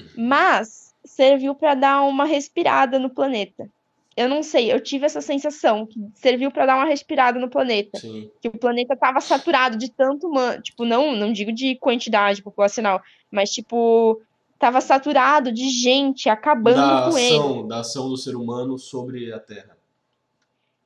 Uhum. 0.00 0.06
Mas 0.26 0.94
serviu 1.04 1.54
para 1.54 1.74
dar 1.74 2.02
uma 2.02 2.24
respirada 2.24 2.98
no 2.98 3.10
planeta 3.10 3.70
eu 4.16 4.28
não 4.28 4.42
sei, 4.42 4.72
eu 4.72 4.80
tive 4.80 5.06
essa 5.06 5.20
sensação 5.20 5.86
que 5.86 5.98
serviu 6.14 6.50
para 6.50 6.66
dar 6.66 6.76
uma 6.76 6.84
respirada 6.84 7.38
no 7.38 7.50
planeta. 7.50 7.98
Sim. 7.98 8.30
Que 8.40 8.48
o 8.48 8.58
planeta 8.58 8.96
tava 8.96 9.20
saturado 9.20 9.76
de 9.76 9.90
tanto 9.90 10.28
humano, 10.28 10.62
tipo, 10.62 10.84
não, 10.84 11.16
não 11.16 11.32
digo 11.32 11.52
de 11.52 11.74
quantidade 11.76 12.42
populacional, 12.42 13.02
mas 13.30 13.50
tipo, 13.50 14.20
tava 14.58 14.80
saturado 14.80 15.50
de 15.50 15.68
gente 15.68 16.28
acabando 16.28 16.76
da 16.76 17.02
com 17.02 17.16
ação, 17.16 17.58
ele. 17.58 17.68
Da 17.68 17.80
ação 17.80 18.08
do 18.08 18.16
ser 18.16 18.36
humano 18.36 18.78
sobre 18.78 19.32
a 19.32 19.40
Terra. 19.40 19.76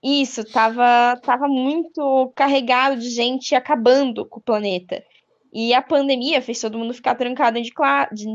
Isso, 0.03 0.45
tava, 0.45 1.21
tava 1.23 1.49
muito 1.49 2.33
carregado 2.35 2.99
de 2.99 3.11
gente 3.11 3.55
acabando 3.55 4.25
com 4.25 4.39
o 4.39 4.43
planeta. 4.43 5.05
E 5.53 5.75
a 5.75 5.83
pandemia 5.83 6.41
fez 6.41 6.61
todo 6.61 6.79
mundo 6.79 6.95
ficar 6.95 7.15
trancado 7.15 7.59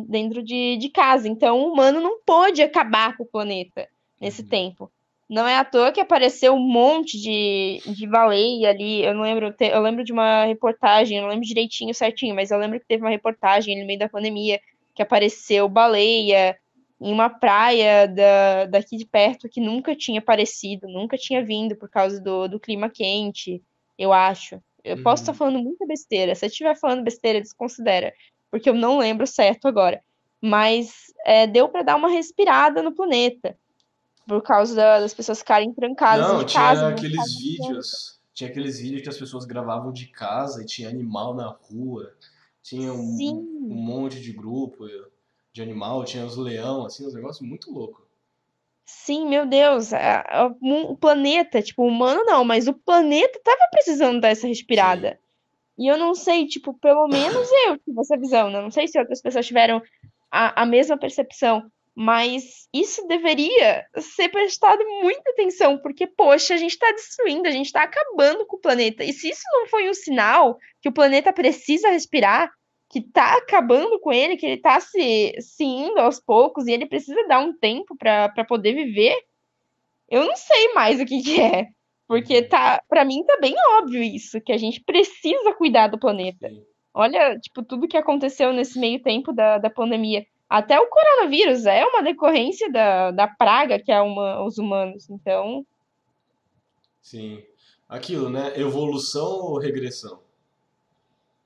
dentro 0.08 0.44
de, 0.44 0.78
de 0.78 0.90
casa. 0.90 1.28
Então 1.28 1.62
o 1.62 1.72
humano 1.72 2.00
não 2.02 2.20
pôde 2.24 2.62
acabar 2.62 3.16
com 3.16 3.24
o 3.24 3.28
planeta 3.28 3.88
nesse 4.24 4.42
uhum. 4.42 4.48
tempo. 4.48 4.92
Não 5.30 5.48
é 5.48 5.58
à 5.58 5.66
toa 5.66 5.92
que 5.92 6.02
apareceu 6.02 6.54
um 6.54 6.60
monte 6.60 7.20
de, 7.20 7.82
de 7.94 8.08
baleia 8.08 8.70
ali. 8.70 9.04
Eu 9.04 9.14
não 9.14 9.24
lembro, 9.24 9.54
eu 9.60 9.82
lembro 9.82 10.04
de 10.04 10.12
uma 10.12 10.46
reportagem, 10.46 11.18
eu 11.18 11.24
não 11.24 11.30
lembro 11.30 11.46
direitinho 11.46 11.94
certinho, 11.94 12.36
mas 12.36 12.52
eu 12.52 12.58
lembro 12.58 12.80
que 12.80 12.86
teve 12.86 13.04
uma 13.04 13.10
reportagem 13.10 13.80
no 13.80 13.88
meio 13.88 14.00
da 14.00 14.10
pandemia 14.10 14.60
que 14.94 15.02
apareceu 15.02 15.68
baleia 15.68 16.58
em 17.02 17.12
uma 17.12 17.30
praia 17.30 18.08
da, 18.08 18.66
daqui 18.66 18.96
de 18.96 19.06
perto 19.06 19.50
que 19.50 19.60
nunca 19.60 19.96
tinha 19.96 20.20
aparecido, 20.20 20.88
nunca 20.88 21.18
tinha 21.18 21.44
vindo 21.44 21.76
por 21.76 21.90
causa 21.90 22.22
do, 22.22 22.48
do 22.48 22.60
clima 22.60 22.90
quente, 22.90 23.62
eu 23.98 24.14
acho. 24.14 24.62
Eu 24.84 24.98
uhum. 24.98 25.04
posso 25.04 25.24
estar 25.24 25.34
falando 25.34 25.60
muita 25.60 25.86
besteira. 25.86 26.36
Se 26.36 26.46
eu 26.46 26.48
estiver 26.48 26.76
falando 26.76 27.04
besteira, 27.04 27.42
desconsidera, 27.42 28.14
porque 28.52 28.70
eu 28.70 28.74
não 28.74 28.98
lembro 28.98 29.26
certo 29.26 29.68
agora. 29.68 30.02
Mas 30.42 30.94
é, 31.26 31.48
deu 31.48 31.70
para 31.70 31.84
dar 31.84 31.96
uma 31.96 32.10
respirada 32.10 32.84
no 32.84 32.94
planeta 32.94 33.58
por 34.28 34.42
causa 34.42 34.76
da, 34.76 35.00
das 35.00 35.14
pessoas 35.14 35.40
ficarem 35.40 35.74
trancadas 35.74 36.28
não, 36.28 36.42
em 36.42 36.46
casa. 36.46 36.90
Não, 36.90 36.96
tinha 36.96 37.10
aqueles 37.10 37.38
vídeos, 37.38 38.20
tinha 38.34 38.50
aqueles 38.50 38.80
vídeos 38.80 39.02
que 39.02 39.10
as 39.10 39.18
pessoas 39.18 39.46
gravavam 39.46 39.92
de 39.92 40.08
casa 40.08 40.62
e 40.62 40.66
tinha 40.66 40.90
animal 40.90 41.34
na 41.34 41.48
rua, 41.48 42.14
tinha 42.62 42.94
um, 42.94 43.18
um 43.70 43.76
monte 43.76 44.22
de 44.22 44.32
grupo 44.32 44.86
de 45.52 45.62
animal, 45.62 46.04
tinha 46.04 46.26
os 46.26 46.36
leão, 46.36 46.86
assim, 46.86 47.06
uns 47.06 47.14
negócios 47.14 47.48
muito 47.48 47.72
loucos. 47.72 48.04
Sim, 48.86 49.28
meu 49.30 49.46
Deus, 49.46 49.92
o 50.62 50.98
planeta, 50.98 51.62
tipo, 51.62 51.84
o 51.84 51.88
humano 51.88 52.24
não, 52.26 52.44
mas 52.44 52.68
o 52.68 52.74
planeta 52.74 53.40
tava 53.44 53.70
precisando 53.72 54.20
dessa 54.20 54.48
respirada. 54.48 55.12
Sim. 55.12 55.24
E 55.78 55.88
eu 55.88 55.98
não 55.98 56.14
sei, 56.14 56.46
tipo, 56.46 56.74
pelo 56.76 57.08
menos 57.08 57.50
eu 57.68 57.78
tive 57.78 58.00
essa 58.00 58.18
visão, 58.18 58.50
né? 58.50 58.62
Não 58.62 58.72
sei 58.72 58.88
se 58.88 59.00
outras 59.00 59.22
pessoas 59.22 59.48
tiveram 59.48 59.82
a, 60.30 60.64
a 60.64 60.66
mesma 60.66 60.98
percepção. 60.98 61.72
Mas 61.96 62.68
isso 62.74 63.06
deveria 63.08 63.86
ser 64.00 64.30
prestado 64.30 64.84
muita 65.02 65.30
atenção, 65.30 65.78
porque, 65.78 66.08
poxa, 66.08 66.56
a 66.56 66.58
gente 66.58 66.72
está 66.72 66.92
destruindo, 66.92 67.48
a 67.48 67.52
gente 67.52 67.68
está 67.68 67.84
acabando 67.84 68.48
com 68.48 68.58
o 68.58 68.62
planeta. 68.62 69.04
E 69.04 69.14
se 69.14 69.30
isso 69.30 69.44
não 69.54 69.68
foi 69.68 69.88
um 69.90 69.94
sinal 69.94 70.58
que 70.82 70.90
o 70.90 70.94
planeta 70.94 71.32
precisa 71.32 71.90
respirar, 71.90 72.52
que 72.90 73.00
está 73.00 73.38
acabando 73.38 74.00
com 74.00 74.12
ele, 74.12 74.38
que 74.38 74.46
ele 74.46 74.56
está 74.56 74.80
se, 74.80 75.36
se 75.40 75.64
indo 75.64 76.00
aos 76.00 76.20
poucos 76.20 76.68
e 76.68 76.72
ele 76.72 76.88
precisa 76.88 77.28
dar 77.28 77.40
um 77.40 77.56
tempo 77.58 77.96
para 77.98 78.46
poder 78.48 78.74
viver, 78.74 79.16
eu 80.10 80.26
não 80.26 80.36
sei 80.36 80.74
mais 80.74 81.00
o 81.00 81.06
que, 81.06 81.22
que 81.22 81.42
é. 81.42 81.68
Porque 82.08 82.42
tá, 82.44 82.82
para 82.88 83.06
mim 83.06 83.24
tá 83.26 83.38
bem 83.40 83.56
óbvio 83.80 84.04
isso, 84.04 84.42
que 84.42 84.52
a 84.52 84.58
gente 84.58 84.82
precisa 84.84 85.54
cuidar 85.54 85.88
do 85.88 86.00
planeta. 86.00 86.50
Olha, 86.94 87.40
tipo, 87.40 87.64
tudo 87.64 87.88
que 87.88 87.98
aconteceu 87.98 88.54
nesse 88.54 88.80
meio 88.80 89.02
tempo 89.02 89.34
da, 89.34 89.58
da 89.58 89.70
pandemia. 89.70 90.24
Até 90.50 90.80
o 90.80 90.88
coronavírus 90.88 91.66
é 91.66 91.86
uma 91.86 92.04
decorrência 92.04 92.72
da, 92.72 93.12
da 93.12 93.28
praga 93.28 93.80
que 93.80 93.92
é 93.92 94.00
uma, 94.02 94.44
os 94.44 94.58
humanos. 94.58 95.10
Então. 95.10 95.66
Sim. 97.02 97.44
Aquilo, 97.90 98.30
né? 98.30 98.60
Evolução 98.60 99.42
ou 99.42 99.60
regressão? 99.60 100.20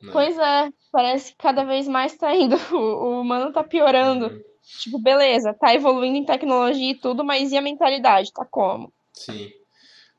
Né? 0.02 0.12
Pois 0.12 0.38
é, 0.38 0.72
parece 0.92 1.32
que 1.32 1.38
cada 1.38 1.64
vez 1.64 1.88
mais 1.88 2.16
tá 2.16 2.36
indo. 2.36 2.56
O, 2.72 2.78
o 2.78 3.22
humano 3.22 3.52
tá 3.52 3.64
piorando. 3.64 4.28
Uhum. 4.28 4.44
Tipo, 4.80 5.00
beleza, 5.00 5.54
tá 5.54 5.74
evoluindo 5.74 6.18
em 6.18 6.26
tecnologia 6.26 6.92
e 6.92 6.96
tudo, 6.96 7.24
mas 7.24 7.52
e 7.52 7.58
a 7.58 7.62
mentalidade? 7.62 8.34
Tá 8.34 8.46
como? 8.46 8.92
Sim. 9.14 9.52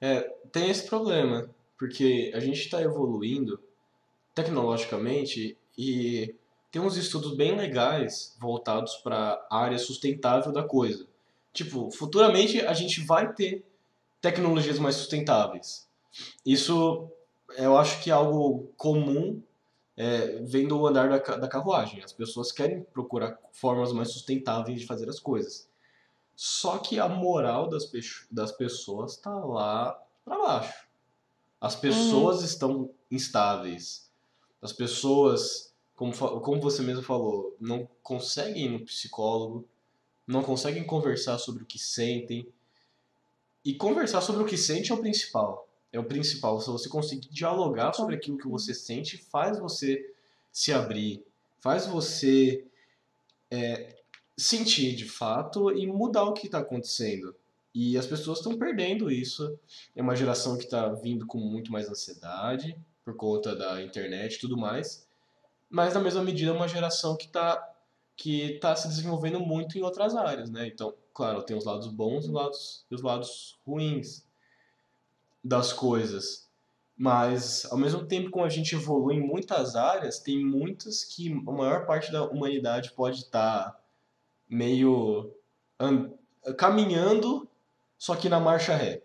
É, 0.01 0.21
tem 0.51 0.71
esse 0.71 0.89
problema, 0.89 1.51
porque 1.79 2.33
a 2.35 2.41
gente 2.41 2.61
está 2.61 2.81
evoluindo 2.81 3.61
tecnologicamente 4.35 5.57
e 5.77 6.35
tem 6.71 6.83
uns 6.83 6.97
estudos 6.97 7.35
bem 7.37 7.57
legais 7.57 8.37
voltados 8.41 8.97
para 8.97 9.45
a 9.51 9.59
área 9.59 9.79
sustentável 9.79 10.53
da 10.53 10.63
coisa. 10.63 11.07
Tipo, 11.53 11.91
futuramente 11.91 12.61
a 12.61 12.73
gente 12.73 13.01
vai 13.01 13.33
ter 13.33 13.65
tecnologias 14.21 14.79
mais 14.79 14.97
sustentáveis. 14.97 15.89
Isso 16.45 17.11
eu 17.57 17.77
acho 17.77 18.03
que 18.03 18.11
é 18.11 18.13
algo 18.13 18.71
comum 18.77 19.43
é, 19.97 20.43
vendo 20.43 20.79
o 20.79 20.87
andar 20.87 21.09
da, 21.09 21.37
da 21.37 21.49
carruagem. 21.49 22.03
As 22.03 22.13
pessoas 22.13 22.53
querem 22.53 22.83
procurar 22.83 23.39
formas 23.53 23.93
mais 23.93 24.13
sustentáveis 24.13 24.81
de 24.81 24.87
fazer 24.87 25.09
as 25.09 25.19
coisas. 25.19 25.69
Só 26.37 26.79
que 26.79 27.01
a 27.01 27.09
moral 27.09 27.69
das, 27.69 27.91
das 28.31 28.53
pessoas 28.53 29.15
está 29.15 29.35
lá 29.35 29.99
para 30.25 30.39
baixo. 30.39 30.87
As 31.61 31.75
pessoas 31.75 32.39
uhum. 32.39 32.45
estão 32.45 32.91
instáveis. 33.11 34.09
As 34.63 34.73
pessoas 34.73 35.68
como, 35.99 36.13
como 36.13 36.61
você 36.61 36.81
mesmo 36.81 37.03
falou, 37.03 37.57
não 37.61 37.89
conseguem 38.05 38.67
ir 38.67 38.69
no 38.69 38.85
psicólogo, 38.85 39.69
não 40.25 40.45
conseguem 40.45 40.85
conversar 40.85 41.39
sobre 41.39 41.65
o 41.65 41.67
que 41.67 41.77
sentem. 41.77 42.47
E 43.65 43.75
conversar 43.75 44.21
sobre 44.21 44.45
o 44.45 44.47
que 44.47 44.57
sente 44.57 44.93
é 44.93 44.95
o 44.95 45.01
principal. 45.01 45.69
É 45.93 45.99
o 45.99 46.05
principal. 46.05 46.61
Se 46.61 46.71
você 46.71 46.89
conseguir 46.89 47.29
dialogar 47.31 47.93
sobre 47.95 48.15
aquilo 48.15 48.39
que 48.39 48.47
você 48.47 48.73
sente, 48.73 49.19
faz 49.19 49.59
você 49.59 50.15
se 50.53 50.73
abrir, 50.73 51.27
faz 51.59 51.87
você 51.87 52.65
é, 53.51 53.97
sentir 54.37 54.95
de 54.95 55.05
fato 55.05 55.77
e 55.77 55.85
mudar 55.85 56.27
o 56.27 56.33
que 56.33 56.47
está 56.47 56.61
acontecendo. 56.61 57.35
E 57.75 57.99
as 57.99 58.07
pessoas 58.07 58.39
estão 58.39 58.57
perdendo 58.57 59.11
isso. 59.11 59.59
É 59.97 60.01
uma 60.01 60.15
geração 60.15 60.57
que 60.57 60.65
está 60.65 60.91
vindo 60.91 61.27
com 61.27 61.39
muito 61.39 61.73
mais 61.73 61.89
ansiedade, 61.89 62.79
por 63.05 63.17
conta 63.17 63.57
da 63.57 63.83
internet 63.83 64.35
e 64.35 64.41
tudo 64.41 64.57
mais. 64.57 65.08
Mas 65.71 65.95
na 65.95 66.01
mesma 66.01 66.23
medida 66.23 66.51
é 66.51 66.55
uma 66.55 66.69
geração 66.69 67.17
que 67.17 67.27
está 67.27 67.75
que 68.17 68.59
tá 68.59 68.75
se 68.75 68.89
desenvolvendo 68.89 69.39
muito 69.39 69.79
em 69.79 69.83
outras 69.83 70.17
áreas, 70.17 70.51
né? 70.51 70.67
Então, 70.67 70.93
claro, 71.15 71.41
tem 71.41 71.57
os 71.57 71.65
lados 71.65 71.87
bons 71.87 72.25
e 72.25 72.29
os 72.29 72.35
lados, 72.35 72.87
os 72.91 73.01
lados 73.01 73.59
ruins 73.65 74.27
das 75.43 75.73
coisas. 75.73 76.49
Mas, 76.97 77.65
ao 77.71 77.79
mesmo 77.79 78.05
tempo 78.05 78.33
que 78.33 78.41
a 78.41 78.49
gente 78.49 78.75
evolui 78.75 79.15
em 79.15 79.21
muitas 79.21 79.77
áreas, 79.77 80.19
tem 80.19 80.45
muitas 80.45 81.05
que 81.05 81.31
a 81.31 81.53
maior 81.53 81.87
parte 81.87 82.11
da 82.11 82.25
humanidade 82.25 82.91
pode 82.91 83.21
estar 83.21 83.71
tá 83.71 83.81
meio 84.49 85.33
caminhando, 86.57 87.49
só 87.97 88.17
que 88.17 88.29
na 88.29 88.41
marcha 88.41 88.75
ré. 88.75 89.01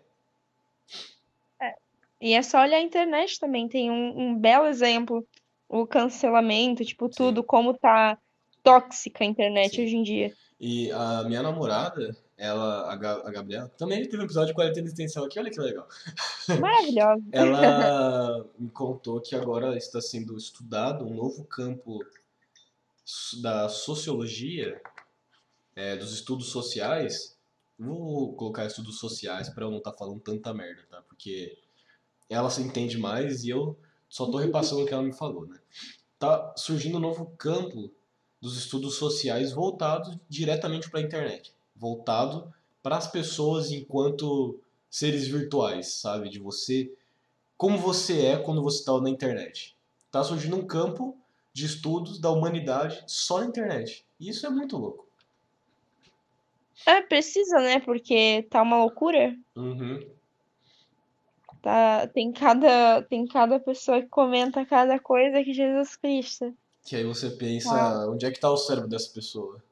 É. 1.60 1.74
E 2.20 2.32
é 2.34 2.42
só 2.42 2.62
olhar 2.62 2.78
a 2.78 2.82
internet 2.82 3.38
também, 3.38 3.68
tem 3.68 3.92
um, 3.92 4.18
um 4.18 4.36
belo 4.36 4.66
exemplo. 4.66 5.24
O 5.68 5.86
cancelamento, 5.86 6.84
tipo, 6.84 7.08
tudo, 7.08 7.40
Sim. 7.40 7.46
como 7.46 7.74
tá 7.74 8.18
tóxica 8.62 9.24
a 9.24 9.26
internet 9.26 9.76
Sim. 9.76 9.84
hoje 9.84 9.96
em 9.96 10.02
dia. 10.02 10.32
E 10.58 10.90
a 10.92 11.24
minha 11.24 11.42
namorada, 11.42 12.16
ela, 12.36 12.90
a, 12.90 12.92
a 12.92 13.30
Gabriela, 13.30 13.68
também 13.76 14.02
teve 14.08 14.22
um 14.22 14.24
episódio 14.24 14.48
de 14.48 14.54
quarentena 14.54 14.86
existencial 14.86 15.24
aqui, 15.24 15.38
olha 15.38 15.50
que 15.50 15.60
legal. 15.60 15.86
Maravilhosa. 16.60 17.22
ela 17.32 18.46
me 18.58 18.70
contou 18.70 19.20
que 19.20 19.34
agora 19.34 19.76
está 19.76 20.00
sendo 20.00 20.36
estudado 20.36 21.04
um 21.04 21.14
novo 21.14 21.44
campo 21.44 22.00
da 23.42 23.68
sociologia, 23.68 24.80
é, 25.76 25.96
dos 25.96 26.12
estudos 26.14 26.48
sociais. 26.48 27.36
Vou 27.78 28.34
colocar 28.34 28.64
estudos 28.64 28.98
sociais 28.98 29.48
para 29.48 29.64
eu 29.64 29.70
não 29.70 29.78
estar 29.78 29.92
tá 29.92 29.98
falando 29.98 30.20
tanta 30.20 30.54
merda, 30.54 30.82
tá? 30.88 31.02
Porque 31.02 31.58
ela 32.30 32.48
se 32.48 32.62
entende 32.62 32.96
mais 32.96 33.44
e 33.44 33.50
eu 33.50 33.78
só 34.14 34.30
tô 34.30 34.38
repassando 34.38 34.82
o 34.82 34.86
que 34.86 34.94
ela 34.94 35.02
me 35.02 35.12
falou, 35.12 35.46
né? 35.46 35.58
Tá 36.18 36.54
surgindo 36.56 36.98
um 36.98 37.00
novo 37.00 37.34
campo 37.36 37.90
dos 38.40 38.56
estudos 38.56 38.96
sociais 38.96 39.52
voltado 39.52 40.20
diretamente 40.28 40.90
para 40.90 41.00
a 41.00 41.02
internet 41.02 41.54
voltado 41.74 42.52
para 42.82 42.96
as 42.96 43.10
pessoas 43.10 43.70
enquanto 43.70 44.60
seres 44.88 45.26
virtuais, 45.26 45.94
sabe? 45.94 46.28
De 46.28 46.38
você, 46.38 46.92
como 47.56 47.78
você 47.78 48.26
é 48.26 48.36
quando 48.36 48.62
você 48.62 48.78
está 48.78 48.98
na 49.00 49.10
internet. 49.10 49.76
Tá 50.10 50.22
surgindo 50.22 50.56
um 50.56 50.66
campo 50.66 51.16
de 51.52 51.66
estudos 51.66 52.20
da 52.20 52.30
humanidade 52.30 53.02
só 53.06 53.40
na 53.40 53.46
internet. 53.46 54.06
E 54.20 54.28
isso 54.28 54.46
é 54.46 54.50
muito 54.50 54.76
louco. 54.76 55.08
É, 56.86 57.00
precisa, 57.02 57.58
né? 57.58 57.80
Porque 57.80 58.46
tá 58.50 58.62
uma 58.62 58.78
loucura. 58.78 59.36
Uhum. 59.56 60.13
Tá, 61.64 62.06
tem 62.08 62.30
cada, 62.30 63.00
tem 63.04 63.26
cada 63.26 63.58
pessoa 63.58 64.02
que 64.02 64.08
comenta 64.08 64.66
cada 64.66 64.98
coisa 64.98 65.42
que 65.42 65.54
Jesus 65.54 65.96
Cristo. 65.96 66.54
Que 66.84 66.94
aí 66.94 67.04
você 67.04 67.30
pensa, 67.30 67.74
ah. 67.74 68.10
onde 68.10 68.26
é 68.26 68.30
que 68.30 68.38
tá 68.38 68.50
o 68.50 68.56
cérebro 68.58 68.86
dessa 68.86 69.10
pessoa? 69.10 69.64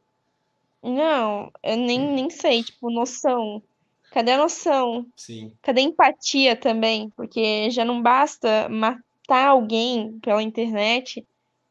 Não, 0.83 1.53
eu 1.63 1.77
nem, 1.77 2.01
nem 2.01 2.31
sei, 2.31 2.63
tipo, 2.63 2.91
noção. 2.91 3.63
Cadê 4.11 4.31
a 4.31 4.39
noção? 4.39 5.05
Sim. 5.15 5.53
Cadê 5.61 5.83
a 5.83 5.85
empatia 5.85 6.57
também? 6.57 7.11
Porque 7.11 7.71
já 7.71 7.85
não 7.85 8.01
basta 8.01 8.71
matar 8.71 9.49
alguém 9.49 10.19
pela 10.21 10.43
internet, 10.43 11.27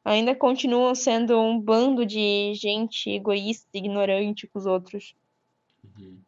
ainda 0.06 0.35
continuam 0.35 0.93
sendo 0.93 1.35
um 1.39 1.60
bando 1.60 2.06
de 2.06 2.53
gente 2.53 3.10
egoísta, 3.10 3.68
ignorante 3.73 4.45
com 4.45 4.60
os 4.60 4.68
outros. 4.68 5.15
Uhum. 5.84 6.19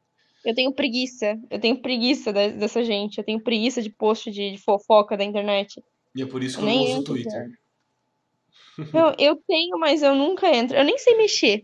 Eu 0.43 0.53
tenho 0.53 0.73
preguiça, 0.73 1.39
eu 1.49 1.59
tenho 1.59 1.81
preguiça 1.81 2.33
dessa 2.33 2.83
gente, 2.83 3.17
eu 3.17 3.23
tenho 3.23 3.41
preguiça 3.41 3.81
de 3.81 3.89
post 3.89 4.29
de, 4.29 4.51
de 4.51 4.57
fofoca 4.57 5.15
da 5.15 5.23
internet. 5.23 5.81
E 6.15 6.21
é 6.21 6.25
por 6.25 6.43
isso 6.43 6.57
que 6.57 6.63
eu, 6.63 6.69
eu 6.69 6.75
não 6.75 6.83
uso 6.83 6.99
o 6.99 7.03
Twitter. 7.03 7.51
Não, 8.91 9.13
eu 9.19 9.35
tenho, 9.47 9.77
mas 9.77 10.01
eu 10.01 10.15
nunca 10.15 10.47
entro. 10.47 10.75
Eu 10.75 10.83
nem 10.83 10.97
sei 10.97 11.15
mexer. 11.15 11.63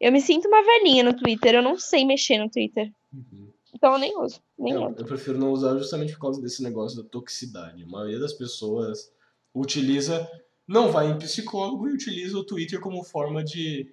Eu 0.00 0.12
me 0.12 0.20
sinto 0.20 0.46
uma 0.46 0.62
velhinha 0.62 1.02
no 1.02 1.16
Twitter, 1.16 1.54
eu 1.54 1.62
não 1.62 1.76
sei 1.76 2.04
mexer 2.04 2.38
no 2.38 2.48
Twitter. 2.48 2.92
Uhum. 3.12 3.50
Então 3.74 3.94
eu 3.94 3.98
nem 3.98 4.16
uso. 4.18 4.40
Nem 4.56 4.72
eu, 4.72 4.94
eu 4.96 5.04
prefiro 5.04 5.36
não 5.36 5.50
usar 5.50 5.76
justamente 5.76 6.12
por 6.12 6.20
causa 6.20 6.40
desse 6.40 6.62
negócio 6.62 7.02
da 7.02 7.08
toxicidade. 7.08 7.82
A 7.82 7.86
maioria 7.86 8.20
das 8.20 8.32
pessoas 8.32 9.12
utiliza, 9.52 10.28
não 10.66 10.92
vai 10.92 11.10
em 11.10 11.18
psicólogo 11.18 11.88
e 11.88 11.92
utiliza 11.92 12.38
o 12.38 12.44
Twitter 12.44 12.80
como 12.80 13.02
forma 13.02 13.42
de 13.42 13.92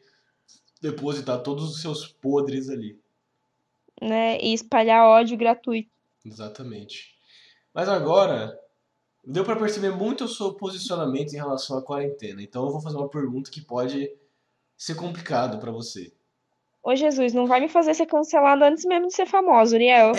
depositar 0.80 1.42
todos 1.42 1.64
os 1.72 1.82
seus 1.82 2.08
podres 2.08 2.70
ali. 2.70 3.00
Né? 4.02 4.40
E 4.42 4.54
espalhar 4.54 5.06
ódio 5.06 5.38
gratuito. 5.38 5.90
Exatamente. 6.26 7.16
Mas 7.74 7.88
agora, 7.88 8.58
deu 9.24 9.44
para 9.44 9.56
perceber 9.56 9.92
muito 9.92 10.26
o 10.26 10.28
seu 10.28 10.54
posicionamento 10.54 11.34
em 11.34 11.38
relação 11.38 11.78
à 11.78 11.82
quarentena. 11.82 12.42
Então 12.42 12.66
eu 12.66 12.72
vou 12.72 12.82
fazer 12.82 12.98
uma 12.98 13.10
pergunta 13.10 13.52
que 13.52 13.62
pode 13.62 14.12
ser 14.78 14.96
complicado 14.96 15.60
para 15.60 15.72
você. 15.72 16.12
Ô 16.84 16.96
Jesus, 16.96 17.32
não 17.32 17.46
vai 17.46 17.60
me 17.60 17.70
fazer 17.70 17.94
ser 17.94 18.08
cancelado 18.08 18.64
antes 18.64 18.84
mesmo 18.86 19.08
de 19.08 19.14
ser 19.14 19.28
famoso, 19.28 19.76
Uriel. 19.76 20.14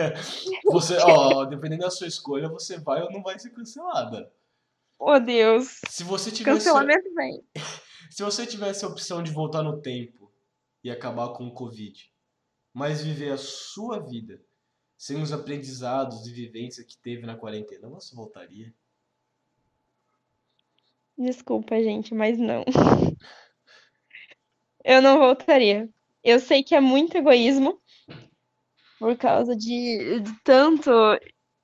você, 0.64 0.96
ó, 0.96 1.44
dependendo 1.44 1.82
da 1.82 1.90
sua 1.90 2.06
escolha, 2.06 2.48
você 2.48 2.78
vai 2.78 3.02
ou 3.02 3.12
não 3.12 3.22
vai 3.22 3.38
ser 3.38 3.50
cancelada. 3.50 4.32
Oh, 4.98 5.18
Deus. 5.18 5.80
Se 5.88 6.02
você 6.02 6.30
tivesse 6.30 6.64
Cancelamento 6.64 7.14
vem. 7.14 7.42
Se 8.10 8.24
você 8.24 8.44
tivesse 8.44 8.84
a 8.84 8.88
opção 8.88 9.22
de 9.22 9.30
voltar 9.30 9.62
no 9.62 9.80
tempo 9.80 10.32
e 10.82 10.90
acabar 10.90 11.28
com 11.28 11.46
o 11.46 11.54
Covid, 11.54 12.09
mas 12.72 13.02
viver 13.02 13.32
a 13.32 13.36
sua 13.36 13.98
vida 13.98 14.40
sem 14.96 15.22
os 15.22 15.32
aprendizados 15.32 16.26
e 16.26 16.32
vivências 16.32 16.86
que 16.86 16.98
teve 16.98 17.24
na 17.24 17.36
quarentena, 17.36 17.88
você 17.88 18.14
voltaria? 18.14 18.72
Desculpa, 21.16 21.82
gente, 21.82 22.14
mas 22.14 22.38
não. 22.38 22.64
Eu 24.84 25.00
não 25.02 25.18
voltaria. 25.18 25.88
Eu 26.22 26.38
sei 26.38 26.62
que 26.62 26.74
é 26.74 26.80
muito 26.80 27.16
egoísmo 27.16 27.80
por 28.98 29.16
causa 29.16 29.56
de, 29.56 30.20
de 30.20 30.40
tanto 30.44 30.90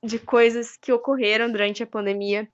de 0.03 0.19
coisas 0.19 0.77
que 0.77 0.93
ocorreram 0.93 1.51
durante 1.51 1.83
a 1.83 1.87
pandemia, 1.87 2.49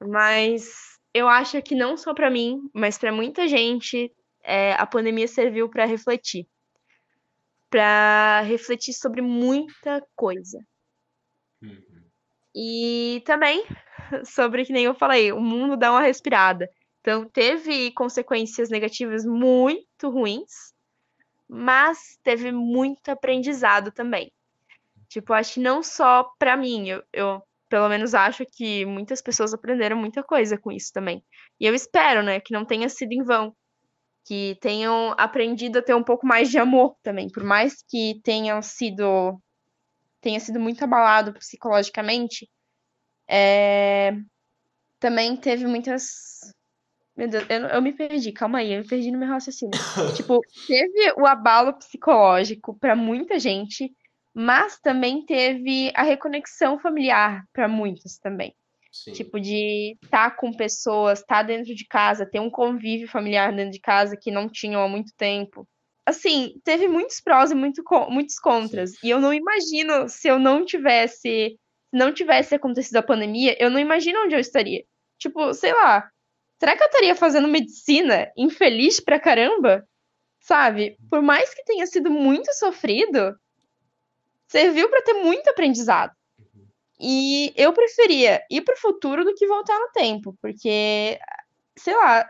mas 0.00 0.98
eu 1.14 1.28
acho 1.28 1.62
que 1.62 1.74
não 1.74 1.96
só 1.96 2.12
para 2.12 2.30
mim, 2.30 2.60
mas 2.74 2.98
para 2.98 3.12
muita 3.12 3.46
gente, 3.46 4.12
é, 4.42 4.72
a 4.72 4.86
pandemia 4.86 5.28
serviu 5.28 5.68
para 5.68 5.84
refletir, 5.84 6.48
para 7.72 8.42
refletir 8.42 8.92
sobre 8.92 9.22
muita 9.22 10.06
coisa. 10.14 10.58
Uhum. 11.62 12.04
E 12.54 13.22
também 13.24 13.64
sobre 14.26 14.66
que 14.66 14.74
nem 14.74 14.84
eu 14.84 14.94
falei, 14.94 15.32
o 15.32 15.40
mundo 15.40 15.74
dá 15.74 15.90
uma 15.90 16.02
respirada. 16.02 16.68
Então, 17.00 17.26
teve 17.26 17.90
consequências 17.92 18.68
negativas 18.68 19.24
muito 19.24 20.10
ruins, 20.10 20.74
mas 21.48 22.18
teve 22.22 22.52
muito 22.52 23.08
aprendizado 23.08 23.90
também. 23.90 24.30
Tipo, 25.08 25.32
acho 25.32 25.54
que 25.54 25.60
não 25.60 25.82
só 25.82 26.30
para 26.38 26.58
mim, 26.58 26.90
eu, 26.90 27.02
eu, 27.10 27.42
pelo 27.70 27.88
menos 27.88 28.14
acho 28.14 28.44
que 28.44 28.84
muitas 28.84 29.22
pessoas 29.22 29.54
aprenderam 29.54 29.96
muita 29.96 30.22
coisa 30.22 30.58
com 30.58 30.70
isso 30.70 30.92
também. 30.92 31.24
E 31.58 31.64
eu 31.66 31.74
espero, 31.74 32.22
né, 32.22 32.38
que 32.38 32.52
não 32.52 32.66
tenha 32.66 32.88
sido 32.90 33.12
em 33.12 33.22
vão, 33.22 33.56
que 34.24 34.56
tenham 34.60 35.14
aprendido 35.18 35.78
a 35.78 35.82
ter 35.82 35.94
um 35.94 36.02
pouco 36.02 36.26
mais 36.26 36.50
de 36.50 36.58
amor 36.58 36.96
também, 37.02 37.28
por 37.30 37.42
mais 37.42 37.82
que 37.88 38.20
tenham 38.22 38.62
sido 38.62 39.40
tenha 40.20 40.38
sido 40.38 40.60
muito 40.60 40.84
abalado 40.84 41.32
psicologicamente, 41.32 42.48
é, 43.28 44.12
também 45.00 45.36
teve 45.36 45.66
muitas 45.66 46.52
meu 47.16 47.28
Deus, 47.28 47.44
eu, 47.50 47.60
eu 47.66 47.82
me 47.82 47.92
perdi, 47.92 48.32
calma 48.32 48.58
aí, 48.58 48.72
eu 48.72 48.82
me 48.82 48.88
perdi 48.88 49.10
no 49.10 49.18
meu 49.18 49.28
raciocínio. 49.28 49.72
tipo, 50.16 50.40
teve 50.66 51.12
o 51.18 51.26
abalo 51.26 51.74
psicológico 51.74 52.78
para 52.78 52.96
muita 52.96 53.38
gente, 53.38 53.92
mas 54.34 54.78
também 54.80 55.24
teve 55.26 55.92
a 55.94 56.02
reconexão 56.02 56.78
familiar 56.78 57.44
para 57.52 57.68
muitos 57.68 58.18
também. 58.18 58.54
Sim. 58.92 59.12
Tipo, 59.12 59.40
de 59.40 59.96
estar 60.02 60.30
tá 60.30 60.36
com 60.36 60.52
pessoas, 60.52 61.20
estar 61.20 61.36
tá 61.36 61.42
dentro 61.42 61.74
de 61.74 61.86
casa, 61.86 62.26
ter 62.26 62.40
um 62.40 62.50
convívio 62.50 63.08
familiar 63.08 63.50
dentro 63.50 63.72
de 63.72 63.80
casa 63.80 64.16
que 64.16 64.30
não 64.30 64.48
tinham 64.50 64.82
há 64.82 64.88
muito 64.88 65.12
tempo. 65.16 65.66
Assim, 66.06 66.60
teve 66.62 66.86
muitos 66.88 67.20
prós 67.20 67.50
e 67.50 67.54
muito, 67.54 67.82
muitos 68.10 68.38
contras. 68.38 68.90
Sim. 68.90 68.98
E 69.04 69.10
eu 69.10 69.18
não 69.18 69.32
imagino 69.32 70.08
se 70.08 70.28
eu 70.28 70.38
não 70.38 70.64
tivesse. 70.64 71.58
Não 71.94 72.12
tivesse 72.12 72.54
acontecido 72.54 72.96
a 72.96 73.02
pandemia, 73.02 73.54
eu 73.62 73.68
não 73.68 73.78
imagino 73.78 74.24
onde 74.24 74.34
eu 74.34 74.40
estaria. 74.40 74.82
Tipo, 75.18 75.52
sei 75.52 75.74
lá, 75.74 76.08
será 76.58 76.74
que 76.74 76.82
eu 76.82 76.86
estaria 76.86 77.14
fazendo 77.14 77.46
medicina 77.46 78.32
infeliz 78.34 78.98
pra 78.98 79.20
caramba? 79.20 79.86
Sabe? 80.40 80.96
Por 81.10 81.20
mais 81.20 81.52
que 81.52 81.62
tenha 81.64 81.86
sido 81.86 82.10
muito 82.10 82.50
sofrido, 82.54 83.36
serviu 84.48 84.88
para 84.88 85.02
ter 85.02 85.12
muito 85.14 85.48
aprendizado. 85.50 86.12
E 87.02 87.52
eu 87.56 87.72
preferia 87.72 88.40
ir 88.48 88.62
pro 88.62 88.76
futuro 88.76 89.24
do 89.24 89.34
que 89.34 89.46
voltar 89.46 89.76
no 89.78 89.90
tempo, 89.90 90.36
porque, 90.40 91.18
sei 91.76 91.96
lá, 91.96 92.24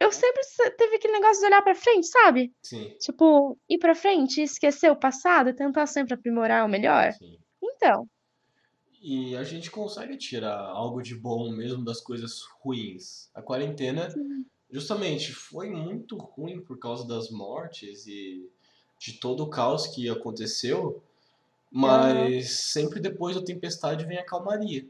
eu 0.00 0.10
sempre 0.10 0.40
teve 0.76 0.96
aquele 0.96 1.12
negócio 1.12 1.40
de 1.40 1.46
olhar 1.46 1.62
para 1.62 1.76
frente, 1.76 2.08
sabe? 2.08 2.52
Sim. 2.60 2.92
Tipo, 2.98 3.56
ir 3.68 3.78
para 3.78 3.94
frente, 3.94 4.42
esquecer 4.42 4.90
o 4.90 4.96
passado 4.96 5.54
tentar 5.54 5.86
sempre 5.86 6.14
aprimorar 6.14 6.64
o 6.64 6.68
melhor. 6.68 7.12
Sim. 7.12 7.38
Então. 7.62 8.08
E 9.00 9.36
a 9.36 9.44
gente 9.44 9.70
consegue 9.70 10.16
tirar 10.16 10.58
algo 10.58 11.00
de 11.00 11.14
bom 11.14 11.50
mesmo 11.52 11.84
das 11.84 12.00
coisas 12.00 12.40
ruins. 12.60 13.30
A 13.32 13.40
quarentena, 13.40 14.08
justamente, 14.70 15.32
foi 15.32 15.70
muito 15.70 16.16
ruim 16.16 16.60
por 16.60 16.78
causa 16.78 17.06
das 17.06 17.30
mortes 17.30 18.06
e 18.06 18.50
de 18.98 19.14
todo 19.14 19.44
o 19.44 19.50
caos 19.50 19.86
que 19.86 20.08
aconteceu, 20.10 21.02
mas 21.70 22.50
sempre 22.50 23.00
depois 23.00 23.36
da 23.36 23.42
tempestade 23.42 24.04
vem 24.04 24.18
a 24.18 24.24
calmaria. 24.24 24.88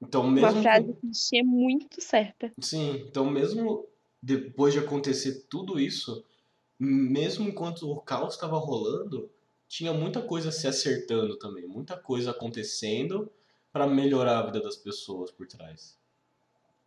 Então, 0.00 0.22
Uma 0.22 0.32
mesmo 0.32 0.62
frase 0.62 0.86
com... 0.86 0.94
clichê 0.94 1.42
muito 1.42 2.00
certa. 2.00 2.52
Sim, 2.60 3.04
então 3.08 3.28
mesmo 3.28 3.86
depois 4.22 4.72
de 4.72 4.80
acontecer 4.80 5.46
tudo 5.48 5.78
isso, 5.78 6.24
mesmo 6.78 7.48
enquanto 7.48 7.90
o 7.90 8.00
caos 8.00 8.34
estava 8.34 8.56
rolando, 8.58 9.30
tinha 9.68 9.92
muita 9.92 10.22
coisa 10.22 10.50
se 10.50 10.66
acertando 10.66 11.36
também, 11.38 11.66
muita 11.66 11.96
coisa 11.96 12.30
acontecendo 12.30 13.30
para 13.72 13.86
melhorar 13.86 14.38
a 14.38 14.46
vida 14.46 14.60
das 14.60 14.76
pessoas 14.76 15.30
por 15.30 15.46
trás. 15.46 15.96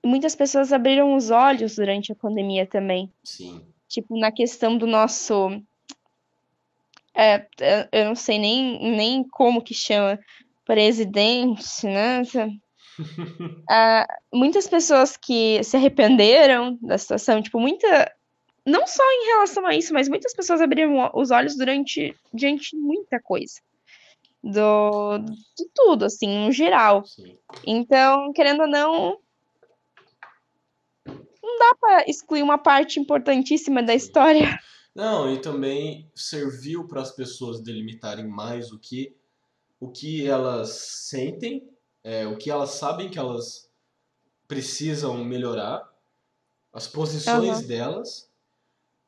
Muitas 0.04 0.36
pessoas 0.36 0.74
abriram 0.74 1.16
os 1.16 1.30
olhos 1.30 1.76
durante 1.76 2.12
a 2.12 2.16
pandemia 2.16 2.66
também. 2.66 3.14
Sim. 3.24 3.62
Tipo, 3.88 4.18
na 4.20 4.32
questão 4.32 4.78
do 4.78 4.88
nosso. 4.88 5.62
É, 7.14 7.46
eu 7.92 8.06
não 8.06 8.16
sei 8.16 8.40
nem, 8.40 8.96
nem 8.96 9.24
como 9.30 9.62
que 9.62 9.74
chama. 9.74 10.20
Presidente, 10.66 11.86
né? 11.86 12.22
Ah, 13.70 14.06
muitas 14.34 14.68
pessoas 14.68 15.18
que 15.18 15.64
se 15.64 15.76
arrependeram 15.78 16.78
da 16.82 16.98
situação, 16.98 17.42
tipo, 17.42 17.60
muita. 17.60 18.12
Não 18.66 18.86
só 18.86 19.04
em 19.04 19.28
relação 19.28 19.66
a 19.66 19.76
isso, 19.76 19.94
mas 19.94 20.08
muitas 20.08 20.36
pessoas 20.36 20.62
abriram 20.62 21.10
os 21.16 21.32
olhos 21.32 21.56
durante 21.58 22.16
diante 22.34 22.76
de 22.76 22.78
muita 22.78 23.20
coisa. 23.20 23.56
Do, 24.44 25.20
de 25.20 25.68
tudo, 25.74 26.06
assim, 26.06 26.46
no 26.46 26.52
geral. 26.52 27.06
Sim. 27.06 27.38
Então, 27.66 28.32
querendo 28.34 28.62
ou 28.62 28.68
não, 28.68 29.18
não 31.08 31.60
dá 31.60 31.76
para 31.80 32.10
excluir 32.10 32.44
uma 32.44 32.58
parte 32.58 33.00
importantíssima 33.00 33.82
da 33.82 33.96
história. 33.96 34.60
Não, 34.96 35.34
e 35.34 35.40
também 35.42 36.12
serviu 36.14 36.86
para 36.88 37.02
as 37.02 37.12
pessoas 37.12 37.62
delimitarem 37.62 38.28
mais 38.28 38.72
o 38.72 38.80
que 38.80 39.16
o 39.80 39.92
que 39.92 40.28
elas 40.28 40.72
sentem, 41.10 41.70
é, 42.04 42.28
o 42.28 42.38
que 42.38 42.50
elas 42.52 42.72
sabem 42.72 43.10
que 43.12 43.20
elas 43.20 43.72
precisam 44.48 45.24
melhorar, 45.26 45.92
as 46.74 46.88
posições 46.88 47.62
Aham. 47.62 47.68
delas 47.68 48.32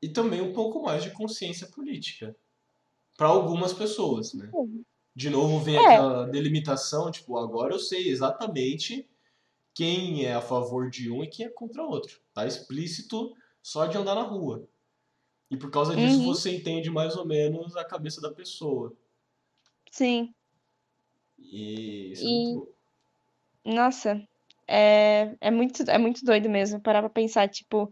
e 0.02 0.10
também 0.10 0.42
um 0.42 0.54
pouco 0.54 0.84
mais 0.84 1.04
de 1.04 1.12
consciência 1.12 1.68
política 1.68 2.36
para 3.18 3.28
algumas 3.28 3.74
pessoas, 3.74 4.34
né? 4.34 4.56
De 5.16 5.30
novo 5.30 5.60
vem 5.60 5.78
É, 5.78 5.80
aquela 5.80 6.26
delimitação, 6.28 7.12
tipo, 7.12 7.38
agora 7.38 7.74
eu 7.76 7.80
sei 7.80 8.10
exatamente 8.10 9.10
quem 9.74 10.26
é 10.26 10.34
a 10.34 10.42
favor 10.42 10.90
de 10.90 11.12
um 11.12 11.24
e 11.24 11.30
quem 11.30 11.46
é 11.48 11.50
contra 11.50 11.84
outro. 11.84 12.22
Tá 12.34 12.48
explícito 12.48 13.34
só 13.64 13.88
de 13.88 13.98
andar 13.98 14.16
na 14.16 14.24
rua. 14.24 14.68
E 15.54 15.58
por 15.58 15.70
causa 15.72 15.96
disso 15.96 16.18
uhum, 16.18 16.34
você 16.34 16.52
entende 16.56 16.90
mais 16.90 17.16
ou 17.16 17.26
menos 17.26 17.78
a 17.78 17.86
cabeça 17.86 18.20
da 18.20 18.32
pessoa. 18.32 18.94
sim. 19.92 20.34
E 21.38 22.12
isso 22.12 22.26
é 22.26 22.30
muito 22.32 22.50
E, 22.50 22.56
bom. 22.56 22.68
nossa, 23.66 24.22
é, 24.68 25.36
é 25.42 25.52
muito, 25.52 25.84
é 25.90 25.98
muito 25.98 26.24
doido 26.26 26.50
mesmo 26.50 26.82
parar 26.82 27.02
pra 27.02 27.10
pensar, 27.10 27.48
tipo, 27.50 27.92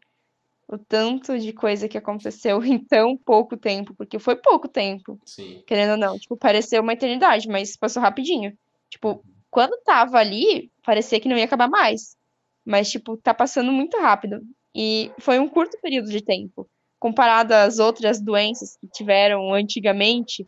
o 0.68 0.78
tanto 0.78 1.40
de 1.40 1.54
coisa 1.54 1.90
que 1.90 1.98
aconteceu 1.98 2.62
em 2.66 2.84
tão 2.84 3.18
pouco 3.18 3.58
tempo, 3.58 3.96
porque 3.96 4.20
foi 4.20 4.36
pouco 4.38 4.68
tempo, 4.70 5.20
Sim. 5.26 5.64
querendo 5.68 5.94
ou 5.94 5.98
não. 5.98 6.18
Tipo, 6.20 6.38
pareceu 6.38 6.84
uma 6.84 6.94
eternidade, 6.94 7.48
mas 7.50 7.78
passou 7.78 8.04
rapidinho. 8.04 8.58
Tipo, 8.90 9.26
quando 9.52 9.78
tava 9.84 10.20
ali, 10.20 10.72
parecia 10.86 11.20
que 11.22 11.30
não 11.30 11.38
ia 11.38 11.46
acabar 11.46 11.70
mais. 11.70 12.18
Mas, 12.66 12.92
tipo, 12.92 13.18
tá 13.18 13.34
passando 13.34 13.72
muito 13.72 13.98
rápido. 14.00 14.42
E 14.76 15.12
foi 15.20 15.40
um 15.40 15.50
curto 15.50 15.78
período 15.82 16.10
de 16.10 16.24
tempo. 16.24 16.70
Comparado 17.02 17.52
às 17.54 17.80
outras 17.80 18.22
doenças 18.22 18.78
que 18.78 18.88
tiveram 18.88 19.52
antigamente, 19.56 20.48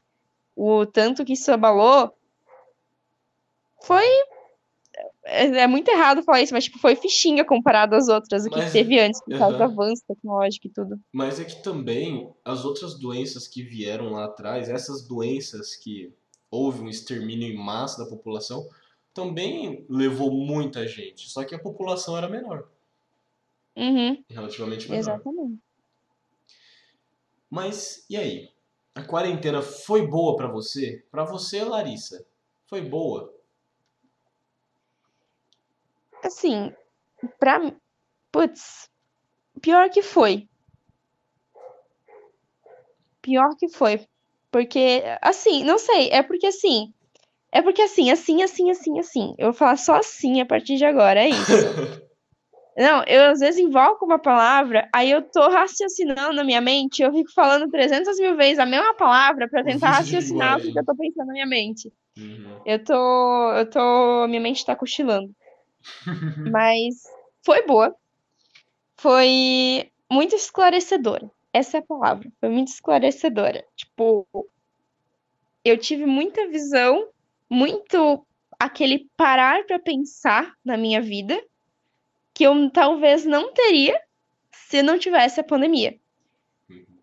o 0.56 0.86
tanto 0.86 1.26
que 1.26 1.34
isso 1.34 1.52
abalou 1.52 2.14
foi. 3.82 4.06
É, 5.26 5.46
é 5.46 5.68
muito 5.68 5.90
errado 5.90 6.22
falar 6.22 6.44
isso, 6.44 6.54
mas, 6.54 6.66
tipo, 6.66 6.78
foi 6.78 6.96
fichinha 6.96 7.44
comparado 7.44 7.96
às 7.96 8.08
outras, 8.08 8.46
o 8.46 8.52
que 8.52 8.60
Mas, 8.60 8.72
teve 8.72 9.00
antes, 9.00 9.20
por 9.24 9.36
causa 9.36 9.58
do 9.58 9.64
avanço 9.64 10.04
tecnológico 10.08 10.68
e 10.68 10.70
tudo. 10.70 11.00
Mas 11.12 11.40
é 11.40 11.44
que 11.44 11.64
também 11.64 12.32
as 12.46 12.64
outras 12.64 13.00
doenças 13.00 13.48
que 13.48 13.64
vieram 13.64 14.12
lá 14.12 14.26
atrás, 14.26 14.70
essas 14.70 15.08
doenças 15.08 15.76
que 15.76 16.14
houve 16.52 16.84
um 16.84 16.88
extermínio 16.88 17.52
em 17.52 17.58
massa 17.58 18.04
da 18.04 18.08
população, 18.08 18.70
também 19.12 19.88
levou 19.90 20.32
muita 20.32 20.88
gente. 20.88 21.28
Só 21.28 21.44
que 21.44 21.56
a 21.56 21.60
população 21.60 22.16
era 22.16 22.30
menor, 22.30 22.70
Uhum, 23.76 24.24
relativamente 24.30 24.88
menor. 24.88 25.00
exatamente. 25.00 25.63
Mas 27.54 28.04
e 28.10 28.18
aí? 28.18 28.50
A 28.96 29.04
quarentena 29.04 29.62
foi 29.62 30.08
boa 30.08 30.36
pra 30.36 30.48
você? 30.48 31.06
Pra 31.12 31.24
você, 31.24 31.64
Larissa, 31.64 32.26
foi 32.66 32.82
boa? 32.82 33.32
Assim, 36.24 36.74
pra. 37.40 37.62
Putz, 38.32 38.90
pior 39.62 39.88
que 39.92 40.02
foi. 40.02 40.50
Pior 43.22 43.56
que 43.56 43.70
foi. 43.70 44.04
Porque, 44.50 45.04
assim, 45.22 45.64
não 45.64 45.78
sei, 45.78 46.10
é 46.10 46.24
porque 46.24 46.48
assim. 46.48 46.92
É 47.52 47.62
porque 47.62 47.84
assim, 47.84 48.10
assim, 48.10 48.42
assim, 48.42 48.72
assim, 48.72 49.00
assim. 49.00 49.36
Eu 49.38 49.52
vou 49.52 49.54
falar 49.54 49.78
só 49.78 49.98
assim 49.98 50.42
a 50.42 50.46
partir 50.48 50.78
de 50.78 50.86
agora, 50.86 51.20
é 51.20 51.30
isso. 51.30 52.02
Não, 52.76 53.04
eu 53.04 53.32
às 53.32 53.40
vezes 53.40 53.60
invoco 53.60 54.04
uma 54.06 54.18
palavra, 54.18 54.90
aí 54.94 55.12
eu 55.12 55.22
tô 55.22 55.48
raciocinando 55.48 56.34
na 56.34 56.44
minha 56.44 56.60
mente, 56.60 57.04
eu 57.04 57.14
fico 57.14 57.32
falando 57.32 57.70
300 57.70 58.18
mil 58.20 58.36
vezes 58.36 58.58
a 58.58 58.66
mesma 58.66 58.96
palavra 58.96 59.48
pra 59.48 59.62
O 59.62 59.64
tentar 59.64 59.92
raciocinar 59.92 60.58
o 60.58 60.74
que 60.74 60.80
eu 60.80 60.86
tô 60.86 60.96
pensando 60.96 61.28
na 61.28 61.34
minha 61.34 61.46
mente. 61.46 61.94
Uhum. 62.18 62.62
Eu 62.66 62.84
tô, 62.84 63.54
eu 63.54 63.70
tô, 63.70 64.28
minha 64.28 64.42
mente 64.42 64.66
tá 64.66 64.76
cochilando. 64.76 65.32
Mas 66.52 66.96
foi 67.46 67.64
boa, 67.68 67.96
foi 68.98 69.92
muito 70.12 70.36
esclarecedora. 70.36 71.30
Essa 71.54 71.78
é 71.78 71.80
a 71.80 71.86
palavra, 71.86 72.28
foi 72.40 72.50
muito 72.50 72.70
esclarecedora. 72.70 73.64
Tipo, 73.76 74.28
eu 75.64 75.78
tive 75.78 76.06
muita 76.06 76.48
visão, 76.50 77.08
muito 77.50 78.26
aquele 78.60 79.08
parar 79.16 79.64
pra 79.66 79.80
pensar 79.80 80.54
na 80.66 80.78
minha 80.78 81.02
vida, 81.02 81.40
que 82.34 82.44
eu 82.44 82.70
talvez 82.72 83.26
não 83.26 83.54
teria 83.54 84.00
se 84.52 84.82
não 84.84 84.98
tivesse 85.00 85.40
a 85.40 85.44
pandemia. 85.44 85.98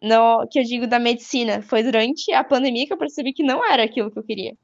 No, 0.03 0.47
que 0.51 0.59
eu 0.59 0.65
digo 0.65 0.87
da 0.87 0.99
medicina, 0.99 1.63
foi 1.63 1.83
durante 1.83 2.33
a 2.33 2.43
pandemia 2.43 2.87
que 2.87 2.93
eu 2.93 2.99
percebi 2.99 3.33
que 3.33 3.43
não 3.43 3.65
era 3.65 3.83
aquilo 3.85 4.11
que 4.11 4.19
eu 4.19 4.25
queria. 4.25 4.55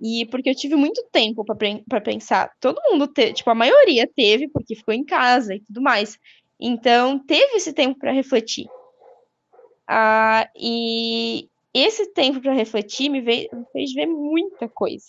E 0.00 0.24
porque 0.26 0.48
eu 0.50 0.54
tive 0.54 0.74
muito 0.76 1.02
tempo 1.12 1.44
pra 1.44 2.00
pensar. 2.00 2.50
Todo 2.60 2.80
mundo 2.90 3.06
teve, 3.06 3.34
tipo, 3.34 3.50
a 3.50 3.54
maioria 3.54 4.08
teve, 4.16 4.48
porque 4.48 4.74
ficou 4.74 4.94
em 4.94 5.04
casa 5.04 5.54
e 5.54 5.60
tudo 5.60 5.82
mais. 5.82 6.18
Então, 6.58 7.18
teve 7.18 7.56
esse 7.56 7.72
tempo 7.72 7.98
pra 7.98 8.12
refletir. 8.12 8.66
Ah, 9.86 10.48
e 10.56 11.48
esse 11.74 12.12
tempo 12.12 12.40
pra 12.40 12.52
refletir 12.52 13.08
me, 13.10 13.20
veio- 13.20 13.48
me 13.52 13.64
fez 13.72 13.92
ver 13.92 14.06
muita 14.06 14.68
coisa. 14.68 15.06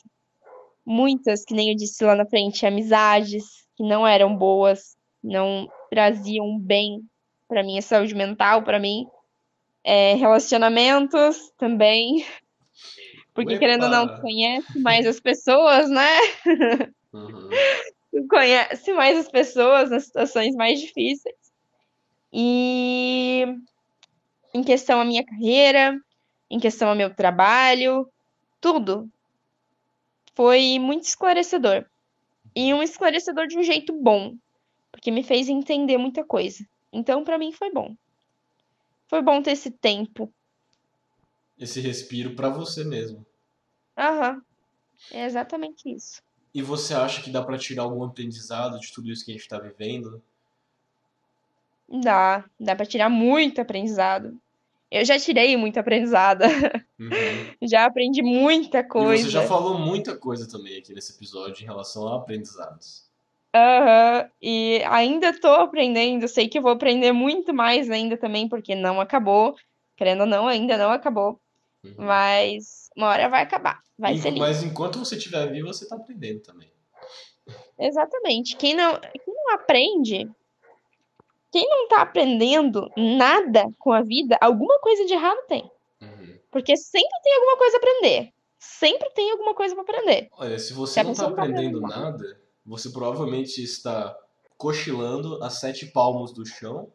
Muitas, 0.85 1.45
que 1.45 1.53
nem 1.53 1.69
eu 1.71 1.75
disse 1.75 2.03
lá 2.03 2.15
na 2.15 2.25
frente, 2.25 2.65
amizades 2.65 3.45
que 3.81 3.87
não 3.87 4.05
eram 4.05 4.35
boas, 4.35 4.95
não 5.23 5.67
traziam 5.89 6.59
bem 6.59 7.01
pra 7.47 7.63
minha 7.63 7.81
saúde 7.81 8.13
mental, 8.13 8.61
pra 8.61 8.79
mim. 8.79 9.07
É, 9.83 10.13
relacionamentos 10.13 11.51
também, 11.57 12.23
porque 13.33 13.57
querendo 13.57 13.85
ou 13.85 13.89
não, 13.89 14.07
tu 14.07 14.21
conhece 14.21 14.79
mais 14.79 15.07
as 15.07 15.19
pessoas, 15.19 15.89
né? 15.89 16.19
Uhum. 16.45 17.49
Tu 18.13 18.27
conhece 18.27 18.91
mais 18.91 19.17
as 19.17 19.31
pessoas 19.31 19.89
nas 19.89 20.03
situações 20.03 20.53
mais 20.53 20.81
difíceis. 20.81 21.33
E 22.33 23.45
em 24.53 24.61
questão 24.61 24.99
à 24.99 25.05
minha 25.05 25.23
carreira, 25.25 25.97
em 26.49 26.59
questão 26.59 26.89
ao 26.89 26.95
meu 26.95 27.15
trabalho, 27.15 28.05
tudo 28.59 29.09
foi 30.35 30.77
muito 30.77 31.05
esclarecedor. 31.05 31.85
E 32.55 32.73
um 32.73 32.83
esclarecedor 32.83 33.47
de 33.47 33.57
um 33.57 33.63
jeito 33.63 33.93
bom, 33.93 34.35
porque 34.91 35.11
me 35.11 35.23
fez 35.23 35.47
entender 35.47 35.97
muita 35.97 36.23
coisa. 36.23 36.65
Então, 36.91 37.23
pra 37.23 37.37
mim 37.37 37.51
foi 37.51 37.71
bom. 37.71 37.95
Foi 39.07 39.21
bom 39.21 39.41
ter 39.41 39.51
esse 39.51 39.71
tempo. 39.71 40.33
Esse 41.57 41.79
respiro 41.79 42.35
pra 42.35 42.49
você 42.49 42.83
mesmo. 42.83 43.25
Aham, 43.97 44.41
é 45.11 45.25
exatamente 45.25 45.89
isso. 45.89 46.21
E 46.53 46.61
você 46.61 46.93
acha 46.93 47.21
que 47.21 47.29
dá 47.29 47.43
pra 47.43 47.57
tirar 47.57 47.83
algum 47.83 48.03
aprendizado 48.03 48.79
de 48.79 48.91
tudo 48.91 49.09
isso 49.09 49.23
que 49.23 49.31
a 49.31 49.35
gente 49.35 49.47
tá 49.47 49.59
vivendo? 49.59 50.21
Dá, 51.87 52.45
dá 52.59 52.75
pra 52.75 52.85
tirar 52.85 53.09
muito 53.09 53.61
aprendizado. 53.61 54.40
Eu 54.91 55.05
já 55.05 55.17
tirei 55.17 55.55
muito 55.57 55.79
aprendizado. 55.79 56.43
Uhum. 56.99 57.09
já 57.63 57.85
aprendi 57.85 58.21
muita 58.21 58.83
coisa. 58.83 59.21
E 59.21 59.25
você 59.25 59.29
já 59.31 59.43
falou 59.43 59.79
muita 59.79 60.15
coisa 60.17 60.47
também 60.49 60.77
aqui 60.77 60.93
nesse 60.93 61.13
episódio 61.15 61.63
em 61.63 61.65
relação 61.65 62.07
a 62.07 62.17
aprendizados. 62.17 63.09
Aham, 63.55 64.29
e 64.41 64.81
ainda 64.87 65.37
tô 65.39 65.47
aprendendo, 65.49 66.25
sei 66.27 66.47
que 66.47 66.59
vou 66.61 66.71
aprender 66.71 67.11
muito 67.11 67.53
mais 67.53 67.89
ainda 67.89 68.15
também, 68.17 68.47
porque 68.47 68.75
não 68.75 69.01
acabou. 69.01 69.55
Querendo 69.97 70.21
ou 70.21 70.25
não, 70.27 70.47
ainda 70.47 70.77
não 70.77 70.89
acabou. 70.91 71.39
Uhum. 71.83 71.93
Mas 71.97 72.89
uma 72.95 73.07
hora 73.09 73.29
vai 73.29 73.41
acabar. 73.43 73.79
Vai 73.99 74.13
E- 74.15 74.19
ser 74.19 74.29
lindo. 74.29 74.39
mas 74.41 74.63
enquanto 74.63 74.99
você 74.99 75.15
estiver 75.15 75.51
vivo, 75.51 75.67
você 75.67 75.83
está 75.83 75.95
aprendendo 75.95 76.41
também. 76.41 76.69
Exatamente. 77.79 78.55
Quem 78.55 78.73
não, 78.73 78.99
quem 78.99 79.33
não 79.33 79.53
aprende, 79.55 80.29
quem 81.51 81.67
não 81.69 81.87
tá 81.87 82.01
aprendendo 82.01 82.89
nada 82.95 83.69
com 83.77 83.91
a 83.91 84.01
vida, 84.01 84.37
alguma 84.39 84.79
coisa 84.79 85.05
de 85.05 85.13
errado 85.13 85.39
tem. 85.47 85.69
Uhum. 86.01 86.39
Porque 86.49 86.77
sempre 86.77 87.21
tem 87.23 87.35
alguma 87.35 87.57
coisa 87.57 87.77
a 87.77 87.79
aprender. 87.79 88.33
Sempre 88.57 89.09
tem 89.11 89.31
alguma 89.31 89.53
coisa 89.53 89.75
para 89.75 89.83
aprender. 89.83 90.29
Olha, 90.37 90.57
se 90.57 90.67
Se 90.67 90.73
você 90.73 90.99
a 90.99 91.03
não 91.03 91.11
está 91.11 91.25
pessoa 91.25 91.29
não 91.29 91.35
tá 91.35 91.43
aprendendo 91.43 91.85
aprendendo 91.85 92.01
nada, 92.01 92.41
você 92.65 92.89
provavelmente 92.89 93.61
está 93.61 94.17
cochilando 94.57 95.43
a 95.43 95.49
sete 95.49 95.87
palmos 95.87 96.31
do 96.31 96.45
chão 96.45 96.91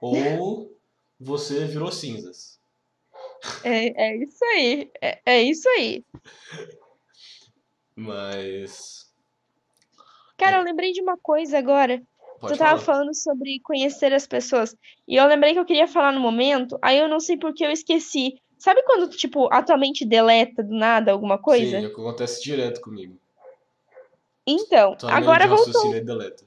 ou 0.00 0.76
você 1.18 1.64
virou 1.64 1.90
cinzas. 1.90 2.60
É, 3.64 4.10
é 4.10 4.16
isso 4.16 4.44
aí. 4.44 4.90
É, 5.00 5.20
é 5.24 5.42
isso 5.42 5.68
aí. 5.70 6.04
Mas. 7.96 9.10
Cara, 10.36 10.58
eu 10.58 10.64
lembrei 10.64 10.92
de 10.92 11.02
uma 11.02 11.18
coisa 11.18 11.58
agora. 11.58 12.02
Pode 12.40 12.54
Tu 12.54 12.58
tava 12.58 12.78
falar. 12.78 12.98
falando 12.98 13.14
sobre 13.14 13.60
conhecer 13.62 14.12
as 14.14 14.26
pessoas. 14.26 14.74
E 15.06 15.16
eu 15.16 15.26
lembrei 15.26 15.52
que 15.52 15.58
eu 15.58 15.64
queria 15.64 15.86
falar 15.86 16.12
no 16.12 16.20
momento, 16.20 16.78
aí 16.80 16.98
eu 16.98 17.08
não 17.08 17.20
sei 17.20 17.36
por 17.36 17.52
que 17.52 17.64
eu 17.64 17.70
esqueci. 17.70 18.40
Sabe 18.58 18.82
quando, 18.82 19.08
tipo, 19.10 19.48
a 19.52 19.62
tua 19.62 19.76
mente 19.76 20.04
deleta 20.04 20.62
do 20.62 20.74
nada 20.74 21.12
alguma 21.12 21.38
coisa? 21.38 21.80
Sim, 21.80 21.86
acontece 21.86 22.42
direto 22.42 22.80
comigo. 22.80 23.18
Então, 24.46 24.96
Tua 24.96 25.12
agora 25.12 25.46
voltou. 25.46 25.94
é 25.94 26.00
deleta. 26.00 26.44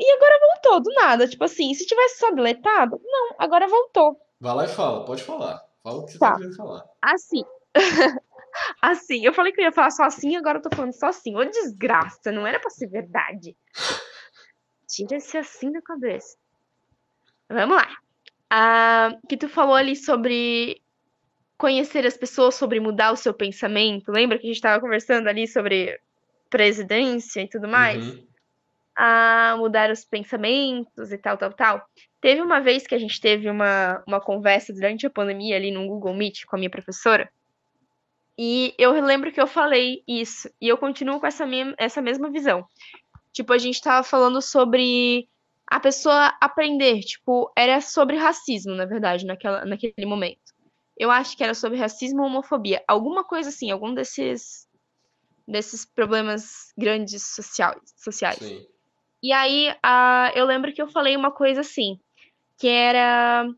E 0.00 0.12
agora 0.12 0.38
voltou, 0.40 0.80
do 0.80 0.92
nada. 0.94 1.26
Tipo 1.28 1.44
assim, 1.44 1.72
se 1.74 1.86
tivesse 1.86 2.18
só 2.18 2.30
deletado, 2.30 3.00
não, 3.04 3.34
agora 3.38 3.66
voltou. 3.68 4.20
Vai 4.40 4.54
lá 4.54 4.64
e 4.64 4.68
fala, 4.68 5.04
pode 5.04 5.22
falar. 5.22 5.64
Fala 5.82 5.98
o 5.98 6.04
que 6.04 6.12
você 6.12 6.18
Tá. 6.18 6.30
tá 6.32 6.36
querendo 6.36 6.56
falar. 6.56 6.84
Assim. 7.02 7.44
assim, 8.80 9.24
eu 9.24 9.32
falei 9.32 9.52
que 9.52 9.60
eu 9.60 9.64
ia 9.64 9.72
falar 9.72 9.90
só 9.90 10.04
assim, 10.04 10.36
agora 10.36 10.58
eu 10.58 10.62
tô 10.62 10.74
falando 10.74 10.92
só 10.92 11.06
assim. 11.08 11.36
Ô 11.36 11.44
desgraça, 11.44 12.32
não 12.32 12.46
era 12.46 12.60
pra 12.60 12.70
ser 12.70 12.88
verdade. 12.88 13.56
Tira 14.88 15.16
esse 15.16 15.36
assim 15.36 15.70
da 15.72 15.82
cabeça. 15.82 16.36
Vamos 17.48 17.76
lá. 17.76 17.88
Ah, 18.50 19.16
que 19.28 19.36
tu 19.36 19.48
falou 19.48 19.74
ali 19.74 19.94
sobre 19.94 20.82
conhecer 21.58 22.06
as 22.06 22.16
pessoas, 22.16 22.54
sobre 22.54 22.80
mudar 22.80 23.12
o 23.12 23.16
seu 23.16 23.34
pensamento. 23.34 24.12
Lembra 24.12 24.38
que 24.38 24.46
a 24.46 24.48
gente 24.48 24.60
tava 24.60 24.80
conversando 24.80 25.28
ali 25.28 25.46
sobre 25.46 25.98
presidência 26.48 27.42
e 27.42 27.48
tudo 27.48 27.68
mais? 27.68 28.06
Uhum. 28.06 28.28
a 29.00 29.54
mudar 29.56 29.92
os 29.92 30.04
pensamentos 30.04 31.12
e 31.12 31.18
tal, 31.18 31.36
tal, 31.36 31.52
tal. 31.52 31.86
Teve 32.20 32.42
uma 32.42 32.60
vez 32.60 32.84
que 32.84 32.96
a 32.96 32.98
gente 32.98 33.20
teve 33.20 33.48
uma, 33.48 34.02
uma 34.08 34.20
conversa 34.20 34.72
durante 34.72 35.06
a 35.06 35.10
pandemia 35.10 35.54
ali 35.54 35.70
no 35.70 35.86
Google 35.86 36.14
Meet 36.14 36.44
com 36.46 36.56
a 36.56 36.58
minha 36.58 36.70
professora. 36.70 37.30
E 38.38 38.72
eu 38.78 38.92
lembro 38.92 39.32
que 39.32 39.40
eu 39.40 39.48
falei 39.48 40.04
isso. 40.06 40.48
E 40.60 40.68
eu 40.68 40.78
continuo 40.78 41.18
com 41.18 41.26
essa, 41.26 41.44
essa 41.76 42.00
mesma 42.00 42.30
visão. 42.30 42.64
Tipo, 43.32 43.52
a 43.52 43.58
gente 43.58 43.82
tava 43.82 44.04
falando 44.04 44.40
sobre 44.40 45.28
a 45.66 45.80
pessoa 45.80 46.32
aprender. 46.40 47.00
Tipo, 47.00 47.52
era 47.56 47.80
sobre 47.80 48.16
racismo, 48.16 48.74
na 48.74 48.84
verdade, 48.84 49.26
naquela, 49.26 49.64
naquele 49.64 50.06
momento. 50.06 50.38
Eu 50.96 51.10
acho 51.10 51.36
que 51.36 51.42
era 51.42 51.54
sobre 51.54 51.78
racismo 51.78 52.20
ou 52.22 52.26
homofobia. 52.26 52.82
Alguma 52.86 53.24
coisa 53.24 53.48
assim, 53.48 53.72
algum 53.72 53.92
desses, 53.92 54.68
desses 55.46 55.84
problemas 55.84 56.72
grandes 56.78 57.24
sociais, 57.34 57.80
sociais. 57.96 58.38
Sim. 58.38 58.64
E 59.20 59.32
aí, 59.32 59.74
a, 59.82 60.30
eu 60.34 60.46
lembro 60.46 60.72
que 60.72 60.80
eu 60.80 60.88
falei 60.88 61.16
uma 61.16 61.32
coisa 61.32 61.62
assim, 61.62 61.98
que 62.56 62.68
era 62.68 63.48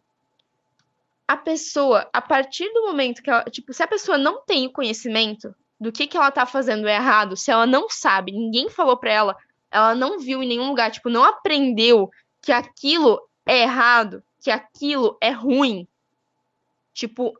a 1.30 1.36
pessoa, 1.36 2.10
a 2.12 2.20
partir 2.20 2.68
do 2.72 2.82
momento 2.82 3.22
que 3.22 3.30
ela, 3.30 3.44
tipo, 3.44 3.72
se 3.72 3.80
a 3.84 3.86
pessoa 3.86 4.18
não 4.18 4.44
tem 4.44 4.66
o 4.66 4.72
conhecimento 4.72 5.54
do 5.78 5.92
que 5.92 6.08
que 6.08 6.16
ela 6.16 6.32
tá 6.32 6.44
fazendo 6.44 6.88
errado, 6.88 7.36
se 7.36 7.52
ela 7.52 7.68
não 7.68 7.88
sabe, 7.88 8.32
ninguém 8.32 8.68
falou 8.68 8.96
pra 8.96 9.12
ela, 9.12 9.36
ela 9.70 9.94
não 9.94 10.18
viu 10.18 10.42
em 10.42 10.48
nenhum 10.48 10.66
lugar, 10.66 10.90
tipo, 10.90 11.08
não 11.08 11.22
aprendeu 11.22 12.10
que 12.42 12.50
aquilo 12.50 13.22
é 13.46 13.62
errado, 13.62 14.24
que 14.42 14.50
aquilo 14.50 15.16
é 15.20 15.30
ruim, 15.30 15.86
tipo, 16.92 17.38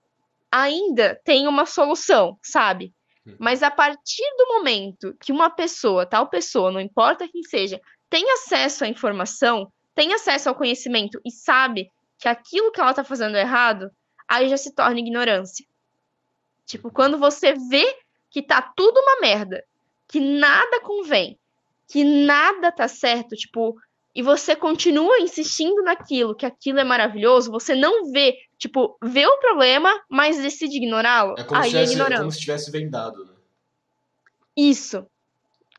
ainda 0.53 1.21
tem 1.25 1.49
uma 1.49 1.67
solução, 1.67 2.39
sabe? 2.41 2.95
Mas 3.41 3.61
a 3.61 3.73
partir 3.73 4.23
do 4.39 4.47
momento 4.47 5.17
que 5.21 5.33
uma 5.33 5.51
pessoa, 5.51 6.07
tal 6.07 6.29
pessoa, 6.29 6.71
não 6.71 6.81
importa 6.81 7.27
quem 7.27 7.43
seja, 7.43 7.81
tem 8.09 8.31
acesso 8.31 8.85
à 8.85 8.87
informação, 8.87 9.73
tem 9.97 10.15
acesso 10.15 10.49
ao 10.49 10.55
conhecimento 10.55 11.21
e 11.27 11.31
sabe 11.33 11.91
que 12.21 12.29
aquilo 12.29 12.71
que 12.71 12.81
ela 12.81 12.93
tá 12.93 13.03
fazendo 13.03 13.37
é 13.37 13.41
errado, 13.41 13.91
aí 14.29 14.49
já 14.49 14.57
se 14.57 14.75
torna 14.75 15.01
ignorância. 15.01 15.67
Tipo, 16.67 16.91
quando 16.91 17.19
você 17.19 17.55
vê 17.55 17.97
que 18.29 18.43
tá 18.43 18.61
tudo 18.61 19.01
uma 19.01 19.21
merda, 19.21 19.65
que 20.07 20.21
nada 20.21 20.81
convém, 20.83 21.39
que 21.89 22.05
nada 22.05 22.71
tá 22.71 22.87
certo, 22.87 23.35
tipo, 23.35 23.77
e 24.15 24.23
você 24.23 24.55
continua 24.55 25.19
insistindo 25.19 25.83
naquilo, 25.83 26.35
que 26.35 26.45
aquilo 26.45 26.79
é 26.79 26.85
maravilhoso, 26.85 27.51
você 27.51 27.75
não 27.75 28.13
vê, 28.13 28.37
tipo, 28.59 28.99
vê 29.03 29.27
o 29.27 29.39
problema, 29.39 29.91
mas 30.09 30.37
decide 30.37 30.77
ignorá-lo. 30.77 31.35
É 31.39 31.43
como, 31.43 31.61
aí 31.61 31.71
se 31.71 31.77
é 31.77 31.81
tivesse, 31.81 31.93
é 31.93 31.95
ignorância. 31.95 32.19
como 32.19 32.33
se 32.33 32.41
tivesse 32.41 32.71
vendado, 32.71 33.25
né? 33.25 33.33
Isso. 34.57 35.07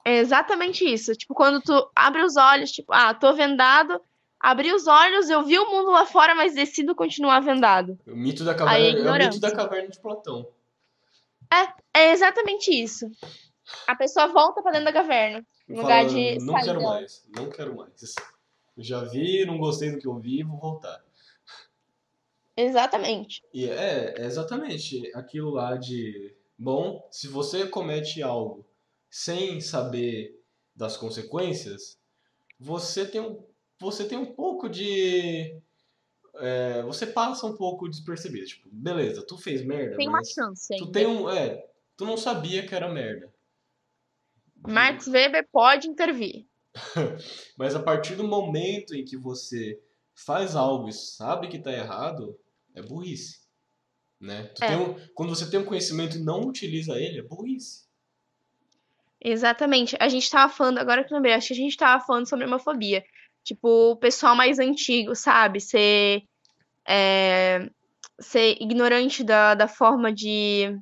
É 0.04 0.18
exatamente 0.18 0.84
isso. 0.84 1.14
Tipo, 1.14 1.36
quando 1.36 1.62
tu 1.62 1.92
abre 1.96 2.24
os 2.24 2.36
olhos, 2.36 2.72
tipo, 2.72 2.92
ah, 2.92 3.14
tô 3.14 3.34
vendado, 3.34 4.02
abri 4.42 4.74
os 4.74 4.88
olhos, 4.88 5.30
eu 5.30 5.44
vi 5.44 5.58
o 5.60 5.70
mundo 5.70 5.92
lá 5.92 6.06
fora, 6.06 6.34
mas 6.34 6.56
decido 6.56 6.96
continuar 6.96 7.40
vendado. 7.42 7.98
O 8.08 8.16
mito 8.16 8.44
da 8.44 8.52
Aí 8.52 8.88
é 8.88 8.94
caverna 8.94 9.24
é, 9.24 9.28
o 9.28 9.30
mito 9.30 9.40
da 9.40 9.52
caverna 9.52 9.90
de 9.90 10.00
Platão. 10.00 10.48
É 11.94 12.12
exatamente 12.12 12.72
isso. 12.72 13.10
A 13.86 13.96
pessoa 13.96 14.28
volta 14.28 14.62
pra 14.62 14.72
dentro 14.72 14.86
da 14.86 14.94
caverna. 14.94 15.46
Em 15.70 15.76
lugar 15.76 16.06
de 16.06 16.38
não 16.40 16.54
sair 16.54 16.66
quero 16.66 16.80
dela. 16.80 16.94
mais, 16.94 17.24
não 17.36 17.50
quero 17.50 17.76
mais. 17.76 18.16
Eu 18.78 18.84
já 18.84 19.04
vi, 19.04 19.46
não 19.46 19.58
gostei 19.58 19.92
do 19.92 20.00
que 20.00 20.08
eu 20.08 20.18
vi, 20.18 20.44
vou 20.44 20.58
voltar. 20.58 21.04
Exatamente. 22.56 23.44
E 23.54 23.70
é, 23.70 24.16
é 24.18 24.26
exatamente 24.26 25.12
aquilo 25.16 25.52
lá 25.52 25.76
de, 25.76 26.36
bom, 26.58 27.08
se 27.12 27.28
você 27.28 27.68
comete 27.68 28.22
algo 28.22 28.66
sem 29.10 29.60
saber 29.62 30.40
das 30.76 30.98
consequências, 30.98 31.98
você 32.60 33.06
tem 33.06 33.22
um, 33.22 33.44
você 33.82 34.08
tem 34.08 34.18
um 34.18 34.34
pouco 34.34 34.70
de, 34.70 35.56
é, 36.36 36.82
você 36.84 37.06
passa 37.08 37.46
um 37.46 37.56
pouco 37.56 37.90
despercebido, 37.90 38.46
tipo, 38.46 38.70
beleza, 38.72 39.26
tu 39.26 39.38
fez 39.38 39.64
merda, 39.66 39.98
Tem 39.98 40.08
uma 40.08 40.24
chance 40.24 40.68
tu 40.70 40.74
ainda. 40.86 40.92
tem 40.92 41.08
um, 41.08 41.30
é, 41.30 41.66
tu 41.98 42.06
não 42.06 42.16
sabia 42.18 42.66
que 42.66 42.74
era 42.76 42.88
merda. 42.92 43.34
Max 44.68 45.08
Weber 45.08 45.48
pode 45.52 45.88
intervir. 45.88 46.46
Mas 47.58 47.76
a 47.76 47.82
partir 47.82 48.16
do 48.16 48.24
momento 48.24 48.96
em 48.96 49.04
que 49.04 49.18
você 49.18 49.82
faz 50.14 50.56
algo 50.56 50.88
e 50.88 50.94
sabe 50.94 51.48
que 51.48 51.58
tá 51.60 51.72
errado, 51.72 52.40
é 52.76 52.82
burrice. 52.82 53.42
Né? 54.20 54.44
Tu 54.56 54.64
É. 54.64 54.68
tem 54.68 54.78
um- 54.78 54.96
quando 55.16 55.36
você 55.36 55.50
tem 55.50 55.60
um 55.60 55.66
conhecimento 55.66 56.16
e 56.18 56.24
não 56.24 56.42
utiliza 56.42 56.94
ele, 57.00 57.20
é 57.20 57.24
burrice. 57.24 57.86
Exatamente. 59.24 59.96
A 60.00 60.08
gente 60.08 60.30
tava 60.30 60.52
falando, 60.52 60.80
agora 60.80 61.04
que 61.04 61.14
eu 61.14 61.16
lembrei, 61.16 61.34
acho 61.34 61.48
que 61.50 61.54
a 61.54 61.58
gente 61.58 61.78
tava 61.78 62.04
falando 62.04 62.28
sobre 62.28 62.46
homofobia. 62.46 63.04
Tipo, 63.44 63.92
o 63.92 63.96
pessoal 63.96 64.36
mais 64.36 64.60
antigo, 64.60 65.16
sabe? 65.16 65.60
Ser, 65.60 66.24
é, 66.88 67.70
ser 68.20 68.58
ignorante 68.62 69.24
da, 69.24 69.56
da 69.56 69.68
forma 69.68 70.14
de 70.14 70.78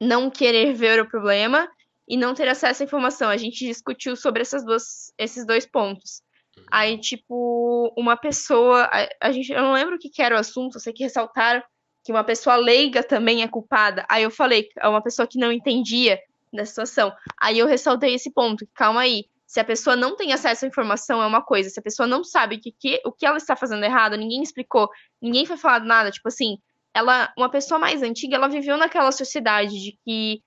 não 0.00 0.30
querer 0.30 0.72
ver 0.72 1.00
o 1.00 1.08
problema 1.08 1.68
e 2.08 2.16
não 2.16 2.34
ter 2.34 2.48
acesso 2.48 2.82
à 2.82 2.86
informação. 2.86 3.28
A 3.28 3.36
gente 3.36 3.64
discutiu 3.66 4.16
sobre 4.16 4.42
essas 4.42 4.64
duas, 4.64 5.12
esses 5.18 5.46
dois 5.46 5.66
pontos. 5.66 6.22
Aí, 6.70 6.98
tipo, 6.98 7.92
uma 7.96 8.16
pessoa. 8.16 8.84
A, 8.84 9.28
a 9.28 9.32
gente, 9.32 9.52
eu 9.52 9.62
não 9.62 9.72
lembro 9.72 9.96
o 9.96 9.98
que, 9.98 10.08
que 10.08 10.22
era 10.22 10.34
o 10.34 10.38
assunto, 10.38 10.76
eu 10.76 10.80
sei 10.80 10.92
que 10.92 11.04
ressaltaram 11.04 11.62
que 12.04 12.12
uma 12.12 12.24
pessoa 12.24 12.56
leiga 12.56 13.02
também 13.02 13.42
é 13.42 13.48
culpada. 13.48 14.06
Aí 14.08 14.22
eu 14.22 14.30
falei, 14.30 14.68
é 14.78 14.88
uma 14.88 15.02
pessoa 15.02 15.28
que 15.28 15.38
não 15.38 15.52
entendia 15.52 16.18
da 16.52 16.64
situação. 16.64 17.12
Aí 17.38 17.58
eu 17.58 17.66
ressaltei 17.66 18.14
esse 18.14 18.32
ponto. 18.32 18.66
Calma 18.74 19.02
aí. 19.02 19.26
Se 19.50 19.58
a 19.58 19.64
pessoa 19.64 19.96
não 19.96 20.14
tem 20.14 20.32
acesso 20.32 20.64
à 20.64 20.68
informação, 20.68 21.20
é 21.20 21.26
uma 21.26 21.42
coisa. 21.42 21.68
Se 21.68 21.80
a 21.80 21.82
pessoa 21.82 22.06
não 22.06 22.22
sabe 22.22 22.58
que, 22.58 22.70
que, 22.70 23.02
o 23.04 23.10
que 23.10 23.26
ela 23.26 23.36
está 23.36 23.56
fazendo 23.56 23.82
errado, 23.84 24.16
ninguém 24.16 24.44
explicou, 24.44 24.88
ninguém 25.20 25.44
foi 25.44 25.56
falado 25.56 25.84
nada. 25.84 26.12
Tipo 26.12 26.28
assim, 26.28 26.56
ela, 26.94 27.32
uma 27.36 27.50
pessoa 27.50 27.76
mais 27.76 28.00
antiga, 28.00 28.36
ela 28.36 28.46
viveu 28.46 28.76
naquela 28.76 29.10
sociedade 29.10 29.72
de 29.72 29.98
que, 30.04 30.40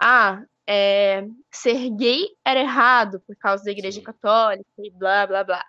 ah, 0.00 0.40
é, 0.68 1.26
ser 1.50 1.90
gay 1.96 2.28
era 2.44 2.60
errado 2.60 3.20
por 3.26 3.34
causa 3.38 3.64
da 3.64 3.72
igreja 3.72 4.00
católica 4.00 4.64
e 4.78 4.88
blá, 4.92 5.26
blá, 5.26 5.42
blá. 5.42 5.64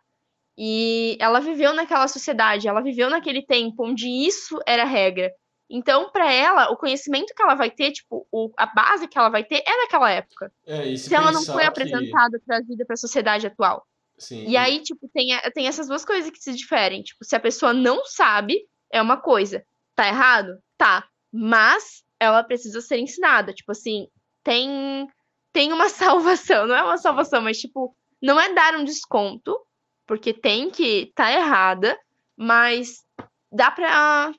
E 0.56 1.18
ela 1.20 1.40
viveu 1.40 1.74
naquela 1.74 2.08
sociedade, 2.08 2.68
ela 2.68 2.82
viveu 2.84 3.10
naquele 3.10 3.44
tempo 3.44 3.84
onde 3.84 4.08
isso 4.08 4.60
era 4.64 4.86
regra. 4.86 5.34
Então, 5.70 6.12
para 6.12 6.32
ela, 6.32 6.70
o 6.72 6.78
conhecimento 6.78 7.34
que 7.36 7.42
ela 7.42 7.56
vai 7.56 7.72
ter, 7.72 7.92
tipo, 7.92 8.28
o, 8.32 8.52
a 8.56 8.66
base 8.68 9.08
que 9.08 9.18
ela 9.18 9.30
vai 9.30 9.44
ter 9.44 9.64
é 9.66 9.82
daquela 9.84 10.12
época. 10.12 10.52
É, 10.66 10.84
se, 10.96 11.10
Se 11.10 11.16
ela 11.16 11.32
não 11.32 11.44
foi 11.44 11.62
que... 11.62 11.68
apresentada, 11.68 12.40
trazida 12.46 12.86
para 12.86 12.94
a 12.94 12.98
sociedade 12.98 13.48
atual. 13.48 13.86
Sim, 14.18 14.46
E 14.48 14.56
aí, 14.56 14.82
tipo, 14.82 15.10
tem, 15.14 15.34
a- 15.34 15.52
tem 15.52 15.68
essas 15.68 15.88
duas 15.88 16.06
coisas 16.06 16.30
que 16.30 16.38
se 16.38 16.54
diferem. 16.54 17.02
Tipo, 17.04 17.26
se 17.26 17.36
a 17.36 17.40
pessoa 17.40 17.74
não 17.74 18.06
sabe, 18.06 18.66
é 18.92 19.02
uma 19.02 19.18
coisa. 19.18 19.66
Tá 19.96 20.08
errado? 20.08 20.58
Tá. 20.78 21.08
Mas 21.34 22.04
ela 22.20 22.44
precisa 22.44 22.80
ser 22.80 23.00
ensinada. 23.00 23.52
Tipo 23.52 23.72
assim, 23.72 24.08
tem, 24.44 25.08
tem 25.52 25.74
uma 25.74 25.90
salvação. 25.90 26.68
Não 26.68 26.76
é 26.76 26.84
uma 26.84 26.98
salvação, 26.98 27.42
mas, 27.42 27.58
tipo, 27.60 27.96
não 28.22 28.40
é 28.40 28.54
dar 28.54 28.76
um 28.76 28.84
desconto, 28.84 29.60
porque 30.06 30.32
tem 30.32 30.70
que 30.70 31.12
tá 31.16 31.32
errada, 31.32 32.00
mas 32.38 33.04
dá 33.52 33.72
pra. 33.72 34.32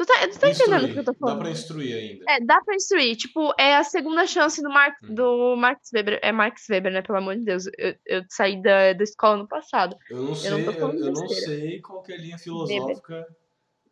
Tu 0.00 0.06
tá, 0.06 0.14
tu 0.28 0.38
tá 0.38 0.48
entendendo 0.48 0.84
o 0.86 0.88
que 0.94 0.98
eu 0.98 1.04
tô 1.04 1.12
Dá 1.12 1.18
falando? 1.18 1.38
pra 1.40 1.50
instruir 1.50 1.94
ainda. 1.94 2.24
É, 2.26 2.40
dá 2.40 2.58
pra 2.64 2.74
instruir. 2.74 3.14
Tipo, 3.16 3.52
é 3.58 3.76
a 3.76 3.84
segunda 3.84 4.26
chance 4.26 4.62
do, 4.62 4.70
Mark, 4.70 4.94
Hum. 5.04 5.14
do 5.14 5.56
Marx 5.56 5.90
Weber. 5.92 6.18
É 6.22 6.32
Marx 6.32 6.66
Weber, 6.70 6.90
né? 6.90 7.02
Pelo 7.02 7.18
amor 7.18 7.36
de 7.36 7.44
Deus. 7.44 7.66
Eu, 7.76 7.94
eu 8.06 8.22
saí 8.30 8.62
da, 8.62 8.94
da 8.94 9.04
escola 9.04 9.36
no 9.36 9.46
passado. 9.46 9.94
Eu 10.10 10.24
não 10.24 10.34
sei, 10.34 10.50
não 10.52 10.64
tô 10.64 10.70
eu, 10.70 10.88
eu 10.94 11.12
não 11.12 11.28
sei 11.28 11.82
qual 11.82 12.02
que 12.02 12.12
é 12.12 12.16
a 12.16 12.18
linha 12.18 12.38
filosófica. 12.38 13.26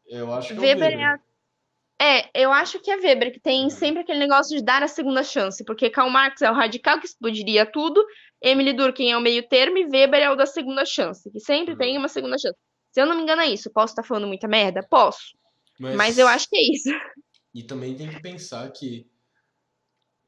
Eu 0.06 0.32
acho 0.32 0.48
que 0.55 0.55
é 0.55 0.62
Weber 0.62 0.93
é 0.93 0.97
Weber. 0.97 1.06
a... 1.06 1.18
É, 2.01 2.30
eu 2.35 2.52
acho 2.52 2.80
que 2.80 2.90
é 2.90 2.97
Weber, 2.97 3.30
que 3.32 3.40
tem 3.40 3.64
Uhum. 3.64 3.70
sempre 3.70 4.01
aquele 4.01 4.20
negócio 4.20 4.56
de 4.56 4.64
dar 4.64 4.82
a 4.82 4.89
segunda 4.89 5.22
chance, 5.22 5.62
porque 5.64 5.90
Karl 5.90 6.09
Marx 6.09 6.40
é 6.40 6.51
o 6.51 6.55
radical 6.55 6.98
que 7.01 7.06
explodiria 7.06 7.66
tudo, 7.66 8.02
Emily 8.40 8.72
Durkheim 8.72 9.10
é 9.10 9.16
o 9.16 9.20
meio 9.20 9.47
termo 9.47 9.76
e 9.76 9.85
Weber 9.85 10.20
é 10.22 10.30
o 10.30 10.36
da 10.36 10.47
segunda 10.47 10.86
chance, 10.86 11.28
que 11.30 11.40
sempre 11.40 11.72
Uhum. 11.72 11.78
tem 11.78 11.98
uma 11.98 12.09
segunda 12.09 12.39
chance. 12.39 12.56
Se 12.93 13.01
eu 13.02 13.05
não 13.06 13.14
me 13.16 13.22
engano 13.22 13.43
é 13.43 13.48
isso, 13.48 13.70
posso 13.70 13.93
estar 13.93 14.05
falando 14.05 14.26
muita 14.28 14.47
merda? 14.48 14.80
Posso, 14.89 15.36
mas 15.78 16.18
eu 16.18 16.26
acho 16.26 16.48
que 16.48 16.56
é 16.56 16.72
isso. 16.72 16.90
E 17.55 17.62
também 17.62 17.96
tem 17.96 18.09
que 18.09 18.20
pensar 18.20 18.70
que 18.72 19.06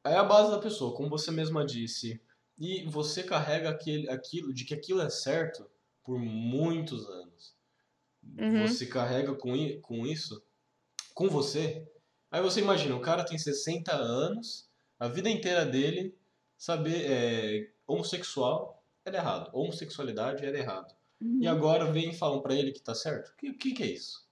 é 0.04 0.14
a 0.14 0.24
base 0.24 0.50
da 0.50 0.58
pessoa, 0.58 0.96
como 0.96 1.08
você 1.08 1.30
mesma 1.30 1.64
disse. 1.64 2.20
E 2.58 2.84
você 2.84 3.22
carrega 3.22 3.70
aquele, 3.70 4.08
aquilo, 4.10 4.52
de 4.52 4.64
que 4.64 4.74
aquilo 4.74 5.00
é 5.00 5.08
certo 5.08 5.68
por 6.04 6.18
muitos 6.18 7.08
anos. 7.08 7.54
Uhum. 8.38 8.66
Você 8.66 8.86
carrega 8.86 9.34
com, 9.34 9.52
com 9.80 10.06
isso, 10.06 10.42
com 11.14 11.28
você. 11.28 11.86
Aí 12.30 12.42
você 12.42 12.60
imagina, 12.60 12.94
o 12.94 13.00
cara 13.00 13.24
tem 13.24 13.38
60 13.38 13.92
anos, 13.94 14.68
a 14.98 15.08
vida 15.08 15.30
inteira 15.30 15.64
dele, 15.64 16.14
saber 16.56 17.10
é, 17.10 17.72
homossexual 17.86 18.84
era 19.04 19.16
errado, 19.16 19.50
homossexualidade 19.52 20.44
era 20.44 20.58
errado. 20.58 20.94
E 21.38 21.46
agora 21.46 21.90
vem 21.90 22.10
e 22.10 22.16
falam 22.16 22.40
pra 22.40 22.54
ele 22.54 22.72
que 22.72 22.80
tá 22.80 22.94
certo? 22.94 23.28
O 23.28 23.36
que, 23.36 23.52
que, 23.52 23.72
que 23.72 23.82
é 23.82 23.86
isso? 23.86 24.26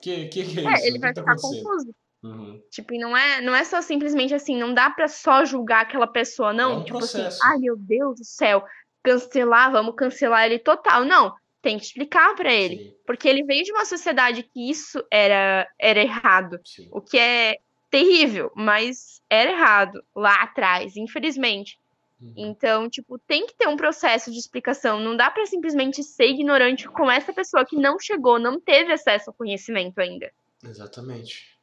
Que, 0.00 0.28
que, 0.28 0.44
que 0.44 0.60
é, 0.60 0.64
É, 0.64 0.74
isso? 0.74 0.86
ele 0.86 0.98
vai 0.98 1.12
tá 1.12 1.22
ficar 1.22 1.36
confuso. 1.36 1.94
Uhum. 2.22 2.60
Tipo, 2.70 2.94
e 2.94 2.98
não 2.98 3.16
é, 3.16 3.40
não 3.40 3.54
é 3.54 3.64
só 3.64 3.80
simplesmente 3.80 4.34
assim, 4.34 4.56
não 4.58 4.74
dá 4.74 4.90
pra 4.90 5.06
só 5.08 5.44
julgar 5.44 5.82
aquela 5.82 6.06
pessoa, 6.06 6.52
não. 6.52 6.72
É 6.72 6.76
um 6.78 6.84
tipo 6.84 6.98
processo. 6.98 7.26
assim, 7.28 7.38
ai 7.52 7.58
meu 7.58 7.76
Deus 7.76 8.18
do 8.18 8.24
céu, 8.24 8.64
cancelar, 9.02 9.70
vamos 9.70 9.94
cancelar 9.96 10.46
ele 10.46 10.58
total. 10.58 11.04
Não, 11.04 11.32
tem 11.62 11.78
que 11.78 11.84
explicar 11.84 12.34
pra 12.34 12.52
ele. 12.52 12.76
Sim, 12.76 12.94
Porque 13.06 13.28
ele 13.28 13.44
veio 13.44 13.62
de 13.64 13.72
uma 13.72 13.84
sociedade 13.84 14.42
que 14.42 14.68
isso 14.70 15.02
era, 15.10 15.68
era 15.80 16.00
errado. 16.00 16.60
sim. 16.64 16.88
O 16.92 17.00
que 17.00 17.18
é 17.18 17.56
terrível, 17.90 18.50
mas 18.54 19.22
era 19.30 19.50
errado 19.50 20.02
lá 20.14 20.42
atrás, 20.42 20.96
infelizmente. 20.96 21.78
Uhum. 22.20 22.32
Então, 22.36 22.88
tipo, 22.90 23.18
tem 23.18 23.46
que 23.46 23.54
ter 23.54 23.68
um 23.68 23.76
processo 23.76 24.30
de 24.30 24.38
explicação. 24.38 24.98
Não 25.00 25.16
dá 25.16 25.30
pra 25.30 25.46
simplesmente 25.46 26.02
ser 26.02 26.26
ignorante 26.26 26.88
com 26.88 27.10
essa 27.10 27.32
pessoa 27.32 27.64
que 27.64 27.76
não 27.76 27.98
chegou, 27.98 28.38
não 28.38 28.60
teve 28.60 28.92
acesso 28.92 29.30
ao 29.30 29.34
conhecimento 29.34 29.98
ainda. 30.00 30.32
Exatamente. 30.64 31.56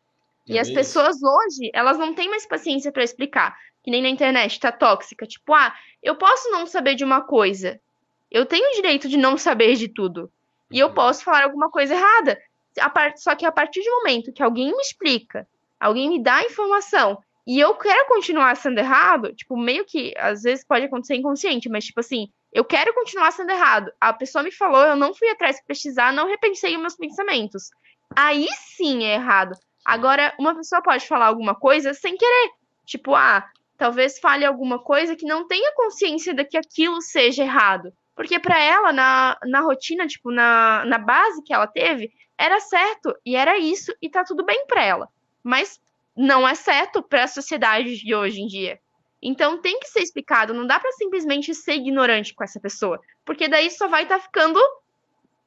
E 0.48 0.58
É 0.58 0.62
as 0.62 0.68
isso. 0.68 0.76
pessoas 0.76 1.18
hoje, 1.22 1.70
elas 1.74 1.98
não 1.98 2.14
têm 2.14 2.30
mais 2.30 2.46
paciência 2.46 2.92
pra 2.92 3.04
explicar. 3.04 3.58
Que 3.84 3.92
nem 3.92 4.02
na 4.02 4.10
internet, 4.10 4.60
tá 4.60 4.72
tóxica. 4.72 5.26
Tipo, 5.28 5.54
ah, 5.54 5.74
eu 6.02 6.16
posso 6.16 6.50
não 6.50 6.66
saber 6.66 6.96
de 6.96 7.04
uma 7.04 7.22
coisa. 7.22 7.80
Eu 8.32 8.46
tenho 8.46 8.70
o 8.72 8.76
direito 8.76 9.08
de 9.08 9.18
não 9.18 9.38
saber 9.38 9.76
de 9.76 9.88
tudo. 9.88 10.32
E 10.72 10.80
eu 10.80 10.88
Uhum. 10.88 10.94
posso 10.94 11.24
falar 11.24 11.44
alguma 11.44 11.70
coisa 11.70 11.94
errada. 11.94 12.40
Só 13.18 13.36
que 13.36 13.46
a 13.46 13.52
partir 13.52 13.82
do 13.84 13.92
momento 13.92 14.34
que 14.34 14.42
alguém 14.44 14.72
me 14.72 14.82
explica, 14.82 15.48
alguém 15.80 16.10
me 16.10 16.22
dá 16.22 16.38
a 16.38 16.44
informação, 16.46 17.18
e 17.48 17.60
eu 17.60 17.76
quero 17.76 18.08
continuar 18.08 18.56
sendo 18.56 18.80
errado, 18.80 19.34
tipo, 19.34 19.56
meio 19.56 19.86
que 19.86 20.14
às 20.18 20.42
vezes 20.42 20.66
pode 20.66 20.86
acontecer 20.86 21.16
inconsciente, 21.16 21.70
mas 21.70 21.86
tipo 21.86 22.00
assim, 22.00 22.28
eu 22.52 22.66
quero 22.66 22.94
continuar 22.94 23.32
sendo 23.32 23.52
errado. 23.52 23.92
A 24.02 24.14
pessoa 24.14 24.44
me 24.44 24.52
falou, 24.52 24.82
eu 24.84 24.96
não 24.96 25.14
fui 25.14 25.30
atrás 25.30 25.58
pra 25.58 25.68
pesquisar, 25.68 26.12
não 26.12 26.28
repensei 26.28 26.76
os 26.76 26.82
meus 26.82 26.96
pensamentos. 26.96 27.70
Aí 28.16 28.48
sim 28.76 29.04
é 29.04 29.16
errado. 29.16 29.56
Agora, 29.86 30.34
uma 30.40 30.56
pessoa 30.56 30.82
pode 30.82 31.06
falar 31.06 31.28
alguma 31.28 31.54
coisa 31.54 31.94
sem 31.94 32.18
querer. 32.18 32.52
Tipo, 32.86 33.14
ah, 33.14 33.48
talvez 33.78 34.20
fale 34.20 34.44
alguma 34.46 34.80
coisa 34.80 35.16
que 35.16 35.26
não 35.26 35.48
tenha 35.48 35.74
consciência 35.76 36.34
de 36.34 36.44
que 36.46 36.58
aquilo 36.58 37.02
seja 37.02 37.44
errado. 37.44 37.94
Porque 38.16 38.40
pra 38.40 38.58
ela, 38.58 38.92
na, 38.92 39.38
na 39.44 39.60
rotina, 39.60 40.08
tipo, 40.08 40.32
na, 40.32 40.84
na 40.86 40.98
base 40.98 41.44
que 41.44 41.54
ela 41.54 41.68
teve, 41.68 42.12
era 42.38 42.60
certo 42.60 43.14
e 43.26 43.36
era 43.36 43.58
isso 43.58 43.94
e 44.02 44.10
tá 44.10 44.24
tudo 44.24 44.44
bem 44.44 44.66
pra 44.66 44.84
ela. 44.84 45.10
Mas 45.44 45.80
não 46.16 46.48
é 46.48 46.56
certo 46.56 47.02
pra 47.04 47.28
sociedade 47.28 47.98
de 47.98 48.16
hoje 48.16 48.42
em 48.42 48.48
dia. 48.48 48.80
Então 49.22 49.60
tem 49.62 49.80
que 49.80 49.88
ser 49.88 50.02
explicado, 50.02 50.54
não 50.54 50.68
dá 50.68 50.80
pra 50.80 50.92
simplesmente 50.94 51.54
ser 51.56 51.74
ignorante 51.74 52.34
com 52.34 52.44
essa 52.44 52.60
pessoa, 52.60 53.00
porque 53.26 53.48
daí 53.48 53.72
só 53.72 53.88
vai 53.88 54.04
estar 54.04 54.20
ficando 54.20 54.60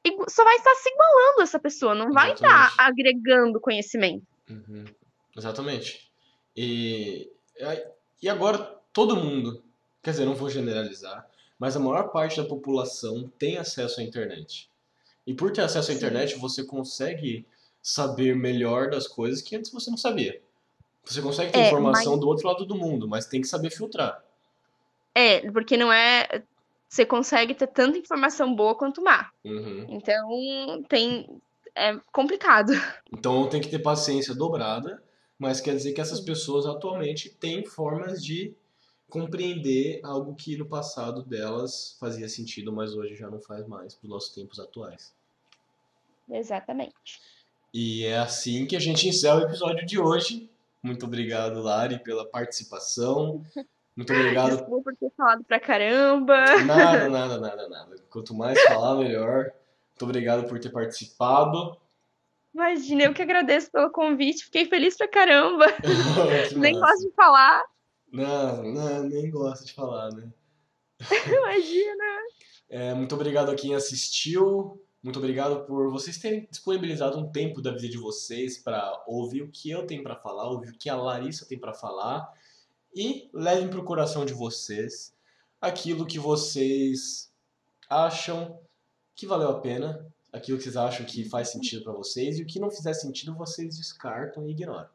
igu- 0.03 0.29
só 0.29 0.43
vai 0.43 0.55
estar 0.57 0.75
se 0.75 0.89
igualando 0.89 1.41
essa 1.41 1.59
pessoa, 1.59 1.95
não 1.95 2.11
vai 2.11 2.33
estar 2.33 2.47
Exatamente. 2.47 2.75
agregando 2.77 3.59
conhecimento. 3.59 4.25
Uhum. 4.49 4.85
Exatamente. 5.37 6.11
E, 6.55 7.29
e 8.21 8.27
agora 8.27 8.57
todo 8.91 9.15
mundo, 9.15 9.63
quer 10.03 10.11
dizer, 10.11 10.25
não 10.25 10.35
vou 10.35 10.49
generalizar, 10.49 11.25
mas 11.57 11.75
a 11.75 11.79
maior 11.79 12.09
parte 12.09 12.41
da 12.41 12.47
população 12.47 13.31
tem 13.37 13.57
acesso 13.57 14.01
à 14.01 14.03
internet. 14.03 14.69
E 15.25 15.33
por 15.33 15.51
ter 15.51 15.61
acesso 15.61 15.91
à 15.91 15.93
Sim. 15.93 15.97
internet, 15.99 16.35
você 16.37 16.63
consegue 16.63 17.45
saber 17.81 18.35
melhor 18.35 18.89
das 18.89 19.07
coisas 19.07 19.41
que 19.41 19.55
antes 19.55 19.71
você 19.71 19.89
não 19.89 19.97
sabia. 19.97 20.41
Você 21.09 21.21
consegue 21.21 21.51
ter 21.51 21.59
É, 21.59 21.67
informação 21.67 22.11
mas- 22.13 22.21
do 22.21 22.27
outro 22.27 22.47
lado 22.47 22.65
do 22.65 22.75
mundo, 22.75 23.07
mas 23.07 23.25
tem 23.25 23.41
que 23.41 23.47
saber 23.47 23.71
filtrar. 23.71 24.23
É, 25.15 25.49
porque 25.51 25.75
não 25.75 25.91
é. 25.91 26.43
Você 26.87 27.05
consegue 27.05 27.53
ter 27.53 27.67
tanta 27.67 27.97
informação 27.97 28.55
boa 28.55 28.75
quanto 28.75 29.03
má. 29.03 29.29
Uhum. 29.43 29.85
Então 29.89 30.83
tem. 30.87 31.27
É 31.75 31.95
complicado. 32.11 32.73
Então 33.11 33.47
tem 33.47 33.61
que 33.61 33.69
ter 33.69 33.79
paciência 33.79 34.33
dobrada, 34.35 35.01
mas 35.37 35.61
quer 35.61 35.75
dizer 35.75 35.93
que 35.93 36.01
essas 36.01 36.19
pessoas 36.19 36.65
atualmente 36.65 37.29
têm 37.29 37.65
formas 37.65 38.23
de 38.23 38.53
compreender 39.09 39.99
algo 40.03 40.35
que 40.35 40.55
no 40.57 40.65
passado 40.65 41.23
delas 41.23 41.95
fazia 41.99 42.27
sentido, 42.29 42.71
mas 42.71 42.93
hoje 42.95 43.15
já 43.15 43.29
não 43.29 43.39
faz 43.39 43.65
mais 43.67 43.95
para 43.95 44.05
os 44.05 44.09
nossos 44.09 44.33
tempos 44.33 44.59
atuais. 44.59 45.13
Exatamente. 46.29 47.19
E 47.73 48.05
é 48.05 48.17
assim 48.17 48.65
que 48.65 48.75
a 48.75 48.79
gente 48.79 49.07
encerra 49.07 49.39
o 49.39 49.43
episódio 49.43 49.85
de 49.85 49.99
hoje. 49.99 50.49
Muito 50.81 51.05
obrigado, 51.05 51.61
Lari, 51.61 52.01
pela 52.03 52.25
participação. 52.29 53.43
Muito 53.95 54.13
obrigado. 54.13 54.57
Desculpa 54.57 54.83
por 54.83 54.95
ter 54.95 55.11
falado 55.15 55.43
pra 55.43 55.59
caramba. 55.59 56.37
Nada, 56.63 57.09
nada, 57.09 57.37
nada, 57.37 57.67
nada. 57.67 57.95
Quanto 58.09 58.33
mais 58.33 58.61
falar, 58.63 58.95
melhor. 58.95 59.51
Muito 59.89 60.03
obrigado 60.03 60.47
por 60.47 60.57
ter 60.59 60.69
participado. 60.69 61.77
Imagina, 62.53 63.03
eu 63.03 63.13
que 63.13 63.21
agradeço 63.21 63.69
pelo 63.69 63.91
convite. 63.91 64.45
Fiquei 64.45 64.65
feliz 64.65 64.95
pra 64.95 65.07
caramba. 65.07 65.65
Nem 66.55 66.79
gosto 66.79 67.09
de 67.09 67.13
falar. 67.13 67.63
Não, 68.11 68.63
não, 68.63 69.03
nem 69.03 69.29
gosto 69.29 69.65
de 69.65 69.73
falar, 69.73 70.11
né? 70.11 70.27
Imagina. 71.27 72.03
É, 72.67 72.93
muito 72.93 73.13
obrigado 73.13 73.51
a 73.51 73.55
quem 73.55 73.75
assistiu. 73.75 74.81
Muito 75.01 75.17
obrigado 75.17 75.65
por 75.65 75.89
vocês 75.91 76.17
terem 76.17 76.45
disponibilizado 76.51 77.17
um 77.17 77.31
tempo 77.31 77.61
da 77.61 77.71
vida 77.71 77.87
de 77.87 77.97
vocês 77.97 78.57
para 78.57 79.01
ouvir 79.07 79.43
o 79.43 79.51
que 79.51 79.71
eu 79.71 79.87
tenho 79.87 80.03
para 80.03 80.15
falar, 80.15 80.49
ouvir 80.49 80.69
o 80.69 80.77
que 80.77 80.89
a 80.89 80.95
Larissa 80.95 81.45
tem 81.45 81.57
para 81.57 81.73
falar 81.73 82.33
e 82.93 83.29
levem 83.33 83.69
para 83.69 83.79
o 83.79 83.83
coração 83.83 84.25
de 84.25 84.33
vocês 84.33 85.15
aquilo 85.61 86.05
que 86.05 86.19
vocês 86.19 87.31
acham 87.89 88.59
que 89.15 89.25
valeu 89.25 89.49
a 89.49 89.61
pena, 89.61 90.05
aquilo 90.33 90.57
que 90.57 90.63
vocês 90.63 90.75
acham 90.75 91.05
que 91.05 91.29
faz 91.29 91.49
sentido 91.49 91.83
para 91.83 91.93
vocês 91.93 92.37
e 92.37 92.43
o 92.43 92.45
que 92.45 92.59
não 92.59 92.69
fizer 92.69 92.93
sentido 92.93 93.35
vocês 93.35 93.77
descartam 93.77 94.45
e 94.47 94.51
ignoram. 94.51 94.89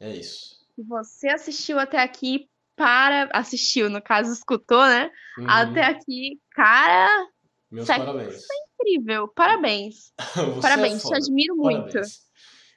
É 0.00 0.14
isso. 0.14 0.66
Você 0.76 1.28
assistiu 1.28 1.78
até 1.78 2.02
aqui, 2.02 2.48
para. 2.74 3.30
Assistiu, 3.32 3.88
no 3.88 4.02
caso, 4.02 4.32
escutou, 4.32 4.84
né? 4.84 5.10
Uhum. 5.38 5.48
Até 5.48 5.84
aqui, 5.84 6.40
cara, 6.50 7.28
Meus 7.70 7.86
parabéns. 7.86 8.46
Incrível. 8.80 9.28
Parabéns. 9.28 10.12
Você 10.34 10.60
Parabéns, 10.60 11.04
é 11.04 11.08
te 11.08 11.14
admiro 11.14 11.56
muito. 11.56 11.92
Parabéns. 11.92 12.26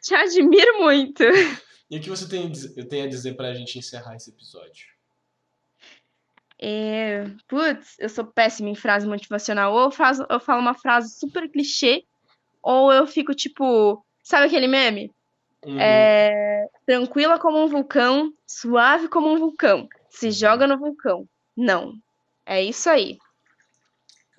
Te 0.02 0.16
admiro 0.16 0.80
muito. 0.82 1.24
E 1.92 1.98
o 1.98 2.02
que 2.02 2.10
você 2.10 2.30
tem, 2.30 2.52
tem 2.88 3.02
a 3.02 3.08
dizer 3.08 3.36
pra 3.36 3.54
gente 3.54 3.78
encerrar 3.80 4.16
esse 4.16 4.30
episódio? 4.30 4.86
É, 6.62 7.26
putz, 7.48 7.96
eu 8.00 8.10
sou 8.10 8.26
péssima 8.26 8.70
em 8.70 8.76
frase 8.76 9.08
motivacional. 9.08 9.74
Ou 9.74 9.84
eu, 9.86 9.92
faço, 9.92 10.26
eu 10.30 10.40
falo 10.40 10.62
uma 10.62 10.74
frase 10.74 11.18
super 11.18 11.50
clichê, 11.50 12.04
ou 12.62 12.92
eu 12.94 13.08
fico 13.08 13.34
tipo. 13.34 14.06
Sabe 14.24 14.46
aquele 14.48 14.68
meme? 14.68 15.12
Uhum. 15.66 15.80
É, 15.80 16.68
tranquila 16.86 17.40
como 17.40 17.58
um 17.58 17.68
vulcão, 17.68 18.32
suave 18.46 19.08
como 19.08 19.32
um 19.32 19.38
vulcão. 19.38 19.88
Se 20.10 20.28
Uhum. 20.28 20.32
joga 20.32 20.68
no 20.68 20.78
vulcão. 20.78 21.28
Não. 21.58 21.94
É 22.46 22.64
isso 22.64 22.90
aí. 22.90 23.18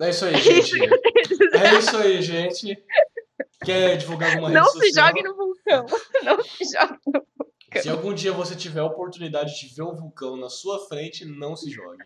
É 0.01 0.09
isso 0.09 0.25
aí, 0.25 0.35
gente. 0.41 0.75
É 0.81 1.79
isso 1.79 1.97
aí, 1.97 2.21
gente. 2.21 2.83
Quer 3.63 3.97
divulgar 3.97 4.31
alguma 4.31 4.49
rede 4.49 4.59
Não 4.59 4.67
se 4.67 4.79
social? 4.87 5.07
jogue 5.07 5.23
no 5.23 5.35
vulcão. 5.35 5.85
Não 6.23 6.43
se 6.43 6.63
jogue 6.65 6.99
no 7.05 7.81
Se 7.81 7.89
algum 7.89 8.13
dia 8.13 8.31
você 8.33 8.55
tiver 8.55 8.79
a 8.79 8.85
oportunidade 8.85 9.59
de 9.59 9.73
ver 9.75 9.83
um 9.83 9.95
vulcão 9.95 10.35
na 10.35 10.49
sua 10.49 10.87
frente, 10.87 11.23
não 11.25 11.55
se 11.55 11.69
jogue. 11.69 12.03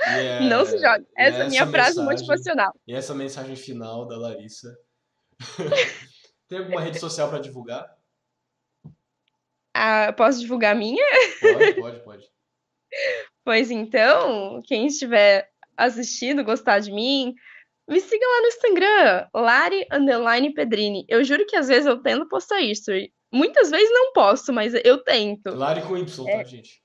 É- 0.00 0.40
Não 0.48 0.64
se 0.64 0.78
jogue. 0.78 1.04
e 1.16 1.22
Essa 1.22 1.38
é 1.38 1.42
a 1.42 1.48
minha 1.48 1.66
frase 1.66 1.98
mensagem- 1.98 2.04
motivacional. 2.04 2.72
E 2.86 2.94
essa 2.94 3.14
mensagem 3.14 3.56
final 3.56 4.06
da 4.06 4.16
Larissa. 4.16 4.78
Tem 6.48 6.58
alguma 6.60 6.80
rede 6.80 6.98
social 7.00 7.28
para 7.28 7.40
divulgar? 7.40 7.94
Ah, 9.74 10.12
posso 10.16 10.40
divulgar 10.40 10.72
a 10.72 10.78
minha? 10.78 11.04
Pode, 11.40 11.74
pode, 11.74 12.04
pode. 12.04 12.30
Pois 13.44 13.70
então, 13.70 14.62
quem 14.64 14.86
estiver 14.86 15.50
assistindo, 15.78 16.44
gostar 16.44 16.80
de 16.80 16.90
mim, 16.92 17.32
me 17.88 18.00
siga 18.00 18.26
lá 18.26 18.40
no 18.42 18.46
Instagram, 18.48 19.28
Lari 19.34 19.86
Underline 19.90 20.52
Pedrini. 20.52 21.06
Eu 21.08 21.24
juro 21.24 21.46
que 21.46 21.56
às 21.56 21.68
vezes 21.68 21.86
eu 21.86 22.02
tento 22.02 22.28
postar 22.28 22.60
isso. 22.60 22.90
Muitas 23.32 23.70
vezes 23.70 23.90
não 23.90 24.12
posto, 24.12 24.52
mas 24.52 24.74
eu 24.84 24.98
tento. 25.02 25.54
Lari 25.54 25.82
com 25.82 25.96
Y, 25.96 26.28
É. 26.28 26.36
tá, 26.38 26.44
gente? 26.44 26.82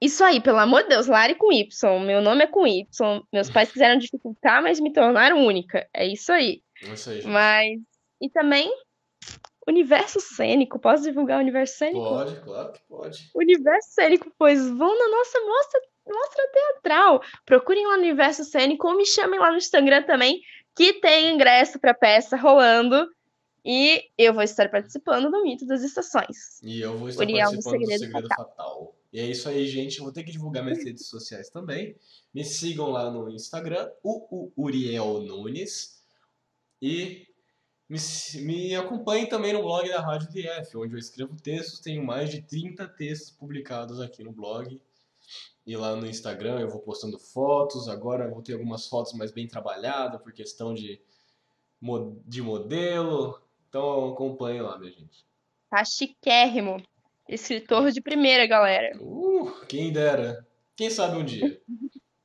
Isso 0.00 0.22
aí, 0.22 0.40
pelo 0.40 0.58
amor 0.58 0.82
de 0.84 0.90
Deus, 0.90 1.06
Lari 1.06 1.34
com 1.34 1.52
Y. 1.52 1.98
Meu 2.04 2.20
nome 2.20 2.44
é 2.44 2.46
com 2.46 2.66
Y. 2.66 2.86
Meus 3.32 3.50
pais 3.50 3.72
quiseram 3.72 3.98
dificultar, 3.98 4.62
mas 4.62 4.78
me 4.80 4.92
tornaram 4.92 5.44
única. 5.44 5.88
É 5.94 6.06
isso 6.06 6.30
aí. 6.32 6.62
É 6.84 6.92
isso 6.92 7.10
aí, 7.10 7.16
gente. 7.20 7.30
Mas. 7.30 7.80
E 8.20 8.28
também, 8.30 8.70
universo 9.66 10.20
cênico. 10.20 10.78
Posso 10.78 11.02
divulgar 11.02 11.38
o 11.38 11.40
universo 11.40 11.78
cênico? 11.78 12.00
Pode, 12.00 12.40
claro 12.40 12.72
que 12.72 12.80
pode. 12.88 13.30
Universo 13.34 13.90
cênico, 13.92 14.32
pois 14.38 14.68
vão 14.68 14.98
na 14.98 15.08
nossa 15.16 15.40
mostra, 15.40 15.80
mostra 16.08 16.48
teatral. 16.52 17.22
Procurem 17.44 17.86
lá 17.86 17.96
no 17.96 18.02
Universo 18.02 18.44
Cênico 18.44 18.88
ou 18.88 18.96
me 18.96 19.06
chamem 19.06 19.38
lá 19.38 19.50
no 19.50 19.56
Instagram 19.56 20.02
também, 20.02 20.40
que 20.74 20.94
tem 20.94 21.34
ingresso 21.34 21.78
para 21.78 21.94
peça 21.94 22.36
rolando. 22.36 23.08
E 23.64 24.02
eu 24.16 24.32
vou 24.32 24.42
estar 24.42 24.70
participando 24.70 25.30
do 25.30 25.42
Mito 25.42 25.66
das 25.66 25.82
Estações. 25.82 26.62
E 26.62 26.80
eu 26.80 26.96
vou 26.96 27.08
estar 27.08 27.22
Uriel 27.22 27.50
participando 27.50 27.72
do 27.72 27.86
Segredo 27.86 28.04
Segredo 28.04 28.28
Fatal. 28.28 28.94
E 29.12 29.20
é 29.20 29.26
isso 29.26 29.48
aí, 29.48 29.66
gente. 29.66 30.00
Vou 30.00 30.12
ter 30.12 30.22
que 30.22 30.32
divulgar 30.32 30.62
minhas 30.62 30.84
redes 30.84 31.06
sociais 31.06 31.48
também. 31.48 31.96
Me 32.32 32.44
sigam 32.44 32.88
lá 32.90 33.10
no 33.10 33.28
Instagram, 33.30 33.90
o, 34.02 34.50
Uriel 34.56 35.20
Nunes. 35.20 36.02
E 36.80 37.26
me, 37.88 37.98
me 38.42 38.76
acompanhem 38.76 39.28
também 39.28 39.52
no 39.52 39.62
blog 39.62 39.88
da 39.88 40.00
Rádio 40.00 40.28
DF, 40.30 40.76
onde 40.76 40.94
eu 40.94 40.98
escrevo 40.98 41.36
textos. 41.36 41.80
Tenho 41.80 42.04
mais 42.04 42.30
de 42.30 42.42
30 42.42 42.86
textos 42.88 43.30
publicados 43.30 44.00
aqui 44.00 44.22
no 44.22 44.32
blog. 44.32 44.80
E 45.66 45.76
lá 45.76 45.94
no 45.94 46.06
Instagram 46.06 46.60
eu 46.60 46.68
vou 46.70 46.80
postando 46.80 47.18
fotos. 47.18 47.88
Agora 47.88 48.24
eu 48.24 48.30
vou 48.30 48.42
ter 48.42 48.54
algumas 48.54 48.86
fotos 48.86 49.12
mais 49.12 49.30
bem 49.30 49.46
trabalhadas 49.46 50.20
por 50.22 50.32
questão 50.32 50.72
de, 50.72 51.00
de 52.26 52.42
modelo. 52.42 53.40
Então 53.68 54.12
acompanhem 54.12 54.62
lá, 54.62 54.78
minha 54.78 54.92
gente. 54.92 55.26
Tá 55.70 55.84
chiquérrimo. 55.84 56.82
Escritor 57.28 57.90
de 57.90 58.00
primeira, 58.00 58.46
galera. 58.46 58.96
Uh, 58.98 59.52
quem 59.66 59.92
dera. 59.92 60.46
Quem 60.74 60.88
sabe 60.88 61.18
um 61.18 61.24
dia. 61.24 61.60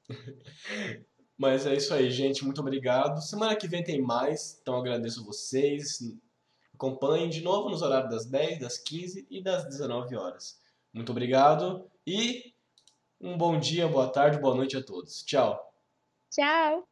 Mas 1.37 1.65
é 1.65 1.75
isso 1.75 1.93
aí, 1.93 2.09
gente. 2.09 2.45
Muito 2.45 2.61
obrigado. 2.61 3.21
Semana 3.21 3.55
que 3.55 3.67
vem 3.67 3.83
tem 3.83 4.01
mais, 4.01 4.57
então 4.61 4.77
agradeço 4.77 5.25
vocês. 5.25 5.99
Acompanhem 6.73 7.29
de 7.29 7.41
novo 7.41 7.69
nos 7.69 7.81
horários 7.81 8.09
das 8.09 8.25
10, 8.25 8.59
das 8.59 8.77
15 8.77 9.27
e 9.29 9.43
das 9.43 9.65
19 9.65 10.15
horas. 10.15 10.57
Muito 10.93 11.11
obrigado 11.11 11.89
e 12.07 12.52
um 13.23 13.37
bom 13.37 13.57
dia, 13.57 13.87
boa 13.87 14.11
tarde, 14.11 14.37
boa 14.37 14.53
noite 14.53 14.75
a 14.77 14.83
todos. 14.83 15.23
Tchau. 15.23 15.57
Tchau. 16.29 16.87